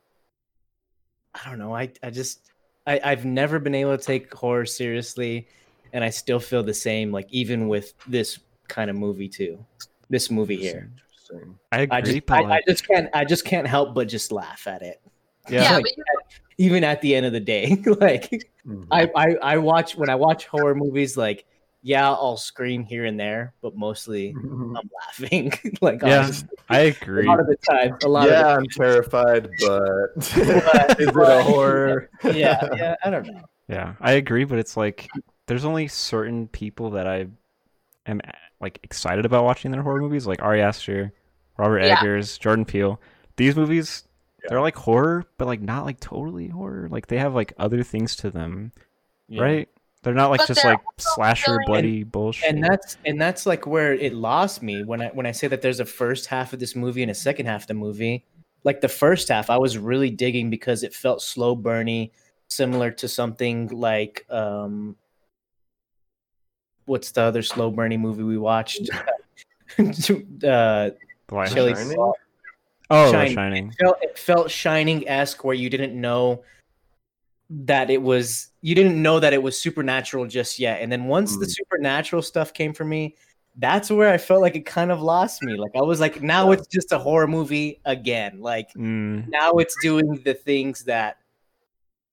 I 1.34 1.49
don't 1.49 1.60
know. 1.60 1.76
I 1.76 1.91
I 2.03 2.10
just 2.10 2.51
I 2.88 2.99
I've 3.03 3.26
never 3.26 3.60
been 3.60 3.76
able 3.76 3.97
to 3.97 4.03
take 4.03 4.34
horror 4.34 4.66
seriously, 4.66 5.47
and 5.93 6.03
I 6.03 6.10
still 6.10 6.39
feel 6.39 6.64
the 6.64 6.74
same. 6.74 7.12
Like 7.12 7.28
even 7.32 7.68
with 7.68 7.93
this 8.08 8.39
kind 8.68 8.89
of 8.89 8.95
movie 8.95 9.30
too, 9.30 9.66
this 10.09 10.30
movie 10.32 10.57
here. 10.57 10.91
I 11.72 11.82
agree, 11.82 11.97
I 11.97 12.01
just 12.01 12.26
but 12.28 12.45
I, 12.45 12.55
I 12.57 12.61
just 12.68 12.88
can't 12.88 13.09
I 13.13 13.26
just 13.26 13.45
can't 13.45 13.68
help 13.68 13.95
but 13.95 14.07
just 14.07 14.32
laugh 14.32 14.68
at 14.68 14.82
it. 14.84 15.01
yeah, 15.49 15.63
yeah, 15.63 15.76
Like, 15.78 15.86
but 15.97 16.39
even 16.57 16.84
at 16.84 17.01
the 17.01 17.16
end 17.16 17.26
of 17.26 17.34
the 17.34 17.39
day, 17.39 17.82
like 17.86 18.49
Mhm. 18.66 18.88
I, 18.91 19.09
I 19.16 19.36
I 19.41 19.57
watch 19.57 19.95
when 19.95 20.09
I 20.09 20.16
watch 20.16 20.45
horror 20.47 20.76
movies, 20.76 21.18
like 21.18 21.45
yeah, 21.82 22.09
I'll 22.09 22.38
scream 22.38 22.84
here 22.84 23.05
and 23.05 23.20
there, 23.20 23.53
but 23.61 23.76
mostly 23.76 24.36
I'm 24.36 24.89
laughing. 25.05 25.51
like 25.82 26.01
yeah, 26.01 26.24
honestly, 26.24 26.47
I 26.70 26.80
a 26.80 26.88
agree. 26.89 27.26
A 27.28 27.30
lot 27.30 27.39
of 27.39 27.45
the 27.47 27.57
time, 27.57 27.97
a 28.03 28.07
lot 28.07 28.28
yeah, 28.28 28.55
I'm 28.57 28.66
terrified, 28.68 29.49
but 29.59 30.16
But- 30.16 30.18
is 30.99 31.07
it 31.09 31.16
a 31.16 31.43
horror? 31.43 32.09
yeah, 32.24 32.68
yeah, 32.76 32.95
I 33.03 33.09
don't 33.11 33.28
know. 33.28 33.41
Yeah, 33.68 33.93
I 33.99 34.13
agree, 34.13 34.45
but 34.45 34.57
it's 34.59 34.76
like 34.78 35.07
there's 35.47 35.66
only 35.66 35.88
certain 35.88 36.47
people 36.47 36.91
that 36.91 37.07
I 37.07 37.28
am 38.06 38.22
like 38.62 38.80
excited 38.84 39.26
about 39.26 39.43
watching 39.43 39.72
their 39.72 39.82
horror 39.84 40.01
movies, 40.01 40.26
like 40.28 40.41
Ari 40.41 40.62
Aster, 40.62 41.14
Robert 41.58 41.80
Yeah. 41.80 41.97
Eggers, 41.99 42.38
Jordan 42.38 42.66
Peele. 42.66 42.99
These 43.38 43.56
movies, 43.56 44.03
Yeah. 44.43 44.47
they're 44.49 44.62
like 44.62 44.76
horror, 44.76 45.26
but 45.38 45.45
like 45.47 45.62
not 45.62 45.86
like 45.86 45.99
totally 45.99 46.47
horror. 46.47 46.88
Like 46.89 47.08
they 47.08 47.18
have 47.18 47.34
like 47.36 47.53
other 47.58 47.84
things 47.84 48.16
to 48.18 48.30
them, 48.30 48.72
Yeah. 49.28 49.41
right? 49.43 49.70
They're 50.03 50.14
not 50.14 50.30
like 50.30 50.39
But 50.41 50.47
just 50.49 50.64
like 50.64 50.80
slasher 50.97 51.45
filling- 51.45 51.66
bloody 51.66 52.03
bullshit. 52.03 52.47
and 52.53 52.64
that's 52.64 52.97
and 53.06 53.20
that's 53.20 53.45
like 53.47 53.66
where 53.66 53.93
it 53.93 54.14
lost 54.14 54.62
me 54.62 54.84
when 54.84 55.01
I 55.01 55.08
when 55.08 55.26
I 55.26 55.32
say 55.32 55.47
that 55.47 55.62
there's 55.64 55.80
a 55.80 55.86
first 55.86 56.28
half 56.28 56.53
of 56.53 56.60
this 56.60 56.76
movie 56.76 57.01
and 57.01 57.10
a 57.10 57.16
second 57.16 57.47
half 57.47 57.64
of 57.64 57.68
the 57.68 57.74
movie. 57.74 58.24
Like 58.64 58.82
the 58.82 58.88
first 58.89 59.30
half, 59.30 59.49
I 59.49 59.58
was 59.58 59.78
really 59.80 60.10
digging 60.12 60.49
because 60.51 60.84
it 60.84 60.93
felt 60.93 61.22
slow 61.24 61.56
burny, 61.56 62.12
similar 62.49 62.91
to 62.91 63.08
something 63.08 63.68
like 63.70 64.26
um, 64.30 64.95
what's 66.86 67.11
the 67.11 67.21
other 67.21 67.41
slow 67.41 67.71
burning 67.71 68.01
movie 68.01 68.23
we 68.23 68.38
watched? 68.38 68.89
uh, 69.79 69.83
The 70.38 70.93
Chili 71.47 71.73
Shining? 71.73 71.95
Salt. 71.95 72.17
oh, 72.89 73.11
Shining. 73.11 73.33
Shining. 73.33 73.67
It 73.69 73.75
felt, 73.83 73.97
it 74.01 74.17
felt 74.19 74.51
shining 74.51 75.07
esque 75.07 75.43
where 75.43 75.55
you 75.55 75.69
didn't 75.69 75.99
know 75.99 76.43
that 77.49 77.89
it 77.91 78.01
was 78.01 78.47
you 78.61 78.73
didn't 78.73 78.99
know 78.99 79.19
that 79.19 79.31
it 79.31 79.41
was 79.41 79.59
supernatural 79.59 80.25
just 80.25 80.57
yet 80.57 80.81
and 80.81 80.91
then 80.91 81.05
once 81.05 81.38
the 81.38 81.45
Mm. 81.45 81.51
supernatural 81.51 82.21
stuff 82.23 82.51
came 82.53 82.73
for 82.73 82.83
me 82.86 83.15
that's 83.57 83.91
where 83.91 84.11
i 84.11 84.17
felt 84.17 84.41
like 84.41 84.55
it 84.55 84.65
kind 84.65 84.91
of 84.91 84.99
lost 84.99 85.43
me 85.43 85.55
like 85.55 85.69
i 85.75 85.81
was 85.81 85.99
like 85.99 86.23
now 86.23 86.49
it's 86.51 86.65
just 86.65 86.91
a 86.91 86.97
horror 86.97 87.27
movie 87.27 87.79
again 87.86 88.41
like 88.41 88.73
Mm, 88.73 89.27
now 89.27 89.51
it's 89.53 89.75
doing 89.79 90.19
the 90.25 90.33
things 90.33 90.86
that 90.86 91.17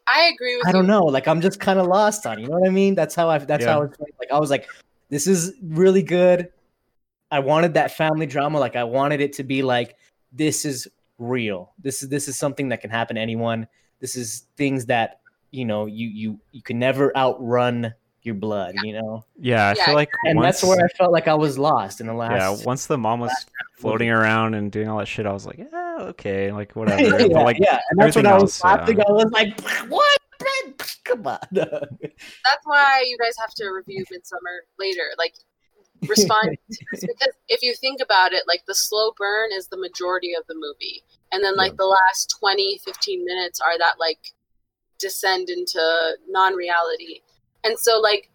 i 0.09 0.31
agree 0.35 0.57
with 0.57 0.67
i 0.67 0.73
don't 0.73 0.85
you. 0.85 0.89
know 0.89 1.05
like 1.05 1.29
i'm 1.29 1.41
just 1.41 1.61
kind 1.61 1.79
of 1.79 1.87
lost 1.87 2.27
on 2.27 2.39
you 2.39 2.47
know 2.47 2.59
what 2.59 2.69
i 2.69 2.71
mean? 2.71 2.95
That's 2.95 3.15
how 3.15 3.29
i 3.29 3.39
that's 3.39 3.65
how 3.65 3.79
i 3.79 3.81
was 3.85 3.97
feeling. 3.97 4.13
like 4.19 4.33
i 4.33 4.39
was 4.39 4.51
like 4.51 4.69
this 5.11 5.27
is 5.27 5.53
really 5.63 6.03
good. 6.03 6.49
I 7.31 7.41
wanted 7.41 7.75
that 7.75 7.91
family 7.91 8.27
drama 8.27 8.59
like 8.59 8.77
i 8.77 8.85
wanted 8.85 9.21
it 9.21 9.35
to 9.35 9.45
be 9.45 9.63
like 9.63 9.97
this 10.33 10.65
is 10.65 10.89
real. 11.19 11.73
This 11.79 12.03
is 12.03 12.09
this 12.09 12.29
is 12.29 12.39
something 12.39 12.69
that 12.71 12.81
can 12.81 12.91
happen 12.91 13.17
to 13.17 13.23
anyone. 13.23 13.67
This 14.01 14.17
is 14.17 14.47
things 14.57 14.87
that 14.87 15.21
you 15.51 15.65
know 15.65 15.87
you 15.87 16.09
you 16.09 16.41
you 16.51 16.63
can 16.63 16.79
never 16.79 17.17
outrun 17.17 17.95
your 18.23 18.35
blood 18.35 18.75
you 18.83 18.93
know 18.93 19.25
yeah, 19.39 19.71
I 19.71 19.75
Yeah, 19.75 19.85
feel 19.87 19.95
like 19.95 20.13
and 20.25 20.37
once, 20.37 20.61
that's 20.61 20.65
where 20.65 20.85
i 20.85 20.89
felt 20.97 21.13
like 21.13 21.27
i 21.29 21.35
was 21.35 21.59
lost 21.59 22.01
in 22.01 22.07
the 22.07 22.15
last. 22.15 22.61
yeah, 22.61 22.65
once 22.65 22.87
the 22.87 22.97
mom 22.99 23.21
was 23.21 23.47
floating 23.75 24.11
around 24.11 24.55
and 24.55 24.71
doing 24.71 24.89
all 24.89 24.99
that 24.99 25.09
shit, 25.09 25.27
I 25.27 25.33
was 25.33 25.45
like, 25.45 25.59
yeah, 25.59 25.97
okay, 26.01 26.53
like 26.53 26.73
whatever. 26.77 27.03
yeah, 27.03 27.27
but 27.33 27.45
like, 27.45 27.59
yeah 27.59 27.81
and 27.91 27.99
that's 28.01 28.15
when 28.17 28.27
i 28.27 28.35
was 28.35 28.43
else, 28.43 28.61
yeah. 28.65 28.75
laughing 28.75 29.01
i 29.01 29.11
was 29.11 29.31
like 29.33 29.61
what 29.89 30.19
come 31.05 31.27
on 31.27 31.39
that's 31.53 32.65
why 32.65 33.05
you 33.07 33.17
guys 33.19 33.35
have 33.39 33.53
to 33.55 33.69
review 33.69 34.05
Midsommar 34.13 34.61
later 34.79 35.03
like 35.19 35.35
respond 36.09 36.57
to 36.73 36.85
this 36.91 37.01
because 37.01 37.35
if 37.49 37.63
you 37.63 37.75
think 37.75 38.01
about 38.03 38.33
it 38.33 38.45
like 38.49 38.63
the 38.67 38.75
slow 38.75 39.13
burn 39.17 39.51
is 39.53 39.69
the 39.69 39.77
majority 39.77 40.33
of 40.35 40.45
the 40.49 40.55
movie 40.55 41.03
and 41.31 41.45
then 41.45 41.57
like 41.57 41.73
Yeah. 41.73 41.77
the 41.79 41.87
last 41.87 42.35
20 42.41 42.81
15 42.85 43.25
minutes 43.25 43.61
are 43.61 43.79
that 43.79 43.95
like 44.01 44.19
descend 44.99 45.49
into 45.51 45.81
non-reality 46.29 47.21
and 47.65 47.79
so 47.79 48.01
like 48.01 48.31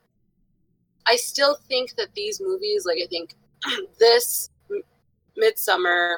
i 1.06 1.16
still 1.16 1.58
think 1.68 1.96
that 1.96 2.08
these 2.16 2.42
movies 2.42 2.86
like 2.86 3.00
i 3.04 3.08
think 3.08 3.36
this 4.00 4.50
M- 4.72 4.82
Midsommar 5.42 6.18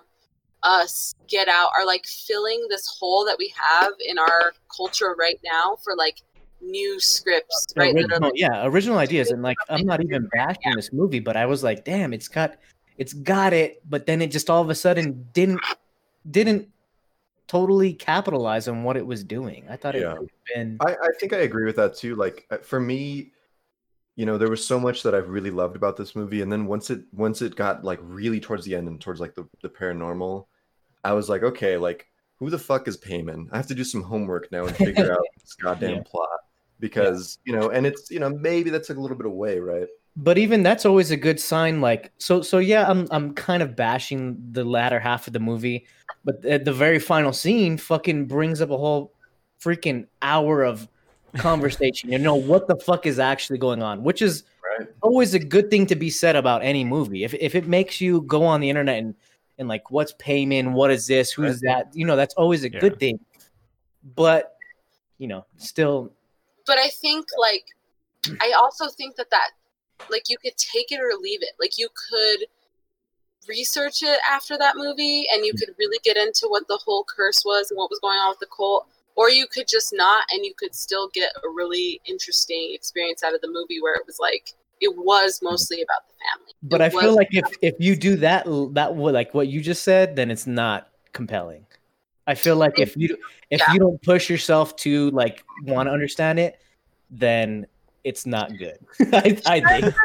us 0.64 1.16
get 1.28 1.48
out 1.48 1.72
are 1.78 1.86
like 1.86 2.06
filling 2.06 2.66
this 2.70 2.86
hole 3.00 3.24
that 3.26 3.38
we 3.40 3.54
have 3.56 3.94
in 4.06 4.20
our 4.20 4.52
culture 4.76 5.16
right 5.18 5.40
now 5.44 5.78
for 5.84 5.96
like 5.96 6.18
new 6.62 7.00
scripts 7.00 7.68
right? 7.78 7.96
original, 7.96 8.32
yeah 8.36 8.66
original 8.66 8.98
ideas. 8.98 9.32
And 9.32 9.42
like 9.42 9.56
i'm 9.70 9.86
not 9.86 10.04
even 10.04 10.28
bashing 10.34 10.76
this 10.76 10.92
movie 10.92 11.22
but 11.22 11.38
i 11.38 11.46
was 11.46 11.64
like 11.64 11.86
damn 11.86 12.12
it's 12.12 12.28
got 12.28 12.58
it's 13.00 13.14
got 13.14 13.54
it. 13.54 13.82
But 13.90 14.06
then 14.06 14.22
it 14.22 14.30
just 14.30 14.50
all 14.52 14.62
of 14.62 14.70
a 14.70 14.76
sudden 14.76 15.26
didn't 15.34 15.62
didn't 16.30 16.68
totally 17.50 17.94
capitalize 17.94 18.68
on 18.70 18.84
what 18.84 18.96
it 18.96 19.06
was 19.06 19.24
doing 19.26 19.66
i 19.70 19.76
thought 19.76 19.96
it 19.96 20.02
Yeah. 20.02 20.14
would 20.14 20.30
have 20.30 20.56
been 20.56 20.78
I, 20.80 20.92
I 20.94 21.10
think 21.20 21.34
I 21.34 21.40
agree 21.40 21.66
with 21.66 21.76
that 21.76 21.96
too. 21.96 22.16
Like 22.16 22.48
uh, 22.52 22.58
for 22.60 22.80
me, 22.80 23.34
you 24.16 24.26
know, 24.26 24.38
there 24.38 24.50
was 24.50 24.66
so 24.66 24.80
much 24.80 25.04
that 25.04 25.14
I've 25.16 25.30
really 25.30 25.50
loved 25.52 25.76
about 25.76 25.98
this 25.98 26.16
movie, 26.16 26.42
and 26.42 26.50
then 26.52 26.68
once 26.68 26.90
it 26.90 27.02
once 27.12 27.42
it 27.42 27.56
got 27.56 27.84
like 27.84 28.00
really 28.02 28.40
towards 28.40 28.64
the 28.66 28.76
end 28.76 28.88
and 28.88 29.00
towards 29.02 29.20
like 29.20 29.36
the, 29.36 29.46
the 29.62 29.70
paranormal, 29.70 30.46
I 31.04 31.14
was 31.14 31.28
like, 31.28 31.44
okay, 31.44 31.76
like 31.76 32.08
who 32.38 32.50
the 32.50 32.60
fuck 32.60 32.88
is 32.88 32.98
Paimon? 32.98 33.48
I 33.52 33.58
have 33.58 33.68
to 33.68 33.76
do 33.76 33.84
some 33.84 34.04
homework 34.04 34.50
now 34.52 34.66
and 34.66 34.76
figure 34.78 35.12
out 35.18 35.26
this 35.42 35.54
goddamn 35.56 35.96
Yeah. 35.98 36.04
plot 36.06 36.30
because 36.80 37.40
you 37.44 37.54
know, 37.54 37.72
and 37.72 37.86
it's 37.86 38.10
you 38.10 38.20
know 38.20 38.30
maybe 38.30 38.70
that's 38.70 38.90
a 38.90 38.94
little 38.94 39.18
bit 39.18 39.26
away, 39.26 39.60
right? 39.60 39.88
But 40.22 40.38
even 40.38 40.64
that's 40.64 40.86
always 40.86 41.12
a 41.12 41.18
good 41.18 41.40
sign 41.40 41.80
like 41.80 42.12
so 42.18 42.42
so 42.42 42.58
yeah 42.58 42.90
i'm 42.90 43.08
i'm 43.10 43.34
kind 43.34 43.64
of 43.64 43.76
bashing 43.76 44.38
the 44.52 44.66
latter 44.66 45.00
half 45.00 45.28
of 45.28 45.34
the 45.34 45.40
movie 45.40 45.88
but 46.26 46.44
at 46.44 46.66
the 46.66 46.74
very 46.74 47.00
final 47.00 47.32
scene 47.32 47.78
fucking 47.78 48.26
brings 48.26 48.60
up 48.60 48.70
a 48.70 48.78
whole 48.78 49.14
freaking 49.64 50.08
hour 50.22 50.64
of 50.64 50.90
conversation 51.38 52.12
you 52.12 52.20
know 52.20 52.36
what 52.36 52.68
the 52.68 52.76
fuck 52.86 53.06
is 53.06 53.18
actually 53.18 53.58
going 53.58 53.82
on 53.82 54.04
which 54.04 54.22
is 54.22 54.44
Right. 54.78 54.88
always 55.02 55.34
a 55.34 55.40
good 55.40 55.70
thing 55.70 55.86
to 55.88 55.96
be 55.96 56.10
said 56.10 56.36
about 56.36 56.64
any 56.64 56.84
movie 56.84 57.24
if, 57.24 57.34
if 57.36 57.56
it 57.56 57.66
makes 57.66 58.02
you 58.02 58.22
go 58.22 58.44
on 58.44 58.60
the 58.60 58.70
internet 58.70 58.98
and 59.00 59.16
and 59.58 59.70
like 59.70 59.90
what's 59.90 60.14
Paimon 60.14 60.74
what 60.74 60.92
is 60.92 61.08
this 61.08 61.32
who's 61.32 61.62
that 61.62 61.90
you 61.94 62.06
know 62.06 62.18
that's 62.18 62.34
always 62.36 62.66
a 62.66 62.70
Yeah. 62.70 62.80
good 62.80 63.00
thing 63.00 63.20
but 64.16 64.56
you 65.18 65.30
know 65.30 65.46
still 65.58 66.12
but 66.68 66.78
I 66.78 66.90
think 66.90 67.26
like 67.38 67.64
I 68.42 68.52
also 68.52 68.90
think 68.90 69.16
that 69.16 69.30
that 69.32 69.52
like 70.10 70.24
you 70.30 70.38
could 70.38 70.56
take 70.58 70.92
it 70.92 71.00
or 71.00 71.18
leave 71.20 71.42
it. 71.42 71.52
Like 71.60 71.78
you 71.78 71.90
could 72.10 72.48
research 73.48 74.04
it 74.04 74.20
after 74.30 74.58
that 74.58 74.76
movie 74.78 75.26
and 75.34 75.46
you 75.46 75.54
mm. 75.54 75.60
could 75.60 75.74
really 75.80 76.00
get 76.04 76.18
into 76.18 76.46
what 76.48 76.68
the 76.68 76.80
whole 76.84 77.06
curse 77.06 77.44
was 77.46 77.72
and 77.72 77.78
what 77.78 77.90
was 77.90 78.00
going 78.00 78.18
on 78.18 78.30
with 78.30 78.40
the 78.40 78.48
cult 78.56 78.88
or 79.16 79.30
you 79.30 79.48
could 79.48 79.68
just 79.68 79.92
not 79.94 80.24
and 80.32 80.46
you 80.46 80.54
could 80.58 80.76
still 80.76 81.10
get 81.14 81.32
a 81.44 81.50
really 81.50 82.00
interesting 82.06 82.72
experience 82.74 83.24
out 83.24 83.34
of 83.34 83.42
the 83.42 83.48
movie 83.48 83.82
where 83.82 83.96
it 83.96 84.04
was 84.06 84.20
like 84.20 84.54
it 84.82 84.96
was 84.96 85.40
mm. 85.40 85.44
mostly 85.44 85.82
about 85.82 86.08
the 86.08 86.14
family. 86.20 86.54
but 86.62 86.82
It 86.82 86.84
i 86.84 86.90
feel 87.02 87.16
like 87.16 87.30
if 87.32 87.46
if 87.62 87.76
you 87.80 87.96
do 87.96 88.18
that 88.18 88.46
that 88.74 88.96
like 88.96 89.34
what 89.34 89.48
you 89.48 89.62
just 89.62 89.84
said 89.84 90.16
then 90.16 90.30
it's 90.30 90.46
not 90.46 90.90
compelling 91.14 91.66
I 92.30 92.36
feel 92.36 92.58
like 92.58 92.78
if 92.78 92.96
you 92.96 93.18
if 93.50 93.60
Yeah. 93.60 93.74
you 93.74 93.80
don't 93.80 94.00
push 94.04 94.30
yourself 94.30 94.76
to 94.78 95.10
like 95.10 95.44
want 95.64 95.88
to 95.88 95.92
understand 95.92 96.38
it, 96.38 96.62
then 97.10 97.66
it's 98.04 98.26
not 98.26 98.58
good. 98.58 98.78
I, 99.14 99.38
I 99.46 99.82
think. 99.82 99.96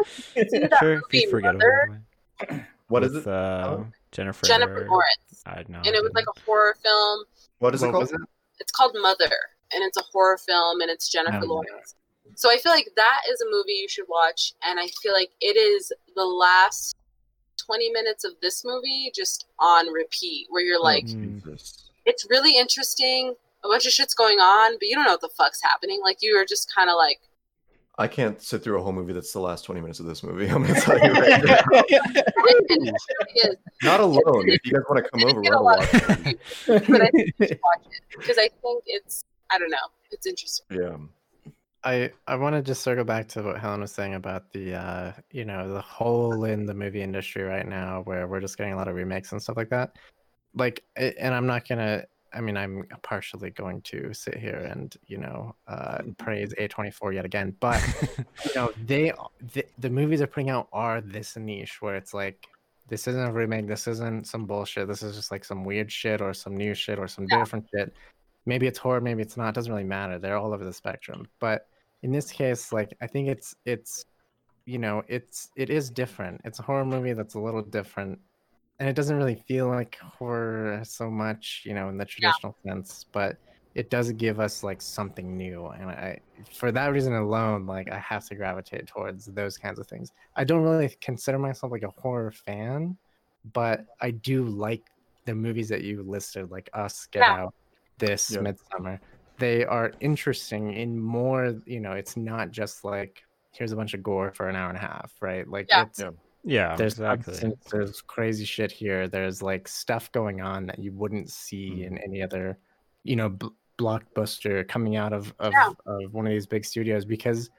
See 0.50 0.58
that 0.58 0.76
Sure, 0.78 0.92
if 0.94 1.02
movie, 1.02 1.18
you 1.18 1.30
forget 1.30 1.54
Mother? 1.54 2.00
about 2.38 2.56
it. 2.58 2.62
What 2.88 3.04
is 3.04 3.12
With, 3.12 3.26
it? 3.26 3.32
Uh, 3.32 3.78
Jennifer. 4.12 4.46
Jennifer 4.46 4.86
Lawrence, 4.88 5.42
I 5.46 5.64
know. 5.68 5.78
and 5.78 5.94
it 5.94 6.02
was 6.02 6.12
like 6.14 6.26
a 6.36 6.40
horror 6.44 6.76
film. 6.82 7.24
What 7.58 7.74
is 7.74 7.82
it 7.82 7.86
What 7.86 7.92
called? 7.92 8.10
it? 8.12 8.20
It's 8.60 8.70
called 8.72 8.94
Mother, 9.00 9.30
and 9.72 9.82
it's 9.82 9.96
a 9.96 10.02
horror 10.12 10.38
film, 10.38 10.80
and 10.80 10.90
it's 10.90 11.08
Jennifer 11.08 11.40
Oh, 11.42 11.46
Lawrence. 11.46 11.94
So 12.36 12.50
I 12.50 12.56
feel 12.58 12.72
like 12.72 12.88
that 12.96 13.20
is 13.30 13.40
a 13.40 13.50
movie 13.50 13.72
you 13.72 13.88
should 13.88 14.06
watch, 14.08 14.52
and 14.64 14.78
I 14.78 14.86
feel 15.02 15.12
like 15.12 15.30
it 15.40 15.56
is 15.56 15.92
the 16.14 16.24
last 16.24 16.94
twenty 17.56 17.90
minutes 17.90 18.24
of 18.24 18.32
this 18.42 18.64
movie 18.64 19.10
just 19.14 19.46
on 19.58 19.88
repeat, 19.92 20.46
where 20.50 20.62
you're 20.62 20.80
like, 20.80 21.04
Mm. 21.06 21.42
Jesus. 21.42 21.84
it's 22.04 22.26
really 22.30 22.56
interesting. 22.58 23.34
A 23.64 23.68
bunch 23.68 23.86
of 23.86 23.92
shit's 23.92 24.14
going 24.14 24.38
on, 24.40 24.74
but 24.74 24.82
you 24.88 24.94
don't 24.94 25.04
know 25.04 25.12
what 25.12 25.20
the 25.22 25.28
fuck's 25.30 25.60
happening. 25.62 26.00
Like 26.04 26.18
you 26.20 26.36
are 26.36 26.44
just 26.44 26.70
kind 26.74 26.90
of 26.90 26.96
like, 26.96 27.18
I 27.96 28.08
can't 28.08 28.42
sit 28.42 28.64
through 28.64 28.80
a 28.80 28.82
whole 28.82 28.92
movie 28.92 29.12
that's 29.12 29.32
the 29.32 29.40
last 29.40 29.64
20 29.64 29.80
minutes 29.80 30.00
of 30.00 30.06
this 30.06 30.22
movie. 30.22 30.46
I'm 30.50 30.62
gonna 30.62 30.80
tell 30.80 30.98
you 30.98 31.12
right 31.12 31.44
now. 31.44 31.58
it. 31.88 33.60
Not 33.82 34.00
alone. 34.00 34.48
If 34.48 34.60
you 34.64 34.72
guys 34.72 34.82
want 34.88 35.04
to 35.04 35.10
come 35.10 35.24
over, 35.24 35.40
we'll 35.40 35.60
a 35.60 35.62
lot 35.62 35.78
watch 35.78 35.94
of 35.94 36.06
the 36.06 36.34
movie. 36.68 36.92
but 36.92 37.02
I 37.02 37.10
think 37.10 37.34
watch 37.40 37.86
it 37.86 38.02
because 38.10 38.38
I 38.38 38.48
think 38.62 38.82
it's 38.86 39.24
I 39.50 39.58
don't 39.58 39.70
know, 39.70 39.76
it's 40.10 40.26
interesting. 40.26 40.66
Yeah. 40.70 40.96
I 41.84 42.10
I 42.26 42.36
want 42.36 42.56
to 42.56 42.62
just 42.62 42.82
circle 42.82 43.04
back 43.04 43.28
to 43.28 43.42
what 43.42 43.60
Helen 43.60 43.82
was 43.82 43.92
saying 43.92 44.14
about 44.14 44.52
the 44.52 44.74
uh 44.74 45.12
you 45.30 45.44
know 45.44 45.72
the 45.72 45.82
hole 45.82 46.44
in 46.44 46.66
the 46.66 46.74
movie 46.74 47.02
industry 47.02 47.42
right 47.42 47.66
now 47.66 48.02
where 48.02 48.26
we're 48.26 48.40
just 48.40 48.56
getting 48.56 48.72
a 48.72 48.76
lot 48.76 48.88
of 48.88 48.94
remakes 48.94 49.32
and 49.32 49.42
stuff 49.42 49.56
like 49.56 49.68
that. 49.70 49.96
Like, 50.54 50.84
and 50.96 51.34
I'm 51.34 51.46
not 51.46 51.68
gonna. 51.68 52.04
I 52.34 52.40
mean, 52.40 52.56
I'm 52.56 52.84
partially 53.02 53.50
going 53.50 53.80
to 53.82 54.12
sit 54.12 54.36
here 54.36 54.68
and 54.70 54.94
you 55.06 55.18
know 55.18 55.54
uh, 55.68 56.02
praise 56.18 56.52
A24 56.58 57.14
yet 57.14 57.24
again, 57.24 57.56
but 57.60 57.80
you 58.44 58.50
know 58.54 58.72
they 58.86 59.12
the, 59.52 59.64
the 59.78 59.90
movies 59.90 60.18
they're 60.18 60.26
putting 60.26 60.50
out 60.50 60.68
are 60.72 61.00
this 61.00 61.36
niche 61.36 61.80
where 61.80 61.96
it's 61.96 62.12
like 62.12 62.46
this 62.88 63.06
isn't 63.08 63.28
a 63.28 63.32
remake, 63.32 63.66
this 63.66 63.86
isn't 63.86 64.26
some 64.26 64.44
bullshit, 64.44 64.88
this 64.88 65.02
is 65.02 65.16
just 65.16 65.30
like 65.30 65.44
some 65.44 65.64
weird 65.64 65.90
shit 65.90 66.20
or 66.20 66.34
some 66.34 66.56
new 66.56 66.74
shit 66.74 66.98
or 66.98 67.08
some 67.08 67.26
Yeah. 67.30 67.38
different 67.38 67.66
shit. 67.74 67.94
Maybe 68.46 68.66
it's 68.66 68.78
horror, 68.78 69.00
maybe 69.00 69.22
it's 69.22 69.38
not. 69.38 69.48
It 69.50 69.54
doesn't 69.54 69.72
really 69.72 69.84
matter. 69.84 70.18
They're 70.18 70.36
all 70.36 70.52
over 70.52 70.64
the 70.64 70.72
spectrum. 70.72 71.26
But 71.40 71.66
in 72.02 72.12
this 72.12 72.30
case, 72.30 72.72
like 72.72 72.92
I 73.00 73.06
think 73.06 73.28
it's 73.28 73.54
it's 73.64 74.04
you 74.66 74.78
know 74.78 75.02
it's 75.08 75.50
it 75.56 75.70
is 75.70 75.88
different. 75.90 76.40
It's 76.44 76.58
a 76.58 76.62
horror 76.62 76.84
movie 76.84 77.14
that's 77.14 77.34
a 77.34 77.40
little 77.40 77.62
different, 77.62 78.18
and 78.78 78.88
it 78.88 78.96
doesn't 78.96 79.16
really 79.16 79.36
feel 79.48 79.68
like 79.68 79.96
horror 79.96 80.80
so 80.84 81.10
much, 81.10 81.62
you 81.64 81.74
know, 81.74 81.88
in 81.88 81.96
the 81.98 82.04
traditional 82.04 82.56
sense. 82.66 83.06
But 83.12 83.36
it 83.74 83.90
does 83.90 84.12
give 84.12 84.40
us 84.40 84.62
like 84.62 84.80
something 84.82 85.36
new, 85.36 85.66
and 85.68 85.90
I 85.90 86.20
for 86.52 86.70
that 86.72 86.88
reason 86.88 87.14
alone, 87.14 87.66
like 87.66 87.90
I 87.90 87.98
have 87.98 88.24
to 88.28 88.34
gravitate 88.36 88.86
towards 88.86 89.26
those 89.26 89.56
kinds 89.58 89.78
of 89.80 89.86
things. 89.88 90.12
I 90.36 90.44
don't 90.44 90.62
really 90.62 90.94
consider 91.00 91.38
myself 91.38 91.72
like 91.72 91.82
a 91.82 91.90
horror 92.00 92.32
fan, 92.32 92.98
but 93.52 93.84
I 94.00 94.10
do 94.12 94.44
like 94.44 94.84
the 95.26 95.34
movies 95.34 95.68
that 95.70 95.82
you 95.82 96.02
listed, 96.02 96.50
like 96.50 96.68
Us, 96.74 97.06
Get 97.06 97.22
Yeah. 97.22 97.34
Out, 97.44 97.54
this, 97.98 98.30
Yeah. 98.30 98.40
Midsommar. 98.40 99.00
They 99.38 99.64
are 99.64 99.92
interesting 100.00 100.72
in 100.74 101.00
more, 101.00 101.54
you 101.66 101.80
know, 101.80 101.92
it's 101.92 102.16
not 102.16 102.50
just 102.52 102.84
like 102.84 103.22
here's 103.52 103.72
a 103.72 103.76
bunch 103.76 103.94
of 103.94 104.02
gore 104.02 104.32
for 104.34 104.48
an 104.48 104.56
hour 104.56 104.68
and 104.68 104.78
a 104.78 104.80
half, 104.80 105.12
right? 105.20 105.46
Like 105.48 105.66
Yeah. 105.70 105.82
it's 105.84 105.98
Yeah. 105.98 106.10
Yeah, 106.44 106.76
there's 106.76 106.94
exactly. 106.94 107.52
there's 107.72 108.00
crazy 108.02 108.44
shit 108.44 108.70
here. 108.70 109.08
There's 109.08 109.42
like 109.42 109.66
stuff 109.66 110.12
going 110.12 110.40
on 110.40 110.66
that 110.66 110.78
you 110.78 110.92
wouldn't 110.92 111.30
see 111.30 111.70
Mhm. 111.70 111.86
in 111.86 111.98
any 111.98 112.22
other, 112.22 112.58
you 113.02 113.16
know, 113.16 113.28
bl- 113.30 113.48
blockbuster 113.78 114.66
coming 114.68 114.96
out 114.96 115.12
of 115.12 115.34
of, 115.38 115.52
Yeah. 115.52 115.70
of 115.86 116.12
one 116.14 116.26
of 116.26 116.30
these 116.30 116.46
big 116.46 116.64
studios 116.64 117.04
because 117.04 117.50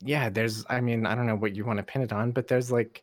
yeah, 0.00 0.28
there's 0.28 0.64
I 0.70 0.80
mean, 0.80 1.06
I 1.06 1.14
don't 1.16 1.26
know 1.26 1.34
what 1.36 1.56
you 1.56 1.64
want 1.64 1.78
to 1.78 1.82
pin 1.82 2.02
it 2.02 2.12
on, 2.12 2.30
but 2.30 2.46
there's 2.46 2.70
like 2.70 3.02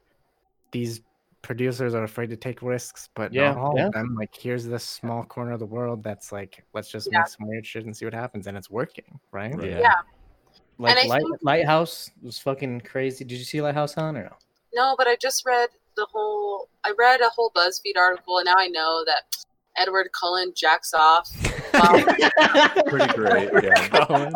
these 0.72 1.02
producers 1.42 1.94
are 1.94 2.04
afraid 2.04 2.30
to 2.30 2.36
take 2.38 2.62
risks, 2.62 3.10
but 3.14 3.32
Yeah, 3.34 3.50
not 3.52 3.58
all 3.58 3.74
yeah. 3.78 3.88
of 3.88 3.94
them. 3.94 4.16
Like 4.16 4.34
here's 4.36 4.66
this 4.66 4.84
small 4.84 5.24
corner 5.24 5.52
of 5.52 5.60
the 5.60 5.66
world 5.66 6.02
that's 6.04 6.32
like, 6.32 6.64
let's 6.74 6.90
just 6.90 7.10
Yeah. 7.12 7.20
make 7.20 7.28
some 7.28 7.48
weird 7.48 7.66
shit 7.68 7.86
and 7.86 7.96
see 7.96 8.06
what 8.06 8.14
happens, 8.16 8.48
and 8.48 8.58
it's 8.58 8.70
working, 8.70 9.20
right? 9.32 9.54
Right. 9.56 9.70
Yeah. 9.72 9.80
Yeah. 9.80 9.94
like 10.78 11.08
Light, 11.08 11.22
think- 11.22 11.38
Lighthouse 11.42 12.12
was 12.22 12.38
fucking 12.40 12.82
crazy. 12.82 13.24
Did 13.24 13.38
you 13.38 13.46
see 13.46 13.62
Lighthouse, 13.62 13.98
on 13.98 14.18
or 14.18 14.24
no? 14.24 14.36
No, 14.76 14.96
but 14.98 15.08
I 15.08 15.16
just 15.16 15.46
read 15.46 15.70
the 15.96 16.06
whole 16.12 16.70
I 16.84 16.92
read 16.98 17.22
a 17.22 17.30
whole 17.30 17.52
BuzzFeed 17.56 17.98
article 17.98 18.38
and 18.38 18.46
now 18.46 18.56
I 18.58 18.68
know 18.68 19.04
that 19.06 19.24
Edward 19.78 20.10
Cullen 20.12 20.54
jacks 20.56 20.94
off. 20.94 21.30
Pretty 22.88 23.14
great. 23.14 23.50
Yeah. 23.64 24.30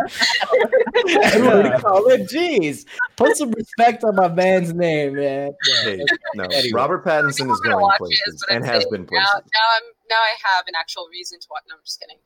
Edward 1.24 1.82
Cullen, 1.82 2.26
jeez, 2.26 2.86
put 3.16 3.38
some 3.38 3.52
respect 3.52 4.04
on 4.04 4.16
my 4.16 4.28
man's 4.28 4.74
name, 4.74 5.16
man. 5.16 5.54
Hey, 5.84 6.04
no. 6.36 6.44
Anyway. 6.46 6.72
Robert 6.74 7.06
Pattinson 7.06 7.52
is 7.52 7.60
gonna 7.60 7.76
going 7.76 7.82
watch 7.82 7.98
places 8.00 8.22
it, 8.28 8.40
but 8.48 8.52
I'm 8.52 8.58
and 8.58 8.66
has 8.66 8.84
saying 8.84 8.92
been 8.92 9.02
now, 9.02 9.08
places. 9.08 9.52
now 9.54 9.68
I'm 9.78 9.84
now 10.10 10.16
I 10.18 10.36
have 10.56 10.68
an 10.68 10.74
actual 10.78 11.08
reason 11.12 11.40
to 11.40 11.48
watch. 11.50 11.64
No, 11.70 11.76
I'm 11.76 11.82
just 11.86 12.00
kidding. 12.02 12.20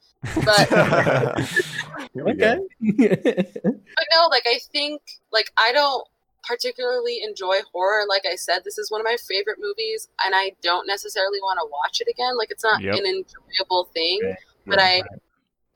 But 0.45 0.69
Here 2.13 2.27
okay. 2.29 2.59
but 3.63 4.05
no, 4.13 4.27
like 4.29 4.43
I 4.47 4.59
think 4.71 5.01
like 5.31 5.51
I 5.57 5.71
don't 5.73 6.07
particularly 6.43 7.21
enjoy 7.23 7.59
horror. 7.71 8.03
Like 8.07 8.25
I 8.29 8.35
said, 8.35 8.63
this 8.63 8.77
is 8.77 8.91
one 8.91 9.01
of 9.01 9.05
my 9.05 9.17
favorite 9.27 9.57
movies, 9.59 10.07
and 10.25 10.35
I 10.35 10.51
don't 10.61 10.87
necessarily 10.87 11.39
want 11.41 11.59
to 11.61 11.69
watch 11.71 12.01
it 12.01 12.07
again. 12.09 12.37
Like 12.37 12.51
it's 12.51 12.63
not 12.63 12.81
Yep. 12.81 12.95
an 12.99 13.05
enjoyable 13.05 13.85
thing, 13.93 14.19
Okay. 14.23 14.37
but 14.65 14.79
I 14.79 15.01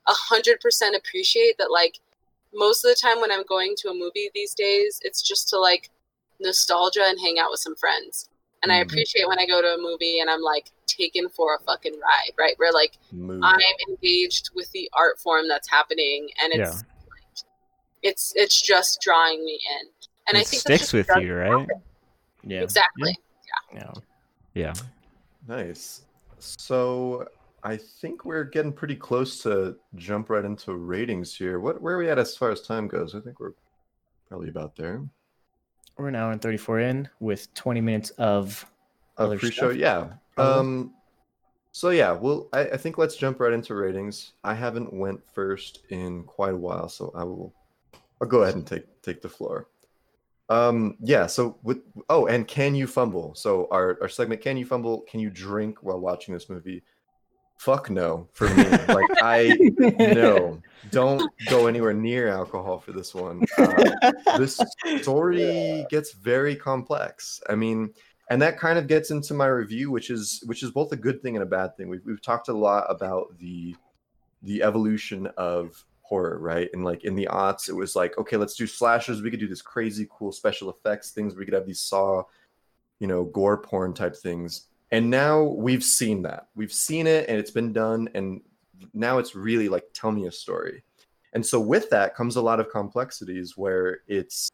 a 0.06 0.12
hundred 0.12 0.60
percent 0.60 0.96
appreciate 0.96 1.58
that. 1.58 1.70
Like 1.70 1.98
most 2.54 2.84
of 2.84 2.90
the 2.90 2.94
time 2.96 3.20
when 3.20 3.30
I'm 3.30 3.44
going 3.44 3.74
to 3.78 3.88
a 3.90 3.94
movie 3.94 4.30
these 4.34 4.54
days, 4.54 4.98
it's 5.02 5.20
just 5.22 5.48
to 5.50 5.58
like 5.58 5.90
nostalgia 6.40 7.02
and 7.04 7.18
hang 7.20 7.38
out 7.38 7.50
with 7.50 7.60
some 7.60 7.76
friends. 7.76 8.28
And 8.62 8.72
I 8.72 8.78
Mhm. 8.78 8.82
appreciate 8.86 9.28
when 9.28 9.38
I 9.38 9.46
go 9.46 9.60
to 9.60 9.74
a 9.74 9.78
movie 9.78 10.18
and 10.20 10.28
I'm 10.30 10.40
like 10.40 10.70
taken 10.86 11.28
for 11.28 11.54
a 11.54 11.58
fucking 11.60 11.98
ride, 12.00 12.32
right? 12.38 12.58
Where 12.58 12.72
like 12.72 12.96
Move. 13.12 13.40
I'm 13.44 13.60
engaged 13.88 14.50
with 14.54 14.70
the 14.72 14.88
art 14.94 15.18
form 15.20 15.46
that's 15.46 15.68
happening, 15.68 16.30
and 16.42 16.52
it's 16.54 16.82
Yeah. 16.82 16.82
it's 18.02 18.32
it's 18.36 18.60
just 18.62 19.00
drawing 19.00 19.44
me 19.44 19.60
in. 19.80 19.88
And 20.28 20.36
I 20.36 20.40
it 20.42 20.46
think 20.48 20.60
sticks 20.60 20.92
with 20.92 21.08
you, 21.20 21.34
right? 21.34 21.50
happen. 21.50 21.68
yeah. 22.44 22.60
Exactly. 22.62 23.16
Yeah. 23.74 23.92
Yeah. 24.54 24.74
Nice. 25.46 26.02
So 26.38 27.28
I 27.62 27.76
think 27.76 28.24
we're 28.24 28.44
getting 28.44 28.72
pretty 28.72 28.96
close 28.96 29.42
to 29.42 29.76
jump 29.96 30.30
right 30.30 30.44
into 30.44 30.74
ratings 30.74 31.34
here. 31.34 31.60
What 31.60 31.80
where 31.82 31.94
are 31.94 31.98
we 31.98 32.08
at 32.10 32.18
as 32.18 32.36
far 32.36 32.50
as 32.50 32.60
time 32.60 32.88
goes? 32.88 33.14
I 33.14 33.20
think 33.20 33.40
we're 33.40 33.54
probably 34.28 34.48
about 34.48 34.76
there. 34.76 35.02
We're 35.96 36.08
an 36.08 36.14
hour 36.14 36.30
and 36.30 36.40
34 36.40 36.80
in 36.80 37.08
with 37.18 37.52
20 37.54 37.80
minutes 37.80 38.10
of 38.10 38.64
A 39.16 39.22
Other 39.22 39.38
pre-show, 39.38 39.70
stuff? 39.70 39.76
yeah. 39.76 40.08
Um 40.36 40.92
so 41.72 41.90
yeah, 41.90 42.12
well 42.12 42.48
I, 42.52 42.60
I 42.60 42.76
think 42.76 42.98
let's 42.98 43.16
jump 43.16 43.40
right 43.40 43.52
into 43.52 43.74
ratings. 43.74 44.32
I 44.44 44.54
haven't 44.54 44.92
went 44.92 45.20
first 45.34 45.80
in 45.88 46.24
quite 46.24 46.54
a 46.54 46.56
while, 46.56 46.88
so 46.88 47.12
I 47.14 47.24
will 47.24 47.52
I'll 48.20 48.28
go 48.28 48.42
ahead 48.42 48.54
and 48.54 48.66
take 48.66 49.02
take 49.02 49.22
the 49.22 49.28
floor. 49.28 49.68
Um 50.48 50.96
yeah, 51.00 51.26
so 51.26 51.58
with 51.62 51.82
oh 52.08 52.26
and 52.26 52.46
can 52.46 52.74
you 52.74 52.86
fumble? 52.86 53.34
So 53.34 53.68
our, 53.70 53.98
our 54.00 54.08
segment 54.08 54.40
can 54.40 54.56
you 54.56 54.64
fumble? 54.64 55.02
Can 55.02 55.20
you 55.20 55.30
drink 55.30 55.82
while 55.82 56.00
watching 56.00 56.34
this 56.34 56.48
movie? 56.48 56.82
Fuck 57.58 57.90
no 57.90 58.28
for 58.32 58.48
me. 58.50 58.64
like 58.70 59.10
I 59.20 59.58
no, 59.98 60.62
don't 60.90 61.30
go 61.50 61.66
anywhere 61.66 61.92
near 61.92 62.28
alcohol 62.28 62.78
for 62.78 62.92
this 62.92 63.14
one. 63.14 63.42
Uh, 63.58 64.12
this 64.38 64.60
story 65.02 65.84
gets 65.90 66.12
very 66.12 66.54
complex. 66.54 67.42
I 67.50 67.56
mean, 67.56 67.92
and 68.30 68.40
that 68.42 68.58
kind 68.58 68.78
of 68.78 68.86
gets 68.86 69.10
into 69.10 69.34
my 69.34 69.46
review, 69.46 69.90
which 69.90 70.08
is 70.08 70.42
which 70.46 70.62
is 70.62 70.70
both 70.70 70.92
a 70.92 70.96
good 70.96 71.20
thing 71.22 71.34
and 71.36 71.42
a 71.42 71.46
bad 71.46 71.76
thing. 71.76 71.88
We've 71.88 72.04
we've 72.04 72.22
talked 72.22 72.48
a 72.48 72.52
lot 72.52 72.86
about 72.88 73.36
the 73.38 73.74
the 74.42 74.62
evolution 74.62 75.26
of 75.36 75.84
horror, 76.08 76.38
right? 76.38 76.70
And 76.72 76.84
like 76.84 77.04
in 77.04 77.14
the 77.14 77.28
aughts, 77.30 77.68
it 77.68 77.74
was 77.74 77.94
like, 77.94 78.16
okay, 78.16 78.36
let's 78.36 78.54
do 78.54 78.66
slashers. 78.66 79.20
We 79.20 79.30
could 79.30 79.40
do 79.40 79.48
this 79.48 79.62
crazy 79.62 80.08
cool 80.10 80.32
special 80.32 80.70
effects 80.70 81.10
things. 81.10 81.36
We 81.36 81.44
could 81.44 81.54
have 81.54 81.66
these 81.66 81.80
saw, 81.80 82.22
you 82.98 83.06
know, 83.06 83.24
gore 83.24 83.58
porn 83.58 83.92
type 83.92 84.16
things. 84.16 84.68
And 84.90 85.10
now 85.10 85.42
we've 85.42 85.84
seen 85.84 86.22
that. 86.22 86.48
We've 86.54 86.72
seen 86.72 87.06
it 87.06 87.28
and 87.28 87.38
it's 87.38 87.50
been 87.50 87.74
done. 87.74 88.08
And 88.14 88.40
now 88.94 89.18
it's 89.18 89.34
really 89.34 89.68
like, 89.68 89.84
tell 89.92 90.10
me 90.10 90.26
a 90.26 90.32
story. 90.32 90.82
And 91.34 91.44
so 91.44 91.60
with 91.60 91.90
that 91.90 92.14
comes 92.14 92.36
a 92.36 92.42
lot 92.42 92.58
of 92.58 92.70
complexities 92.70 93.56
where 93.56 94.00
it's 94.06 94.50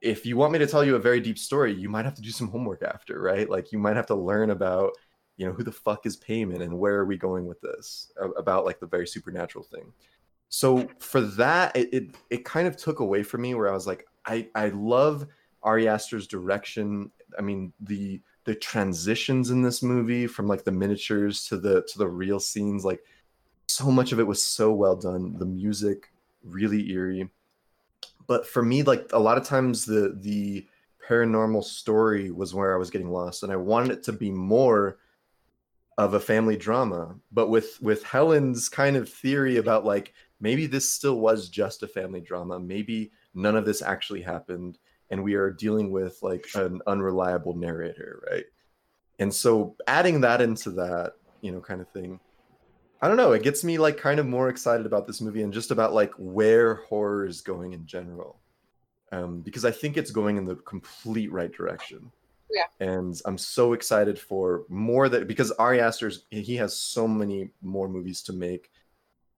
if 0.00 0.24
you 0.24 0.36
want 0.36 0.52
me 0.52 0.58
to 0.60 0.66
tell 0.66 0.84
you 0.84 0.94
a 0.94 1.00
very 1.00 1.20
deep 1.20 1.38
story, 1.38 1.74
you 1.74 1.88
might 1.88 2.04
have 2.04 2.14
to 2.14 2.22
do 2.22 2.30
some 2.30 2.48
homework 2.48 2.82
after, 2.82 3.20
right? 3.20 3.50
Like 3.50 3.72
you 3.72 3.78
might 3.78 3.96
have 3.96 4.06
to 4.06 4.14
learn 4.14 4.50
about, 4.50 4.92
you 5.36 5.46
know, 5.46 5.52
who 5.52 5.64
the 5.64 5.72
fuck 5.72 6.06
is 6.06 6.16
Paimon 6.16 6.62
and 6.62 6.78
where 6.78 6.94
are 6.94 7.04
we 7.04 7.16
going 7.16 7.46
with 7.46 7.60
this 7.60 8.12
about 8.38 8.64
like 8.64 8.78
the 8.78 8.86
very 8.86 9.06
supernatural 9.06 9.64
thing. 9.64 9.92
So 10.50 10.88
for 10.98 11.20
that, 11.20 11.74
it, 11.76 11.94
it 11.94 12.14
it 12.28 12.44
kind 12.44 12.66
of 12.66 12.76
took 12.76 12.98
away 12.98 13.22
from 13.22 13.42
me 13.42 13.54
where 13.54 13.70
I 13.70 13.72
was 13.72 13.86
like, 13.86 14.06
I 14.26 14.48
I 14.54 14.68
love 14.68 15.26
Ari 15.62 15.88
Aster's 15.88 16.26
direction. 16.26 17.10
I 17.38 17.42
mean 17.42 17.72
the 17.80 18.20
the 18.44 18.56
transitions 18.56 19.50
in 19.50 19.62
this 19.62 19.82
movie 19.82 20.26
from 20.26 20.48
like 20.48 20.64
the 20.64 20.72
miniatures 20.72 21.46
to 21.46 21.56
the 21.56 21.82
to 21.82 21.98
the 21.98 22.08
real 22.08 22.40
scenes, 22.40 22.84
like 22.84 23.04
so 23.68 23.90
much 23.92 24.10
of 24.10 24.18
it 24.18 24.26
was 24.26 24.44
so 24.44 24.72
well 24.72 24.96
done. 24.96 25.38
The 25.38 25.46
music 25.46 26.10
really 26.44 26.90
eerie. 26.90 27.30
But 28.26 28.44
for 28.46 28.62
me, 28.62 28.82
like 28.82 29.08
a 29.12 29.18
lot 29.18 29.38
of 29.38 29.44
times 29.44 29.84
the 29.84 30.16
the 30.20 30.66
paranormal 31.08 31.62
story 31.62 32.32
was 32.32 32.54
where 32.54 32.74
I 32.74 32.78
was 32.78 32.90
getting 32.90 33.10
lost, 33.10 33.44
and 33.44 33.52
I 33.52 33.56
wanted 33.56 33.92
it 33.92 34.02
to 34.04 34.12
be 34.12 34.32
more 34.32 34.98
of 35.96 36.14
a 36.14 36.20
family 36.20 36.56
drama. 36.56 37.14
But 37.30 37.50
with 37.50 37.80
with 37.80 38.02
Helen's 38.02 38.68
kind 38.68 38.96
of 38.96 39.08
theory 39.08 39.58
about 39.58 39.84
like 39.84 40.12
maybe 40.40 40.66
this 40.66 40.90
still 40.90 41.20
was 41.20 41.48
just 41.48 41.82
a 41.82 41.88
family 41.88 42.20
drama, 42.20 42.58
maybe 42.58 43.12
none 43.34 43.56
of 43.56 43.64
this 43.64 43.82
actually 43.82 44.22
happened, 44.22 44.78
and 45.10 45.22
we 45.22 45.34
are 45.34 45.50
dealing 45.50 45.90
with 45.90 46.18
like 46.22 46.46
an 46.54 46.80
unreliable 46.86 47.56
narrator, 47.56 48.22
right? 48.30 48.44
And 49.18 49.32
so 49.32 49.76
adding 49.86 50.20
that 50.22 50.40
into 50.40 50.70
that, 50.72 51.12
you 51.42 51.52
know, 51.52 51.60
kind 51.60 51.80
of 51.80 51.88
thing, 51.90 52.18
I 53.02 53.08
don't 53.08 53.16
know, 53.16 53.32
it 53.32 53.42
gets 53.42 53.64
me 53.64 53.78
like 53.78 53.96
kind 53.96 54.20
of 54.20 54.26
more 54.26 54.48
excited 54.48 54.86
about 54.86 55.06
this 55.06 55.20
movie 55.20 55.42
and 55.42 55.52
just 55.52 55.70
about 55.70 55.94
like 55.94 56.12
where 56.18 56.76
horror 56.76 57.26
is 57.26 57.40
going 57.40 57.72
in 57.72 57.86
general. 57.86 58.40
Um, 59.12 59.40
because 59.40 59.64
I 59.64 59.72
think 59.72 59.96
it's 59.96 60.10
going 60.10 60.36
in 60.36 60.44
the 60.44 60.56
complete 60.56 61.32
right 61.32 61.50
direction. 61.50 62.12
Yeah. 62.50 62.64
And 62.80 63.20
I'm 63.24 63.38
so 63.38 63.72
excited 63.72 64.18
for 64.18 64.64
more 64.68 65.08
that 65.08 65.26
because 65.26 65.50
Ari 65.52 65.80
Aster's 65.80 66.24
he 66.30 66.56
has 66.56 66.76
so 66.76 67.06
many 67.06 67.50
more 67.62 67.88
movies 67.88 68.22
to 68.22 68.32
make. 68.32 68.69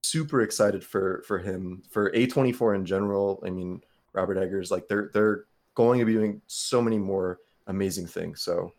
Super 0.03 0.43
excited 0.43 0.83
for 0.85 1.23
for 1.27 1.39
him 1.39 1.83
for 1.91 2.11
A24 2.11 2.75
in 2.77 2.85
general. 2.85 3.43
I 3.47 3.51
mean, 3.51 3.83
Robert 4.13 4.37
Eggers 4.37 4.71
like 4.71 4.89
they're 4.89 5.11
they're 5.15 5.45
going 5.75 6.01
to 6.01 6.05
be 6.05 6.13
doing 6.15 6.43
so 6.49 6.83
many 6.83 6.99
more 6.99 7.39
amazing 7.69 8.07
things. 8.09 8.43
So 8.43 8.73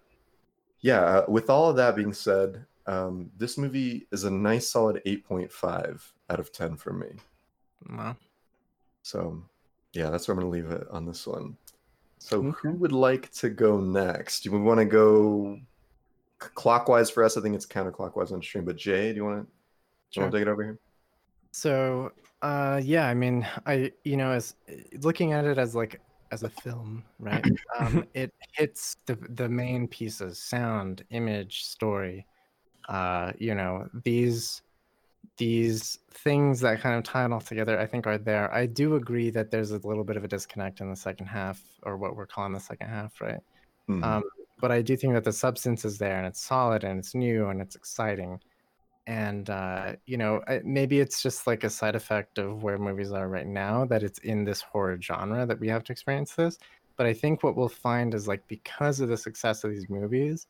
yeah, 0.82 1.00
uh, 1.02 1.26
with 1.30 1.50
all 1.50 1.70
of 1.70 1.78
that 1.78 1.95
being 1.95 2.12
said, 2.12 2.66
um, 2.88 3.32
this 3.38 3.58
movie 3.58 4.06
is 4.12 4.26
a 4.26 4.30
nice 4.30 4.70
solid 4.70 5.02
8.5 5.06 6.02
out 6.30 6.40
of 6.41 6.52
10 6.52 6.76
for 6.76 6.91
me. 6.91 7.08
Wow. 7.90 8.18
So, 9.02 9.41
yeah, 9.94 10.10
that's 10.10 10.28
where 10.28 10.34
I'm 10.34 10.41
going 10.41 10.52
to 10.52 10.68
leave 10.70 10.78
it 10.78 10.86
on 10.91 11.06
this 11.06 11.26
one. 11.26 11.56
So, 12.20 12.44
Okay. 12.48 12.58
who 12.64 12.72
would 12.74 12.91
like 12.91 13.32
to 13.36 13.50
go 13.50 13.80
next? 13.80 14.41
Do 14.44 14.52
we 14.52 14.60
want 14.60 14.80
to 14.82 14.86
go 14.86 15.58
clockwise 16.38 17.10
for 17.10 17.24
us? 17.24 17.38
I 17.38 17.41
think 17.41 17.56
it's 17.56 17.66
counterclockwise 17.66 18.34
on 18.34 18.41
stream. 18.41 18.66
But 18.66 18.76
Jay, 18.76 19.12
do 19.12 19.16
you 19.16 19.24
want 19.24 19.48
to 19.48 19.52
Sure. 20.10 20.30
take 20.30 20.41
it 20.41 20.48
over 20.50 20.64
here? 20.64 20.80
So, 21.54 22.12
uh, 22.42 22.82
yeah, 22.84 23.08
I 23.08 23.14
mean, 23.14 23.48
I 23.68 23.92
you 24.04 24.18
know, 24.18 24.32
as 24.32 24.56
looking 25.02 25.34
at 25.34 25.46
it 25.46 25.60
as 25.60 25.76
like 25.76 26.02
as 26.32 26.42
a 26.42 26.50
film, 26.50 27.04
right? 27.20 27.46
um, 27.80 28.04
it 28.16 28.34
hits 28.54 28.98
the 29.06 29.16
the 29.30 29.48
main 29.48 29.88
pieces: 29.88 30.40
sound, 30.40 31.06
image, 31.12 31.64
story. 31.64 32.26
Uh, 32.90 33.34
you 33.38 33.54
know, 33.54 33.88
these 34.04 34.64
these 35.38 36.00
things 36.12 36.60
that 36.62 36.82
kind 36.82 36.96
of 36.98 37.04
tie 37.04 37.26
it 37.26 37.32
all 37.32 37.40
together, 37.40 37.80
I 37.80 37.86
think, 37.86 38.08
are 38.08 38.18
there. 38.18 38.52
I 38.52 38.66
do 38.66 38.96
agree 38.96 39.30
that 39.30 39.52
there's 39.52 39.72
a 39.72 39.88
little 39.88 40.04
bit 40.04 40.18
of 40.18 40.24
a 40.24 40.28
disconnect 40.28 40.82
in 40.82 40.90
the 40.90 40.96
second 40.96 41.28
half, 41.28 41.62
or 41.84 41.98
what 41.98 42.16
we're 42.16 42.26
calling 42.26 42.54
the 42.54 42.60
second 42.60 42.90
half, 42.90 43.22
right? 43.22 43.40
Mhm. 43.88 44.04
Um, 44.04 44.24
but 44.60 44.72
I 44.72 44.82
do 44.82 44.98
think 44.98 45.14
that 45.14 45.24
the 45.24 45.34
substance 45.34 45.86
is 45.86 46.00
there 46.00 46.18
and 46.18 46.26
it's 46.26 46.42
solid 46.42 46.84
and 46.84 46.98
it's 47.00 47.14
new 47.14 47.50
and 47.50 47.62
it's 47.62 47.76
exciting. 47.76 48.40
And 49.06 49.50
uh, 49.50 49.96
you 50.06 50.18
know, 50.18 50.42
maybe 50.64 51.00
it's 51.00 51.22
just 51.22 51.46
like 51.46 51.64
a 51.64 51.70
side 51.70 51.96
effect 51.96 52.38
of 52.38 52.64
where 52.64 52.78
movies 52.78 53.12
are 53.12 53.28
right 53.28 53.48
now 53.48 53.86
that 53.86 54.04
it's 54.04 54.20
in 54.20 54.46
this 54.46 54.62
horror 54.62 54.98
genre 55.02 55.46
that 55.46 55.60
we 55.60 55.68
have 55.68 55.84
to 55.86 55.92
experience 55.92 56.36
this. 56.36 56.58
But 56.96 57.08
I 57.08 57.14
think 57.14 57.44
what 57.44 57.56
we'll 57.56 57.70
find 57.70 58.14
is 58.14 58.28
like 58.28 58.48
because 58.48 59.00
of 59.00 59.10
the 59.10 59.18
success 59.18 59.64
of 59.64 59.72
these 59.72 59.90
movies, 59.90 60.48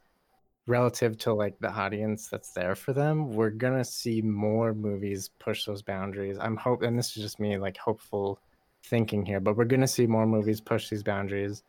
relative 0.68 1.18
to 1.18 1.34
like 1.34 1.58
the 1.60 1.72
audience 1.72 2.28
that's 2.28 2.52
there 2.52 2.76
for 2.76 2.94
them, 2.94 3.34
we're 3.34 3.50
gonna 3.50 3.84
see 3.84 4.22
more 4.22 4.74
movies 4.74 5.30
push 5.40 5.66
those 5.66 5.82
boundaries. 5.82 6.38
I'm 6.40 6.58
hope, 6.58 6.84
and 6.84 6.98
this 6.98 7.16
is 7.18 7.24
just 7.24 7.40
me 7.40 7.58
like 7.58 7.78
hopeful 7.78 8.40
thinking 8.84 9.26
here, 9.26 9.40
but 9.40 9.58
we're 9.58 9.66
gonna 9.66 9.88
see 9.88 10.08
more 10.08 10.26
movies 10.26 10.62
push 10.62 10.90
these 10.90 11.04
boundaries. 11.04 11.64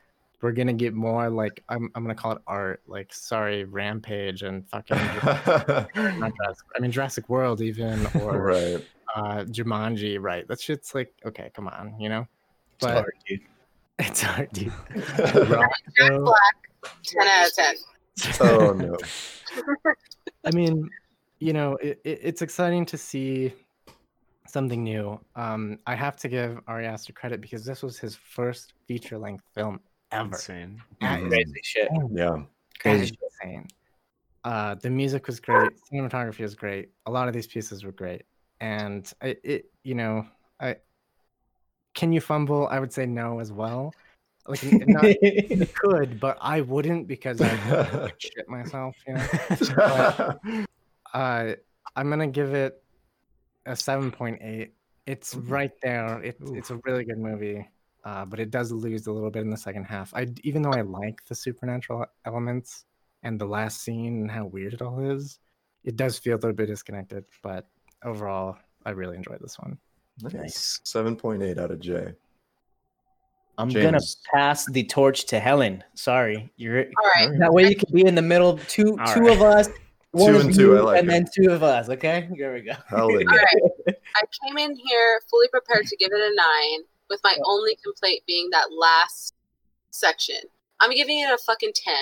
We're 0.44 0.52
gonna 0.52 0.74
get 0.74 0.92
more 0.92 1.30
like 1.30 1.64
I'm 1.70 1.90
I'm 1.94 2.04
gonna 2.04 2.14
call 2.14 2.32
it 2.32 2.42
art, 2.46 2.82
like 2.86 3.14
sorry, 3.14 3.64
Rampage 3.64 4.42
and 4.42 4.68
fucking 4.68 4.98
not 5.96 6.32
Jurassic, 6.36 6.66
I 6.76 6.80
mean 6.80 6.90
Jurassic 6.90 7.30
World 7.30 7.62
even 7.62 8.06
or 8.20 8.42
right. 8.42 8.84
uh 9.16 9.44
Jumanji, 9.44 10.20
right? 10.20 10.46
That 10.46 10.60
shit's 10.60 10.94
like 10.94 11.14
okay, 11.24 11.50
come 11.54 11.66
on, 11.66 11.98
you 11.98 12.10
know. 12.10 12.28
It's 12.74 12.84
art 12.84 13.14
dude. 13.26 13.40
it's 13.98 14.20
hard, 14.20 14.50
dude. 14.52 14.70
Jack 15.16 15.72
Black, 15.96 16.56
10 17.04 17.26
out 17.26 17.46
of 17.46 17.54
10. 17.54 17.74
oh 18.40 18.72
no. 18.74 18.98
I 20.44 20.50
mean, 20.50 20.90
you 21.38 21.54
know, 21.54 21.76
it, 21.76 22.02
it, 22.04 22.20
it's 22.22 22.42
exciting 22.42 22.84
to 22.84 22.98
see 22.98 23.54
something 24.46 24.84
new. 24.84 25.18
Um, 25.36 25.78
I 25.86 25.94
have 25.94 26.16
to 26.16 26.28
give 26.28 26.60
Ari 26.66 26.86
Aster 26.86 27.14
credit 27.14 27.40
because 27.40 27.64
this 27.64 27.82
was 27.82 27.98
his 27.98 28.14
first 28.14 28.74
feature 28.86 29.16
length 29.16 29.44
film 29.54 29.80
ever. 30.14 30.34
Insane. 30.36 30.80
That 31.00 31.20
is 31.22 31.28
Crazy 31.28 31.60
shit. 31.62 31.88
Yeah. 32.12 32.42
Crazy 32.78 33.04
is 33.04 33.12
insane. 33.42 33.66
Uh, 34.44 34.74
the 34.74 34.90
music 34.90 35.26
was 35.26 35.40
great. 35.40 35.72
Cinematography 35.90 36.40
was 36.40 36.54
great. 36.54 36.90
A 37.06 37.10
lot 37.10 37.28
of 37.28 37.34
these 37.34 37.46
pieces 37.46 37.82
were 37.82 37.92
great, 37.92 38.22
and 38.60 39.10
I, 39.22 39.36
it, 39.42 39.66
you 39.82 39.94
know, 39.94 40.26
I 40.60 40.76
can 41.94 42.12
you 42.12 42.20
fumble? 42.20 42.68
I 42.68 42.78
would 42.78 42.92
say 42.92 43.06
no 43.06 43.40
as 43.40 43.52
well. 43.52 43.94
Like, 44.46 44.62
n- 44.64 44.84
not, 44.86 45.04
you 45.22 45.66
could, 45.74 46.20
but 46.20 46.36
I 46.40 46.60
wouldn't 46.60 47.06
because 47.06 47.40
I 47.40 48.02
would 48.02 48.12
shit 48.18 48.48
myself. 48.48 48.94
You 49.06 49.14
know. 49.14 50.38
Uh, 51.14 51.54
I'm 51.96 52.10
gonna 52.10 52.26
give 52.26 52.52
it 52.52 52.82
a 53.64 53.72
7.8. 53.72 54.70
It's 55.06 55.34
right 55.34 55.70
there. 55.82 56.20
It, 56.22 56.36
it's 56.40 56.70
a 56.70 56.80
really 56.84 57.04
good 57.04 57.18
movie, 57.18 57.66
uh, 58.04 58.24
but 58.24 58.38
it 58.38 58.50
does 58.50 58.70
lose 58.70 59.06
a 59.06 59.12
little 59.12 59.30
bit 59.30 59.42
in 59.42 59.50
the 59.50 59.56
second 59.56 59.84
half. 59.84 60.12
I 60.14 60.26
even 60.42 60.62
though 60.62 60.72
I 60.72 60.82
like 60.82 61.24
the 61.26 61.34
supernatural 61.34 62.06
elements 62.24 62.84
and 63.22 63.40
the 63.40 63.46
last 63.46 63.82
scene 63.82 64.20
and 64.22 64.30
how 64.30 64.46
weird 64.46 64.74
it 64.74 64.82
all 64.82 65.00
is, 65.00 65.38
it 65.84 65.96
does 65.96 66.18
feel 66.18 66.34
a 66.34 66.36
little 66.36 66.52
bit 66.52 66.66
disconnected. 66.66 67.24
But 67.42 67.66
overall, 68.04 68.56
I 68.84 68.90
really 68.90 69.16
enjoyed 69.16 69.40
this 69.40 69.58
one. 69.58 69.78
nice. 70.22 70.80
7.8 70.84 71.58
out 71.58 71.70
of 71.70 71.80
J. 71.80 72.12
I'm 73.56 73.68
gonna 73.68 74.00
pass 74.32 74.66
the 74.66 74.82
torch 74.84 75.26
to 75.26 75.38
Helen. 75.38 75.82
Sorry, 75.94 76.50
you're 76.56 76.80
All 76.80 77.10
right. 77.14 77.38
that 77.38 77.52
way 77.52 77.68
you 77.68 77.76
can 77.76 77.94
be 77.94 78.04
in 78.04 78.14
the 78.16 78.22
middle. 78.22 78.58
Two 78.68 78.98
All 79.00 79.14
two 79.14 79.20
right. 79.20 79.36
of 79.36 79.42
us, 79.42 79.68
one 80.10 80.32
Two 80.32 80.38
of 80.40 80.44
and 80.46 80.54
two, 80.54 80.60
you, 80.62 80.78
I 80.78 80.80
like 80.80 80.98
and 81.00 81.08
it. 81.08 81.12
then 81.12 81.26
two 81.34 81.52
of 81.52 81.62
us. 81.62 81.88
Okay, 81.88 82.28
there 82.36 82.52
we 82.52 82.62
go. 82.62 82.72
Helen. 82.88 83.26
All 83.28 83.36
right. 83.36 83.96
I 84.16 84.22
came 84.44 84.58
in 84.58 84.74
here 84.74 85.20
fully 85.30 85.46
prepared 85.48 85.86
to 85.86 85.96
give 85.98 86.10
it 86.12 86.18
a 86.20 86.34
nine, 86.34 86.80
with 87.08 87.20
my 87.24 87.36
only 87.44 87.76
complaint 87.82 88.22
being 88.26 88.48
that 88.50 88.68
last 88.72 89.34
section. 89.90 90.36
I'm 90.80 90.92
giving 90.92 91.20
it 91.20 91.30
a 91.32 91.38
fucking 91.38 91.72
10 91.74 91.94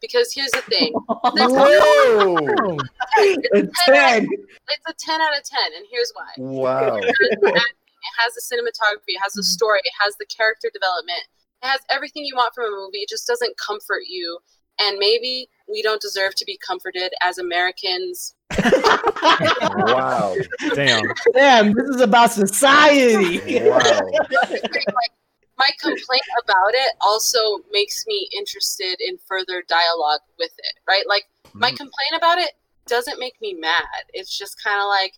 because 0.00 0.32
here's 0.32 0.50
the 0.50 0.62
thing. 0.62 0.92
Whoa! 1.24 2.78
It's 3.16 3.84
ten. 3.86 4.28
It's 4.30 4.86
a 4.88 4.94
10 4.98 5.20
out 5.20 5.36
of 5.36 5.44
10, 5.44 5.60
and 5.76 5.86
here's 5.90 6.12
why. 6.14 6.32
Wow. 6.36 6.96
It 6.96 8.14
has 8.18 8.34
the 8.34 8.42
cinematography, 8.42 9.16
it 9.16 9.20
has 9.22 9.32
the 9.32 9.42
story, 9.42 9.80
it 9.82 9.92
has 10.00 10.16
the 10.18 10.26
character 10.26 10.70
development, 10.72 11.22
it 11.62 11.66
has 11.66 11.80
everything 11.90 12.24
you 12.24 12.36
want 12.36 12.54
from 12.54 12.66
a 12.66 12.70
movie. 12.70 12.98
It 12.98 13.08
just 13.08 13.26
doesn't 13.26 13.56
comfort 13.58 14.02
you. 14.06 14.38
And 14.80 14.98
maybe 14.98 15.48
we 15.68 15.82
don't 15.82 16.00
deserve 16.00 16.34
to 16.36 16.44
be 16.44 16.58
comforted 16.58 17.12
as 17.22 17.38
Americans. 17.38 18.34
Wow. 18.62 20.34
Damn. 20.74 21.04
Damn, 21.34 21.72
this 21.72 21.88
is 21.88 22.00
about 22.00 22.32
society. 22.32 23.40
Wow. 23.68 23.78
like, 23.78 24.62
my 25.58 25.70
complaint 25.80 26.22
about 26.42 26.72
it 26.74 26.92
also 27.00 27.38
makes 27.72 28.04
me 28.06 28.28
interested 28.36 28.96
in 29.00 29.18
further 29.26 29.62
dialogue 29.68 30.20
with 30.38 30.52
it, 30.58 30.74
right? 30.88 31.04
Like, 31.08 31.24
my 31.52 31.68
mm-hmm. 31.68 31.76
complaint 31.76 32.14
about 32.16 32.38
it 32.38 32.52
doesn't 32.86 33.18
make 33.18 33.40
me 33.40 33.54
mad. 33.54 33.82
It's 34.12 34.36
just 34.36 34.62
kind 34.62 34.80
of 34.80 34.86
like, 34.86 35.14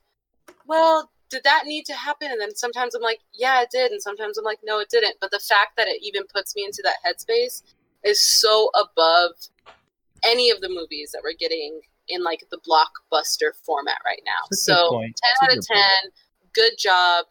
well, 0.66 1.10
did 1.30 1.44
that 1.44 1.64
need 1.66 1.84
to 1.86 1.94
happen? 1.94 2.30
And 2.30 2.40
then 2.40 2.54
sometimes 2.54 2.94
I'm 2.94 3.02
like, 3.02 3.20
yeah, 3.32 3.62
it 3.62 3.68
did. 3.70 3.92
And 3.92 4.02
sometimes 4.02 4.36
I'm 4.36 4.44
like, 4.44 4.58
no, 4.64 4.80
it 4.80 4.88
didn't. 4.90 5.16
But 5.20 5.30
the 5.30 5.38
fact 5.38 5.76
that 5.76 5.86
it 5.86 6.02
even 6.02 6.24
puts 6.34 6.54
me 6.56 6.64
into 6.64 6.82
that 6.82 6.96
headspace 7.06 7.62
is 8.04 8.22
so 8.40 8.70
above 8.80 9.32
any 10.24 10.50
of 10.50 10.60
the 10.60 10.68
movies 10.68 11.10
that 11.12 11.20
we're 11.22 11.34
getting 11.38 11.80
in 12.08 12.22
like 12.22 12.44
the 12.50 12.58
blockbuster 12.58 13.52
format 13.64 13.98
right 14.04 14.20
now. 14.26 14.32
That's 14.50 14.64
So 14.64 15.00
10 15.00 15.12
That's 15.22 15.42
out 15.42 15.48
of 15.48 15.54
good 15.56 15.74
point. 15.74 15.84
10. 16.02 16.10
Good 16.54 16.72
job. 16.78 17.26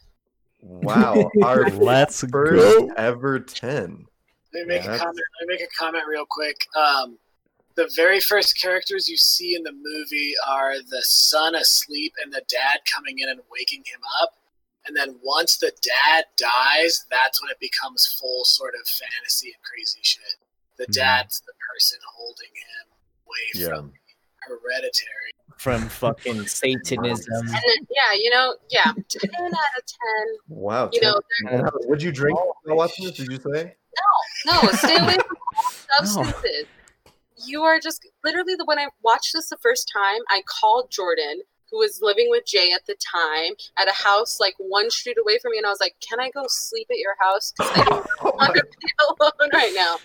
Wow. 0.62 1.30
Our 1.44 1.70
Let's 1.70 2.22
first 2.22 2.80
go. 2.80 2.92
ever 2.98 3.40
10. 3.40 4.06
Let 4.54 4.62
me 4.62 4.66
make 4.76 4.84
Yeah, 4.86 4.96
a 4.96 4.98
comment. 4.98 5.18
Let 5.42 5.48
me 5.48 5.54
make 5.56 5.62
a 5.62 5.68
comment 5.78 6.04
real 6.08 6.26
quick. 6.30 6.56
Um, 6.76 7.18
the 7.76 7.90
very 7.96 8.20
first 8.20 8.60
characters 8.62 9.08
you 9.08 9.16
see 9.18 9.56
in 9.56 9.64
the 9.64 9.72
movie 9.72 10.34
are 10.48 10.74
the 10.90 11.02
son 11.04 11.56
asleep 11.56 12.14
and 12.24 12.34
the 12.34 12.42
dad 12.50 12.80
coming 12.94 13.20
in 13.20 13.30
and 13.30 13.40
waking 13.52 13.80
him 13.86 14.02
up. 14.22 14.36
And 14.88 14.96
then 14.98 15.16
once 15.24 15.58
the 15.58 15.72
dad 15.82 16.26
dies, 16.38 17.06
that's 17.12 17.42
when 17.42 17.52
it 17.52 17.60
becomes 17.60 18.08
full 18.20 18.44
sort 18.44 18.74
of 18.74 18.88
fantasy 18.88 19.50
and 19.54 19.62
crazy 19.64 20.00
shit. 20.02 20.24
The 20.80 20.86
Mhm. 20.88 20.94
dad's 20.94 21.42
the 21.42 21.54
person 21.70 22.00
holding 22.16 22.48
him 22.56 22.88
away 23.28 23.46
Yeah. 23.54 23.68
from 23.68 23.94
hereditary. 24.42 25.34
from 25.58 25.90
fucking 25.90 26.48
Satanism. 26.48 27.34
And 27.34 27.50
then, 27.50 27.88
yeah, 27.92 28.14
you 28.14 28.30
know, 28.30 28.56
yeah, 28.70 28.94
ten 29.10 29.30
out 29.36 29.54
of 29.78 29.86
ten. 29.86 30.38
Wow. 30.48 30.90
You 30.94 31.02
know, 31.02 31.20
how- 31.50 31.70
what'd 31.84 32.02
you 32.02 32.14
drink 32.14 32.40
while 32.64 32.78
watching 32.78 33.06
this? 33.06 33.18
Did 33.18 33.30
you 33.30 33.40
say? 33.54 33.76
No, 34.46 34.54
no. 34.62 34.70
stay 34.72 34.96
away 34.96 35.16
from 35.18 35.38
all 36.00 36.06
substances. 36.06 36.66
You 37.46 37.64
are 37.64 37.78
just 37.82 38.08
literally 38.24 38.56
the 38.56 38.64
when 38.64 38.80
I 38.80 38.88
watched 39.04 39.34
this 39.34 39.50
the 39.50 39.58
first 39.58 39.92
time, 39.94 40.22
I 40.30 40.44
called 40.48 40.92
Jordan, 40.92 41.42
who 41.70 41.80
was 41.80 42.00
living 42.02 42.28
with 42.30 42.46
Jay 42.46 42.72
at 42.72 42.86
the 42.86 42.96
time, 42.96 43.54
at 43.78 43.90
a 43.90 43.94
house 43.94 44.40
like 44.40 44.56
one 44.60 44.90
street 44.90 45.18
away 45.22 45.40
from 45.40 45.52
me, 45.52 45.58
and 45.58 45.66
I 45.68 45.70
was 45.72 45.82
like, 45.82 45.96
"Can 46.00 46.22
I 46.22 46.30
go 46.30 46.46
sleep 46.48 46.88
at 46.90 46.98
your 47.00 47.16
house? 47.20 47.52
Because 47.58 47.78
I 47.78 47.84
don't 47.84 48.08
want 48.36 48.56
to 48.56 48.64
be 48.64 48.94
alone 49.10 49.50
right 49.54 49.74
now." 49.76 49.98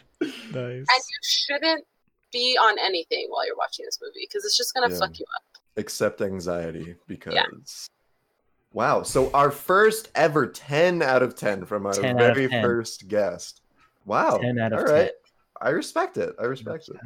Nice. 0.52 0.52
And 0.55 0.86
you 0.88 1.18
shouldn't 1.22 1.84
be 2.32 2.56
on 2.60 2.78
anything 2.80 3.26
while 3.30 3.46
you're 3.46 3.56
watching 3.56 3.84
this 3.84 3.98
movie 4.02 4.26
because 4.28 4.44
it's 4.44 4.56
just 4.56 4.74
gonna 4.74 4.92
Yeah. 4.92 4.98
fuck 4.98 5.18
you 5.18 5.26
up. 5.36 5.42
Accept 5.76 6.20
anxiety 6.20 6.94
because. 7.06 7.88
Wow. 8.72 9.02
So 9.02 9.30
our 9.32 9.51
first 9.51 10.10
ever 10.14 10.46
10 10.46 11.01
out 11.02 11.22
of 11.22 11.36
10 11.36 11.64
from 11.64 11.86
our 11.86 11.92
10 11.92 12.16
very 12.16 12.48
first 12.48 13.06
guest. 13.09 13.60
Wow. 14.05 14.38
10 14.38 14.59
out 14.59 14.72
of 14.72 14.80
All 14.80 14.86
10. 14.86 14.94
right. 14.94 15.10
I 15.60 15.68
respect 15.70 16.16
it. 16.16 16.34
I 16.40 16.44
respect 16.44 16.88
it. 16.88 16.96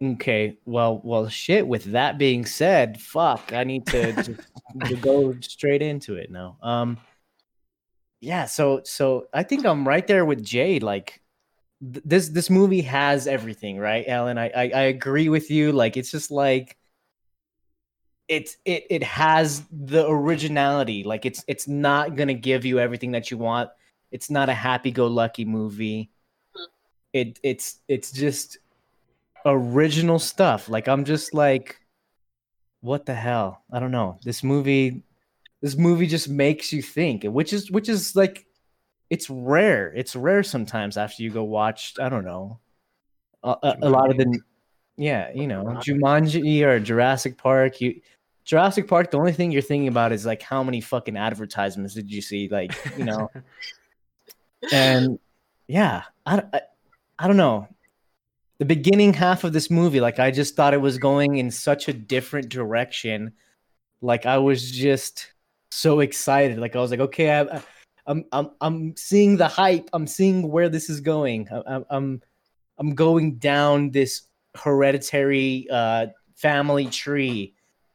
Okay, 0.00 0.58
well, 0.66 1.00
well, 1.02 1.26
shit. 1.28 1.66
With 1.66 1.84
that 1.92 2.18
being 2.18 2.44
said, 2.46 3.00
fuck, 3.00 3.52
I 3.52 3.64
need 3.64 3.86
to 3.86 4.12
just 4.22 4.30
to 4.86 4.96
go 4.96 5.34
straight 5.40 5.82
into 5.82 6.16
it 6.16 6.30
now. 6.30 6.58
Um, 6.62 6.98
yeah. 8.20 8.44
So, 8.44 8.82
so 8.84 9.26
I 9.32 9.42
think 9.42 9.64
I'm 9.66 9.86
right 9.88 10.06
there 10.06 10.24
with 10.24 10.44
Jade. 10.44 10.82
Like, 10.82 11.22
th- 11.80 12.04
this 12.04 12.28
this 12.30 12.50
movie 12.50 12.82
has 12.82 13.26
everything, 13.26 13.78
right, 13.78 14.04
Ellen? 14.06 14.38
I, 14.38 14.50
I 14.50 14.70
I 14.74 14.82
agree 14.82 15.28
with 15.28 15.50
you. 15.50 15.72
Like, 15.72 15.96
it's 15.96 16.10
just 16.10 16.30
like 16.30 16.76
it's 18.28 18.56
it 18.64 18.86
it 18.90 19.02
has 19.02 19.62
the 19.70 20.08
originality. 20.08 21.04
Like, 21.04 21.26
it's 21.26 21.44
it's 21.46 21.68
not 21.68 22.16
gonna 22.16 22.34
give 22.34 22.64
you 22.64 22.78
everything 22.78 23.12
that 23.12 23.30
you 23.30 23.38
want. 23.38 23.70
It's 24.12 24.30
not 24.30 24.48
a 24.48 24.54
happy-go-lucky 24.54 25.44
movie. 25.44 26.10
It 27.12 27.38
it's 27.42 27.80
it's 27.88 28.12
just 28.12 28.58
original 29.44 30.18
stuff. 30.18 30.68
Like 30.68 30.88
I'm 30.88 31.04
just 31.04 31.34
like, 31.34 31.80
what 32.80 33.06
the 33.06 33.14
hell? 33.14 33.62
I 33.72 33.80
don't 33.80 33.90
know. 33.90 34.18
This 34.24 34.42
movie, 34.42 35.02
this 35.62 35.76
movie 35.76 36.06
just 36.06 36.28
makes 36.28 36.72
you 36.72 36.82
think, 36.82 37.24
which 37.24 37.52
is 37.52 37.70
which 37.70 37.88
is 37.88 38.14
like, 38.16 38.46
it's 39.10 39.30
rare. 39.30 39.92
It's 39.94 40.16
rare 40.16 40.42
sometimes 40.42 40.96
after 40.96 41.22
you 41.22 41.30
go 41.30 41.44
watch. 41.44 41.94
I 42.00 42.08
don't 42.08 42.24
know, 42.24 42.58
a, 43.42 43.56
a, 43.62 43.76
a 43.82 43.90
lot 43.90 44.10
of 44.10 44.16
the, 44.16 44.40
yeah, 44.96 45.30
you 45.34 45.46
know, 45.46 45.64
Jumanji 45.86 46.62
or 46.62 46.80
Jurassic 46.80 47.38
Park. 47.38 47.80
You 47.80 48.00
Jurassic 48.44 48.88
Park. 48.88 49.10
The 49.10 49.18
only 49.18 49.32
thing 49.32 49.52
you're 49.52 49.62
thinking 49.62 49.88
about 49.88 50.12
is 50.12 50.26
like 50.26 50.42
how 50.42 50.62
many 50.62 50.80
fucking 50.80 51.16
advertisements 51.16 51.94
did 51.94 52.10
you 52.10 52.22
see? 52.22 52.48
Like 52.48 52.72
you 52.96 53.04
know, 53.04 53.30
and 54.72 55.18
yeah, 55.68 56.04
I, 56.24 56.42
I, 56.52 56.60
I 57.18 57.26
don't 57.26 57.36
know. 57.36 57.68
The 58.58 58.64
beginning 58.64 59.12
half 59.12 59.44
of 59.44 59.52
this 59.52 59.70
movie, 59.70 60.00
like 60.00 60.18
I 60.18 60.30
just 60.30 60.56
thought 60.56 60.74
it 60.74 60.80
was 60.80 60.96
going 60.96 61.36
in 61.36 61.50
such 61.50 61.88
a 61.88 61.92
different 61.92 62.48
direction. 62.48 63.32
Like 64.00 64.24
I 64.24 64.38
was 64.38 64.70
just 64.70 65.32
so 65.70 66.00
excited. 66.00 66.58
Like 66.58 66.74
I 66.74 66.80
was 66.80 66.90
like, 66.90 67.00
okay, 67.00 67.30
I, 67.30 67.42
I- 67.42 67.62
I'm 68.06 68.24
I'm 68.32 68.50
I'm 68.60 68.96
seeing 68.96 69.36
the 69.36 69.48
hype. 69.48 69.88
I'm 69.92 70.06
seeing 70.06 70.50
where 70.50 70.68
this 70.68 70.88
is 70.88 71.00
going. 71.00 71.48
I'm 71.66 71.84
I'm 71.90 72.22
I'm 72.78 72.94
going 72.94 73.36
down 73.36 73.90
this 73.90 74.22
hereditary 74.54 75.66
uh, 75.70 76.06
family 76.34 76.86
tree, 76.86 77.54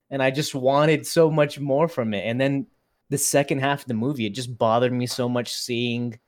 and 0.10 0.22
I 0.22 0.32
just 0.32 0.54
wanted 0.54 1.08
so 1.08 1.32
much 1.32 1.60
more 1.60 1.88
from 1.88 2.14
it. 2.14 2.26
And 2.26 2.40
then 2.40 2.68
the 3.10 3.18
second 3.18 3.60
half 3.60 3.82
of 3.82 3.88
the 3.88 3.94
movie, 3.94 4.26
it 4.26 4.34
just 4.34 4.58
bothered 4.58 4.94
me 4.94 5.06
so 5.06 5.28
much 5.30 5.54
seeing 5.54 6.20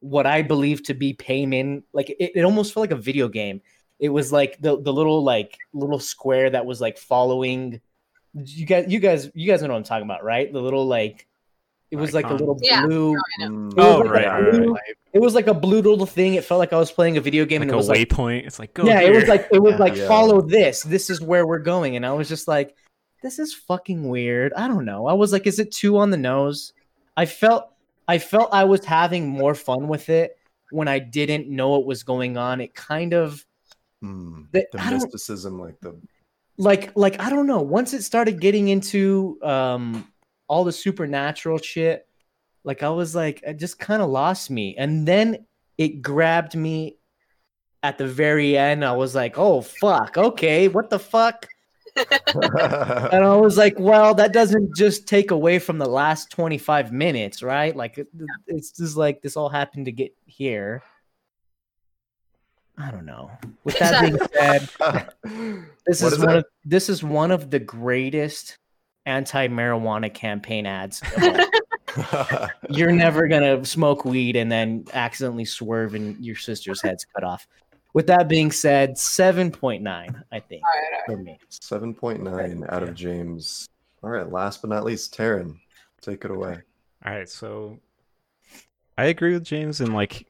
what 0.00 0.26
I 0.26 0.42
believe 0.42 0.82
to 0.84 0.94
be 0.94 1.14
Paimon. 1.14 1.82
Like 1.92 2.10
it, 2.10 2.32
it 2.34 2.44
almost 2.44 2.74
felt 2.74 2.82
like 2.82 2.98
a 2.98 3.02
video 3.02 3.28
game. 3.28 3.60
It 3.98 4.08
was 4.10 4.32
like 4.32 4.60
the 4.60 4.80
the 4.80 4.92
little 4.92 5.22
like 5.22 5.56
little 5.72 5.98
square 6.00 6.50
that 6.50 6.66
was 6.66 6.80
like 6.80 6.98
following. 6.98 7.80
You 8.34 8.66
guys, 8.66 8.86
you 8.88 8.98
guys, 8.98 9.30
you 9.34 9.46
guys 9.46 9.62
know 9.62 9.68
what 9.68 9.76
I'm 9.76 9.84
talking 9.84 10.04
about, 10.04 10.24
right? 10.24 10.52
The 10.52 10.60
little 10.60 10.86
like, 10.86 11.28
it 11.94 11.98
was 12.00 12.12
like 12.12 12.26
a 12.26 12.34
little 12.34 12.58
Yeah. 12.60 12.84
blue. 12.86 13.16
Mm. 13.40 13.72
Oh, 13.78 13.98
like 13.98 14.10
right, 14.10 14.26
right, 14.26 14.50
blue- 14.52 14.72
right. 14.74 14.94
It 15.12 15.20
was 15.20 15.34
like 15.34 15.46
a 15.46 15.54
blue 15.54 15.80
little 15.80 16.06
thing. 16.06 16.34
It 16.34 16.44
felt 16.44 16.58
like 16.58 16.72
I 16.72 16.76
was 16.78 16.90
playing 16.90 17.16
a 17.16 17.20
video 17.20 17.44
game, 17.44 17.60
Like 17.60 17.68
and 17.68 17.70
a 17.70 17.74
it 17.74 17.76
was 17.76 17.88
like 17.88 18.00
a 18.00 18.06
waypoint. 18.06 18.46
It's 18.46 18.58
like 18.58 18.74
go. 18.74 18.84
yeah, 18.84 19.00
it 19.00 19.14
was 19.14 19.28
like 19.28 19.46
it 19.52 19.60
was 19.62 19.72
Yeah. 19.74 19.78
like 19.78 19.96
Yeah. 19.96 20.08
follow 20.08 20.40
this. 20.40 20.82
This 20.82 21.08
is 21.08 21.20
where 21.20 21.46
we're 21.46 21.60
going, 21.60 21.94
and 21.96 22.04
I 22.04 22.12
was 22.12 22.28
just 22.28 22.48
like, 22.48 22.74
this 23.22 23.38
is 23.38 23.54
fucking 23.54 24.08
weird. 24.08 24.52
I 24.54 24.66
don't 24.68 24.84
know. 24.84 25.06
I 25.06 25.12
was 25.12 25.32
like, 25.32 25.46
is 25.46 25.58
it 25.60 25.70
too 25.72 25.96
on 25.98 26.10
the 26.10 26.16
nose? 26.16 26.72
I 27.16 27.26
felt 27.26 27.70
I 28.08 28.18
felt 28.18 28.48
I 28.52 28.64
was 28.64 28.84
having 28.84 29.28
more 29.28 29.54
fun 29.54 29.86
with 29.88 30.08
it 30.08 30.36
when 30.72 30.88
I 30.88 30.98
didn't 30.98 31.48
know 31.48 31.70
what 31.70 31.86
was 31.86 32.02
going 32.02 32.36
on. 32.36 32.60
It 32.60 32.74
kind 32.74 33.14
of 33.14 33.46
Mm. 34.02 34.48
the, 34.52 34.66
The 34.72 34.78
mysticism, 34.90 35.58
like 35.60 35.80
the 35.80 35.94
like 36.58 36.90
like 36.96 37.20
I 37.20 37.30
don't 37.30 37.46
know. 37.46 37.62
Once 37.62 37.94
it 37.94 38.02
started 38.02 38.40
getting 38.40 38.68
into 38.68 39.38
um 39.42 40.06
all 40.48 40.64
the 40.64 40.72
supernatural 40.72 41.58
shit, 41.58 42.06
like 42.64 42.82
I 42.82 42.90
was 42.90 43.14
like, 43.14 43.42
it 43.42 43.58
just 43.58 43.78
kind 43.78 44.02
of 44.02 44.10
lost 44.10 44.50
me. 44.50 44.74
And 44.76 45.06
then 45.06 45.46
it 45.78 46.02
grabbed 46.02 46.54
me 46.56 46.96
at 47.82 47.98
the 47.98 48.06
very 48.06 48.56
end. 48.56 48.84
I 48.84 48.92
was 48.92 49.14
like, 49.14 49.38
oh 49.38 49.60
fuck, 49.60 50.16
okay, 50.16 50.68
what 50.68 50.90
the 50.90 50.98
fuck? 50.98 51.46
And 51.96 53.24
I 53.24 53.36
was 53.36 53.56
like, 53.56 53.78
well, 53.78 54.14
that 54.14 54.32
doesn't 54.32 54.74
just 54.74 55.06
take 55.06 55.30
away 55.30 55.60
from 55.60 55.78
the 55.78 55.88
last 55.88 56.30
25 56.30 56.90
minutes, 56.92 57.40
right? 57.42 57.74
Like 57.76 57.98
it- 57.98 58.08
it's 58.48 58.72
just 58.72 58.96
like 58.96 59.22
this 59.22 59.36
all 59.36 59.48
happened 59.48 59.84
to 59.84 59.92
get 59.92 60.12
here. 60.26 60.82
I 62.76 62.90
don't 62.90 63.06
know. 63.06 63.30
With 63.62 63.78
that 63.78 64.00
being 64.02 64.18
said, 64.34 64.68
this 65.86 66.02
What 66.02 66.12
is, 66.12 66.12
is 66.14 66.18
one 66.18 66.36
of 66.36 66.44
this 66.64 66.88
is 66.88 67.04
one 67.04 67.30
of 67.30 67.50
the 67.50 67.60
greatest 67.60 68.58
anti-marijuana 69.06 70.12
campaign 70.12 70.66
ads. 70.66 71.02
You're 72.68 72.92
never 72.92 73.28
gonna 73.28 73.64
smoke 73.64 74.04
weed 74.04 74.36
and 74.36 74.50
then 74.50 74.84
accidentally 74.92 75.44
swerve 75.44 75.94
and 75.94 76.22
your 76.24 76.36
sister's 76.36 76.82
head's 76.82 77.04
cut 77.04 77.22
off. 77.24 77.46
With 77.92 78.08
that 78.08 78.28
being 78.28 78.50
said, 78.50 78.98
seven 78.98 79.52
point 79.52 79.82
nine, 79.82 80.22
I 80.32 80.40
think, 80.40 80.62
All 80.64 80.80
right, 80.80 80.92
all 81.08 81.14
right. 81.16 81.18
for 81.18 81.22
me. 81.22 81.38
7.9 81.50 82.72
out 82.72 82.82
of 82.82 82.94
James. 82.94 83.68
All 84.02 84.10
right, 84.10 84.28
last 84.30 84.60
but 84.60 84.70
not 84.70 84.84
least, 84.84 85.16
Taryn, 85.16 85.56
take 86.00 86.24
it 86.24 86.30
away. 86.32 86.58
All 87.06 87.12
right, 87.12 87.28
so 87.28 87.78
I 88.98 89.04
agree 89.04 89.32
with 89.32 89.44
James, 89.44 89.80
and 89.80 89.94
like 89.94 90.26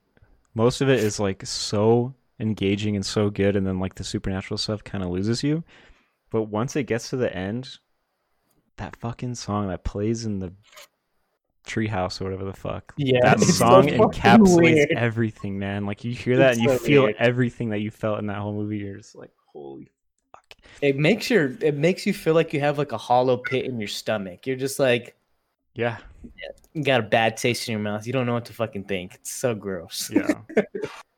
most 0.53 0.81
of 0.81 0.89
it 0.89 0.99
is 0.99 1.19
like 1.19 1.43
so 1.45 2.13
engaging 2.39 2.95
and 2.95 3.05
so 3.05 3.31
good, 3.31 3.55
and 3.55 3.65
then 3.65 3.79
like 3.79 3.95
the 3.95 4.03
supernatural 4.03 4.59
stuff 4.59 4.83
kind 4.83 5.03
of 5.03 5.09
loses 5.09 5.41
you. 5.41 5.63
But 6.29 6.43
once 6.43 6.75
it 6.75 6.83
gets 6.83 7.09
to 7.09 7.17
the 7.17 7.35
end, 7.35 7.79
that 8.77 8.95
fucking 8.97 9.35
song 9.35 9.67
that 9.69 9.83
plays 9.83 10.25
in 10.25 10.39
the 10.39 10.53
treehouse 11.67 12.21
or 12.21 12.25
whatever 12.25 12.45
the 12.45 12.53
fuck, 12.53 12.93
Yeah, 12.97 13.19
that 13.23 13.37
it's 13.41 13.47
so 13.57 13.65
song 13.81 13.87
encapsulates 13.87 14.57
weird. 14.61 14.91
everything, 14.95 15.57
man. 15.57 15.85
Like 15.85 16.03
you 16.03 16.13
hear 16.13 16.37
that 16.37 16.51
It's 16.51 16.59
and 16.59 16.69
you 16.69 16.77
so 16.77 16.83
feel 16.83 17.03
weird. 17.03 17.15
everything 17.17 17.69
that 17.69 17.79
you 17.79 17.91
felt 17.91 18.19
in 18.19 18.27
that 18.27 18.37
whole 18.37 18.53
movie. 18.53 18.77
You're 18.77 18.97
just 18.97 19.15
like, 19.15 19.31
holy 19.51 19.89
fuck. 20.31 20.43
It 20.81 20.97
makes 20.97 21.29
your 21.29 21.55
it 21.61 21.75
makes 21.75 22.05
you 22.05 22.13
feel 22.13 22.33
like 22.35 22.53
you 22.53 22.59
have 22.59 22.77
like 22.77 22.91
a 22.91 22.97
hollow 22.97 23.37
pit 23.37 23.65
in 23.65 23.79
your 23.79 23.87
stomach. 23.87 24.45
You're 24.45 24.57
just 24.57 24.79
like 24.79 25.15
Yeah, 25.73 25.97
you 26.73 26.83
got 26.83 26.99
a 26.99 27.03
bad 27.03 27.37
taste 27.37 27.67
in 27.67 27.71
your 27.73 27.81
mouth. 27.81 28.05
You 28.05 28.13
don't 28.13 28.25
know 28.27 28.33
what 28.33 28.45
to 28.45 28.53
fucking 28.53 28.83
think. 28.83 29.15
It's 29.15 29.31
so 29.31 29.55
gross. 29.55 30.11
yeah. 30.13 30.41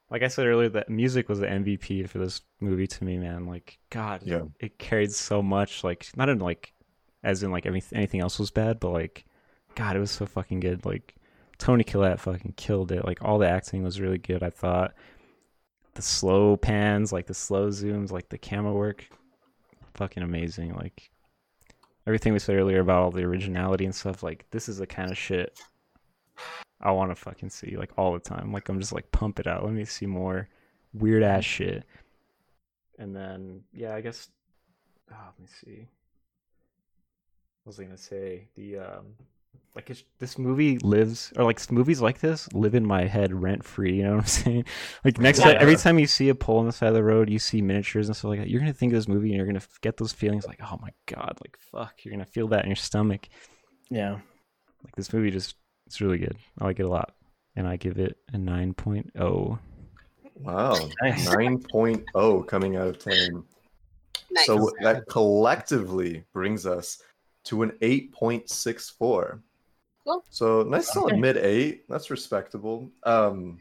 like 0.09 0.23
I 0.23 0.29
said 0.29 0.45
earlier, 0.45 0.69
that 0.69 0.89
music 0.89 1.27
was 1.27 1.39
the 1.39 1.47
MVP 1.47 2.07
for 2.07 2.19
this 2.19 2.41
movie 2.61 2.87
to 2.87 3.03
me, 3.03 3.17
man. 3.17 3.45
Like, 3.47 3.77
God, 3.89 4.21
Yeah. 4.23 4.43
it 4.61 4.79
carried 4.79 5.11
so 5.11 5.41
much. 5.41 5.83
Like, 5.83 6.07
not 6.15 6.29
in 6.29 6.39
like, 6.39 6.73
as 7.23 7.43
in 7.43 7.51
like 7.51 7.65
any, 7.65 7.81
anything 7.93 8.21
else 8.21 8.39
was 8.39 8.51
bad, 8.51 8.79
but 8.79 8.91
like, 8.91 9.25
God, 9.75 9.95
it 9.95 9.99
was 9.99 10.11
so 10.11 10.25
fucking 10.25 10.59
good. 10.59 10.85
Like, 10.85 11.15
Toni 11.57 11.83
Collette 11.83 12.19
fucking 12.19 12.53
killed 12.57 12.91
it. 12.91 13.05
Like, 13.05 13.23
all 13.23 13.39
the 13.39 13.49
acting 13.49 13.83
was 13.83 13.99
really 13.99 14.17
good. 14.17 14.43
I 14.43 14.49
thought 14.49 14.93
the 15.95 16.01
slow 16.01 16.57
pans, 16.57 17.11
like 17.11 17.25
the 17.25 17.33
slow 17.33 17.69
zooms, 17.69 18.11
like 18.11 18.29
the 18.29 18.37
camera 18.37 18.73
work, 18.73 19.07
fucking 19.95 20.23
amazing. 20.23 20.75
Like 20.75 21.09
everything 22.05 22.33
we 22.33 22.39
said 22.39 22.55
earlier 22.55 22.81
about 22.81 23.01
all 23.01 23.11
the 23.11 23.23
originality 23.23 23.85
and 23.85 23.95
stuff. 23.95 24.23
Like, 24.23 24.45
this 24.51 24.69
is 24.69 24.77
the 24.77 24.87
kind 24.87 25.11
of 25.11 25.17
shit 25.17 25.59
I 26.79 26.91
want 26.91 27.11
to 27.11 27.15
fucking 27.15 27.49
see 27.49 27.75
like 27.75 27.91
all 27.97 28.13
the 28.13 28.19
time. 28.19 28.51
Like 28.51 28.69
I'm 28.69 28.79
just 28.79 28.93
like 28.93 29.11
pump 29.11 29.39
it 29.39 29.47
out. 29.47 29.63
Let 29.63 29.73
me 29.73 29.85
see 29.85 30.05
more 30.05 30.47
weird 30.93 31.23
ass 31.23 31.43
shit. 31.43 31.83
And 32.99 33.15
then 33.15 33.63
yeah, 33.73 33.95
I 33.95 34.01
guess 34.01 34.29
oh, 35.11 35.15
let 35.15 35.39
me 35.39 35.47
see. 35.47 35.87
What 37.67 37.71
was 37.75 37.81
I 37.81 37.83
gonna 37.83 37.97
say? 37.97 38.47
The 38.55 38.77
um 38.77 39.05
like 39.75 39.89
it's, 39.89 40.05
this 40.19 40.37
movie 40.37 40.77
lives 40.77 41.33
or 41.35 41.43
like 41.43 41.69
movies 41.69 41.99
like 41.99 42.21
this 42.21 42.47
live 42.53 42.75
in 42.75 42.85
my 42.85 43.05
head 43.05 43.33
rent 43.33 43.61
free 43.65 43.97
you 43.97 44.03
know 44.03 44.11
what 44.15 44.19
i'm 44.21 44.25
saying 44.25 44.65
like 45.03 45.19
next 45.19 45.39
Yeah. 45.39 45.51
time 45.51 45.57
every 45.59 45.75
time 45.75 45.99
you 45.99 46.07
see 46.07 46.29
a 46.29 46.35
pole 46.35 46.59
on 46.59 46.65
the 46.65 46.71
side 46.71 46.87
of 46.87 46.93
the 46.93 47.03
road 47.03 47.29
you 47.29 47.39
see 47.39 47.61
miniatures 47.61 48.07
and 48.07 48.15
stuff 48.15 48.29
like 48.29 48.39
that 48.39 48.49
you're 48.49 48.61
gonna 48.61 48.71
think 48.71 48.93
of 48.93 48.97
this 48.97 49.09
movie 49.09 49.27
and 49.27 49.35
you're 49.37 49.45
gonna 49.45 49.61
get 49.81 49.97
those 49.97 50.13
feelings 50.13 50.47
like 50.47 50.59
oh 50.63 50.79
my 50.81 50.91
god 51.07 51.37
like 51.43 51.57
fuck 51.59 52.05
you're 52.05 52.11
gonna 52.13 52.25
feel 52.25 52.47
that 52.47 52.63
in 52.63 52.69
your 52.69 52.75
stomach 52.77 53.27
Yeah. 53.89 54.13
like 54.85 54.95
this 54.95 55.11
movie 55.11 55.29
just 55.29 55.57
it's 55.87 55.99
really 55.99 56.19
good 56.19 56.37
i 56.61 56.63
like 56.63 56.79
it 56.79 56.83
a 56.83 56.89
lot 56.89 57.15
and 57.57 57.67
i 57.67 57.75
give 57.75 57.99
it 57.99 58.17
a 58.33 58.37
oh. 58.37 58.39
9.0 58.39 59.59
Wow. 60.39 60.73
Nice. 61.01 61.27
9.0 61.27 62.47
coming 62.47 62.77
out 62.77 62.87
of 62.87 62.99
10. 62.99 63.43
Nice. 64.31 64.45
So 64.45 64.71
that 64.81 65.05
collectively 65.07 66.23
brings 66.31 66.65
us 66.65 67.01
to 67.47 67.63
an 67.63 67.71
8.64. 67.81 69.39
Cool. 70.05 70.23
So 70.29 70.63
nice 70.63 70.93
solid 70.93 71.13
Okay. 71.13 71.19
mid 71.21 71.37
eight. 71.37 71.87
That's 71.89 72.09
respectable. 72.09 72.91
Um 73.03 73.59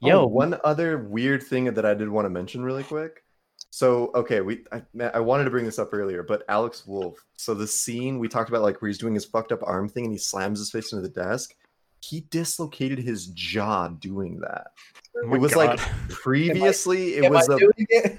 Yo. 0.00 0.22
oh, 0.22 0.26
one 0.26 0.58
other 0.64 0.98
weird 0.98 1.42
thing 1.44 1.72
that 1.72 1.86
I 1.86 1.94
did 1.94 2.08
want 2.08 2.24
to 2.24 2.30
mention 2.30 2.64
really 2.64 2.82
quick. 2.82 3.22
So 3.70 4.10
okay, 4.16 4.40
we 4.40 4.64
I, 4.72 4.82
I 5.14 5.20
wanted 5.20 5.44
to 5.44 5.50
bring 5.50 5.64
this 5.64 5.78
up 5.78 5.90
earlier, 5.94 6.24
but 6.24 6.42
Alex 6.48 6.84
Wolff. 6.86 7.24
So 7.36 7.54
the 7.54 7.68
scene 7.68 8.18
we 8.18 8.26
talked 8.28 8.48
about, 8.48 8.62
like 8.62 8.82
where 8.82 8.88
he's 8.88 8.98
doing 8.98 9.14
his 9.14 9.24
fucked 9.24 9.52
up 9.52 9.60
arm 9.62 9.88
thing 9.88 10.04
and 10.04 10.12
he 10.12 10.18
slams 10.18 10.58
his 10.58 10.70
face 10.72 10.92
into 10.92 11.06
the 11.08 11.14
desk. 11.14 11.54
He 12.00 12.22
dislocated 12.30 12.98
his 12.98 13.28
jaw 13.28 13.86
doing 13.88 14.40
that. 14.40 14.68
Oh 15.16 15.34
it 15.34 15.38
was 15.38 15.54
God. 15.54 15.78
like 15.78 15.80
previously, 16.08 17.14
it 17.14 17.30
was 17.30 17.48
I 17.48 17.54
a 17.54 17.58
doing 17.58 18.18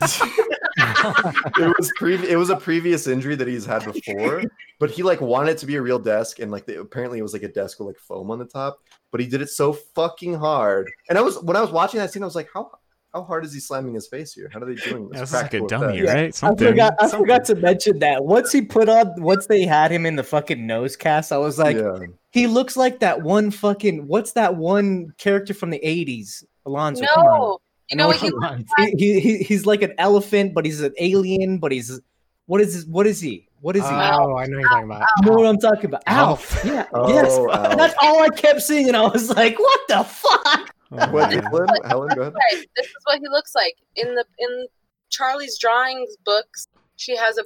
it? 0.78 1.34
it 1.58 1.74
was 1.78 1.92
pre- 1.96 2.28
it 2.28 2.36
was 2.36 2.50
a 2.50 2.56
previous 2.56 3.06
injury 3.06 3.34
that 3.36 3.48
he's 3.48 3.66
had 3.66 3.84
before, 3.84 4.42
but 4.78 4.90
he 4.90 5.02
like 5.02 5.20
wanted 5.20 5.52
it 5.52 5.58
to 5.58 5.66
be 5.66 5.76
a 5.76 5.82
real 5.82 5.98
desk, 5.98 6.38
and 6.38 6.50
like 6.50 6.66
the, 6.66 6.80
apparently 6.80 7.18
it 7.18 7.22
was 7.22 7.32
like 7.32 7.42
a 7.42 7.48
desk 7.48 7.78
with 7.78 7.88
like 7.88 7.98
foam 7.98 8.30
on 8.30 8.38
the 8.38 8.44
top. 8.46 8.78
But 9.10 9.20
he 9.20 9.26
did 9.26 9.40
it 9.42 9.50
so 9.50 9.72
fucking 9.72 10.34
hard, 10.34 10.90
and 11.08 11.18
I 11.18 11.22
was 11.22 11.42
when 11.42 11.56
I 11.56 11.60
was 11.60 11.70
watching 11.70 11.98
that 12.00 12.12
scene, 12.12 12.22
I 12.22 12.26
was 12.26 12.34
like, 12.36 12.48
how 12.52 12.70
how 13.14 13.22
hard 13.22 13.44
is 13.44 13.54
he 13.54 13.60
slamming 13.60 13.94
his 13.94 14.06
face 14.06 14.34
here? 14.34 14.50
How 14.52 14.60
are 14.60 14.66
they 14.66 14.74
doing 14.74 15.08
this? 15.08 15.30
That's 15.30 15.32
like 15.32 15.54
a 15.54 15.66
dummy, 15.66 16.00
effect. 16.00 16.14
right? 16.14 16.26
I 16.26 16.30
Something. 16.30 16.68
forgot. 16.68 16.94
I 17.00 17.08
something. 17.08 17.20
forgot 17.20 17.44
to 17.46 17.54
mention 17.56 17.98
that 18.00 18.24
once 18.24 18.52
he 18.52 18.60
put 18.62 18.88
on, 18.88 19.20
once 19.22 19.46
they 19.46 19.62
had 19.64 19.90
him 19.90 20.04
in 20.04 20.16
the 20.16 20.22
fucking 20.22 20.66
nose 20.66 20.94
cast, 20.94 21.32
I 21.32 21.38
was 21.38 21.58
like, 21.58 21.76
yeah, 21.76 21.98
he 22.30 22.46
looks 22.46 22.76
like 22.76 23.00
that 23.00 23.22
one 23.22 23.50
fucking. 23.50 24.06
What's 24.06 24.32
that 24.32 24.56
one 24.56 25.12
character 25.16 25.54
from 25.54 25.70
the 25.70 25.80
'80s? 25.80 26.44
Alonzo. 26.66 27.06
come 27.14 27.24
on. 27.26 27.38
no, 27.40 27.58
you 27.90 27.94
I 27.94 27.96
know 27.96 28.06
what 28.08 28.16
what 28.16 28.20
he 28.20 28.26
you- 28.28 28.40
looks 28.40 28.72
he, 28.78 28.90
he, 29.12 29.20
he 29.20 29.38
he's 29.44 29.66
like 29.66 29.82
an 29.82 29.94
elephant, 29.98 30.54
but 30.54 30.64
he's 30.64 30.80
an 30.80 30.92
alien. 30.98 31.58
But 31.58 31.72
he's 31.72 32.00
what 32.46 32.60
is 32.60 32.74
his, 32.74 32.86
what 32.86 33.06
is 33.06 33.20
he? 33.20 33.46
What 33.60 33.76
is 33.76 33.82
he? 33.82 33.88
Oh, 33.88 33.96
I 33.96 34.10
know 34.10 34.28
what 34.34 34.48
you're 34.48 34.62
talking 34.62 34.84
about. 34.84 35.04
you 35.22 35.26
know 35.30 35.36
what 35.36 35.46
I'm 35.46 35.58
talking 35.58 35.86
about? 35.86 36.02
Alf. 36.06 36.56
Alf. 36.56 36.64
Yeah. 36.64 36.86
Oh, 36.94 37.08
yes. 37.12 37.36
Alf. 37.36 37.76
That's 37.76 37.94
all 38.00 38.22
I 38.22 38.28
kept 38.28 38.62
seeing, 38.62 38.86
and 38.88 38.96
I 38.96 39.02
was 39.08 39.30
like, 39.30 39.58
what 39.58 39.80
the 39.88 40.04
fuck? 40.04 40.74
Oh, 40.92 41.08
What. 41.10 41.32
Helen? 41.32 41.68
Helen, 41.84 42.08
go 42.14 42.20
ahead. 42.22 42.34
Right, 42.34 42.66
This 42.76 42.86
is 42.86 42.94
what 43.04 43.18
he 43.18 43.28
looks 43.28 43.54
like 43.54 43.74
in 43.96 44.14
the 44.14 44.24
in 44.38 44.66
Charlie's 45.10 45.58
drawings 45.58 46.16
books. 46.24 46.68
She 46.96 47.16
has 47.16 47.36
a 47.38 47.42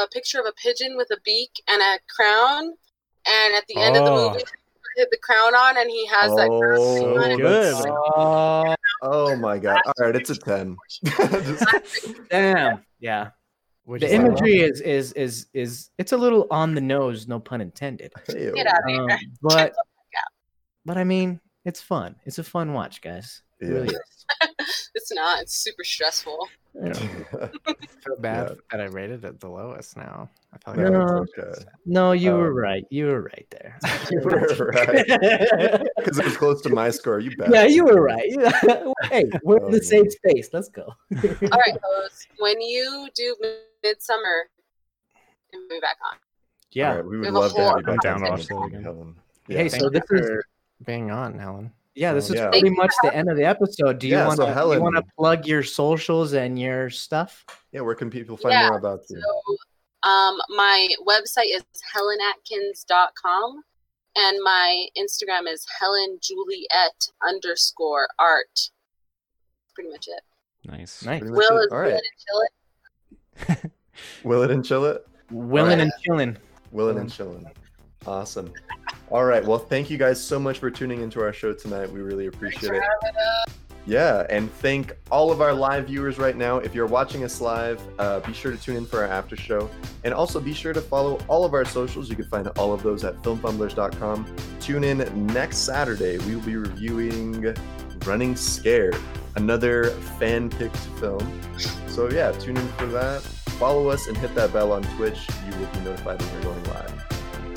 a 0.00 0.06
picture 0.08 0.38
of 0.38 0.46
a 0.46 0.52
pigeon 0.52 0.96
with 0.96 1.08
a 1.10 1.16
beak 1.24 1.50
and 1.68 1.80
a 1.80 1.98
crown, 2.14 2.64
and 3.26 3.54
at 3.54 3.66
the 3.66 3.76
end 3.78 3.96
of 3.96 4.04
the 4.04 4.10
Oh. 4.10 4.28
movie, 4.30 4.40
he 4.44 5.00
hit 5.00 5.08
the 5.10 5.18
crown 5.22 5.54
on, 5.54 5.78
and 5.78 5.88
he 5.90 6.06
has 6.06 6.30
that. 6.36 6.48
crown 6.48 6.76
Oh, 6.78 7.16
on 7.32 7.36
good. 7.38 7.74
that's- 7.74 8.76
Oh 9.02 9.36
my 9.36 9.58
god! 9.66 9.80
All 9.86 9.92
right, 10.00 10.16
it's 10.16 10.30
a 10.30 10.36
ten. 10.36 10.76
Damn. 12.30 12.84
Yeah. 13.00 13.30
Which 13.84 14.00
The 14.02 14.08
is 14.08 14.12
like- 14.14 14.20
imagery 14.26 14.58
is 14.60 14.80
is 14.80 15.12
is 15.12 15.46
is 15.54 15.90
it's 15.98 16.12
a 16.12 16.16
little 16.16 16.46
on 16.50 16.74
the 16.74 16.80
nose, 16.80 17.28
no 17.28 17.38
pun 17.38 17.60
intended. 17.60 18.12
hey, 18.26 18.50
Get 18.54 18.66
out 18.66 18.80
of 18.84 18.88
here. 18.88 19.02
Um, 19.10 19.18
but 19.42 19.74
but 20.84 20.96
I 20.98 21.04
mean, 21.04 21.40
it's 21.64 21.80
fun. 21.80 22.16
It's 22.24 22.38
a 22.38 22.44
fun 22.44 22.72
watch, 22.72 23.00
guys. 23.00 23.42
It 23.60 23.66
Yeah. 23.68 23.72
really 23.74 23.88
is. 23.88 24.48
It's 25.06 25.14
not. 25.14 25.40
It's 25.42 25.54
super 25.56 25.84
stressful. 25.84 26.48
I 26.84 26.92
feel 26.92 28.16
bad 28.18 28.48
Yeah. 28.48 28.54
that 28.72 28.80
I 28.80 28.84
rated 28.86 29.24
it 29.24 29.38
the 29.38 29.48
lowest 29.48 29.96
now. 29.96 30.28
I 30.52 30.58
feel 30.58 30.82
No, 30.82 30.82
like 30.98 31.08
No. 31.08 31.22
it's 31.22 31.38
okay. 31.38 31.70
No, 31.86 32.10
you 32.10 32.32
were 32.34 32.48
Um, 32.50 32.56
right. 32.56 32.84
You 32.90 33.06
were 33.06 33.22
right 33.22 33.46
there. 33.52 33.78
You 34.10 34.20
were 34.24 34.72
right. 34.74 35.06
Because 35.96 36.18
it 36.18 36.24
was 36.24 36.36
close 36.36 36.60
to 36.62 36.70
my 36.70 36.90
score. 36.90 37.20
You 37.20 37.36
bet. 37.36 37.50
yeah, 37.52 37.66
you 37.66 37.84
were 37.84 38.02
right. 38.02 38.28
hey, 39.04 39.26
we're 39.44 39.58
in 39.58 39.62
Oh, 39.62 39.66
the 39.66 39.70
man. 39.74 39.80
same 39.82 40.10
space. 40.10 40.48
Let's 40.52 40.68
go. 40.70 40.82
All 40.86 40.96
right, 41.12 41.78
Hose. 41.84 42.26
When 42.40 42.60
you 42.60 43.08
do 43.14 43.36
Midsommar, 43.84 44.46
and 45.52 45.68
be 45.68 45.78
back 45.78 45.98
on. 46.10 46.18
Yeah. 46.72 46.90
All 46.90 46.96
right, 46.96 47.04
we 47.06 47.18
would 47.18 47.26
We 47.26 47.30
love 47.30 47.54
to 47.54 47.62
have 47.62 47.76
you 47.78 47.82
back. 47.84 48.00
Down 48.00 48.24
on 48.24 48.30
watch 48.32 48.46
that 48.48 48.54
Helen. 48.54 48.74
again. 48.74 49.14
Hey, 49.46 49.62
Yeah. 49.62 49.68
so 49.68 49.78
Thank 49.88 49.92
this 49.92 50.02
you 50.10 50.18
is 50.38 50.44
being 50.84 51.12
on, 51.12 51.38
Helen. 51.38 51.70
Yeah, 51.96 52.12
this 52.12 52.28
is 52.30 52.36
Yeah. 52.36 52.50
pretty 52.50 52.70
much 52.70 52.92
the 53.02 53.12
end 53.14 53.28
of 53.30 53.36
the 53.36 53.44
episode. 53.44 53.98
Do 53.98 54.06
you 54.06 54.14
Yeah, 54.16 54.26
want 54.26 54.36
so 54.36 54.46
to 54.46 54.52
Helen- 54.54 54.78
you 54.78 54.82
want 54.84 54.96
to 54.96 55.02
plug 55.18 55.46
your 55.46 55.62
socials 55.64 56.32
and 56.34 56.58
your 56.58 56.90
stuff? 56.90 57.44
yeah, 57.72 57.80
where 57.80 57.94
can 57.96 58.10
people 58.10 58.36
find 58.36 58.52
Yeah, 58.52 58.68
more 58.68 58.78
about 58.78 59.00
you? 59.10 59.20
So, 59.20 60.08
um, 60.08 60.38
my 60.50 60.88
website 61.06 61.50
is 61.54 61.64
helenatkins.com, 61.94 63.62
and 64.16 64.38
my 64.42 64.86
Instagram 64.96 65.48
is 65.52 65.66
Helen 65.80 66.18
Juliet 66.22 67.08
underscore 67.26 68.08
art. 68.18 68.70
Pretty 69.74 69.90
much 69.90 70.06
it. 70.08 70.22
Nice. 70.64 71.04
Nice. 71.04 71.22
Will 71.22 71.58
it. 71.58 71.66
is 71.66 71.72
All 71.72 71.78
Will 71.78 71.84
right. 71.84 71.92
and 71.92 72.02
Chill 72.26 72.40
It. 73.64 73.72
Will 74.24 74.42
it 74.42 74.50
and 74.50 74.64
chill 74.64 74.84
it. 74.84 75.06
Willing 75.30 75.72
Alright. 75.72 75.80
and 75.80 75.92
chilling. 76.02 76.36
Willing 76.70 76.98
and 76.98 77.12
chilling. 77.12 77.46
Awesome. 78.06 78.52
All 79.10 79.24
right. 79.24 79.44
Well, 79.44 79.58
thank 79.58 79.90
you 79.90 79.98
guys 79.98 80.22
so 80.22 80.38
much 80.38 80.58
for 80.58 80.70
tuning 80.70 81.00
into 81.00 81.20
our 81.20 81.32
show 81.32 81.52
tonight. 81.52 81.90
We 81.90 82.00
really 82.00 82.26
appreciate 82.26 82.74
it. 82.74 82.82
Yeah, 83.86 84.26
and 84.30 84.52
thank 84.54 84.96
all 85.12 85.30
of 85.30 85.40
our 85.40 85.54
live 85.54 85.86
viewers 85.86 86.18
right 86.18 86.36
now. 86.36 86.58
If 86.58 86.74
you're 86.74 86.88
watching 86.88 87.22
us 87.22 87.40
live, 87.40 87.80
uh, 88.00 88.18
be 88.18 88.32
sure 88.32 88.50
to 88.50 88.58
tune 88.58 88.76
in 88.76 88.84
for 88.84 89.04
our 89.04 89.08
after 89.08 89.36
show. 89.36 89.70
And 90.02 90.12
also 90.12 90.40
be 90.40 90.52
sure 90.52 90.72
to 90.72 90.80
follow 90.80 91.20
all 91.28 91.44
of 91.44 91.54
our 91.54 91.64
socials. 91.64 92.10
You 92.10 92.16
can 92.16 92.24
find 92.24 92.48
all 92.58 92.72
of 92.72 92.82
those 92.82 93.04
at 93.04 93.14
filmfumblers.com. 93.22 94.36
Tune 94.60 94.82
in 94.82 95.26
next 95.26 95.58
Saturday. 95.58 96.18
We 96.18 96.34
will 96.34 96.42
be 96.42 96.56
reviewing 96.56 97.54
Running 98.04 98.34
Scared, 98.34 98.96
another 99.36 99.90
fan 100.18 100.50
picked 100.50 100.76
film. 100.76 101.40
So, 101.86 102.10
yeah, 102.10 102.32
tune 102.32 102.56
in 102.56 102.68
for 102.70 102.86
that. 102.86 103.22
Follow 103.22 103.88
us 103.88 104.08
and 104.08 104.16
hit 104.16 104.34
that 104.34 104.52
bell 104.52 104.72
on 104.72 104.82
Twitch. 104.96 105.28
You 105.48 105.58
will 105.60 105.66
be 105.66 105.80
notified 105.80 106.20
when 106.20 106.34
we're 106.34 106.42
going 106.42 106.64
live. 106.64 107.05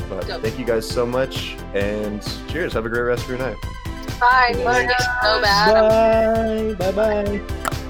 But 0.09 0.27
Dope. 0.27 0.41
thank 0.41 0.57
you 0.57 0.65
guys 0.65 0.89
so 0.89 1.05
much, 1.05 1.55
and 1.73 2.21
cheers. 2.49 2.73
Have 2.73 2.85
a 2.85 2.89
great 2.89 3.01
rest 3.01 3.23
of 3.23 3.29
your 3.29 3.37
night. 3.37 3.55
Bye. 4.19 4.51
Bye. 4.65 4.87
So 5.21 5.41
bad. 5.41 6.77
Bye. 6.77 6.91
Bye. 6.91 7.39
Bye. 7.39 7.85